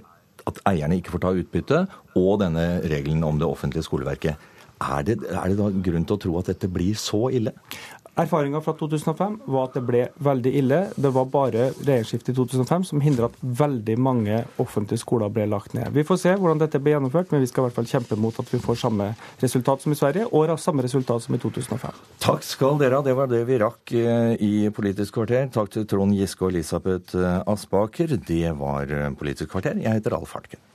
at 0.49 0.61
eierne 0.69 0.98
ikke 0.98 1.14
får 1.14 1.23
ta 1.23 1.34
utbytte, 1.36 1.84
og 2.18 2.40
denne 2.41 2.81
regelen 2.90 3.23
om 3.27 3.38
det 3.40 3.48
offentlige 3.48 3.86
skoleverket. 3.86 4.48
Er 4.80 5.03
det, 5.03 5.18
er 5.27 5.52
det 5.52 5.57
da 5.60 5.68
grunn 5.69 6.06
til 6.07 6.15
å 6.15 6.22
tro 6.23 6.38
at 6.40 6.49
dette 6.53 6.69
blir 6.72 6.95
så 6.98 7.27
ille? 7.36 7.52
Erfaringa 8.20 8.62
fra 8.62 8.74
2005 8.74 9.40
var 9.46 9.70
at 9.70 9.78
det 9.78 9.84
ble 9.88 10.04
veldig 10.24 10.52
ille. 10.62 10.80
Det 10.96 11.12
var 11.16 11.30
bare 11.32 11.70
regjeringsskiftet 11.78 12.34
i 12.34 12.38
2005 12.38 12.88
som 12.91 13.04
hindra 13.04 13.30
at 13.30 13.38
veldig 13.41 13.96
mange 14.02 14.41
offentlige 14.60 15.04
skoler 15.04 15.32
ble 15.34 15.48
lagt 15.50 15.76
ned. 15.78 15.91
Vi 15.96 16.04
får 16.08 16.22
se 16.24 16.36
hvordan 16.36 16.62
dette 16.62 16.82
blir 16.84 16.98
gjennomført, 16.98 17.32
men 17.32 17.44
vi 17.44 17.50
skal 17.50 17.64
i 17.64 17.70
hvert 17.70 17.80
fall 17.80 17.90
kjempe 17.90 18.20
mot 18.20 18.40
at 18.41 18.54
vi 18.54 18.62
får 18.64 18.82
samme 18.84 19.12
resultat 19.41 19.86
som 19.86 19.96
i 19.96 20.00
Sverige, 20.00 20.28
og 20.36 20.52
samme 20.60 20.84
resultat 20.86 21.24
som 21.24 21.36
i 21.36 21.41
2005. 21.41 22.00
Takk 22.24 22.46
skal 22.46 22.80
dere 22.82 23.00
ha. 23.00 23.06
Det 23.06 23.16
var 23.18 23.30
det 23.32 23.44
vi 23.48 23.60
rakk 23.62 23.96
eh, 23.96 24.34
i 24.44 24.54
Politisk 24.76 25.20
kvarter. 25.20 25.48
Takk 25.54 25.72
til 25.74 25.88
Trond 25.90 26.16
Giske 26.18 26.46
og 26.46 26.54
Elisabeth 26.54 27.18
eh, 27.18 27.40
Aspaker. 27.50 28.18
Det 28.20 28.56
var 28.60 28.91
eh, 28.91 29.12
Politisk 29.20 29.54
kvarter. 29.56 29.80
Jeg 29.80 30.02
heter 30.02 30.18
Alf 30.20 30.36
Hartken. 30.36 30.69